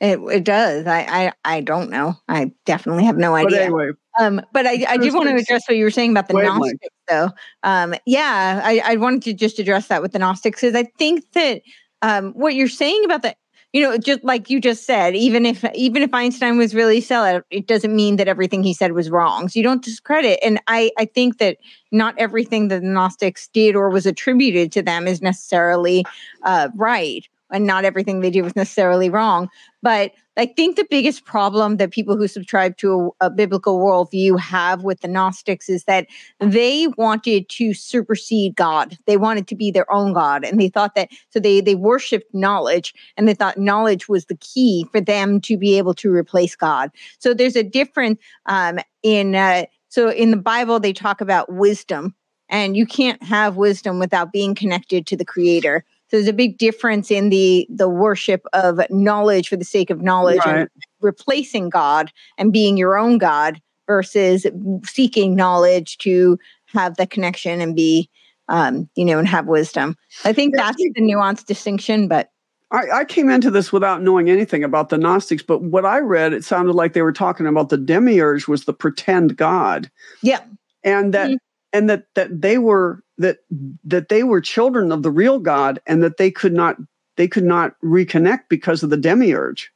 It, 0.00 0.20
it 0.30 0.44
does. 0.44 0.86
I, 0.86 1.00
I 1.08 1.32
I 1.56 1.60
don't 1.60 1.90
know. 1.90 2.14
I 2.28 2.52
definitely 2.66 3.04
have 3.04 3.16
no 3.16 3.34
idea. 3.34 3.50
But 3.50 3.62
anyway, 3.62 3.90
um, 4.20 4.40
but 4.52 4.64
I, 4.64 4.84
I 4.88 4.96
do 4.96 5.12
want 5.12 5.28
to 5.28 5.34
address 5.34 5.64
what 5.66 5.76
you 5.76 5.82
were 5.82 5.90
saying 5.90 6.12
about 6.12 6.28
the 6.28 6.34
Gnostics, 6.34 6.94
though. 7.08 7.30
Um, 7.64 7.96
yeah, 8.06 8.60
I, 8.62 8.80
I 8.84 8.94
wanted 8.94 9.22
to 9.22 9.32
just 9.32 9.58
address 9.58 9.88
that 9.88 10.00
with 10.00 10.12
the 10.12 10.20
Gnostics 10.20 10.60
because 10.60 10.76
I 10.76 10.84
think 10.98 11.24
that 11.32 11.62
um, 12.02 12.32
what 12.34 12.54
you're 12.54 12.68
saying 12.68 13.04
about 13.04 13.22
the 13.22 13.34
you 13.72 13.82
know, 13.82 13.98
just 13.98 14.24
like 14.24 14.48
you 14.48 14.60
just 14.60 14.84
said, 14.84 15.14
even 15.14 15.44
if 15.44 15.64
even 15.74 16.02
if 16.02 16.14
Einstein 16.14 16.56
was 16.56 16.74
really 16.74 17.02
sellout, 17.02 17.42
it 17.50 17.66
doesn't 17.66 17.94
mean 17.94 18.16
that 18.16 18.26
everything 18.26 18.62
he 18.62 18.72
said 18.72 18.92
was 18.92 19.10
wrong. 19.10 19.48
So 19.48 19.58
you 19.58 19.62
don't 19.62 19.84
discredit. 19.84 20.38
And 20.42 20.60
I 20.68 20.90
I 20.98 21.04
think 21.04 21.38
that 21.38 21.58
not 21.92 22.14
everything 22.18 22.68
that 22.68 22.80
the 22.80 22.86
Gnostics 22.86 23.48
did 23.48 23.76
or 23.76 23.90
was 23.90 24.06
attributed 24.06 24.72
to 24.72 24.82
them 24.82 25.06
is 25.06 25.20
necessarily 25.20 26.04
uh, 26.44 26.68
right. 26.76 27.28
And 27.50 27.66
not 27.66 27.84
everything 27.84 28.20
they 28.20 28.30
do 28.30 28.42
was 28.42 28.56
necessarily 28.56 29.10
wrong. 29.10 29.48
But 29.82 30.12
I 30.36 30.46
think 30.46 30.76
the 30.76 30.86
biggest 30.88 31.24
problem 31.24 31.78
that 31.78 31.90
people 31.90 32.16
who 32.16 32.28
subscribe 32.28 32.76
to 32.78 33.12
a, 33.20 33.26
a, 33.26 33.30
biblical 33.30 33.80
worldview 33.80 34.38
have 34.38 34.84
with 34.84 35.00
the 35.00 35.08
Gnostics 35.08 35.68
is 35.68 35.84
that 35.84 36.06
they 36.38 36.86
wanted 36.96 37.48
to 37.50 37.74
supersede 37.74 38.54
God. 38.54 38.96
They 39.06 39.16
wanted 39.16 39.48
to 39.48 39.56
be 39.56 39.70
their 39.70 39.90
own 39.92 40.12
God. 40.12 40.44
And 40.44 40.60
they 40.60 40.68
thought 40.68 40.94
that, 40.94 41.10
so 41.30 41.40
they, 41.40 41.60
they 41.60 41.74
worshiped 41.74 42.32
knowledge 42.32 42.94
and 43.16 43.26
they 43.26 43.34
thought 43.34 43.58
knowledge 43.58 44.08
was 44.08 44.26
the 44.26 44.36
key 44.36 44.86
for 44.92 45.00
them 45.00 45.40
to 45.42 45.56
be 45.56 45.76
able 45.76 45.94
to 45.94 46.12
replace 46.12 46.54
God. 46.54 46.90
So 47.18 47.34
there's 47.34 47.56
a 47.56 47.64
difference 47.64 48.20
um, 48.46 48.78
in, 49.02 49.34
uh, 49.34 49.64
so 49.88 50.10
in 50.10 50.30
the 50.30 50.36
Bible, 50.36 50.78
they 50.78 50.92
talk 50.92 51.20
about 51.20 51.52
wisdom 51.52 52.14
and 52.48 52.76
you 52.76 52.86
can't 52.86 53.22
have 53.22 53.56
wisdom 53.56 53.98
without 53.98 54.32
being 54.32 54.54
connected 54.54 55.06
to 55.06 55.16
the 55.16 55.24
creator. 55.24 55.84
So 56.10 56.16
there's 56.16 56.28
a 56.28 56.32
big 56.32 56.58
difference 56.58 57.10
in 57.10 57.30
the 57.30 57.66
the 57.70 57.88
worship 57.88 58.46
of 58.52 58.80
knowledge 58.90 59.48
for 59.48 59.56
the 59.56 59.64
sake 59.64 59.90
of 59.90 60.02
knowledge 60.02 60.40
right. 60.44 60.60
and 60.60 60.68
replacing 61.00 61.68
God 61.68 62.10
and 62.38 62.52
being 62.52 62.76
your 62.76 62.96
own 62.96 63.18
God 63.18 63.60
versus 63.86 64.46
seeking 64.84 65.34
knowledge 65.34 65.98
to 65.98 66.38
have 66.66 66.96
the 66.96 67.06
connection 67.06 67.60
and 67.60 67.76
be 67.76 68.08
um, 68.48 68.88
you 68.94 69.04
know 69.04 69.18
and 69.18 69.28
have 69.28 69.46
wisdom. 69.46 69.96
I 70.24 70.32
think 70.32 70.56
that's 70.56 70.76
the 70.76 71.00
nuanced 71.00 71.46
distinction, 71.46 72.08
but 72.08 72.30
I, 72.70 73.00
I, 73.00 73.04
came 73.04 73.30
into 73.30 73.50
this 73.50 73.72
without 73.72 74.02
knowing 74.02 74.28
anything 74.28 74.62
about 74.62 74.90
the 74.90 74.98
Gnostics, 74.98 75.42
but 75.42 75.62
what 75.62 75.86
I 75.86 76.00
read, 76.00 76.34
it 76.34 76.44
sounded 76.44 76.74
like 76.74 76.92
they 76.92 77.00
were 77.00 77.12
talking 77.12 77.46
about 77.46 77.70
the 77.70 77.78
demiurge 77.78 78.46
was 78.46 78.66
the 78.66 78.74
pretend 78.74 79.36
God. 79.38 79.90
Yeah. 80.22 80.40
And 80.84 81.14
that 81.14 81.28
mm-hmm. 81.28 81.36
and 81.72 81.88
that 81.88 82.04
that 82.14 82.42
they 82.42 82.58
were 82.58 83.02
that 83.18 83.38
that 83.84 84.08
they 84.08 84.22
were 84.22 84.40
children 84.40 84.92
of 84.92 85.02
the 85.02 85.10
real 85.10 85.38
God 85.38 85.80
and 85.86 86.02
that 86.02 86.16
they 86.16 86.30
could 86.30 86.52
not 86.52 86.76
they 87.16 87.28
could 87.28 87.44
not 87.44 87.74
reconnect 87.82 88.44
because 88.48 88.82
of 88.82 88.90
the 88.90 88.96
demiurge. 88.96 89.70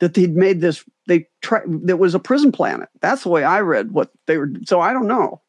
That 0.00 0.14
they'd 0.14 0.36
made 0.36 0.60
this 0.60 0.84
they 1.06 1.26
try 1.40 1.60
that 1.66 1.98
was 1.98 2.14
a 2.14 2.20
prison 2.20 2.52
planet. 2.52 2.88
That's 3.00 3.22
the 3.22 3.28
way 3.30 3.44
I 3.44 3.60
read 3.60 3.92
what 3.92 4.10
they 4.26 4.36
were. 4.36 4.50
So 4.64 4.80
I 4.80 4.92
don't 4.92 5.08
know. 5.08 5.40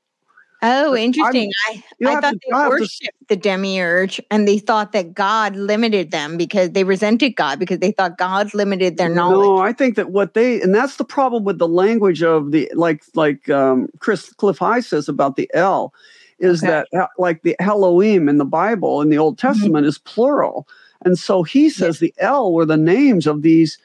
Oh, 0.61 0.95
interesting. 0.95 1.51
I, 1.67 1.83
I 2.05 2.21
thought 2.21 2.31
to, 2.31 2.39
they 2.43 2.53
worshipped 2.53 3.19
to, 3.19 3.25
the 3.29 3.35
demiurge 3.35 4.19
and 4.31 4.47
they 4.47 4.57
thought 4.57 4.93
that 4.93 5.13
God 5.13 5.55
limited 5.55 6.11
them 6.11 6.37
because 6.37 6.71
they 6.71 6.83
resented 6.83 7.35
God 7.35 7.59
because 7.59 7.79
they 7.79 7.91
thought 7.91 8.17
God 8.17 8.51
limited 8.53 8.97
their 8.97 9.09
knowledge. 9.09 9.45
No, 9.45 9.57
I 9.57 9.73
think 9.73 9.95
that 9.95 10.09
what 10.09 10.33
they 10.33 10.61
and 10.61 10.73
that's 10.73 10.95
the 10.95 11.05
problem 11.05 11.43
with 11.43 11.59
the 11.59 11.67
language 11.67 12.23
of 12.23 12.51
the 12.51 12.71
like 12.73 13.03
like 13.13 13.47
um, 13.49 13.89
Chris 13.99 14.33
Clif 14.33 14.57
High 14.57 14.79
says 14.79 15.07
about 15.07 15.35
the 15.35 15.49
El 15.53 15.93
is 16.39 16.63
okay. 16.63 16.83
that 16.91 16.99
uh, 16.99 17.07
like 17.17 17.41
the 17.43 17.55
Elohim 17.59 18.27
in 18.29 18.37
the 18.37 18.45
Bible 18.45 19.01
in 19.01 19.09
the 19.09 19.17
Old 19.17 19.37
mm-hmm. 19.37 19.47
Testament 19.47 19.83
mm-hmm. 19.83 19.89
is 19.89 19.97
plural, 19.97 20.67
and 21.03 21.17
so 21.17 21.43
he 21.43 21.69
says 21.69 21.99
the 21.99 22.13
El 22.17 22.53
were 22.53 22.65
the 22.65 22.77
names 22.77 23.27
of 23.27 23.41
these 23.41 23.77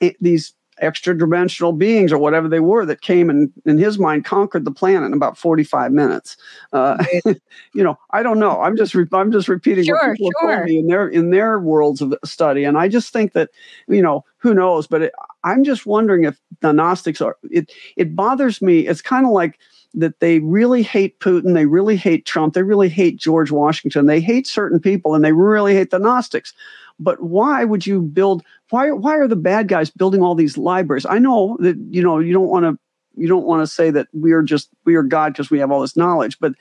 eh, 0.00 0.12
these 0.20 0.54
extra 0.80 1.16
dimensional 1.16 1.72
beings 1.72 2.12
or 2.12 2.18
whatever 2.18 2.48
they 2.48 2.60
were 2.60 2.84
that 2.86 3.00
came 3.00 3.30
and 3.30 3.52
in 3.64 3.78
his 3.78 3.98
mind 3.98 4.24
conquered 4.24 4.64
the 4.64 4.70
planet 4.70 5.06
in 5.06 5.12
about 5.12 5.36
45 5.36 5.92
minutes 5.92 6.36
uh, 6.72 7.02
you 7.24 7.82
know 7.82 7.98
i 8.10 8.22
don't 8.22 8.38
know 8.38 8.60
i'm 8.60 8.76
just 8.76 8.94
re- 8.94 9.06
i'm 9.12 9.32
just 9.32 9.48
repeating 9.48 9.84
sure, 9.84 9.96
what 9.96 10.16
people 10.16 10.32
sure. 10.40 10.56
told 10.56 10.66
me 10.66 10.78
in 10.78 10.86
their 10.86 11.08
in 11.08 11.30
their 11.30 11.58
worlds 11.58 12.00
of 12.00 12.14
study 12.24 12.64
and 12.64 12.78
i 12.78 12.88
just 12.88 13.12
think 13.12 13.32
that 13.32 13.50
you 13.88 14.02
know 14.02 14.24
who 14.38 14.54
knows 14.54 14.86
but 14.86 15.02
it, 15.02 15.12
i'm 15.44 15.64
just 15.64 15.86
wondering 15.86 16.24
if 16.24 16.38
the 16.60 16.72
gnostics 16.72 17.20
are 17.20 17.36
it 17.50 17.72
it 17.96 18.14
bothers 18.14 18.62
me 18.62 18.86
it's 18.86 19.02
kind 19.02 19.26
of 19.26 19.32
like 19.32 19.58
that 19.94 20.20
they 20.20 20.38
really 20.40 20.82
hate 20.82 21.18
Putin, 21.20 21.54
they 21.54 21.66
really 21.66 21.96
hate 21.96 22.26
Trump, 22.26 22.54
they 22.54 22.62
really 22.62 22.88
hate 22.88 23.16
George 23.16 23.50
Washington, 23.50 24.06
they 24.06 24.20
hate 24.20 24.46
certain 24.46 24.80
people, 24.80 25.14
and 25.14 25.24
they 25.24 25.32
really 25.32 25.74
hate 25.74 25.90
the 25.90 25.98
Gnostics. 25.98 26.52
But 27.00 27.22
why 27.22 27.64
would 27.64 27.86
you 27.86 28.00
build? 28.02 28.42
Why 28.70 28.90
why 28.90 29.16
are 29.16 29.28
the 29.28 29.36
bad 29.36 29.68
guys 29.68 29.90
building 29.90 30.22
all 30.22 30.34
these 30.34 30.58
libraries? 30.58 31.06
I 31.06 31.18
know 31.18 31.56
that 31.60 31.76
you 31.90 32.02
know 32.02 32.18
you 32.18 32.32
don't 32.32 32.48
want 32.48 32.64
to 32.64 32.78
you 33.20 33.28
don't 33.28 33.46
want 33.46 33.62
to 33.62 33.66
say 33.66 33.90
that 33.90 34.08
we 34.12 34.32
are 34.32 34.42
just 34.42 34.68
we 34.84 34.94
are 34.94 35.02
God 35.02 35.32
because 35.32 35.50
we 35.50 35.60
have 35.60 35.70
all 35.70 35.80
this 35.80 35.96
knowledge, 35.96 36.38
but 36.40 36.52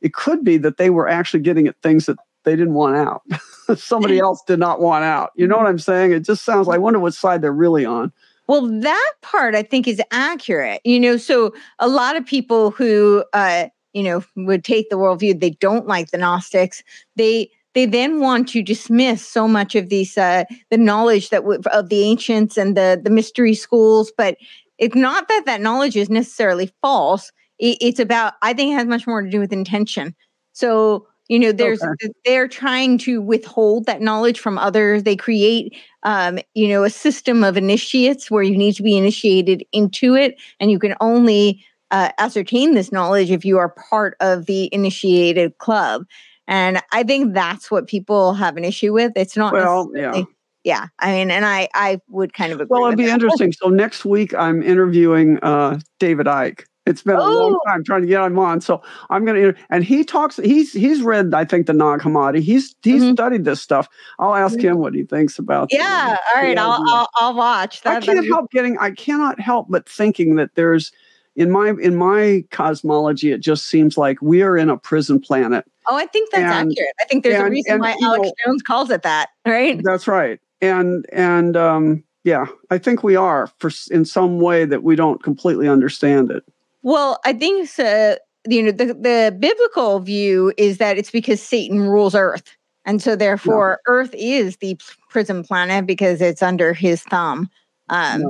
it 0.00 0.12
could 0.12 0.44
be 0.44 0.58
that 0.58 0.76
they 0.76 0.90
were 0.90 1.08
actually 1.08 1.40
getting 1.40 1.66
at 1.66 1.80
things 1.82 2.06
that 2.06 2.18
they 2.44 2.54
didn't 2.56 2.74
want 2.74 2.96
out. 2.96 3.22
Somebody 3.78 4.18
else 4.18 4.42
did 4.46 4.58
not 4.58 4.80
want 4.80 5.04
out. 5.04 5.30
You 5.34 5.46
know 5.46 5.56
what 5.56 5.66
I'm 5.66 5.78
saying? 5.78 6.12
It 6.12 6.20
just 6.20 6.44
sounds. 6.44 6.68
I 6.68 6.78
wonder 6.78 6.98
what 6.98 7.14
side 7.14 7.42
they're 7.42 7.52
really 7.52 7.84
on. 7.84 8.12
Well, 8.46 8.66
that 8.80 9.12
part 9.22 9.54
I 9.54 9.62
think 9.62 9.88
is 9.88 10.02
accurate. 10.10 10.80
You 10.84 11.00
know, 11.00 11.16
so 11.16 11.54
a 11.78 11.88
lot 11.88 12.16
of 12.16 12.26
people 12.26 12.70
who, 12.70 13.24
uh, 13.32 13.68
you 13.92 14.02
know, 14.02 14.22
would 14.36 14.64
take 14.64 14.90
the 14.90 14.96
worldview 14.96 15.38
they 15.38 15.50
don't 15.50 15.86
like 15.86 16.10
the 16.10 16.18
Gnostics. 16.18 16.82
They 17.16 17.50
they 17.74 17.86
then 17.86 18.20
want 18.20 18.48
to 18.50 18.62
dismiss 18.62 19.26
so 19.26 19.48
much 19.48 19.74
of 19.74 19.88
these 19.88 20.16
uh, 20.18 20.44
the 20.70 20.78
knowledge 20.78 21.30
that 21.30 21.40
w- 21.42 21.60
of 21.72 21.88
the 21.88 22.02
ancients 22.02 22.56
and 22.56 22.76
the 22.76 23.00
the 23.02 23.10
mystery 23.10 23.54
schools. 23.54 24.12
But 24.16 24.36
it's 24.78 24.96
not 24.96 25.28
that 25.28 25.44
that 25.46 25.60
knowledge 25.60 25.96
is 25.96 26.10
necessarily 26.10 26.72
false. 26.82 27.32
It, 27.58 27.78
it's 27.80 28.00
about 28.00 28.34
I 28.42 28.52
think 28.52 28.72
it 28.72 28.76
has 28.76 28.86
much 28.86 29.06
more 29.06 29.22
to 29.22 29.30
do 29.30 29.40
with 29.40 29.52
intention. 29.52 30.14
So 30.52 31.06
you 31.28 31.38
know 31.38 31.52
there's 31.52 31.82
okay. 31.82 32.12
they're 32.24 32.48
trying 32.48 32.98
to 32.98 33.20
withhold 33.20 33.86
that 33.86 34.02
knowledge 34.02 34.38
from 34.38 34.58
others 34.58 35.02
they 35.04 35.16
create 35.16 35.74
um, 36.04 36.38
you 36.54 36.68
know 36.68 36.84
a 36.84 36.90
system 36.90 37.42
of 37.42 37.56
initiates 37.56 38.30
where 38.30 38.42
you 38.42 38.56
need 38.56 38.74
to 38.74 38.82
be 38.82 38.96
initiated 38.96 39.64
into 39.72 40.14
it 40.14 40.40
and 40.60 40.70
you 40.70 40.78
can 40.78 40.94
only 41.00 41.64
uh, 41.90 42.10
ascertain 42.18 42.74
this 42.74 42.92
knowledge 42.92 43.30
if 43.30 43.44
you 43.44 43.58
are 43.58 43.70
part 43.90 44.16
of 44.20 44.46
the 44.46 44.68
initiated 44.72 45.56
club 45.58 46.04
and 46.46 46.80
i 46.92 47.02
think 47.02 47.34
that's 47.34 47.70
what 47.70 47.86
people 47.86 48.34
have 48.34 48.56
an 48.56 48.64
issue 48.64 48.92
with 48.92 49.12
it's 49.16 49.36
not 49.36 49.52
well 49.52 49.90
yeah 49.94 50.22
yeah 50.62 50.86
i 50.98 51.12
mean 51.12 51.30
and 51.30 51.44
i 51.44 51.68
i 51.74 52.00
would 52.08 52.34
kind 52.34 52.52
of 52.52 52.60
agree. 52.60 52.68
well 52.70 52.86
it'd 52.86 52.98
be 52.98 53.06
that. 53.06 53.14
interesting 53.14 53.52
so 53.52 53.68
next 53.68 54.04
week 54.04 54.34
i'm 54.34 54.62
interviewing 54.62 55.38
uh, 55.42 55.78
david 55.98 56.26
icke 56.26 56.64
it's 56.86 57.02
been 57.02 57.16
oh. 57.16 57.20
a 57.20 57.32
long 57.32 57.58
oh. 57.60 57.70
time 57.70 57.82
trying 57.84 58.02
to 58.02 58.06
get 58.06 58.22
him 58.22 58.38
on. 58.38 58.60
So 58.60 58.82
I'm 59.10 59.24
going 59.24 59.42
to, 59.42 59.60
and 59.70 59.84
he 59.84 60.04
talks, 60.04 60.36
he's, 60.36 60.72
he's 60.72 61.02
read, 61.02 61.32
I 61.34 61.44
think, 61.44 61.66
the 61.66 61.72
Nag 61.72 62.00
Hammadi. 62.00 62.40
He's, 62.40 62.74
he's 62.82 63.02
mm-hmm. 63.02 63.12
studied 63.12 63.44
this 63.44 63.60
stuff. 63.60 63.88
I'll 64.18 64.34
ask 64.34 64.56
mm-hmm. 64.56 64.68
him 64.68 64.78
what 64.78 64.94
he 64.94 65.04
thinks 65.04 65.38
about 65.38 65.72
Yeah. 65.72 66.16
All 66.34 66.42
right. 66.42 66.58
I'll, 66.58 66.82
I'll, 66.86 67.08
I'll, 67.16 67.34
watch 67.34 67.82
that. 67.82 68.02
I 68.02 68.06
can't 68.06 68.26
help 68.26 68.50
getting, 68.50 68.76
I 68.78 68.90
cannot 68.90 69.40
help 69.40 69.68
but 69.70 69.88
thinking 69.88 70.36
that 70.36 70.54
there's, 70.54 70.92
in 71.36 71.50
my, 71.50 71.70
in 71.80 71.96
my 71.96 72.44
cosmology, 72.50 73.32
it 73.32 73.40
just 73.40 73.66
seems 73.66 73.96
like 73.96 74.20
we 74.22 74.42
are 74.42 74.56
in 74.56 74.70
a 74.70 74.76
prison 74.76 75.20
planet. 75.20 75.64
Oh, 75.86 75.96
I 75.96 76.06
think 76.06 76.30
that's 76.30 76.42
and, 76.42 76.70
accurate. 76.70 76.94
I 77.00 77.04
think 77.04 77.24
there's 77.24 77.36
and, 77.36 77.48
a 77.48 77.50
reason 77.50 77.72
and, 77.72 77.80
why 77.80 77.96
Alex 78.02 78.28
know, 78.28 78.32
Jones 78.44 78.62
calls 78.62 78.90
it 78.90 79.02
that, 79.02 79.30
right? 79.46 79.80
That's 79.82 80.06
right. 80.06 80.38
And, 80.60 81.06
and, 81.12 81.56
um, 81.56 82.04
yeah, 82.24 82.46
I 82.70 82.78
think 82.78 83.02
we 83.02 83.16
are 83.16 83.48
for 83.58 83.70
in 83.90 84.04
some 84.04 84.40
way 84.40 84.64
that 84.64 84.82
we 84.82 84.96
don't 84.96 85.22
completely 85.22 85.68
understand 85.68 86.30
it. 86.30 86.42
Well, 86.84 87.18
I 87.24 87.32
think 87.32 87.68
uh, 87.80 88.16
you 88.46 88.62
know 88.62 88.70
the 88.70 88.94
the 88.94 89.36
biblical 89.36 89.98
view 89.98 90.52
is 90.56 90.78
that 90.78 90.96
it's 90.96 91.10
because 91.10 91.42
Satan 91.42 91.80
rules 91.80 92.14
Earth, 92.14 92.56
and 92.84 93.02
so 93.02 93.16
therefore 93.16 93.80
yeah. 93.80 93.92
Earth 93.92 94.14
is 94.16 94.58
the 94.58 94.78
prison 95.08 95.42
planet 95.42 95.86
because 95.86 96.20
it's 96.20 96.42
under 96.42 96.72
his 96.72 97.02
thumb. 97.02 97.50
Um. 97.88 98.22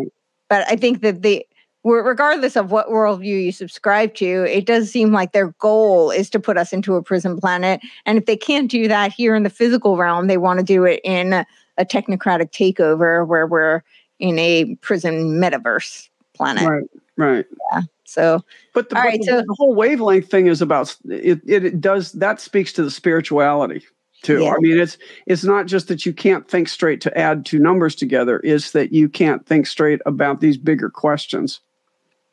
But 0.51 0.67
I 0.71 0.77
think 0.77 1.01
that 1.01 1.23
the 1.23 1.45
regardless 1.85 2.57
of 2.57 2.71
what 2.71 2.89
worldview 2.89 3.45
you 3.45 3.53
subscribe 3.53 4.15
to, 4.15 4.45
it 4.45 4.67
does 4.67 4.91
seem 4.91 5.13
like 5.13 5.33
their 5.33 5.49
goal 5.59 6.11
is 6.11 6.31
to 6.31 6.41
put 6.41 6.57
us 6.57 6.73
into 6.73 6.95
a 6.95 7.03
prison 7.03 7.39
planet. 7.39 7.81
And 8.07 8.19
if 8.19 8.27
they 8.27 8.37
can't 8.37 8.71
do 8.71 8.89
that 8.89 9.13
here 9.13 9.35
in 9.35 9.43
the 9.43 9.51
physical 9.51 9.97
realm, 9.97 10.27
they 10.27 10.37
want 10.37 10.61
to 10.61 10.65
do 10.65 10.85
it 10.85 11.01
in 11.03 11.33
a 11.33 11.47
technocratic 11.81 12.53
takeover 12.53 13.27
where 13.27 13.47
we're 13.47 13.83
in 14.19 14.39
a 14.39 14.77
prison 14.77 15.41
metaverse 15.41 16.09
planet. 16.35 16.69
Right. 16.69 16.85
Right. 17.17 17.47
Yeah. 17.73 17.83
So, 18.05 18.45
but 18.75 18.89
the, 18.89 18.97
but 18.97 19.05
right, 19.05 19.21
the, 19.21 19.27
so, 19.27 19.37
the 19.39 19.55
whole 19.59 19.75
wavelength 19.75 20.31
thing 20.31 20.47
is 20.47 20.61
about 20.61 20.95
it, 21.07 21.41
it, 21.47 21.65
it. 21.65 21.81
does 21.81 22.13
that 22.13 22.41
speaks 22.41 22.73
to 22.75 22.83
the 22.83 22.91
spirituality 22.91 23.83
too. 24.23 24.43
Yeah. 24.43 24.53
I 24.53 24.57
mean, 24.59 24.79
it's 24.79 24.99
it's 25.27 25.45
not 25.45 25.67
just 25.67 25.89
that 25.89 26.05
you 26.05 26.13
can't 26.13 26.49
think 26.49 26.69
straight 26.69 27.01
to 27.03 27.16
add 27.16 27.47
two 27.47 27.59
numbers 27.59 27.95
together; 27.95 28.41
it's 28.43 28.73
that 28.73 28.93
you 28.93 29.09
can't 29.09 29.47
think 29.47 29.66
straight 29.66 30.01
about 30.07 30.41
these 30.41 30.57
bigger 30.57 30.91
questions. 30.91 31.61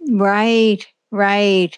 Right. 0.09 0.85
Right. 1.11 1.77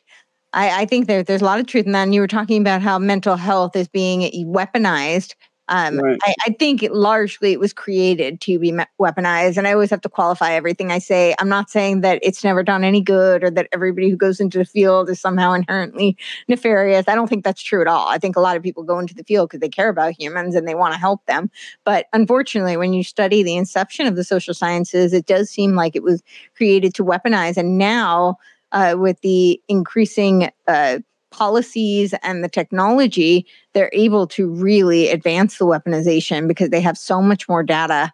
I, 0.54 0.84
I 0.84 0.86
think 0.86 1.08
there, 1.08 1.24
there's 1.24 1.42
a 1.42 1.46
lot 1.46 1.60
of 1.60 1.66
truth 1.66 1.88
in 1.88 1.92
that. 1.94 2.04
And 2.04 2.14
you 2.14 2.22
were 2.22 2.28
talking 2.28 2.62
about 2.62 2.82
how 2.82 3.00
mental 3.00 3.36
health 3.36 3.76
is 3.76 3.88
being 3.88 4.22
weaponized 4.46 5.34
um, 5.70 5.98
right. 5.98 6.20
I, 6.24 6.36
I, 6.48 6.56
think 6.60 6.86
largely 6.92 7.54
it 7.54 7.60
was 7.60 7.72
created 7.72 8.42
to 8.42 8.60
be 8.60 8.72
weaponized. 9.00 9.56
And 9.58 9.66
I 9.66 9.72
always 9.72 9.90
have 9.92 10.02
to 10.02 10.10
qualify 10.10 10.54
everything 10.54 10.92
I 10.92 11.00
say. 11.00 11.34
I'm 11.40 11.48
not 11.48 11.70
saying 11.70 12.02
that 12.02 12.20
it's 12.22 12.44
never 12.44 12.64
done 12.64 12.84
any 12.84 13.02
good 13.02 13.46
or 13.46 13.52
that 13.52 13.70
everybody 13.72 14.10
who 14.10 14.18
goes 14.18 14.42
into 14.42 14.58
the 14.58 14.66
field 14.66 15.10
is 15.10 15.22
somehow 15.22 15.54
inherently 15.54 16.18
nefarious. 16.50 17.08
I 17.08 17.16
don't 17.16 17.28
think 17.28 17.46
that's 17.46 17.62
true 17.62 17.80
at 17.80 17.88
all. 17.88 18.08
I 18.10 18.18
think 18.18 18.36
a 18.36 18.42
lot 18.42 18.58
of 18.58 18.64
people 18.64 18.84
go 18.84 19.00
into 19.00 19.16
the 19.16 19.24
field 19.24 19.50
because 19.50 19.62
they 19.62 19.70
care 19.70 19.90
about 19.90 20.20
humans 20.20 20.54
and 20.54 20.68
they 20.68 20.76
want 20.76 20.94
to 20.94 21.00
help 21.00 21.26
them. 21.28 21.50
But 21.86 22.08
unfortunately, 22.12 22.76
when 22.76 22.92
you 22.92 23.04
study 23.04 23.42
the 23.42 23.56
inception 23.56 24.06
of 24.06 24.18
the 24.18 24.26
social 24.26 24.54
sciences, 24.54 25.14
it 25.14 25.28
does 25.28 25.50
seem 25.50 25.76
like 25.76 25.96
it 25.96 26.04
was 26.04 26.22
created 26.58 26.94
to 26.96 27.06
weaponize. 27.06 27.56
And 27.56 27.78
now, 27.78 28.38
uh, 28.74 28.96
with 28.98 29.22
the 29.22 29.62
increasing 29.70 30.50
uh, 30.68 31.00
policies 31.34 32.14
and 32.24 32.44
the 32.44 32.50
technology, 32.50 33.46
they're 33.74 33.90
able 33.92 34.28
to 34.28 34.50
really 34.50 35.10
advance 35.10 35.58
the 35.58 35.66
weaponization 35.66 36.48
because 36.48 36.70
they 36.70 36.80
have 36.80 36.98
so 36.98 37.22
much 37.22 37.50
more 37.50 37.64
data 37.64 38.14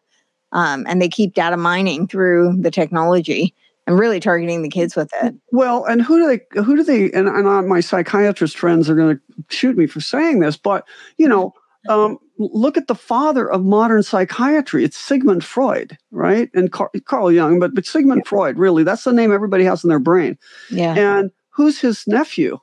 um, 0.54 0.86
and 0.88 1.02
they 1.02 1.10
keep 1.10 1.34
data 1.34 1.58
mining 1.58 2.08
through 2.08 2.56
the 2.60 2.72
technology 2.72 3.54
and 3.86 4.00
really 4.00 4.20
targeting 4.20 4.62
the 4.62 4.70
kids 4.70 4.96
with 4.96 5.12
it. 5.22 5.36
Well, 5.52 5.86
and 5.86 6.02
who 6.02 6.20
do 6.20 6.28
they? 6.28 6.62
Who 6.62 6.76
do 6.76 6.84
they? 6.84 7.12
And, 7.12 7.28
and 7.28 7.48
uh, 7.48 7.62
my 7.62 7.80
psychiatrist 7.80 8.58
friends 8.58 8.90
are 8.90 8.96
going 8.96 9.18
to 9.18 9.22
shoot 9.50 9.76
me 9.76 9.88
for 9.88 10.00
saying 10.00 10.40
this, 10.40 10.58
but 10.58 10.86
you 11.18 11.28
know, 11.28 11.54
um, 11.90 12.18
look 12.38 12.78
at 12.78 12.88
the 12.88 12.96
father 12.96 13.50
of 13.50 13.64
modern 13.64 14.04
psychiatry. 14.04 14.84
It's 14.84 14.98
Sigmund 14.98 15.44
Freud, 15.44 15.98
right? 16.12 16.50
And 16.54 16.72
Car- 16.72 16.92
Carl 17.06 17.32
Jung, 17.32 17.60
but 17.60 17.74
but 17.74 17.86
Sigmund 17.86 18.22
yeah. 18.26 18.30
Freud, 18.30 18.58
really, 18.58 18.84
that's 18.84 19.04
the 19.04 19.14
name 19.14 19.32
everybody 19.32 19.64
has 19.64 19.84
in 19.84 19.90
their 19.90 20.00
brain. 20.00 20.38
Yeah. 20.70 20.96
And 20.96 21.32
who's 21.50 21.80
his 21.80 22.08
nephew? 22.08 22.60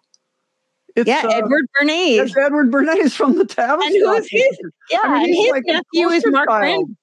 It's, 0.97 1.07
yeah, 1.07 1.23
uh, 1.25 1.31
Edward 1.31 1.67
Bernays. 1.79 2.23
It's 2.23 2.37
Edward 2.37 2.71
Bernays 2.71 3.13
from 3.13 3.37
the 3.37 3.45
Tavistock. 3.45 3.85
And 3.85 3.95
who's 3.95 4.29
his? 4.31 4.59
Yeah, 4.91 4.99
I 5.05 5.25
mean, 5.25 5.45
his 5.45 5.53
like 5.53 5.63
nephew 5.67 6.09
is 6.09 6.25
Mark 6.27 6.49
Brand. 6.49 6.97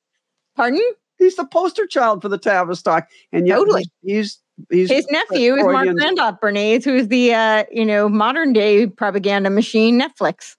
Pardon? 0.55 0.81
He's 1.19 1.35
the 1.35 1.45
poster 1.45 1.85
child 1.85 2.21
for 2.21 2.29
the 2.29 2.37
Tavistock, 2.37 3.07
and 3.31 3.47
yet 3.47 3.55
totally. 3.55 3.85
he's, 4.01 4.39
he's 4.69 4.89
his 4.89 5.07
nephew 5.09 5.55
is 5.55 5.63
Mark 5.63 5.87
Randolph 5.95 6.39
Bernays, 6.41 6.83
who's 6.83 7.07
the 7.07 7.33
uh, 7.33 7.63
you 7.71 7.85
know 7.85 8.09
modern 8.09 8.51
day 8.51 8.87
propaganda 8.87 9.49
machine, 9.49 10.01
Netflix. 10.01 10.55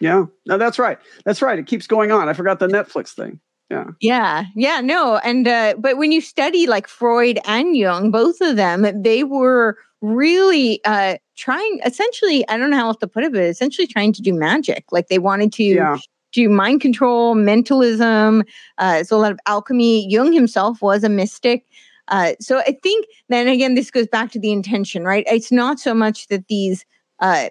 Yeah, 0.00 0.26
no, 0.46 0.58
that's 0.58 0.78
right. 0.78 0.98
That's 1.24 1.40
right. 1.40 1.58
It 1.58 1.66
keeps 1.66 1.86
going 1.86 2.10
on. 2.10 2.28
I 2.28 2.32
forgot 2.32 2.58
the 2.58 2.66
Netflix 2.66 3.14
thing. 3.14 3.40
Yeah. 3.70 3.90
Yeah. 4.00 4.44
Yeah. 4.54 4.80
No. 4.80 5.16
And, 5.18 5.48
uh, 5.48 5.74
but 5.78 5.96
when 5.96 6.12
you 6.12 6.20
study 6.20 6.66
like 6.66 6.86
Freud 6.86 7.38
and 7.46 7.76
Jung, 7.76 8.10
both 8.10 8.40
of 8.40 8.56
them, 8.56 9.02
they 9.02 9.24
were 9.24 9.78
really 10.04 10.80
uh, 10.84 11.16
trying, 11.36 11.80
essentially, 11.84 12.46
I 12.48 12.56
don't 12.56 12.70
know 12.70 12.76
how 12.76 12.88
else 12.88 12.98
to 12.98 13.06
put 13.06 13.24
it, 13.24 13.32
but 13.32 13.42
essentially 13.42 13.86
trying 13.86 14.12
to 14.12 14.22
do 14.22 14.32
magic. 14.32 14.84
Like 14.92 15.08
they 15.08 15.18
wanted 15.18 15.52
to 15.54 15.64
yeah 15.64 15.98
to 16.34 16.48
mind 16.48 16.80
control, 16.80 17.34
mentalism. 17.34 18.42
Uh, 18.78 19.04
so 19.04 19.16
a 19.16 19.18
lot 19.18 19.32
of 19.32 19.38
alchemy. 19.46 20.10
Jung 20.10 20.32
himself 20.32 20.82
was 20.82 21.04
a 21.04 21.08
mystic. 21.08 21.64
Uh, 22.08 22.32
so 22.40 22.58
I 22.58 22.76
think 22.82 23.06
then 23.28 23.48
again, 23.48 23.74
this 23.74 23.90
goes 23.90 24.06
back 24.08 24.30
to 24.32 24.38
the 24.38 24.52
intention, 24.52 25.04
right? 25.04 25.24
It's 25.26 25.50
not 25.50 25.80
so 25.80 25.94
much 25.94 26.28
that 26.28 26.48
these 26.48 26.84
uh, 27.20 27.48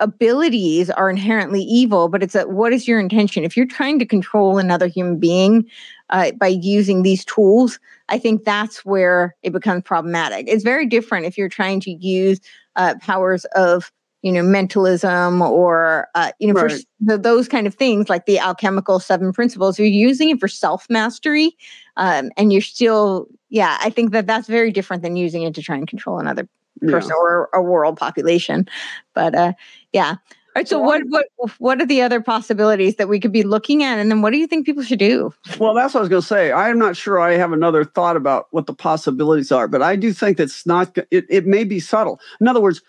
abilities 0.00 0.90
are 0.90 1.10
inherently 1.10 1.62
evil, 1.62 2.08
but 2.08 2.22
it's 2.22 2.34
that 2.34 2.50
what 2.50 2.72
is 2.72 2.86
your 2.86 3.00
intention? 3.00 3.42
If 3.42 3.56
you're 3.56 3.66
trying 3.66 3.98
to 3.98 4.06
control 4.06 4.58
another 4.58 4.86
human 4.86 5.18
being 5.18 5.64
uh, 6.10 6.32
by 6.32 6.48
using 6.48 7.02
these 7.02 7.24
tools, 7.24 7.78
I 8.08 8.18
think 8.18 8.44
that's 8.44 8.84
where 8.84 9.34
it 9.42 9.52
becomes 9.52 9.82
problematic. 9.82 10.46
It's 10.48 10.64
very 10.64 10.86
different 10.86 11.26
if 11.26 11.36
you're 11.36 11.48
trying 11.48 11.80
to 11.80 11.90
use 11.90 12.40
uh, 12.76 12.94
powers 13.00 13.44
of 13.56 13.90
you 14.22 14.32
know 14.32 14.42
mentalism 14.42 15.40
or 15.40 16.08
uh, 16.14 16.32
you 16.38 16.52
know 16.52 16.60
right. 16.60 16.72
for 16.72 16.78
the, 17.00 17.18
those 17.18 17.48
kind 17.48 17.66
of 17.66 17.74
things 17.74 18.08
like 18.08 18.26
the 18.26 18.38
alchemical 18.38 18.98
seven 18.98 19.32
principles 19.32 19.78
you're 19.78 19.86
using 19.86 20.30
it 20.30 20.40
for 20.40 20.48
self 20.48 20.88
mastery 20.90 21.56
um, 21.96 22.30
and 22.36 22.52
you're 22.52 22.62
still 22.62 23.28
yeah 23.50 23.78
i 23.82 23.90
think 23.90 24.10
that 24.10 24.26
that's 24.26 24.48
very 24.48 24.72
different 24.72 25.04
than 25.04 25.14
using 25.14 25.42
it 25.42 25.54
to 25.54 25.62
try 25.62 25.76
and 25.76 25.86
control 25.86 26.18
another 26.18 26.48
person 26.88 27.10
yeah. 27.10 27.16
or 27.16 27.48
a 27.54 27.62
world 27.62 27.96
population 27.96 28.66
but 29.14 29.34
uh, 29.34 29.52
yeah 29.92 30.16
right 30.56 30.68
so 30.68 30.80
what 30.80 31.02
what 31.08 31.26
what 31.58 31.80
are 31.80 31.86
the 31.86 32.02
other 32.02 32.20
possibilities 32.20 32.96
that 32.96 33.08
we 33.08 33.20
could 33.20 33.32
be 33.32 33.42
looking 33.42 33.82
at 33.84 33.98
and 33.98 34.10
then 34.10 34.22
what 34.22 34.32
do 34.32 34.38
you 34.38 34.46
think 34.46 34.66
people 34.66 34.82
should 34.82 34.98
do 34.98 35.32
well 35.58 35.74
that's 35.74 35.94
what 35.94 36.00
i 36.00 36.02
was 36.02 36.08
going 36.08 36.22
to 36.22 36.26
say 36.26 36.50
i'm 36.50 36.78
not 36.78 36.96
sure 36.96 37.20
i 37.20 37.34
have 37.34 37.52
another 37.52 37.84
thought 37.84 38.16
about 38.16 38.48
what 38.50 38.66
the 38.66 38.74
possibilities 38.74 39.52
are 39.52 39.68
but 39.68 39.82
i 39.82 39.94
do 39.94 40.12
think 40.12 40.36
that's 40.36 40.66
not 40.66 40.96
it, 41.10 41.24
it 41.28 41.46
may 41.46 41.62
be 41.62 41.78
subtle 41.78 42.18
in 42.40 42.48
other 42.48 42.60
words 42.60 42.82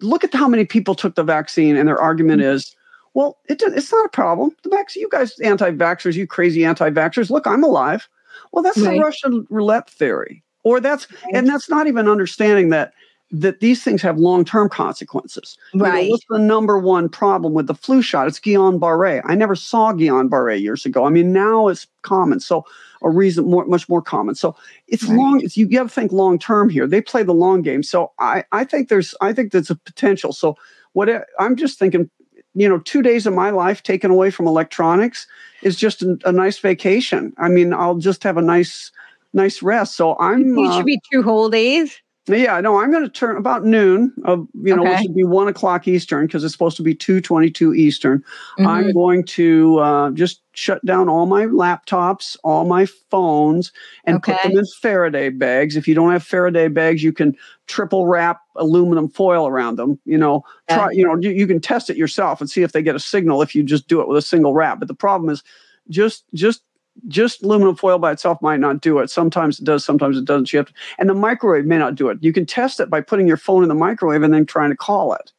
look 0.00 0.24
at 0.24 0.34
how 0.34 0.48
many 0.48 0.64
people 0.64 0.94
took 0.94 1.14
the 1.14 1.24
vaccine, 1.24 1.76
and 1.76 1.88
their 1.88 2.00
argument 2.00 2.42
mm-hmm. 2.42 2.52
is, 2.52 2.74
well, 3.14 3.38
it, 3.48 3.62
it's 3.62 3.92
not 3.92 4.06
a 4.06 4.10
problem. 4.10 4.50
The 4.62 4.70
vaccine, 4.70 5.02
you 5.02 5.08
guys, 5.10 5.38
anti-vaxxers, 5.40 6.14
you 6.14 6.26
crazy 6.26 6.64
anti-vaxxers, 6.64 7.30
look, 7.30 7.46
I'm 7.46 7.64
alive. 7.64 8.08
Well, 8.52 8.62
that's 8.62 8.78
right. 8.78 8.94
the 8.94 9.00
Russian 9.00 9.46
roulette 9.50 9.88
theory, 9.88 10.42
or 10.64 10.80
that's, 10.80 11.10
right. 11.10 11.34
and 11.34 11.48
that's 11.48 11.68
not 11.68 11.86
even 11.86 12.08
understanding 12.08 12.70
that 12.70 12.92
that 13.30 13.60
these 13.60 13.82
things 13.82 14.02
have 14.02 14.18
long-term 14.18 14.68
consequences. 14.68 15.58
Right. 15.74 16.02
You 16.02 16.02
know, 16.04 16.10
what's 16.10 16.24
the 16.30 16.38
number 16.38 16.78
one 16.78 17.08
problem 17.08 17.54
with 17.54 17.66
the 17.66 17.74
flu 17.74 18.00
shot? 18.00 18.28
It's 18.28 18.38
Guillain-Barré. 18.38 19.22
I 19.24 19.34
never 19.34 19.56
saw 19.56 19.92
Guillain-Barré 19.92 20.60
years 20.60 20.86
ago. 20.86 21.04
I 21.04 21.10
mean, 21.10 21.32
now 21.32 21.68
it's 21.68 21.86
common. 22.02 22.40
So 22.40 22.64
a 23.02 23.10
reason 23.10 23.50
more 23.50 23.66
much 23.66 23.88
more 23.88 24.02
common. 24.02 24.34
So 24.34 24.56
it's 24.88 25.04
right. 25.04 25.16
long. 25.16 25.40
It's, 25.42 25.56
you 25.56 25.68
got 25.68 25.84
to 25.84 25.88
think 25.88 26.12
long 26.12 26.38
term 26.38 26.70
here. 26.70 26.86
They 26.86 27.00
play 27.00 27.22
the 27.22 27.34
long 27.34 27.62
game. 27.62 27.82
So 27.82 28.12
I 28.18 28.44
I 28.52 28.64
think 28.64 28.88
there's 28.88 29.14
I 29.20 29.32
think 29.32 29.52
there's 29.52 29.70
a 29.70 29.76
potential. 29.76 30.32
So 30.32 30.56
what 30.92 31.08
I'm 31.38 31.56
just 31.56 31.78
thinking, 31.78 32.08
you 32.54 32.68
know, 32.68 32.78
two 32.78 33.02
days 33.02 33.26
of 33.26 33.34
my 33.34 33.50
life 33.50 33.82
taken 33.82 34.10
away 34.10 34.30
from 34.30 34.46
electronics 34.46 35.26
is 35.62 35.76
just 35.76 36.02
a, 36.02 36.18
a 36.24 36.32
nice 36.32 36.58
vacation. 36.58 37.34
I 37.38 37.48
mean, 37.48 37.72
I'll 37.72 37.96
just 37.96 38.22
have 38.22 38.36
a 38.36 38.42
nice 38.42 38.90
nice 39.32 39.62
rest. 39.62 39.96
So 39.96 40.16
I'm. 40.18 40.56
You 40.56 40.72
should 40.72 40.80
uh, 40.80 40.84
be 40.84 41.00
two 41.12 41.22
whole 41.22 41.50
days. 41.50 42.00
Yeah, 42.28 42.60
no, 42.60 42.80
I'm 42.80 42.90
going 42.90 43.04
to 43.04 43.08
turn 43.08 43.36
about 43.36 43.64
noon 43.64 44.12
of 44.24 44.48
you 44.54 44.74
know, 44.74 44.82
okay. 44.82 44.96
which 44.96 45.02
would 45.02 45.14
be 45.14 45.22
one 45.22 45.46
o'clock 45.46 45.86
Eastern 45.86 46.26
because 46.26 46.42
it's 46.42 46.52
supposed 46.52 46.76
to 46.76 46.82
be 46.82 46.92
two 46.92 47.20
twenty-two 47.20 47.72
Eastern. 47.72 48.18
Mm-hmm. 48.18 48.66
I'm 48.66 48.92
going 48.92 49.24
to 49.26 49.78
uh, 49.78 50.10
just 50.10 50.42
shut 50.52 50.84
down 50.84 51.08
all 51.08 51.26
my 51.26 51.46
laptops, 51.46 52.36
all 52.42 52.64
my 52.64 52.86
phones, 53.10 53.70
and 54.04 54.16
okay. 54.16 54.32
put 54.32 54.42
them 54.42 54.58
in 54.58 54.64
Faraday 54.80 55.28
bags. 55.28 55.76
If 55.76 55.86
you 55.86 55.94
don't 55.94 56.10
have 56.10 56.24
Faraday 56.24 56.66
bags, 56.66 57.04
you 57.04 57.12
can 57.12 57.36
triple 57.68 58.08
wrap 58.08 58.40
aluminum 58.56 59.08
foil 59.08 59.46
around 59.46 59.76
them. 59.76 59.96
You 60.04 60.18
know, 60.18 60.42
try. 60.68 60.90
You 60.90 61.06
know, 61.06 61.16
you, 61.20 61.30
you 61.30 61.46
can 61.46 61.60
test 61.60 61.90
it 61.90 61.96
yourself 61.96 62.40
and 62.40 62.50
see 62.50 62.62
if 62.62 62.72
they 62.72 62.82
get 62.82 62.96
a 62.96 63.00
signal 63.00 63.40
if 63.40 63.54
you 63.54 63.62
just 63.62 63.86
do 63.86 64.00
it 64.00 64.08
with 64.08 64.18
a 64.18 64.22
single 64.22 64.52
wrap. 64.52 64.80
But 64.80 64.88
the 64.88 64.94
problem 64.94 65.30
is, 65.30 65.44
just 65.90 66.24
just 66.34 66.62
just 67.08 67.42
aluminum 67.42 67.76
foil 67.76 67.98
by 67.98 68.12
itself 68.12 68.40
might 68.42 68.60
not 68.60 68.80
do 68.80 68.98
it. 68.98 69.10
Sometimes 69.10 69.58
it 69.58 69.64
does, 69.64 69.84
sometimes 69.84 70.16
it 70.16 70.24
doesn't. 70.24 70.52
You 70.52 70.58
have 70.58 70.66
to, 70.66 70.72
and 70.98 71.08
the 71.08 71.14
microwave 71.14 71.66
may 71.66 71.78
not 71.78 71.94
do 71.94 72.08
it. 72.08 72.18
You 72.20 72.32
can 72.32 72.46
test 72.46 72.80
it 72.80 72.90
by 72.90 73.00
putting 73.00 73.26
your 73.26 73.36
phone 73.36 73.62
in 73.62 73.68
the 73.68 73.74
microwave 73.74 74.22
and 74.22 74.32
then 74.32 74.46
trying 74.46 74.70
to 74.70 74.76
call 74.76 75.12
it. 75.14 75.32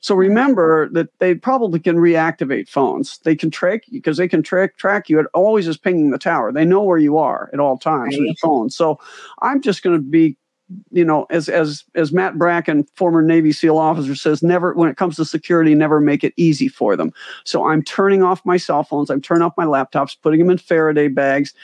So 0.00 0.14
remember 0.14 0.88
that 0.90 1.08
they 1.18 1.34
probably 1.34 1.80
can 1.80 1.96
reactivate 1.96 2.68
phones. 2.68 3.18
They 3.18 3.34
can 3.34 3.50
track 3.50 3.82
you 3.86 4.00
because 4.00 4.16
they 4.16 4.28
can 4.28 4.42
track 4.42 4.76
track 4.76 5.08
you. 5.08 5.18
It 5.18 5.26
always 5.34 5.66
is 5.66 5.76
pinging 5.76 6.10
the 6.10 6.18
tower. 6.18 6.52
They 6.52 6.64
know 6.64 6.82
where 6.82 6.98
you 6.98 7.18
are 7.18 7.50
at 7.52 7.60
all 7.60 7.78
times 7.78 8.14
right. 8.14 8.20
with 8.20 8.26
your 8.26 8.34
phone. 8.36 8.70
So 8.70 9.00
I'm 9.40 9.60
just 9.60 9.82
going 9.82 9.96
to 9.96 10.02
be 10.02 10.36
you 10.90 11.04
know, 11.04 11.26
as 11.30 11.48
as 11.48 11.84
as 11.94 12.12
Matt 12.12 12.38
Bracken, 12.38 12.84
former 12.94 13.22
Navy 13.22 13.52
SEAL 13.52 13.78
officer, 13.78 14.14
says, 14.14 14.42
never 14.42 14.72
when 14.74 14.88
it 14.88 14.96
comes 14.96 15.16
to 15.16 15.24
security, 15.24 15.74
never 15.74 16.00
make 16.00 16.24
it 16.24 16.34
easy 16.36 16.68
for 16.68 16.96
them. 16.96 17.12
So 17.44 17.66
I'm 17.66 17.82
turning 17.82 18.22
off 18.22 18.44
my 18.44 18.56
cell 18.56 18.84
phones, 18.84 19.10
I'm 19.10 19.20
turning 19.20 19.42
off 19.42 19.54
my 19.56 19.64
laptops, 19.64 20.16
putting 20.20 20.40
them 20.40 20.50
in 20.50 20.58
Faraday 20.58 21.08
bags, 21.08 21.54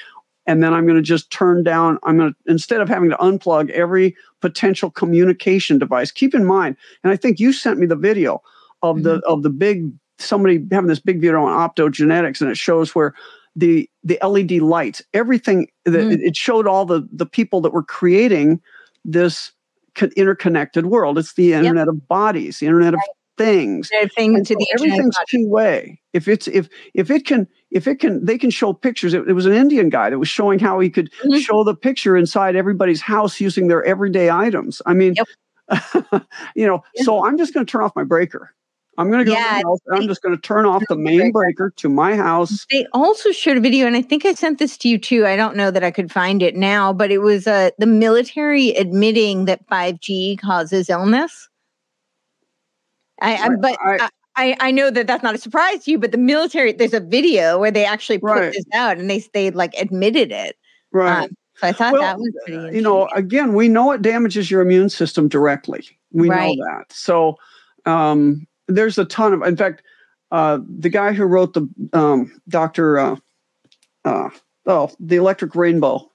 and 0.46 0.62
then 0.62 0.72
I'm 0.72 0.86
going 0.86 0.96
to 0.96 1.02
just 1.02 1.30
turn 1.30 1.62
down. 1.62 1.98
I'm 2.04 2.18
going 2.18 2.32
to 2.32 2.50
instead 2.50 2.80
of 2.80 2.88
having 2.88 3.10
to 3.10 3.16
unplug 3.16 3.70
every 3.70 4.16
potential 4.40 4.90
communication 4.90 5.78
device. 5.78 6.10
Keep 6.10 6.34
in 6.34 6.44
mind, 6.44 6.76
and 7.04 7.12
I 7.12 7.16
think 7.16 7.38
you 7.38 7.52
sent 7.52 7.78
me 7.78 7.86
the 7.86 7.96
video 7.96 8.42
of 8.82 8.96
mm-hmm. 8.96 9.04
the 9.04 9.20
of 9.26 9.42
the 9.42 9.50
big 9.50 9.92
somebody 10.18 10.64
having 10.70 10.88
this 10.88 11.00
big 11.00 11.20
video 11.20 11.44
on 11.44 11.68
optogenetics, 11.68 12.40
and 12.40 12.50
it 12.50 12.56
shows 12.56 12.94
where 12.94 13.14
the 13.58 13.90
the 14.04 14.18
LED 14.22 14.62
lights, 14.62 15.02
everything 15.14 15.68
that 15.84 15.92
mm. 15.92 16.18
it 16.20 16.36
showed 16.36 16.66
all 16.66 16.86
the 16.86 17.06
the 17.12 17.26
people 17.26 17.60
that 17.60 17.72
were 17.72 17.82
creating 17.82 18.60
this 19.08 19.52
interconnected 20.16 20.86
world. 20.86 21.18
It's 21.18 21.34
the 21.34 21.54
internet 21.54 21.86
yep. 21.86 21.88
of 21.88 22.08
bodies, 22.08 22.58
the 22.58 22.66
internet 22.66 22.94
right. 22.94 23.02
of 23.02 23.14
things. 23.36 23.90
Thing 24.14 24.36
to 24.36 24.44
so 24.44 24.54
the 24.54 24.66
everything's 24.74 25.16
two 25.28 25.48
way. 25.48 26.00
If 26.12 26.28
it's 26.28 26.46
if 26.48 26.68
if 26.94 27.10
it 27.10 27.26
can 27.26 27.48
if 27.70 27.86
it 27.86 27.96
can 27.96 28.24
they 28.24 28.38
can 28.38 28.50
show 28.50 28.72
pictures. 28.72 29.14
It, 29.14 29.28
it 29.28 29.32
was 29.32 29.46
an 29.46 29.52
Indian 29.54 29.88
guy 29.88 30.10
that 30.10 30.18
was 30.18 30.28
showing 30.28 30.58
how 30.58 30.78
he 30.80 30.90
could 30.90 31.10
mm-hmm. 31.12 31.38
show 31.38 31.64
the 31.64 31.74
picture 31.74 32.16
inside 32.16 32.54
everybody's 32.54 33.00
house 33.00 33.40
using 33.40 33.68
their 33.68 33.84
everyday 33.84 34.30
items. 34.30 34.82
I 34.86 34.94
mean, 34.94 35.14
yep. 35.16 36.26
you 36.54 36.66
know. 36.66 36.82
Yeah. 36.94 37.04
So 37.04 37.24
I'm 37.24 37.38
just 37.38 37.54
going 37.54 37.64
to 37.64 37.70
turn 37.70 37.82
off 37.82 37.96
my 37.96 38.04
breaker. 38.04 38.54
I'm 38.98 39.12
going 39.12 39.24
to 39.24 39.24
go 39.24 39.32
yeah, 39.32 39.62
house, 39.62 39.78
I'm 39.92 40.08
just 40.08 40.22
going 40.22 40.34
to 40.34 40.42
turn 40.42 40.66
off 40.66 40.82
the 40.88 40.96
main 40.96 41.30
breaker 41.30 41.70
to 41.76 41.88
my 41.88 42.16
house. 42.16 42.66
They 42.68 42.84
also 42.92 43.30
showed 43.30 43.56
a 43.56 43.60
video, 43.60 43.86
and 43.86 43.96
I 43.96 44.02
think 44.02 44.26
I 44.26 44.34
sent 44.34 44.58
this 44.58 44.76
to 44.78 44.88
you 44.88 44.98
too. 44.98 45.24
I 45.24 45.36
don't 45.36 45.56
know 45.56 45.70
that 45.70 45.84
I 45.84 45.92
could 45.92 46.10
find 46.10 46.42
it 46.42 46.56
now, 46.56 46.92
but 46.92 47.12
it 47.12 47.18
was 47.18 47.46
uh, 47.46 47.70
the 47.78 47.86
military 47.86 48.70
admitting 48.70 49.44
that 49.44 49.64
5G 49.68 50.40
causes 50.40 50.90
illness. 50.90 51.48
I, 53.20 53.36
I 53.36 53.48
but 53.60 53.78
I, 53.80 54.08
I, 54.34 54.56
I, 54.60 54.70
know 54.72 54.90
that 54.90 55.06
that's 55.06 55.22
not 55.22 55.34
a 55.34 55.38
surprise 55.38 55.84
to 55.84 55.92
you, 55.92 55.98
but 55.98 56.10
the 56.10 56.18
military, 56.18 56.72
there's 56.72 56.94
a 56.94 57.00
video 57.00 57.58
where 57.58 57.70
they 57.70 57.84
actually 57.84 58.18
put 58.18 58.26
right. 58.26 58.52
this 58.52 58.64
out 58.74 58.98
and 58.98 59.08
they 59.08 59.22
they 59.32 59.50
like 59.50 59.74
admitted 59.74 60.32
it. 60.32 60.56
Right. 60.92 61.24
Um, 61.24 61.30
so 61.56 61.68
I 61.68 61.72
thought 61.72 61.92
well, 61.94 62.02
that 62.02 62.18
was 62.18 62.32
pretty. 62.44 62.76
You 62.76 62.82
know, 62.82 63.08
again, 63.14 63.54
we 63.54 63.68
know 63.68 63.92
it 63.92 64.02
damages 64.02 64.50
your 64.50 64.60
immune 64.60 64.88
system 64.88 65.28
directly. 65.28 65.84
We 66.12 66.28
right. 66.28 66.56
know 66.56 66.64
that. 66.64 66.92
So, 66.92 67.36
um, 67.84 68.46
there's 68.68 68.98
a 68.98 69.04
ton 69.04 69.32
of 69.32 69.42
in 69.42 69.56
fact 69.56 69.82
uh, 70.30 70.58
the 70.78 70.88
guy 70.90 71.12
who 71.12 71.24
wrote 71.24 71.54
the 71.54 71.68
um, 71.92 72.40
dr 72.48 72.98
uh, 72.98 73.16
uh, 74.04 74.30
oh 74.66 74.90
the 75.00 75.16
electric 75.16 75.54
rainbow 75.54 76.08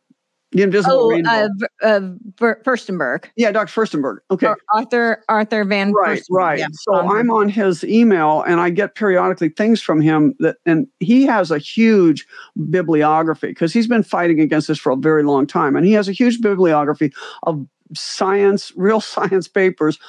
The 0.56 0.62
Invisible 0.62 1.06
Oh, 1.06 1.10
Rainbow. 1.10 1.30
uh, 1.32 1.48
uh, 1.88 2.02
Ver- 2.38 2.62
Firstenberg. 2.64 3.26
yeah, 3.36 3.52
Dr. 3.52 3.72
Firstenberg. 3.74 4.18
Okay. 4.30 4.46
Or 4.46 4.58
Arthur 4.76 5.24
Arthur 5.28 5.64
Van 5.66 5.92
right 5.94 6.22
right 6.30 6.60
yeah. 6.60 6.68
so 6.74 6.94
Um, 6.96 7.10
i'm 7.10 7.32
on 7.32 7.50
his 7.50 7.84
email 7.84 8.44
and 8.44 8.60
i 8.62 8.70
get 8.70 8.94
periodically 8.94 9.50
things 9.50 9.82
from 9.82 10.00
him 10.00 10.36
that 10.40 10.58
and 10.68 10.86
he 11.00 11.26
has 11.26 11.50
a 11.50 11.58
huge 11.58 12.28
bibliography 12.70 13.48
because 13.48 13.74
he's 13.74 13.88
been 13.88 14.04
fighting 14.04 14.40
against 14.40 14.68
this 14.68 14.78
for 14.78 14.92
a 14.92 14.96
very 14.96 15.24
long 15.24 15.48
time 15.48 15.76
and 15.76 15.86
he 15.88 15.94
has 15.94 16.08
a 16.08 16.12
huge 16.12 16.40
bibliography 16.40 17.12
of 17.44 17.66
science 17.95 18.72
real 18.76 19.02
science 19.14 19.48
papers 19.48 19.99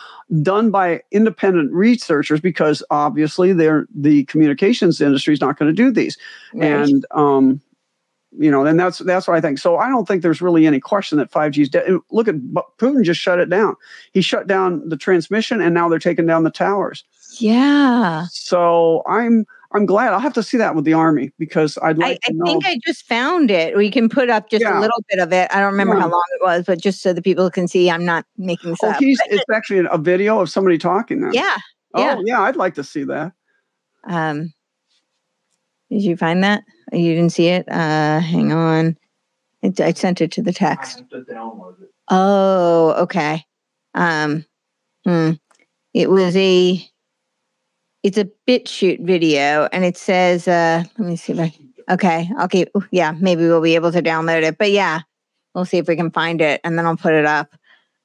done 0.42 0.70
by 0.70 1.02
independent 1.10 1.72
researchers 1.72 2.40
because 2.40 2.82
obviously 2.90 3.52
they're 3.52 3.86
the 3.94 4.24
communications 4.24 5.00
industry 5.00 5.34
is 5.34 5.40
not 5.40 5.58
going 5.58 5.74
to 5.74 5.76
do 5.76 5.90
these. 5.90 6.16
Right. 6.52 6.70
and 6.70 7.06
um 7.10 7.60
you 8.36 8.50
know 8.50 8.66
and 8.66 8.78
that's 8.80 8.98
that's 8.98 9.28
what 9.28 9.36
i 9.36 9.40
think. 9.40 9.58
So 9.58 9.76
i 9.76 9.88
don't 9.88 10.06
think 10.06 10.22
there's 10.22 10.42
really 10.42 10.66
any 10.66 10.80
question 10.80 11.18
that 11.18 11.30
5g 11.30 11.62
is 11.62 11.68
dead 11.68 11.98
look 12.10 12.28
at 12.28 12.36
putin 12.78 13.04
just 13.04 13.20
shut 13.20 13.38
it 13.38 13.48
down. 13.48 13.76
He 14.12 14.22
shut 14.22 14.46
down 14.46 14.88
the 14.88 14.96
transmission 14.96 15.60
and 15.60 15.74
now 15.74 15.88
they're 15.88 15.98
taking 15.98 16.26
down 16.26 16.44
the 16.44 16.50
towers 16.50 17.04
yeah. 17.40 18.26
so 18.30 19.02
i'm 19.08 19.44
i'm 19.72 19.86
glad 19.86 20.12
i'll 20.12 20.20
have 20.20 20.32
to 20.32 20.42
see 20.42 20.56
that 20.56 20.74
with 20.74 20.84
the 20.84 20.92
army 20.92 21.32
because 21.38 21.78
i'd 21.82 21.98
like 21.98 22.18
I 22.24 22.28
to 22.30 22.36
know 22.36 22.44
think 22.44 22.66
I 22.66 22.78
just 22.86 23.06
found 23.06 23.50
it. 23.50 23.76
We 23.76 23.90
can 23.90 24.08
put 24.08 24.30
up 24.30 24.48
just 24.50 24.62
Yeah. 24.62 24.78
a 24.78 24.80
little 24.80 25.02
bit 25.08 25.18
of 25.18 25.32
it. 25.32 25.48
I 25.52 25.60
don't 25.60 25.72
remember 25.72 25.96
how 25.96 26.08
long 26.08 26.24
it 26.40 26.42
was, 26.44 26.64
but 26.66 26.80
just 26.80 27.02
so 27.02 27.12
the 27.12 27.22
people 27.22 27.50
can 27.50 27.66
see, 27.68 27.90
I'm 27.90 28.04
not 28.04 28.24
making 28.36 28.70
this 28.70 28.78
oh 28.82 28.90
up. 28.90 28.96
he's 28.98 29.20
it's 29.30 29.44
actually 29.52 29.86
a 29.90 29.98
video 29.98 30.40
of 30.40 30.48
somebody 30.50 30.78
talking 30.78 31.20
then 31.22 31.32
yeah. 31.32 31.56
oh 31.94 32.00
yeah. 32.02 32.20
yeah 32.24 32.42
i'd 32.42 32.56
like 32.56 32.74
to 32.74 32.84
see 32.84 33.04
that 33.04 33.32
Um, 34.04 34.52
did 35.90 36.02
you 36.02 36.16
find 36.16 36.42
that? 36.44 36.62
You 36.92 37.14
didn't 37.14 37.32
see 37.32 37.48
it? 37.48 37.68
Uh, 37.68 38.20
hang 38.20 38.52
on. 38.52 38.96
It, 39.62 39.80
I 39.80 39.92
sent 39.92 40.20
it 40.20 40.30
to 40.32 40.42
the 40.42 40.52
text. 40.52 41.02
Oh, 42.10 42.94
okay. 42.98 43.44
Um, 43.94 44.44
hmm. 45.04 45.32
It 45.94 46.10
was 46.10 46.36
a, 46.36 46.86
it's 48.04 48.18
a 48.18 48.28
bit 48.46 48.68
shoot 48.68 49.00
video, 49.00 49.66
and 49.72 49.84
it 49.84 49.96
says, 49.96 50.46
uh, 50.46 50.84
let 50.98 51.08
me 51.08 51.16
see 51.16 51.32
if 51.32 51.40
I. 51.40 51.52
Okay, 51.92 52.30
I'll 52.38 52.48
keep. 52.48 52.68
Yeah, 52.92 53.14
maybe 53.18 53.42
we'll 53.42 53.60
be 53.60 53.74
able 53.74 53.92
to 53.92 54.02
download 54.02 54.42
it. 54.42 54.58
But 54.58 54.70
yeah, 54.70 55.00
we'll 55.54 55.64
see 55.64 55.78
if 55.78 55.88
we 55.88 55.96
can 55.96 56.10
find 56.10 56.40
it, 56.40 56.60
and 56.62 56.78
then 56.78 56.86
I'll 56.86 56.96
put 56.96 57.14
it 57.14 57.24
up. 57.24 57.54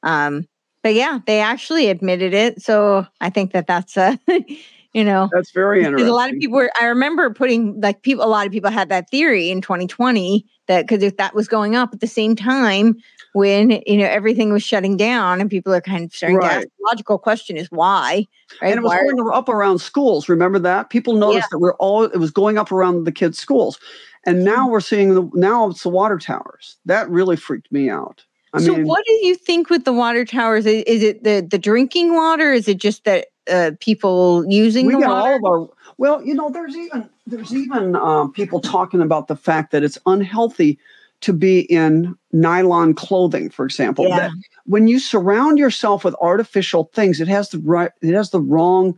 Um, 0.01 0.47
but 0.81 0.95
yeah, 0.95 1.19
they 1.27 1.41
actually 1.41 1.89
admitted 1.89 2.33
it, 2.33 2.61
so 2.61 3.05
I 3.19 3.29
think 3.29 3.51
that 3.51 3.67
that's 3.67 3.97
uh, 3.97 4.15
you 4.93 5.03
know, 5.03 5.29
that's 5.31 5.51
very 5.51 5.83
interesting 5.83 6.09
a 6.09 6.13
lot 6.13 6.31
of 6.31 6.39
people 6.39 6.55
were, 6.55 6.71
I 6.79 6.85
remember 6.85 7.29
putting 7.31 7.79
like 7.79 8.01
people, 8.01 8.23
a 8.23 8.27
lot 8.27 8.47
of 8.47 8.51
people 8.51 8.71
had 8.71 8.89
that 8.89 9.09
theory 9.09 9.51
in 9.51 9.61
2020 9.61 10.45
that 10.67 10.87
because 10.87 11.03
if 11.03 11.17
that 11.17 11.35
was 11.35 11.47
going 11.47 11.75
up 11.75 11.93
at 11.93 11.99
the 11.99 12.07
same 12.07 12.35
time 12.35 12.95
when, 13.33 13.81
you 13.85 13.97
know, 13.97 14.05
everything 14.05 14.51
was 14.51 14.63
shutting 14.63 14.97
down 14.97 15.39
and 15.41 15.49
people 15.49 15.73
are 15.73 15.81
kind 15.81 16.05
of 16.05 16.15
starting 16.15 16.39
to 16.39 16.45
ask 16.45 16.67
the 16.67 16.83
logical 16.85 17.17
question 17.17 17.57
is 17.57 17.67
why, 17.69 18.25
right? 18.61 18.69
and 18.69 18.79
it 18.79 18.81
was 18.83 18.89
Why 18.89 18.97
are- 18.99 19.13
going 19.13 19.31
up 19.33 19.49
around 19.49 19.79
schools. 19.79 20.27
Remember 20.29 20.59
that? 20.59 20.89
People 20.89 21.15
noticed 21.15 21.49
that 21.51 21.59
we're 21.59 21.75
all 21.75 22.03
it 22.03 22.17
was 22.17 22.31
going 22.31 22.57
up 22.57 22.71
around 22.71 23.03
the 23.05 23.11
kids' 23.11 23.37
schools. 23.37 23.79
And 24.25 24.43
now 24.43 24.63
Mm-hmm. 24.63 24.71
we're 24.71 24.81
seeing 24.81 25.15
the 25.15 25.29
now 25.33 25.69
it's 25.69 25.83
the 25.83 25.89
water 25.89 26.17
towers. 26.17 26.77
That 26.85 27.09
really 27.09 27.35
freaked 27.35 27.71
me 27.71 27.89
out. 27.89 28.25
I 28.53 28.59
so 28.59 28.73
mean, 28.75 28.87
what 28.87 29.05
do 29.05 29.13
you 29.25 29.35
think 29.35 29.69
with 29.69 29.85
the 29.85 29.93
water 29.93 30.25
towers? 30.25 30.65
Is, 30.65 30.83
is 30.85 31.03
it 31.03 31.23
the, 31.23 31.45
the 31.47 31.59
drinking 31.59 32.15
water? 32.15 32.51
Is 32.51 32.67
it 32.67 32.77
just 32.79 33.03
that 33.05 33.27
uh, 33.49 33.71
people 33.79 34.43
using 34.49 34.87
we 34.87 34.93
the 34.93 34.99
get 34.99 35.09
water? 35.09 35.21
all 35.21 35.35
of 35.35 35.45
our 35.45 35.69
well, 35.97 36.23
you 36.23 36.33
know, 36.33 36.49
there's 36.49 36.75
even 36.75 37.09
there's 37.27 37.53
even 37.53 37.95
um, 37.95 38.31
people 38.33 38.59
talking 38.59 39.01
about 39.01 39.27
the 39.27 39.35
fact 39.35 39.71
that 39.71 39.83
it's 39.83 39.99
unhealthy 40.05 40.79
to 41.21 41.33
be 41.33 41.61
in 41.61 42.15
nylon 42.31 42.93
clothing, 42.93 43.49
for 43.49 43.65
example. 43.65 44.07
Yeah. 44.07 44.17
That 44.19 44.31
when 44.65 44.87
you 44.87 44.99
surround 44.99 45.57
yourself 45.57 46.03
with 46.03 46.15
artificial 46.21 46.89
things, 46.93 47.19
it 47.19 47.27
has 47.27 47.49
the 47.49 47.59
right 47.59 47.91
it 48.01 48.13
has 48.13 48.29
the 48.29 48.39
wrong 48.39 48.97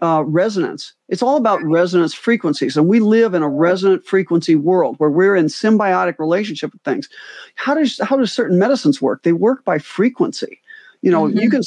uh, 0.00 0.22
resonance. 0.26 0.92
It's 1.08 1.22
all 1.22 1.36
about 1.36 1.62
resonance 1.62 2.14
frequencies, 2.14 2.76
and 2.76 2.88
we 2.88 3.00
live 3.00 3.34
in 3.34 3.42
a 3.42 3.48
resonant 3.48 4.04
frequency 4.04 4.54
world 4.54 4.96
where 4.98 5.10
we're 5.10 5.36
in 5.36 5.46
symbiotic 5.46 6.18
relationship 6.18 6.72
with 6.72 6.82
things. 6.82 7.08
How 7.54 7.74
does 7.74 7.98
how 8.02 8.16
does 8.16 8.32
certain 8.32 8.58
medicines 8.58 9.00
work? 9.00 9.22
They 9.22 9.32
work 9.32 9.64
by 9.64 9.78
frequency. 9.78 10.60
You 11.02 11.10
know, 11.12 11.26
you 11.26 11.50
can 11.50 11.62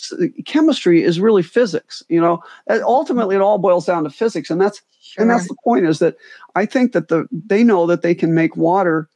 chemistry 0.46 1.04
is 1.04 1.20
really 1.20 1.44
physics. 1.44 2.04
You 2.10 2.20
know, 2.20 2.44
Uh, 2.70 2.80
ultimately 2.84 3.36
it 3.36 3.42
all 3.42 3.58
boils 3.58 3.86
down 3.86 4.04
to 4.04 4.10
physics, 4.10 4.50
and 4.50 4.60
that's 4.60 4.82
Sure. 5.02 5.24
and 5.24 5.32
that's 5.32 5.48
the 5.48 5.56
point 5.64 5.88
is 5.88 5.98
that 6.00 6.18
I 6.56 6.68
think 6.68 6.92
that 6.92 7.08
the 7.08 7.28
they 7.32 7.64
know 7.64 7.88
that 7.88 8.04
they 8.04 8.14
can 8.14 8.36
make 8.36 8.56
water. 8.56 9.10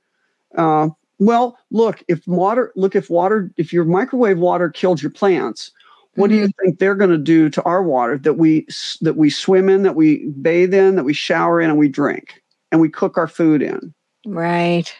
Uh, 0.58 0.90
well, 1.20 1.58
look 1.72 2.04
if 2.08 2.26
water 2.28 2.72
look 2.76 2.96
if 2.96 3.10
water 3.10 3.52
if 3.58 3.72
your 3.72 3.86
microwave 3.86 4.40
water 4.40 4.70
killed 4.70 5.02
your 5.02 5.12
plants, 5.12 5.72
what 6.16 6.30
do 6.30 6.36
you 6.36 6.50
think 6.62 6.78
they're 6.78 6.96
going 6.96 7.10
to 7.10 7.18
do 7.18 7.50
to 7.50 7.64
our 7.64 7.82
water 7.82 8.18
that 8.20 8.34
we 8.34 8.68
that 9.02 9.16
we 9.16 9.30
swim 9.30 9.70
in, 9.70 9.84
that 9.84 9.96
we 9.96 10.28
bathe 10.42 10.74
in, 10.74 10.96
that 10.96 11.04
we 11.04 11.14
shower 11.14 11.60
in, 11.60 11.70
and 11.70 11.80
we 11.80 11.88
drink, 11.88 12.42
and 12.72 12.82
we 12.82 12.90
cook 12.90 13.18
our 13.18 13.28
food 13.28 13.62
in? 13.62 13.94
right. 14.26 14.94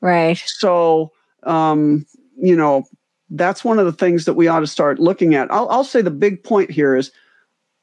Right. 0.00 0.42
So, 0.46 1.12
um, 1.42 2.06
you 2.40 2.56
know, 2.56 2.84
that's 3.30 3.64
one 3.64 3.78
of 3.78 3.86
the 3.86 3.92
things 3.92 4.24
that 4.24 4.34
we 4.34 4.48
ought 4.48 4.60
to 4.60 4.66
start 4.66 4.98
looking 4.98 5.34
at. 5.34 5.52
I'll, 5.52 5.68
I'll 5.68 5.84
say 5.84 6.00
the 6.02 6.10
big 6.10 6.42
point 6.42 6.70
here 6.70 6.96
is, 6.96 7.12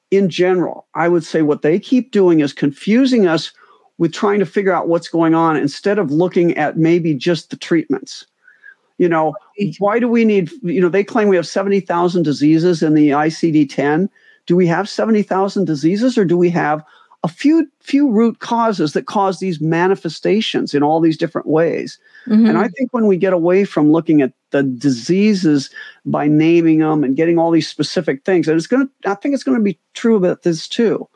in 0.09 0.29
general, 0.29 0.87
I 0.95 1.09
would 1.09 1.23
say 1.23 1.41
what 1.41 1.61
they 1.61 1.79
keep 1.79 2.11
doing 2.11 2.39
is 2.39 2.53
confusing 2.53 3.27
us 3.27 3.51
with 3.97 4.13
trying 4.13 4.39
to 4.39 4.45
figure 4.45 4.73
out 4.73 4.87
what's 4.87 5.07
going 5.07 5.33
on 5.33 5.57
instead 5.57 5.97
of 5.99 6.11
looking 6.11 6.55
at 6.57 6.77
maybe 6.77 7.13
just 7.13 7.49
the 7.49 7.57
treatments. 7.57 8.25
You 8.97 9.09
know, 9.09 9.35
why 9.77 9.99
do 9.99 10.07
we 10.07 10.25
need, 10.25 10.51
you 10.63 10.81
know, 10.81 10.89
they 10.89 11.03
claim 11.03 11.27
we 11.27 11.35
have 11.35 11.47
70,000 11.47 12.23
diseases 12.23 12.81
in 12.81 12.95
the 12.95 13.09
ICD 13.09 13.69
10. 13.69 14.09
Do 14.47 14.55
we 14.55 14.65
have 14.67 14.89
70,000 14.89 15.65
diseases 15.65 16.17
or 16.17 16.25
do 16.25 16.37
we 16.37 16.49
have 16.49 16.83
a 17.23 17.27
few 17.27 17.67
few 17.81 18.09
root 18.09 18.39
causes 18.39 18.93
that 18.93 19.07
cause 19.07 19.39
these 19.39 19.59
manifestations 19.59 20.73
in 20.73 20.83
all 20.83 20.99
these 20.99 21.17
different 21.17 21.47
ways? 21.47 21.99
Mhm. 22.27 22.49
And 22.49 22.57
I 22.57 22.67
think 22.69 22.93
when 22.93 23.07
we 23.07 23.17
get 23.17 23.33
away 23.33 23.65
from 23.65 23.91
looking 23.91 24.21
at 24.21 24.33
the 24.51 24.63
diseases 24.63 25.69
by 26.05 26.27
naming 26.27 26.79
them 26.79 27.03
and 27.03 27.15
getting 27.15 27.37
all 27.37 27.51
these 27.51 27.67
specific 27.67 28.23
things, 28.23 28.47
and 28.47 28.55
it's 28.57 28.67
going 28.67 28.87
to, 28.87 29.09
I 29.09 29.15
think 29.15 29.33
it's 29.33 29.43
going 29.43 29.57
to 29.57 29.63
be 29.63 29.79
true 29.93 30.15
about 30.15 30.43
this 30.43 30.67
too. 30.67 31.07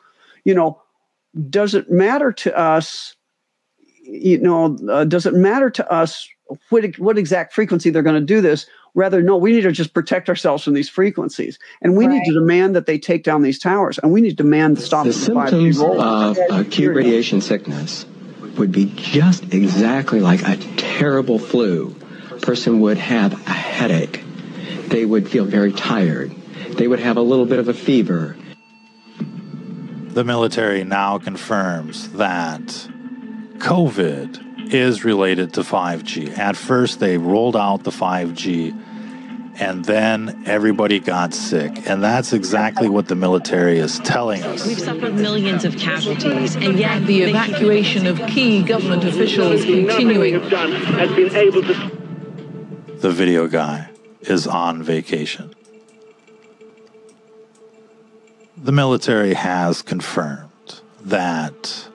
You 0.44 0.54
know, 0.54 0.81
does 1.48 1.74
it 1.74 1.90
matter 1.90 2.32
to 2.32 2.58
us? 2.58 3.14
You 4.02 4.38
know, 4.38 4.76
uh, 4.90 5.04
does 5.04 5.26
it 5.26 5.34
matter 5.34 5.70
to 5.70 5.92
us 5.92 6.28
what 6.68 6.98
what 6.98 7.18
exact 7.18 7.52
frequency 7.52 7.90
they're 7.90 8.02
going 8.02 8.20
to 8.20 8.26
do 8.26 8.40
this? 8.40 8.66
Rather, 8.94 9.22
no, 9.22 9.38
we 9.38 9.52
need 9.52 9.62
to 9.62 9.72
just 9.72 9.94
protect 9.94 10.28
ourselves 10.28 10.62
from 10.64 10.74
these 10.74 10.88
frequencies, 10.88 11.58
and 11.80 11.96
we 11.96 12.06
need 12.06 12.24
to 12.26 12.34
demand 12.34 12.76
that 12.76 12.84
they 12.84 12.98
take 12.98 13.24
down 13.24 13.40
these 13.40 13.58
towers, 13.58 13.98
and 13.98 14.12
we 14.12 14.20
need 14.20 14.30
to 14.30 14.36
demand 14.36 14.76
to 14.76 14.82
stop 14.82 15.04
The 15.04 15.12
the 15.12 15.18
symptoms 15.18 15.80
of 15.80 16.36
acute 16.50 16.94
radiation 16.94 17.40
sickness 17.40 18.04
would 18.58 18.70
be 18.70 18.92
just 18.96 19.54
exactly 19.54 20.20
like 20.20 20.42
a 20.42 20.56
terrible 20.76 21.38
flu. 21.38 21.94
Person 22.42 22.80
would 22.80 22.98
have 22.98 23.32
a 23.32 23.52
headache. 23.52 24.22
They 24.88 25.06
would 25.06 25.26
feel 25.26 25.46
very 25.46 25.72
tired. 25.72 26.34
They 26.76 26.86
would 26.86 27.00
have 27.00 27.16
a 27.16 27.22
little 27.22 27.46
bit 27.46 27.60
of 27.60 27.68
a 27.68 27.74
fever. 27.74 28.36
The 30.12 30.24
military 30.24 30.84
now 30.84 31.16
confirms 31.16 32.10
that 32.10 32.60
COVID 33.56 34.70
is 34.70 35.04
related 35.06 35.54
to 35.54 35.62
5G. 35.62 36.36
At 36.36 36.54
first, 36.54 37.00
they 37.00 37.16
rolled 37.16 37.56
out 37.56 37.84
the 37.84 37.90
5G, 37.90 38.78
and 39.58 39.86
then 39.86 40.42
everybody 40.44 40.98
got 40.98 41.32
sick. 41.32 41.88
And 41.88 42.04
that's 42.04 42.34
exactly 42.34 42.90
what 42.90 43.08
the 43.08 43.14
military 43.14 43.78
is 43.78 44.00
telling 44.00 44.42
us. 44.42 44.66
We've 44.66 44.78
suffered 44.78 45.14
millions 45.14 45.64
of 45.64 45.78
casualties, 45.78 46.56
and 46.56 46.78
yet 46.78 47.06
the 47.06 47.22
evacuation 47.22 48.06
of 48.06 48.18
key 48.26 48.62
government 48.62 49.04
officials 49.04 49.60
is 49.60 49.64
continuing. 49.64 50.34
The 52.98 53.10
video 53.10 53.46
guy 53.46 53.88
is 54.20 54.46
on 54.46 54.82
vacation. 54.82 55.54
The 58.62 58.70
military 58.70 59.34
has 59.34 59.82
confirmed 59.82 60.48
that 61.04 61.88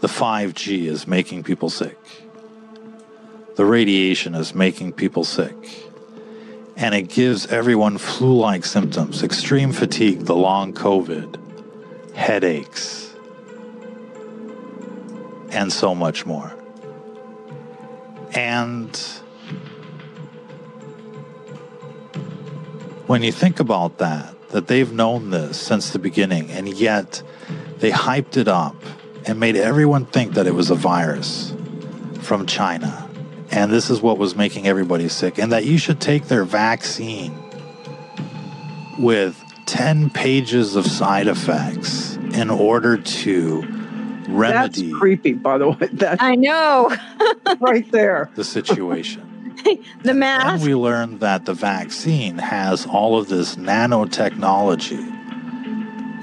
the 0.00 0.08
5G 0.08 0.84
is 0.84 1.06
making 1.06 1.42
people 1.42 1.70
sick. 1.70 1.96
The 3.56 3.64
radiation 3.64 4.34
is 4.34 4.54
making 4.54 4.92
people 4.92 5.24
sick. 5.24 5.56
And 6.76 6.94
it 6.94 7.08
gives 7.08 7.46
everyone 7.46 7.96
flu 7.96 8.36
like 8.36 8.66
symptoms 8.66 9.22
extreme 9.22 9.72
fatigue, 9.72 10.26
the 10.26 10.36
long 10.36 10.74
COVID, 10.74 12.14
headaches, 12.14 13.14
and 15.48 15.72
so 15.72 15.94
much 15.94 16.26
more. 16.26 16.54
And 18.34 18.94
when 23.06 23.22
you 23.22 23.32
think 23.32 23.60
about 23.60 23.96
that, 23.96 24.31
that 24.52 24.68
they've 24.68 24.92
known 24.92 25.30
this 25.30 25.60
since 25.60 25.90
the 25.90 25.98
beginning, 25.98 26.50
and 26.50 26.68
yet 26.68 27.22
they 27.78 27.90
hyped 27.90 28.36
it 28.36 28.48
up 28.48 28.76
and 29.26 29.38
made 29.38 29.56
everyone 29.56 30.06
think 30.06 30.34
that 30.34 30.46
it 30.46 30.54
was 30.54 30.70
a 30.70 30.74
virus 30.74 31.54
from 32.20 32.46
China 32.46 33.08
and 33.52 33.70
this 33.70 33.90
is 33.90 34.00
what 34.00 34.16
was 34.16 34.34
making 34.34 34.66
everybody 34.66 35.08
sick, 35.08 35.38
and 35.38 35.52
that 35.52 35.66
you 35.66 35.76
should 35.76 36.00
take 36.00 36.24
their 36.24 36.44
vaccine 36.44 37.38
with 38.98 39.38
10 39.66 40.10
pages 40.10 40.74
of 40.74 40.86
side 40.86 41.28
effects 41.28 42.16
in 42.32 42.48
order 42.48 42.96
to 42.96 43.60
remedy 44.28 44.88
That's 44.88 44.98
creepy, 44.98 45.34
by 45.34 45.58
the 45.58 45.68
way. 45.68 45.88
That's 45.92 46.22
I 46.22 46.34
know. 46.34 46.96
right 47.60 47.90
there. 47.92 48.30
the 48.34 48.44
situation. 48.44 49.28
the 50.02 50.12
And 50.12 50.62
we 50.62 50.74
learned 50.74 51.20
that 51.20 51.44
the 51.44 51.54
vaccine 51.54 52.38
has 52.38 52.86
all 52.86 53.18
of 53.18 53.28
this 53.28 53.56
nanotechnology. 53.56 55.12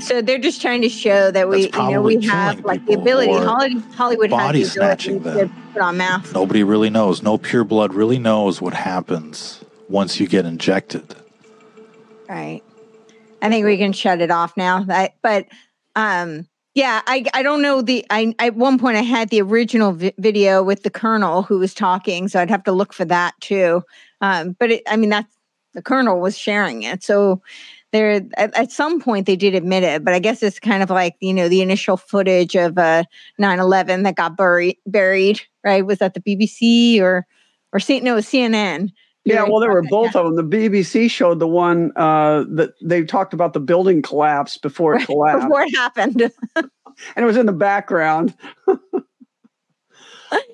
So 0.02 0.22
they're 0.22 0.40
just 0.40 0.62
trying 0.62 0.82
to 0.82 0.90
show 0.90 1.30
that 1.32 1.50
we, 1.50 1.64
you 1.64 1.72
know, 1.72 2.02
we 2.02 2.26
have 2.26 2.64
like 2.64 2.86
the 2.86 2.94
ability. 2.94 3.34
Hollywood, 3.34 3.84
Hollywood 3.94 4.30
body 4.30 4.60
has 4.60 4.70
the 4.70 4.80
snatching 4.80 5.22
to 5.24 5.30
them. 5.32 5.72
put 5.74 5.82
on 5.82 5.98
masks. 5.98 6.34
Nobody 6.34 6.64
really 6.64 6.90
knows. 6.90 7.22
No 7.22 7.38
pure 7.38 7.66
blood 7.66 7.94
really 7.94 8.18
knows 8.18 8.62
what 8.62 8.74
happens 8.74 9.64
once 9.90 10.20
you 10.20 10.28
get 10.28 10.46
injected. 10.46 11.16
Right. 12.30 12.62
I 13.42 13.50
think 13.50 13.66
we 13.66 13.78
can 13.78 13.92
shut 13.92 14.22
it 14.22 14.32
off 14.32 14.56
now. 14.56 14.86
But 15.22 15.48
um, 15.96 16.48
yeah, 16.80 17.02
I 17.08 17.26
I 17.34 17.44
don't 17.44 17.62
know 17.62 17.82
the. 17.82 18.06
I 18.10 18.34
at 18.40 18.56
one 18.56 18.80
point 18.80 18.96
I 18.96 19.02
had 19.02 19.30
the 19.30 19.42
original 19.42 19.92
vi- 19.92 20.14
video 20.18 20.64
with 20.64 20.84
the 20.84 20.90
colonel 20.90 21.44
who 21.44 21.60
was 21.60 21.74
talking, 21.74 22.30
so 22.30 22.40
I'd 22.40 22.50
have 22.50 22.64
to 22.64 22.72
look 22.72 22.94
for 22.94 23.04
that 23.04 23.34
too. 23.42 23.84
Um, 24.22 24.56
but 24.58 24.72
it, 24.72 24.84
I 24.88 24.96
mean, 24.96 25.10
that's 25.10 25.36
the 25.74 25.82
colonel 25.82 26.22
was 26.22 26.38
sharing 26.38 26.84
it, 26.84 27.04
so 27.04 27.42
there 27.92 28.26
at, 28.38 28.56
at 28.56 28.72
some 28.72 29.02
point 29.02 29.26
they 29.26 29.36
did 29.36 29.56
admit 29.56 29.84
it. 29.84 30.06
But 30.06 30.14
I 30.14 30.20
guess 30.20 30.42
it's 30.42 30.58
kind 30.58 30.82
of 30.82 30.90
like 30.90 31.16
you 31.20 31.34
know 31.34 31.50
the 31.50 31.62
initial 31.62 31.98
footage 31.98 32.56
of 32.56 32.78
uh 32.78 33.04
9/11 33.42 34.04
that 34.06 34.16
got 34.16 34.38
buried. 34.38 34.78
Buried, 34.86 35.42
right? 35.66 35.86
Was 35.86 35.98
that 35.98 36.14
the 36.14 36.22
BBC 36.22 37.02
or 37.02 37.28
or 37.74 37.82
C, 37.82 38.00
no 38.00 38.16
CNN? 38.20 38.92
Yeah, 39.30 39.44
well, 39.44 39.60
there 39.60 39.72
were 39.72 39.84
both 39.84 40.16
of 40.16 40.26
them. 40.26 40.50
The 40.50 40.58
BBC 40.58 41.10
showed 41.10 41.40
the 41.40 41.48
one 41.48 41.92
uh, 41.96 42.46
that 42.50 42.74
they 42.82 43.04
talked 43.04 43.34
about 43.34 43.54
the 43.54 43.60
building 43.60 44.02
collapse 44.02 44.58
before 44.58 44.96
it 44.96 45.06
collapsed, 45.06 45.48
Before 45.48 45.62
it 45.62 45.76
happened, 45.76 46.22
and 46.56 46.70
it 47.16 47.26
was 47.26 47.38
in 47.38 47.46
the 47.46 47.54
background. 47.54 48.34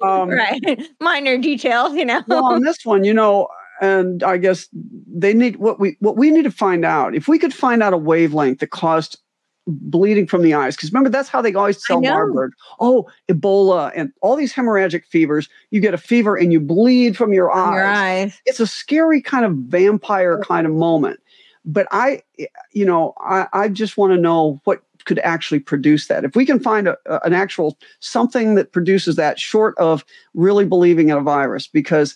um, 0.02 0.30
right? 0.30 0.88
Minor 1.00 1.38
details, 1.38 1.96
you 1.96 2.06
know. 2.06 2.24
well, 2.28 2.46
on 2.46 2.62
this 2.62 2.86
one, 2.86 3.04
you 3.04 3.14
know, 3.14 3.48
and 3.82 4.24
I 4.24 4.38
guess 4.38 4.68
they 4.74 5.34
need 5.34 5.58
what 5.58 5.80
we 5.80 5.98
what 6.00 6.18
we 6.18 6.32
need 6.32 6.44
to 6.44 6.52
find 6.52 6.86
out. 6.86 7.16
If 7.16 7.28
we 7.28 7.40
could 7.40 7.54
find 7.54 7.84
out 7.84 7.94
a 7.94 7.98
wavelength 7.98 8.60
that 8.60 8.72
caused 8.72 9.18
bleeding 9.68 10.28
from 10.28 10.42
the 10.42 10.54
eyes, 10.54 10.76
because 10.76 10.92
remember 10.92 11.10
that's 11.10 11.30
how 11.30 11.42
they 11.42 11.54
always 11.54 11.84
tell 11.84 12.02
know. 12.02 12.12
Marburg. 12.12 12.54
Oh, 12.80 13.10
Ebola 13.30 13.92
and 13.96 14.12
all 14.22 14.36
these 14.36 14.54
hemorrhagic 14.54 15.06
fevers. 15.06 15.50
You 15.72 15.82
get 15.82 15.94
a 15.94 15.98
fever 15.98 16.36
and 16.36 16.54
you 16.54 16.60
bleed 16.60 17.18
from 17.18 17.34
your 17.34 17.52
eyes. 17.52 17.74
Your 17.74 17.86
eyes. 17.86 18.42
It's 18.46 18.60
a 18.60 18.68
scary 18.68 19.22
kind 19.22 19.46
of 19.46 19.54
vampire 19.54 20.40
kind 20.44 20.68
of 20.68 20.74
moment. 20.74 21.20
But 21.66 21.88
I, 21.90 22.22
eh, 22.38 22.46
you 22.74 22.86
know, 22.86 23.14
I, 23.20 23.48
I 23.54 23.70
just 23.70 23.98
want 23.98 24.14
to 24.14 24.18
know 24.18 24.62
what 24.66 24.82
could 25.06 25.20
actually 25.20 25.60
produce 25.60 26.08
that. 26.08 26.24
If 26.24 26.36
we 26.36 26.46
can 26.46 26.60
find 26.60 26.88
a- 26.88 27.26
an 27.26 27.34
actual 27.34 27.78
something 28.00 28.56
that 28.56 28.72
produces 28.72 29.16
that, 29.16 29.40
short 29.40 29.76
of 29.78 30.04
really 30.34 30.66
believing 30.66 31.10
in 31.10 31.18
a 31.18 31.22
virus, 31.22 31.68
because 31.68 32.16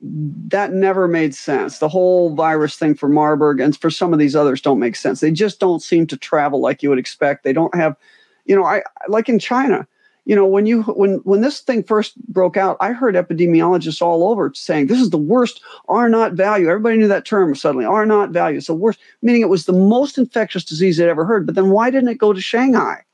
that 0.00 0.72
never 0.72 1.08
made 1.08 1.34
sense. 1.34 1.78
The 1.78 1.88
whole 1.88 2.34
virus 2.34 2.76
thing 2.76 2.94
for 2.94 3.08
Marburg 3.08 3.60
and 3.60 3.76
for 3.76 3.90
some 3.90 4.12
of 4.12 4.18
these 4.18 4.36
others 4.36 4.60
don't 4.60 4.78
make 4.78 4.96
sense. 4.96 5.20
They 5.20 5.30
just 5.30 5.58
don't 5.58 5.82
seem 5.82 6.06
to 6.08 6.16
travel 6.16 6.60
like 6.60 6.82
you 6.82 6.90
would 6.90 6.98
expect. 6.98 7.44
They 7.44 7.52
don't 7.52 7.74
have, 7.74 7.96
you 8.44 8.54
know, 8.54 8.64
I 8.64 8.82
like 9.08 9.28
in 9.28 9.38
China. 9.38 9.86
You 10.26 10.34
know, 10.34 10.44
when 10.44 10.66
you 10.66 10.82
when 10.82 11.18
when 11.18 11.40
this 11.40 11.60
thing 11.60 11.84
first 11.84 12.16
broke 12.26 12.56
out, 12.56 12.76
I 12.80 12.92
heard 12.92 13.14
epidemiologists 13.14 14.02
all 14.02 14.28
over 14.28 14.50
saying 14.54 14.88
this 14.88 15.00
is 15.00 15.10
the 15.10 15.16
worst 15.16 15.62
R 15.88 16.08
naught 16.08 16.32
value. 16.32 16.68
Everybody 16.68 16.96
knew 16.96 17.08
that 17.08 17.24
term 17.24 17.54
suddenly. 17.54 17.86
R 17.86 18.04
naught 18.04 18.30
value. 18.30 18.58
It's 18.58 18.66
the 18.66 18.74
worst, 18.74 18.98
meaning 19.22 19.40
it 19.40 19.48
was 19.48 19.66
the 19.66 19.72
most 19.72 20.18
infectious 20.18 20.64
disease 20.64 20.96
they'd 20.96 21.08
ever 21.08 21.24
heard. 21.24 21.46
But 21.46 21.54
then 21.54 21.70
why 21.70 21.90
didn't 21.90 22.08
it 22.08 22.18
go 22.18 22.32
to 22.32 22.40
Shanghai? 22.40 23.04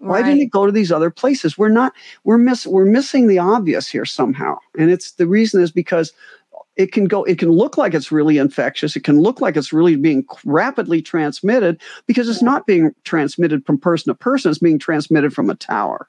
Why 0.00 0.22
didn't 0.22 0.40
it 0.40 0.50
go 0.50 0.64
to 0.64 0.72
these 0.72 0.90
other 0.90 1.10
places? 1.10 1.58
We're 1.58 1.68
not 1.68 1.92
we're 2.24 2.38
miss 2.38 2.66
we're 2.66 2.86
missing 2.86 3.26
the 3.26 3.38
obvious 3.38 3.86
here 3.86 4.06
somehow. 4.06 4.58
And 4.78 4.90
it's 4.90 5.12
the 5.12 5.26
reason 5.26 5.62
is 5.62 5.70
because 5.70 6.12
it 6.76 6.92
can 6.92 7.04
go 7.04 7.24
it 7.24 7.38
can 7.38 7.50
look 7.50 7.76
like 7.76 7.92
it's 7.92 8.10
really 8.10 8.38
infectious. 8.38 8.96
It 8.96 9.04
can 9.04 9.20
look 9.20 9.42
like 9.42 9.56
it's 9.56 9.72
really 9.72 9.96
being 9.96 10.24
rapidly 10.44 11.02
transmitted 11.02 11.80
because 12.06 12.28
it's 12.28 12.42
not 12.42 12.66
being 12.66 12.94
transmitted 13.04 13.66
from 13.66 13.78
person 13.78 14.10
to 14.10 14.14
person, 14.14 14.50
it's 14.50 14.58
being 14.58 14.78
transmitted 14.78 15.34
from 15.34 15.50
a 15.50 15.54
tower. 15.54 16.08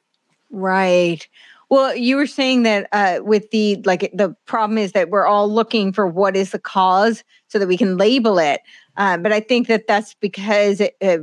Right. 0.49 1.27
Well, 1.69 1.95
you 1.95 2.15
were 2.17 2.27
saying 2.27 2.63
that 2.63 2.87
uh, 2.91 3.19
with 3.23 3.49
the 3.51 3.81
like 3.85 4.11
the 4.13 4.35
problem 4.45 4.77
is 4.77 4.93
that 4.93 5.09
we're 5.09 5.25
all 5.25 5.49
looking 5.49 5.91
for 5.91 6.07
what 6.07 6.35
is 6.37 6.51
the 6.51 6.59
cause 6.59 7.23
so 7.47 7.59
that 7.59 7.67
we 7.67 7.77
can 7.77 7.97
label 7.97 8.39
it. 8.39 8.61
Uh, 8.97 9.17
but 9.17 9.31
I 9.31 9.39
think 9.39 9.67
that 9.67 9.87
that's 9.87 10.13
because 10.15 10.81
it, 10.81 10.95
uh, 11.01 11.19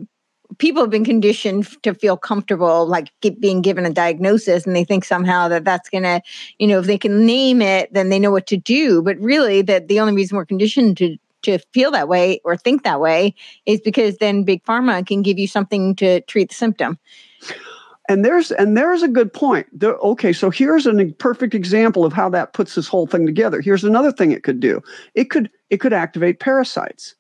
people 0.56 0.82
have 0.82 0.90
been 0.90 1.04
conditioned 1.04 1.66
to 1.82 1.94
feel 1.94 2.16
comfortable 2.16 2.86
like 2.86 3.12
being 3.38 3.60
given 3.60 3.84
a 3.84 3.90
diagnosis, 3.90 4.66
and 4.66 4.74
they 4.74 4.84
think 4.84 5.04
somehow 5.04 5.48
that 5.48 5.64
that's 5.64 5.90
gonna, 5.90 6.22
you 6.58 6.66
know, 6.66 6.78
if 6.78 6.86
they 6.86 6.98
can 6.98 7.26
name 7.26 7.60
it, 7.60 7.92
then 7.92 8.08
they 8.08 8.18
know 8.18 8.30
what 8.30 8.46
to 8.46 8.56
do. 8.56 9.02
But 9.02 9.18
really, 9.18 9.62
that 9.62 9.88
the 9.88 10.00
only 10.00 10.14
reason 10.14 10.36
we're 10.36 10.46
conditioned 10.46 10.96
to 10.98 11.16
to 11.42 11.58
feel 11.72 11.90
that 11.92 12.08
way 12.08 12.40
or 12.44 12.56
think 12.56 12.82
that 12.82 13.00
way 13.00 13.34
is 13.64 13.80
because 13.80 14.18
then 14.18 14.42
big 14.42 14.62
pharma 14.64 15.06
can 15.06 15.22
give 15.22 15.38
you 15.38 15.46
something 15.46 15.94
to 15.96 16.20
treat 16.22 16.48
the 16.48 16.54
symptom. 16.54 16.98
And 18.08 18.24
there's 18.24 18.50
and 18.52 18.76
there's 18.76 19.02
a 19.02 19.08
good 19.08 19.32
point. 19.32 19.66
There, 19.72 19.94
okay, 19.96 20.32
so 20.32 20.50
here's 20.50 20.86
a 20.86 21.04
perfect 21.18 21.54
example 21.54 22.06
of 22.06 22.12
how 22.12 22.30
that 22.30 22.54
puts 22.54 22.74
this 22.74 22.88
whole 22.88 23.06
thing 23.06 23.26
together. 23.26 23.60
Here's 23.60 23.84
another 23.84 24.10
thing 24.10 24.32
it 24.32 24.44
could 24.44 24.60
do. 24.60 24.80
It 25.14 25.30
could 25.30 25.50
it 25.68 25.76
could 25.76 25.92
activate 25.92 26.40
parasites. 26.40 27.14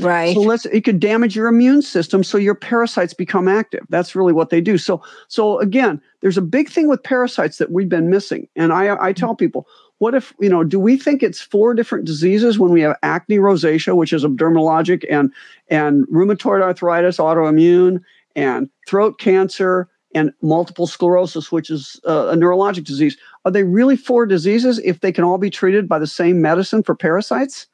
Right. 0.00 0.34
So 0.34 0.40
let's 0.40 0.66
it 0.66 0.84
could 0.84 1.00
damage 1.00 1.36
your 1.36 1.48
immune 1.48 1.82
system 1.82 2.24
so 2.24 2.38
your 2.38 2.54
parasites 2.54 3.14
become 3.14 3.48
active. 3.48 3.84
That's 3.88 4.14
really 4.14 4.32
what 4.32 4.50
they 4.50 4.60
do. 4.60 4.78
So 4.78 5.02
so 5.28 5.58
again, 5.60 6.00
there's 6.20 6.38
a 6.38 6.42
big 6.42 6.68
thing 6.68 6.88
with 6.88 7.02
parasites 7.02 7.58
that 7.58 7.70
we've 7.70 7.88
been 7.88 8.10
missing. 8.10 8.48
And 8.56 8.72
I 8.72 8.96
I 9.02 9.12
tell 9.12 9.34
people, 9.34 9.66
what 9.98 10.14
if, 10.14 10.32
you 10.40 10.48
know, 10.48 10.64
do 10.64 10.80
we 10.80 10.96
think 10.96 11.22
it's 11.22 11.42
four 11.42 11.74
different 11.74 12.06
diseases 12.06 12.58
when 12.58 12.72
we 12.72 12.80
have 12.80 12.96
acne 13.02 13.36
rosacea, 13.36 13.94
which 13.94 14.14
is 14.14 14.24
a 14.24 14.28
dermatologic 14.28 15.04
and 15.10 15.32
and 15.68 16.06
rheumatoid 16.08 16.62
arthritis, 16.62 17.18
autoimmune, 17.18 18.00
and 18.34 18.70
throat 18.88 19.18
cancer 19.18 19.88
and 20.14 20.32
multiple 20.40 20.86
sclerosis, 20.86 21.52
which 21.52 21.70
is 21.70 22.00
uh, 22.08 22.28
a 22.28 22.34
neurologic 22.34 22.84
disease. 22.84 23.16
Are 23.44 23.50
they 23.50 23.62
really 23.62 23.96
four 23.96 24.26
diseases 24.26 24.78
if 24.80 25.00
they 25.00 25.12
can 25.12 25.22
all 25.22 25.38
be 25.38 25.50
treated 25.50 25.88
by 25.88 25.98
the 25.98 26.06
same 26.06 26.40
medicine 26.40 26.82
for 26.82 26.94
parasites? 26.94 27.66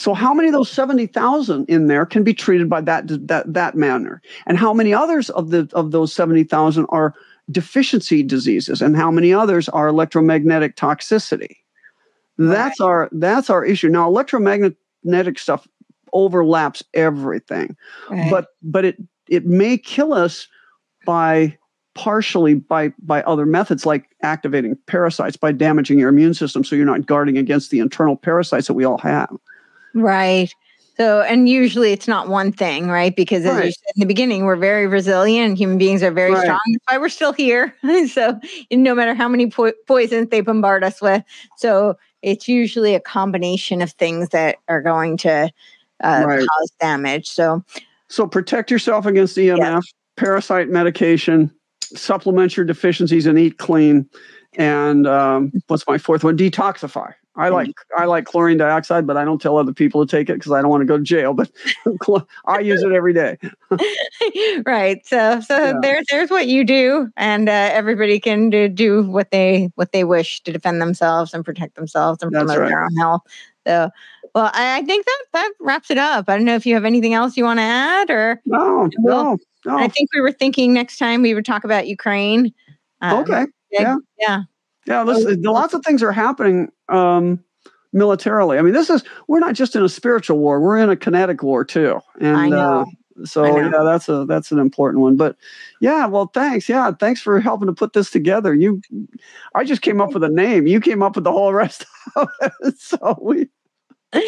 So 0.00 0.14
how 0.14 0.32
many 0.32 0.48
of 0.48 0.54
those 0.54 0.70
70,000 0.70 1.68
in 1.68 1.86
there 1.86 2.06
can 2.06 2.24
be 2.24 2.32
treated 2.32 2.70
by 2.70 2.80
that 2.80 3.04
that 3.28 3.52
that 3.52 3.74
manner? 3.74 4.22
And 4.46 4.56
how 4.56 4.72
many 4.72 4.94
others 4.94 5.28
of 5.28 5.50
the 5.50 5.68
of 5.74 5.90
those 5.90 6.10
70,000 6.14 6.86
are 6.88 7.14
deficiency 7.50 8.22
diseases 8.22 8.80
and 8.80 8.96
how 8.96 9.10
many 9.10 9.30
others 9.34 9.68
are 9.68 9.88
electromagnetic 9.88 10.76
toxicity? 10.76 11.54
That's 12.38 12.80
our 12.80 13.10
that's 13.12 13.50
our 13.50 13.62
issue. 13.62 13.90
Now 13.90 14.08
electromagnetic 14.08 15.38
stuff 15.38 15.68
overlaps 16.14 16.82
everything. 16.94 17.76
Right. 18.08 18.30
But 18.30 18.46
but 18.62 18.86
it 18.86 18.96
it 19.28 19.44
may 19.44 19.76
kill 19.76 20.14
us 20.14 20.48
by 21.04 21.58
partially 21.94 22.54
by 22.54 22.94
by 23.00 23.22
other 23.24 23.44
methods 23.44 23.84
like 23.84 24.08
activating 24.22 24.78
parasites 24.86 25.36
by 25.36 25.52
damaging 25.52 25.98
your 25.98 26.08
immune 26.08 26.32
system 26.32 26.64
so 26.64 26.74
you're 26.74 26.86
not 26.86 27.04
guarding 27.04 27.36
against 27.36 27.70
the 27.70 27.80
internal 27.80 28.16
parasites 28.16 28.66
that 28.66 28.72
we 28.72 28.86
all 28.86 28.96
have. 28.96 29.36
Right. 29.94 30.52
So, 30.96 31.22
and 31.22 31.48
usually 31.48 31.92
it's 31.92 32.06
not 32.06 32.28
one 32.28 32.52
thing, 32.52 32.88
right? 32.88 33.14
Because 33.16 33.46
as 33.46 33.56
you 33.64 33.72
said 33.72 33.92
in 33.96 34.00
the 34.00 34.06
beginning, 34.06 34.44
we're 34.44 34.56
very 34.56 34.86
resilient. 34.86 35.56
Human 35.56 35.78
beings 35.78 36.02
are 36.02 36.10
very 36.10 36.32
Right. 36.32 36.42
strong. 36.42 36.58
That's 36.66 36.84
why 36.88 36.98
we're 36.98 37.08
still 37.08 37.32
here. 37.32 37.74
so, 38.08 38.38
no 38.70 38.94
matter 38.94 39.14
how 39.14 39.26
many 39.26 39.50
po- 39.50 39.72
poisons 39.86 40.28
they 40.28 40.42
bombard 40.42 40.84
us 40.84 41.00
with, 41.00 41.24
so 41.56 41.96
it's 42.20 42.48
usually 42.48 42.94
a 42.94 43.00
combination 43.00 43.80
of 43.80 43.92
things 43.92 44.28
that 44.30 44.56
are 44.68 44.82
going 44.82 45.16
to 45.18 45.50
uh, 46.04 46.24
Right. 46.26 46.46
cause 46.46 46.70
damage. 46.80 47.28
So, 47.28 47.64
So 48.08 48.26
protect 48.26 48.70
yourself 48.70 49.06
against 49.06 49.38
EMF, 49.38 49.82
parasite 50.16 50.68
medication, 50.68 51.50
supplement 51.80 52.58
your 52.58 52.66
deficiencies 52.66 53.24
and 53.26 53.38
eat 53.38 53.56
clean. 53.56 54.06
And 54.58 55.06
um, 55.06 55.52
what's 55.68 55.86
my 55.86 55.96
fourth 55.96 56.24
one? 56.24 56.36
Detoxify. 56.36 57.14
I 57.36 57.48
like 57.48 57.70
I 57.96 58.06
like 58.06 58.24
chlorine 58.24 58.58
dioxide, 58.58 59.06
but 59.06 59.16
I 59.16 59.24
don't 59.24 59.40
tell 59.40 59.56
other 59.56 59.72
people 59.72 60.04
to 60.04 60.10
take 60.10 60.28
it 60.28 60.34
because 60.34 60.52
I 60.52 60.60
don't 60.60 60.70
want 60.70 60.80
to 60.80 60.86
go 60.86 60.98
to 60.98 61.02
jail. 61.02 61.32
But 61.32 61.50
I 62.46 62.58
use 62.60 62.82
it 62.82 62.92
every 62.92 63.12
day. 63.12 63.38
right. 64.66 65.06
So, 65.06 65.40
so 65.40 65.56
Yeah. 65.56 65.72
there, 65.80 66.02
there's 66.10 66.30
what 66.30 66.48
you 66.48 66.64
do, 66.64 67.08
and 67.16 67.48
uh, 67.48 67.52
everybody 67.72 68.18
can 68.18 68.50
do, 68.50 68.68
do 68.68 69.02
what 69.04 69.30
they 69.30 69.70
what 69.76 69.92
they 69.92 70.04
wish 70.04 70.42
to 70.42 70.52
defend 70.52 70.82
themselves 70.82 71.32
and 71.32 71.44
protect 71.44 71.76
themselves 71.76 72.22
and 72.22 72.32
That's 72.32 72.44
promote 72.44 72.58
right. 72.62 72.68
their 72.68 72.84
own 72.84 72.96
health. 72.96 73.22
So, 73.66 73.90
well, 74.34 74.50
I, 74.52 74.78
I 74.78 74.82
think 74.82 75.06
that 75.06 75.24
that 75.34 75.52
wraps 75.60 75.90
it 75.90 75.98
up. 75.98 76.28
I 76.28 76.36
don't 76.36 76.44
know 76.44 76.56
if 76.56 76.66
you 76.66 76.74
have 76.74 76.84
anything 76.84 77.14
else 77.14 77.36
you 77.36 77.44
want 77.44 77.58
to 77.58 77.64
add, 77.64 78.10
or 78.10 78.42
No, 78.44 78.90
Well, 78.98 79.38
no, 79.64 79.78
I 79.78 79.86
think 79.88 80.10
we 80.12 80.20
were 80.20 80.32
thinking 80.32 80.72
next 80.72 80.98
time 80.98 81.22
we 81.22 81.34
would 81.34 81.44
talk 81.44 81.62
about 81.64 81.86
Ukraine. 81.86 82.52
Um, 83.02 83.20
Okay. 83.20 83.46
yeah, 83.70 83.82
yeah. 83.82 83.96
yeah. 84.18 84.40
Yeah, 84.86 85.02
listen, 85.04 85.42
lots 85.42 85.74
of 85.74 85.84
things 85.84 86.02
are 86.02 86.10
happening 86.10 86.70
um, 86.90 87.42
militarily. 87.92 88.58
I 88.58 88.62
mean, 88.62 88.74
this 88.74 88.90
is 88.90 89.02
we're 89.28 89.40
not 89.40 89.54
just 89.54 89.76
in 89.76 89.82
a 89.82 89.88
spiritual 89.88 90.38
war; 90.38 90.60
we're 90.60 90.78
in 90.78 90.90
a 90.90 90.96
kinetic 90.96 91.42
war 91.42 91.64
too. 91.64 92.00
And 92.20 92.36
I 92.36 92.48
know. 92.48 92.80
Uh, 92.80 92.84
so 93.24 93.44
I 93.44 93.50
know. 93.50 93.78
yeah, 93.78 93.84
that's 93.84 94.08
a 94.08 94.24
that's 94.26 94.52
an 94.52 94.58
important 94.58 95.02
one. 95.02 95.16
But 95.16 95.36
yeah, 95.80 96.06
well, 96.06 96.30
thanks. 96.32 96.68
Yeah, 96.68 96.90
thanks 96.92 97.20
for 97.20 97.40
helping 97.40 97.66
to 97.66 97.72
put 97.72 97.92
this 97.92 98.10
together. 98.10 98.54
You, 98.54 98.80
I 99.54 99.64
just 99.64 99.82
came 99.82 100.00
up 100.00 100.14
with 100.14 100.24
a 100.24 100.28
name. 100.28 100.66
You 100.66 100.80
came 100.80 101.02
up 101.02 101.16
with 101.16 101.24
the 101.24 101.32
whole 101.32 101.52
rest 101.52 101.84
of 102.16 102.28
it. 102.40 102.78
So 102.78 103.18
we, 103.20 103.48
uh, 104.12 104.22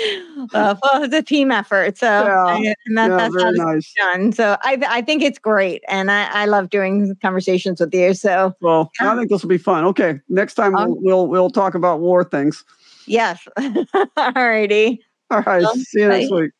well, 0.55 1.03
it's 1.03 1.15
a 1.15 1.23
team 1.23 1.51
effort. 1.51 1.99
So 1.99 2.07
Yeah. 2.07 2.57
And 2.87 2.99
that, 2.99 3.09
yeah, 3.11 3.17
that's 3.17 3.35
how 3.43 3.49
it's 3.51 3.59
nice. 3.59 3.95
done. 3.97 4.33
So 4.33 4.57
I, 4.63 4.81
I 4.89 5.03
think 5.03 5.23
it's 5.23 5.39
great, 5.39 5.83
and 5.89 6.11
I, 6.11 6.43
I 6.43 6.45
love 6.47 6.71
doing 6.71 7.17
conversations 7.23 7.81
with 7.81 7.95
you. 7.95 8.15
So 8.15 8.55
Well, 8.61 8.91
I 9.01 9.17
think 9.17 9.31
this 9.31 9.43
will 9.43 9.49
be 9.49 9.59
fun. 9.59 9.85
Okay, 9.87 10.21
next 10.29 10.55
time 10.55 10.75
Um, 10.77 10.91
we'll 10.91 11.01
we'll, 11.01 11.27
we'll 11.29 11.51
talk 11.51 11.75
about 11.75 12.01
war 12.01 12.25
things. 12.25 12.65
yes, 13.07 13.47
all 14.17 14.33
righty. 14.35 15.05
All 15.31 15.41
right, 15.43 15.63
Well, 15.63 15.75
see 15.75 16.01
you 16.01 16.09
next 16.09 16.31
week. 16.31 16.51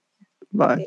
Bye. 0.53 0.87